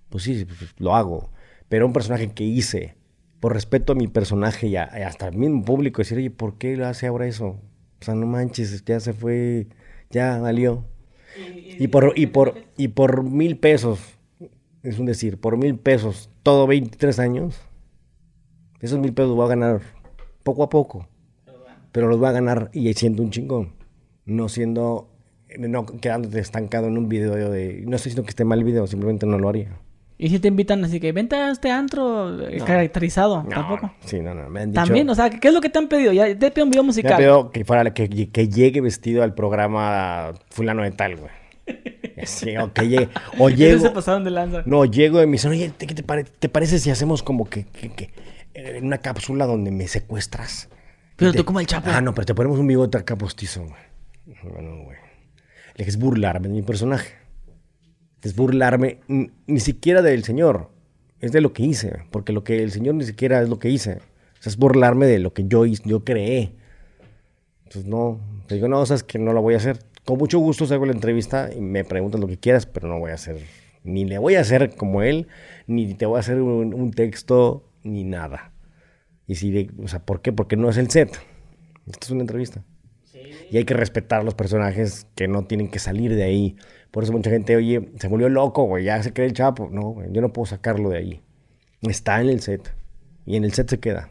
pues 0.09 0.25
sí, 0.25 0.45
pues, 0.45 0.75
lo 0.79 0.95
hago. 0.97 1.31
Pero 1.69 1.87
un 1.87 1.93
personaje 1.93 2.29
que 2.33 2.45
hice, 2.45 2.97
por 3.41 3.53
respeto 3.53 3.93
a 3.93 3.97
mi 3.97 4.09
personaje 4.09 4.67
y, 4.69 4.77
a- 4.77 4.91
y 4.99 5.03
hasta 5.03 5.27
al 5.27 5.37
mismo 5.37 5.65
público, 5.65 6.01
decir, 6.03 6.19
oye, 6.19 6.31
¿por 6.31 6.59
qué 6.59 6.77
lo 6.77 6.87
hace 6.87 7.07
ahora 7.07 7.27
eso? 7.27 7.47
O 8.01 8.05
sea, 8.05 8.15
no 8.15 8.27
manches, 8.27 8.85
ya 8.85 9.01
se 9.01 9.13
fue, 9.13 9.67
ya 10.11 10.39
valió. 10.39 10.85
Y 11.79 11.89
por, 11.89 12.13
y 12.17 12.27
por, 12.29 12.55
y 12.77 12.89
por 12.89 13.23
mil 13.23 13.59
pesos, 13.59 14.01
es 14.83 14.99
un 14.99 15.07
decir, 15.07 15.39
por 15.39 15.57
mil 15.57 15.77
pesos, 15.79 16.31
todo 16.43 16.67
23 16.67 17.19
años, 17.19 17.61
esos 18.81 18.99
mil 18.99 19.13
pesos 19.13 19.29
los 19.29 19.37
voy 19.37 19.47
a 19.47 19.49
ganar 19.49 19.81
poco 20.43 20.63
a 20.63 20.69
poco. 20.69 21.07
Pero 21.93 22.07
los 22.09 22.19
voy 22.19 22.29
a 22.29 22.33
ganar 22.33 22.71
y 22.73 22.93
siendo 22.95 23.23
un 23.23 23.31
chingón. 23.31 23.73
No 24.27 24.49
siendo, 24.49 25.09
no 25.59 25.87
quedándote 25.87 26.39
estancado 26.39 26.87
en 26.89 26.99
un 26.99 27.09
video 27.09 27.35
de, 27.51 27.83
no 27.87 27.97
estoy 27.97 28.11
diciendo 28.11 28.23
que 28.25 28.31
esté 28.31 28.45
mal 28.45 28.59
el 28.59 28.65
video, 28.65 28.87
simplemente 28.87 29.25
no 29.27 29.39
lo 29.39 29.49
haría. 29.49 29.71
Y 30.21 30.29
si 30.31 30.39
te 30.41 30.49
invitan 30.49 30.85
así 30.85 30.99
que 30.99 31.13
vente 31.13 31.37
a 31.37 31.51
este 31.53 31.71
antro 31.71 32.47
eh, 32.49 32.59
caracterizado, 32.67 33.45
No, 33.45 33.49
tampoco. 33.51 33.93
Sí, 34.05 34.21
no, 34.21 34.35
no, 34.35 34.51
me 34.51 34.63
han 34.63 34.73
dicho. 34.73 34.85
También, 34.85 35.09
o 35.09 35.15
sea, 35.15 35.31
¿qué 35.31 35.49
es 35.49 35.55
lo 35.55 35.61
que 35.61 35.69
te 35.71 35.79
han 35.79 35.89
pedido? 35.89 36.13
Ya 36.13 36.37
te 36.37 36.51
pido 36.51 36.65
un 36.65 36.71
video 36.71 36.83
me 36.83 36.87
han 36.87 36.87
musical. 36.87 37.51
que, 37.53 37.65
fuera, 37.65 37.95
que, 37.95 38.09
que 38.31 38.49
llegue 38.49 38.81
vestido 38.81 39.23
al 39.23 39.33
programa 39.35 40.33
fulano 40.51 40.83
de 40.83 40.91
tal, 40.91 41.17
güey. 41.17 41.31
Sí, 42.25 42.57
o 42.57 42.73
que 42.73 42.89
llegue, 42.89 43.09
o 43.39 43.49
llego, 43.49 43.81
se 43.81 43.91
pasaron 43.91 44.25
de 44.25 44.33
lanza. 44.33 44.63
No, 44.67 44.85
llego 44.85 45.23
y 45.23 45.27
me 45.27 45.33
dicen, 45.33 45.53
oye, 45.53 45.71
¿qué 45.79 45.87
te, 45.87 46.03
pare- 46.03 46.25
te 46.25 46.49
parece 46.49 46.81
si 46.81 46.91
hacemos 46.91 47.23
como 47.23 47.45
que, 47.49 47.65
que- 47.65 47.91
que, 47.91 48.11
en 48.59 48.85
una 48.87 48.99
cápsula 48.99 49.47
donde 49.47 49.71
me 49.71 49.87
secuestras? 49.89 50.69
Pero 51.17 51.33
te- 51.33 51.39
tú 51.39 51.45
como 51.45 51.61
el 51.61 51.67
Chapo. 51.67 51.91
Ah, 51.91 52.01
no, 52.01 52.15
pero 52.15 52.27
te 52.27 52.35
ponemos 52.35 52.59
un 52.59 52.67
bigote 52.67 52.99
acá 52.99 53.17
postizo, 53.17 53.63
güey. 53.65 54.43
Bueno, 54.53 54.85
güey. 54.85 54.97
Le 55.75 55.85
dije, 55.85 55.91
es 55.91 55.99
burlarme 55.99 56.49
de 56.49 56.55
mi 56.55 56.63
personaje. 56.63 57.15
Es 58.23 58.35
burlarme 58.35 59.01
ni 59.09 59.61
siquiera 59.61 60.03
del 60.03 60.25
señor. 60.25 60.71
Es 61.21 61.33
de 61.33 61.41
lo 61.41 61.53
que 61.53 61.63
hice. 61.65 62.03
Porque 62.11 62.33
lo 62.33 62.45
que 62.45 62.63
el 62.63 62.71
señor 62.73 62.95
ni 62.95 63.05
siquiera 63.05 63.41
es 63.43 63.49
lo 63.49 63.59
que 63.59 63.71
hice. 63.71 63.95
O 63.95 64.43
sea, 64.43 64.51
es 64.51 64.57
burlarme 64.57 65.07
de 65.07 65.19
lo 65.19 65.33
que 65.33 65.45
yo, 65.47 65.65
yo 65.67 66.05
creé. 66.05 66.53
Entonces, 67.65 67.87
no. 67.87 68.21
Le 68.49 68.57
digo, 68.57 68.69
no, 68.69 68.85
sabes 68.87 69.03
que 69.03 69.19
no 69.19 69.33
lo 69.33 69.43
voy 69.43 69.55
a 69.55 69.59
hacer. 69.59 69.79
Con 70.05 70.19
mucho 70.19 70.39
gusto 70.39 70.65
hago 70.73 70.87
la 70.87 70.93
entrevista 70.93 71.51
y 71.55 71.61
me 71.61 71.85
preguntas 71.85 72.21
lo 72.21 72.27
que 72.27 72.39
quieras, 72.39 72.65
pero 72.67 72.89
no 72.89 72.99
voy 72.99 73.11
a 73.11 73.15
hacer. 73.15 73.39
Ni 73.85 74.05
le 74.05 74.19
voy 74.19 74.37
a 74.37 74.41
hacer 74.41 74.75
como 74.75 75.03
él, 75.03 75.29
ni 75.67 75.95
te 75.95 76.07
voy 76.07 76.17
a 76.17 76.21
hacer 76.21 76.41
un, 76.41 76.73
un 76.75 76.91
texto, 76.93 77.63
ni 77.83 78.05
nada. 78.05 78.53
Y 79.27 79.35
si, 79.37 79.51
de- 79.51 79.71
o 79.83 79.89
sea, 79.89 80.05
¿por 80.05 80.23
qué? 80.23 80.33
Porque 80.33 80.57
no 80.57 80.69
es 80.71 80.77
el 80.77 80.91
set. 80.91 81.11
Esto 81.87 82.07
es 82.07 82.11
una 82.11 82.23
entrevista. 82.23 82.63
Y 83.51 83.57
hay 83.57 83.65
que 83.65 83.75
respetar 83.75 84.21
a 84.21 84.25
los 84.25 84.35
personajes 84.35 85.07
que 85.15 85.27
no 85.29 85.47
tienen 85.47 85.69
que 85.69 85.79
salir 85.79 86.15
de 86.15 86.23
ahí. 86.23 86.57
Por 86.91 87.03
eso 87.05 87.13
mucha 87.13 87.31
gente, 87.31 87.57
oye, 87.57 87.91
se 87.99 88.09
volvió 88.09 88.29
loco, 88.29 88.65
güey, 88.65 88.85
ya 88.85 89.03
se 89.03 89.13
cree 89.13 89.27
el 89.27 89.33
chapo. 89.33 89.69
No, 89.73 89.91
güey, 89.91 90.09
yo 90.13 90.21
no 90.21 90.33
puedo 90.33 90.47
sacarlo 90.47 90.91
de 90.91 90.99
ahí. 90.99 91.23
Está 91.83 92.21
en 92.21 92.29
el 92.29 92.41
set. 92.41 92.75
Y 93.27 93.37
en 93.37 93.45
el 93.45 93.53
set 93.53 93.69
se 93.71 93.81
queda. 93.81 94.11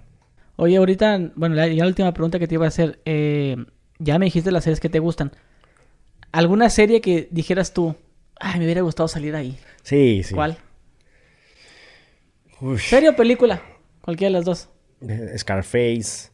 Oye, 0.55 0.77
ahorita, 0.77 1.31
bueno, 1.35 1.55
la, 1.55 1.67
ya 1.67 1.83
la 1.83 1.87
última 1.89 2.11
pregunta 2.13 2.39
que 2.39 2.47
te 2.47 2.55
iba 2.55 2.65
a 2.65 2.69
hacer. 2.69 2.99
eh, 3.05 3.55
ya 3.99 4.17
me 4.19 4.25
dijiste 4.25 4.51
las 4.51 4.63
series 4.63 4.79
que 4.79 4.89
te 4.89 4.99
gustan. 4.99 5.31
¿Alguna 6.31 6.69
serie 6.69 7.01
que 7.01 7.27
dijeras 7.31 7.73
tú, 7.73 7.95
ay, 8.39 8.59
me 8.59 8.65
hubiera 8.65 8.81
gustado 8.81 9.07
salir 9.07 9.35
ahí? 9.35 9.57
Sí, 9.83 10.21
sí. 10.23 10.33
¿Cuál? 10.35 10.57
Ush. 12.61 12.89
¿Serie 12.89 13.09
o 13.09 13.15
película? 13.15 13.61
Cualquiera 14.01 14.29
de 14.29 14.33
las 14.33 14.45
dos. 14.45 14.69
Eh, 15.07 15.33
Scarface. 15.37 16.29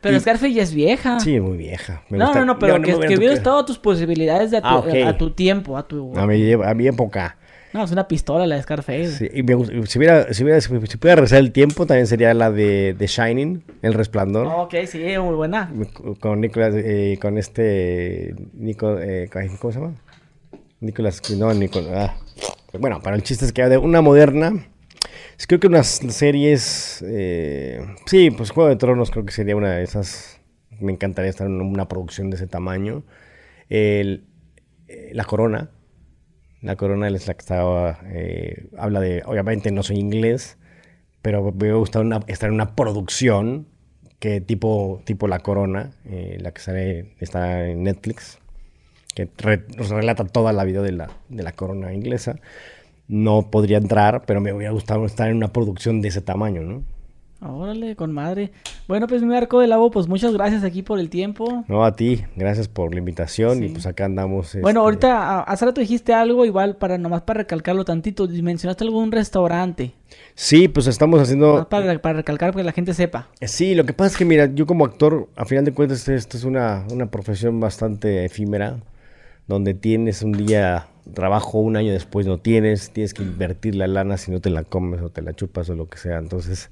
Pero 0.00 0.16
Y- 0.16 0.20
Scarface 0.20 0.52
ya 0.52 0.62
es 0.62 0.72
vieja. 0.72 1.20
Sí, 1.20 1.40
muy 1.40 1.58
vieja. 1.58 2.02
Me 2.08 2.18
no, 2.18 2.26
gusta- 2.26 2.40
no, 2.40 2.46
no, 2.46 2.58
pero 2.58 2.78
no 2.78 2.84
que, 2.84 2.92
tocado- 2.92 3.32
estado 3.32 3.58
a 3.58 3.66
tus 3.66 3.78
posibilidades 3.78 4.50
de 4.50 4.58
a 4.58 4.62
tu, 4.62 4.66
Ah, 4.68 4.76
ok. 4.78 4.94
a 5.06 5.18
tu 5.18 5.30
tiempo, 5.32 5.76
a 5.76 5.86
tu... 5.86 6.16
A 6.18 6.26
mi, 6.26 6.52
a 6.52 6.74
mi 6.74 6.86
época. 6.86 7.36
No, 7.72 7.84
es 7.84 7.92
una 7.92 8.08
pistola 8.08 8.46
la 8.46 8.56
de 8.56 8.62
Scarface. 8.62 9.12
Sí, 9.12 9.28
y 9.32 9.42
me 9.44 9.54
si, 9.86 9.98
hubiera, 9.98 10.32
si, 10.34 10.42
hubiera, 10.42 10.60
si 10.60 10.68
pudiera 10.68 11.14
regresar 11.16 11.38
el 11.38 11.52
tiempo, 11.52 11.86
también 11.86 12.06
sería 12.08 12.34
la 12.34 12.50
de, 12.50 12.94
de 12.98 13.06
Shining, 13.06 13.62
El 13.82 13.94
Resplandor. 13.94 14.46
Ok, 14.48 14.74
sí, 14.86 14.98
muy 15.20 15.34
buena. 15.36 15.72
Con 16.18 16.40
Nicolas, 16.40 16.74
eh, 16.76 17.16
con 17.22 17.38
este. 17.38 18.34
Nico, 18.54 18.98
eh, 18.98 19.28
¿Cómo 19.60 19.72
se 19.72 19.78
llama? 19.78 19.94
Nicolas. 20.80 21.22
No, 21.36 21.54
Nicolas. 21.54 22.10
Bueno, 22.76 23.00
para 23.02 23.14
el 23.14 23.22
chiste 23.22 23.44
es 23.44 23.52
que 23.52 23.62
de 23.68 23.78
una 23.78 24.00
moderna. 24.00 24.66
Es- 25.40 25.46
Creo 25.46 25.60
que 25.60 25.66
unas 25.66 25.88
series. 25.88 27.02
eh, 27.06 27.80
sí, 28.06 28.30
pues 28.30 28.50
Juego 28.50 28.68
de 28.68 28.76
Tronos 28.76 29.10
creo 29.10 29.24
que 29.24 29.32
sería 29.32 29.56
una 29.56 29.72
de 29.76 29.82
esas. 29.82 30.40
Me 30.80 30.92
encantaría 30.92 31.30
estar 31.30 31.46
en 31.46 31.60
una 31.60 31.88
producción 31.88 32.30
de 32.30 32.36
ese 32.36 32.46
tamaño. 32.46 33.02
Eh, 33.68 34.22
la 35.12 35.24
Corona. 35.24 35.70
La 36.62 36.76
Corona 36.76 37.08
es 37.08 37.26
la 37.26 37.34
que 37.34 37.40
estaba. 37.40 38.00
eh, 38.06 38.68
habla 38.76 39.00
de. 39.00 39.22
Obviamente 39.26 39.70
no 39.72 39.82
soy 39.82 39.98
inglés. 39.98 40.56
Pero 41.22 41.52
me 41.52 41.72
gusta 41.74 42.00
una- 42.00 42.20
estar 42.28 42.48
en 42.48 42.54
una 42.54 42.74
producción 42.74 43.66
que 44.20 44.40
tipo, 44.40 45.02
tipo 45.04 45.28
La 45.28 45.40
Corona, 45.40 45.92
la 46.04 46.52
que 46.52 46.60
sale, 46.60 47.14
está 47.20 47.66
en 47.68 47.82
Netflix, 47.82 48.38
que 49.14 49.28
nos 49.76 49.88
relata 49.90 50.24
toda 50.24 50.52
la 50.54 50.64
vida 50.64 50.80
de 50.82 50.92
la, 50.92 51.10
de 51.28 51.42
la 51.42 51.52
corona 51.52 51.92
inglesa. 51.94 52.36
No 53.10 53.50
podría 53.50 53.78
entrar, 53.78 54.22
pero 54.24 54.40
me 54.40 54.52
hubiera 54.52 54.72
gustado 54.72 55.04
estar 55.04 55.28
en 55.28 55.36
una 55.36 55.52
producción 55.52 56.00
de 56.00 56.08
ese 56.08 56.20
tamaño, 56.20 56.62
¿no? 56.62 56.84
Órale, 57.42 57.96
con 57.96 58.12
madre. 58.12 58.52
Bueno, 58.86 59.08
pues 59.08 59.22
mi 59.22 59.28
Marco 59.28 59.58
del 59.58 59.70
Lago, 59.70 59.90
pues 59.90 60.06
muchas 60.06 60.32
gracias 60.32 60.62
aquí 60.62 60.82
por 60.82 61.00
el 61.00 61.10
tiempo. 61.10 61.64
No, 61.66 61.84
a 61.84 61.96
ti, 61.96 62.22
gracias 62.36 62.68
por 62.68 62.92
la 62.92 63.00
invitación 63.00 63.64
y 63.64 63.70
pues 63.70 63.84
acá 63.86 64.04
andamos. 64.04 64.52
Bueno, 64.60 64.80
este, 64.88 65.08
ahorita 65.08 65.40
hace 65.40 65.64
rato 65.64 65.80
dijiste 65.80 66.12
algo 66.12 66.44
igual 66.44 66.76
para 66.76 66.98
nomás 66.98 67.22
para 67.22 67.38
recalcarlo 67.38 67.84
tantito. 67.84 68.28
Mencionaste 68.28 68.84
algún 68.84 69.10
restaurante. 69.10 69.92
Sí, 70.36 70.68
pues 70.68 70.86
estamos 70.86 71.18
haciendo... 71.18 71.66
Para, 71.68 72.00
para 72.00 72.18
recalcar 72.18 72.52
para 72.52 72.62
que 72.62 72.66
la 72.66 72.72
gente 72.72 72.94
sepa. 72.94 73.28
Sí, 73.40 73.74
lo 73.74 73.84
que 73.84 73.92
pasa 73.92 74.12
es 74.12 74.16
que, 74.18 74.24
mira, 74.24 74.46
yo 74.54 74.66
como 74.66 74.84
actor, 74.84 75.28
a 75.34 75.46
final 75.46 75.64
de 75.64 75.72
cuentas, 75.72 76.06
esto 76.08 76.36
es 76.36 76.44
una, 76.44 76.84
una 76.92 77.10
profesión 77.10 77.58
bastante 77.58 78.24
efímera, 78.24 78.76
donde 79.48 79.74
tienes 79.74 80.22
un 80.22 80.32
día 80.32 80.86
trabajo, 81.14 81.58
un 81.58 81.76
año 81.76 81.92
después 81.92 82.26
no 82.26 82.38
tienes, 82.38 82.90
tienes 82.90 83.14
que 83.14 83.22
invertir 83.22 83.74
la 83.74 83.86
lana 83.86 84.16
si 84.16 84.30
no 84.30 84.40
te 84.40 84.50
la 84.50 84.64
comes 84.64 85.00
o 85.02 85.10
te 85.10 85.22
la 85.22 85.32
chupas 85.34 85.68
o 85.70 85.74
lo 85.74 85.88
que 85.88 85.98
sea. 85.98 86.18
Entonces, 86.18 86.70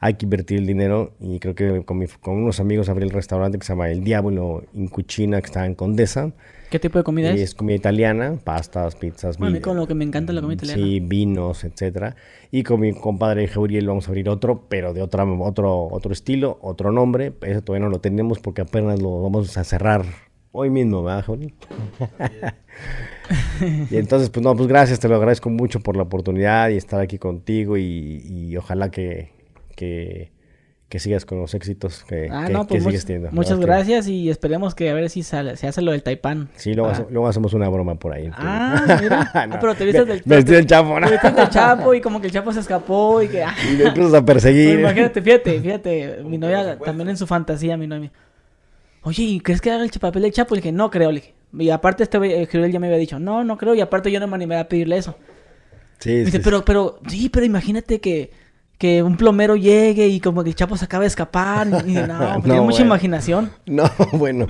hay 0.00 0.14
que 0.14 0.26
invertir 0.26 0.58
el 0.58 0.66
dinero 0.66 1.12
y 1.20 1.40
creo 1.40 1.54
que 1.54 1.84
con, 1.84 1.98
mi- 1.98 2.06
con 2.06 2.36
unos 2.36 2.60
amigos 2.60 2.88
abrí 2.88 3.04
el 3.04 3.10
restaurante 3.10 3.58
que 3.58 3.64
se 3.66 3.72
llama 3.72 3.90
El 3.90 4.04
Diablo 4.04 4.64
in 4.74 4.88
Cucina, 4.88 5.40
que 5.40 5.46
está 5.46 5.66
en 5.66 5.74
Condesa. 5.74 6.32
¿Qué 6.70 6.78
tipo 6.78 6.98
de 6.98 7.04
comida 7.04 7.30
Y 7.30 7.36
es? 7.36 7.40
es 7.40 7.54
comida 7.54 7.76
italiana, 7.76 8.34
pastas, 8.44 8.94
pizzas, 8.94 9.38
Bueno, 9.38 9.58
con 9.62 9.76
lo 9.76 9.86
que 9.86 9.94
me 9.94 10.04
encanta 10.04 10.34
la 10.34 10.42
comida 10.42 10.56
italiana. 10.56 10.82
Sí, 10.82 11.00
vinos, 11.00 11.64
etcétera. 11.64 12.14
Y 12.50 12.62
con 12.62 12.80
mi 12.80 12.92
compadre 12.92 13.46
Gabriel 13.46 13.86
vamos 13.88 14.06
a 14.06 14.10
abrir 14.10 14.28
otro, 14.28 14.66
pero 14.68 14.92
de 14.92 15.00
otra, 15.00 15.24
otro, 15.24 15.88
otro 15.90 16.12
estilo, 16.12 16.58
otro 16.60 16.92
nombre. 16.92 17.32
Eso 17.40 17.62
todavía 17.62 17.86
no 17.86 17.90
lo 17.90 18.00
tenemos 18.00 18.38
porque 18.38 18.60
apenas 18.60 19.00
lo 19.00 19.22
vamos 19.22 19.56
a 19.56 19.64
cerrar 19.64 20.04
hoy 20.52 20.68
mismo, 20.68 21.02
¿verdad, 21.02 21.24
Gabriel? 21.26 21.54
Y 23.90 23.96
entonces, 23.96 24.30
pues 24.30 24.42
no, 24.44 24.54
pues 24.56 24.68
gracias, 24.68 25.00
te 25.00 25.08
lo 25.08 25.16
agradezco 25.16 25.50
mucho 25.50 25.80
por 25.80 25.96
la 25.96 26.02
oportunidad 26.04 26.68
y 26.70 26.76
estar 26.76 27.00
aquí 27.00 27.18
contigo 27.18 27.76
y, 27.76 28.22
y 28.26 28.56
ojalá 28.56 28.90
que, 28.90 29.30
que, 29.76 30.30
que 30.88 30.98
sigas 30.98 31.24
con 31.26 31.38
los 31.38 31.52
éxitos 31.54 32.02
que, 32.04 32.28
Ah, 32.32 32.44
que- 32.46 32.52
no, 32.52 32.62
que 32.66 32.68
pues 32.74 32.82
much- 32.84 32.86
sigues 32.88 33.04
teniendo. 33.04 33.30
muchas 33.32 33.58
gracias 33.60 34.08
y 34.08 34.30
esperemos 34.30 34.74
que 34.74 34.88
a 34.88 34.94
ver 34.94 35.10
si 35.10 35.22
sale- 35.22 35.56
se 35.56 35.66
hace 35.66 35.82
lo 35.82 35.92
del 35.92 36.02
taipán. 36.02 36.48
Sí, 36.56 36.72
luego, 36.72 36.88
Ah. 36.88 36.92
hace- 36.92 37.06
luego 37.10 37.28
hacemos 37.28 37.52
una 37.52 37.68
broma 37.68 37.96
por 37.96 38.12
ahí. 38.14 38.30
Ah, 38.34 38.96
mira. 39.02 39.30
Ah, 39.34 39.58
pero 39.60 39.74
te 39.74 39.84
viste 39.84 40.04
del- 40.06 40.22
Vestido 40.24 40.56
del 40.56 40.66
chapo, 40.66 40.98
¿no? 40.98 41.06
Te 41.06 41.12
viste 41.12 41.30
del 41.30 41.48
Chapo 41.50 41.92
y 41.94 42.00
como 42.00 42.20
que 42.20 42.28
el 42.28 42.32
Chapo 42.32 42.52
se 42.52 42.60
escapó 42.60 43.20
y 43.22 43.28
que... 43.28 43.42
ah. 43.42 43.54
Y 43.70 43.76
me 43.76 43.84
empiezas 43.84 44.14
a 44.14 44.24
perseguir. 44.24 44.68
Pues 44.70 44.80
imagínate, 44.80 45.20
fíjate, 45.22 45.60
fíjate, 45.60 46.16
mi 46.24 46.38
novia 46.38 46.78
también 46.78 47.10
en 47.10 47.16
su 47.18 47.26
fantasía, 47.26 47.76
mi 47.76 47.86
novia. 47.86 48.10
Oye, 49.02 49.22
¿y 49.22 49.40
crees 49.40 49.60
que 49.60 49.70
haga 49.70 49.84
el 49.84 49.90
papel 49.90 50.22
del 50.22 50.32
Chapo? 50.32 50.54
Le 50.54 50.60
dije, 50.62 50.72
no 50.72 50.90
creo, 50.90 51.12
le 51.12 51.20
dije. 51.20 51.34
Y 51.56 51.70
aparte 51.70 52.02
este 52.02 52.18
eh, 52.18 52.46
Gabriel 52.46 52.72
ya 52.72 52.80
me 52.80 52.86
había 52.88 52.98
dicho, 52.98 53.18
no, 53.18 53.44
no 53.44 53.56
creo, 53.56 53.74
y 53.74 53.80
aparte 53.80 54.10
yo 54.10 54.20
no 54.20 54.26
me 54.26 54.34
animé 54.36 54.56
a 54.56 54.68
pedirle 54.68 54.98
eso. 54.98 55.16
Sí, 55.98 56.10
Me 56.10 56.14
sí, 56.18 56.24
dice, 56.26 56.38
sí. 56.38 56.42
pero, 56.44 56.64
pero, 56.64 57.00
sí, 57.08 57.28
pero 57.28 57.44
imagínate 57.46 58.00
que, 58.00 58.30
que 58.78 59.02
un 59.02 59.16
plomero 59.16 59.56
llegue 59.56 60.06
y 60.08 60.20
como 60.20 60.42
que 60.44 60.50
el 60.50 60.54
Chapo 60.56 60.76
se 60.76 60.84
acaba 60.84 61.02
de 61.02 61.08
escapar. 61.08 61.66
Y 61.86 61.92
no, 61.94 62.06
No, 62.36 62.42
tiene 62.42 62.60
mucha 62.60 62.82
imaginación. 62.82 63.50
No, 63.66 63.84
bueno. 64.12 64.46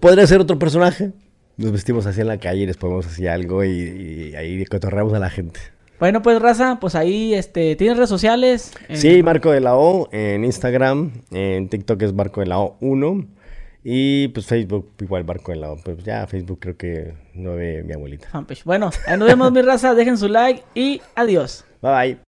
Podría 0.00 0.26
ser 0.26 0.40
otro 0.40 0.58
personaje. 0.58 1.12
Nos 1.56 1.72
vestimos 1.72 2.06
así 2.06 2.20
en 2.20 2.28
la 2.28 2.38
calle 2.38 2.62
y 2.62 2.66
les 2.66 2.76
ponemos 2.76 3.06
así 3.06 3.26
algo 3.26 3.64
y, 3.64 3.70
y 3.70 4.34
ahí 4.36 4.64
cotorreamos 4.64 5.12
a 5.12 5.18
la 5.18 5.28
gente. 5.28 5.60
Bueno, 6.00 6.22
pues, 6.22 6.40
raza, 6.40 6.78
pues 6.80 6.94
ahí, 6.94 7.34
este, 7.34 7.74
¿tienes 7.74 7.96
redes 7.96 8.08
sociales? 8.08 8.72
Eh, 8.88 8.96
Sí, 8.96 9.22
Marco 9.24 9.50
de 9.50 9.60
la 9.60 9.74
O 9.76 10.08
en 10.12 10.44
Instagram, 10.44 11.10
en 11.32 11.68
TikTok 11.68 12.00
es 12.02 12.12
Marco 12.14 12.40
de 12.40 12.46
la 12.46 12.60
O 12.60 12.76
1 12.80 13.26
y 13.90 14.28
pues 14.28 14.44
Facebook 14.44 14.92
igual 15.00 15.24
Marco 15.24 15.50
de 15.50 15.56
la 15.56 15.72
O. 15.72 15.76
Pues 15.82 16.04
ya 16.04 16.26
Facebook 16.26 16.58
creo 16.60 16.76
que 16.76 17.14
no 17.32 17.54
ve 17.54 17.82
mi 17.82 17.94
abuelita. 17.94 18.28
fanpage. 18.28 18.64
Bueno, 18.64 18.90
ahí 19.06 19.16
nos 19.16 19.26
vemos, 19.26 19.50
mi 19.50 19.62
raza, 19.62 19.94
dejen 19.94 20.18
su 20.18 20.28
like 20.28 20.62
y 20.74 21.00
adiós. 21.14 21.64
Bye 21.80 21.92
bye. 21.92 22.27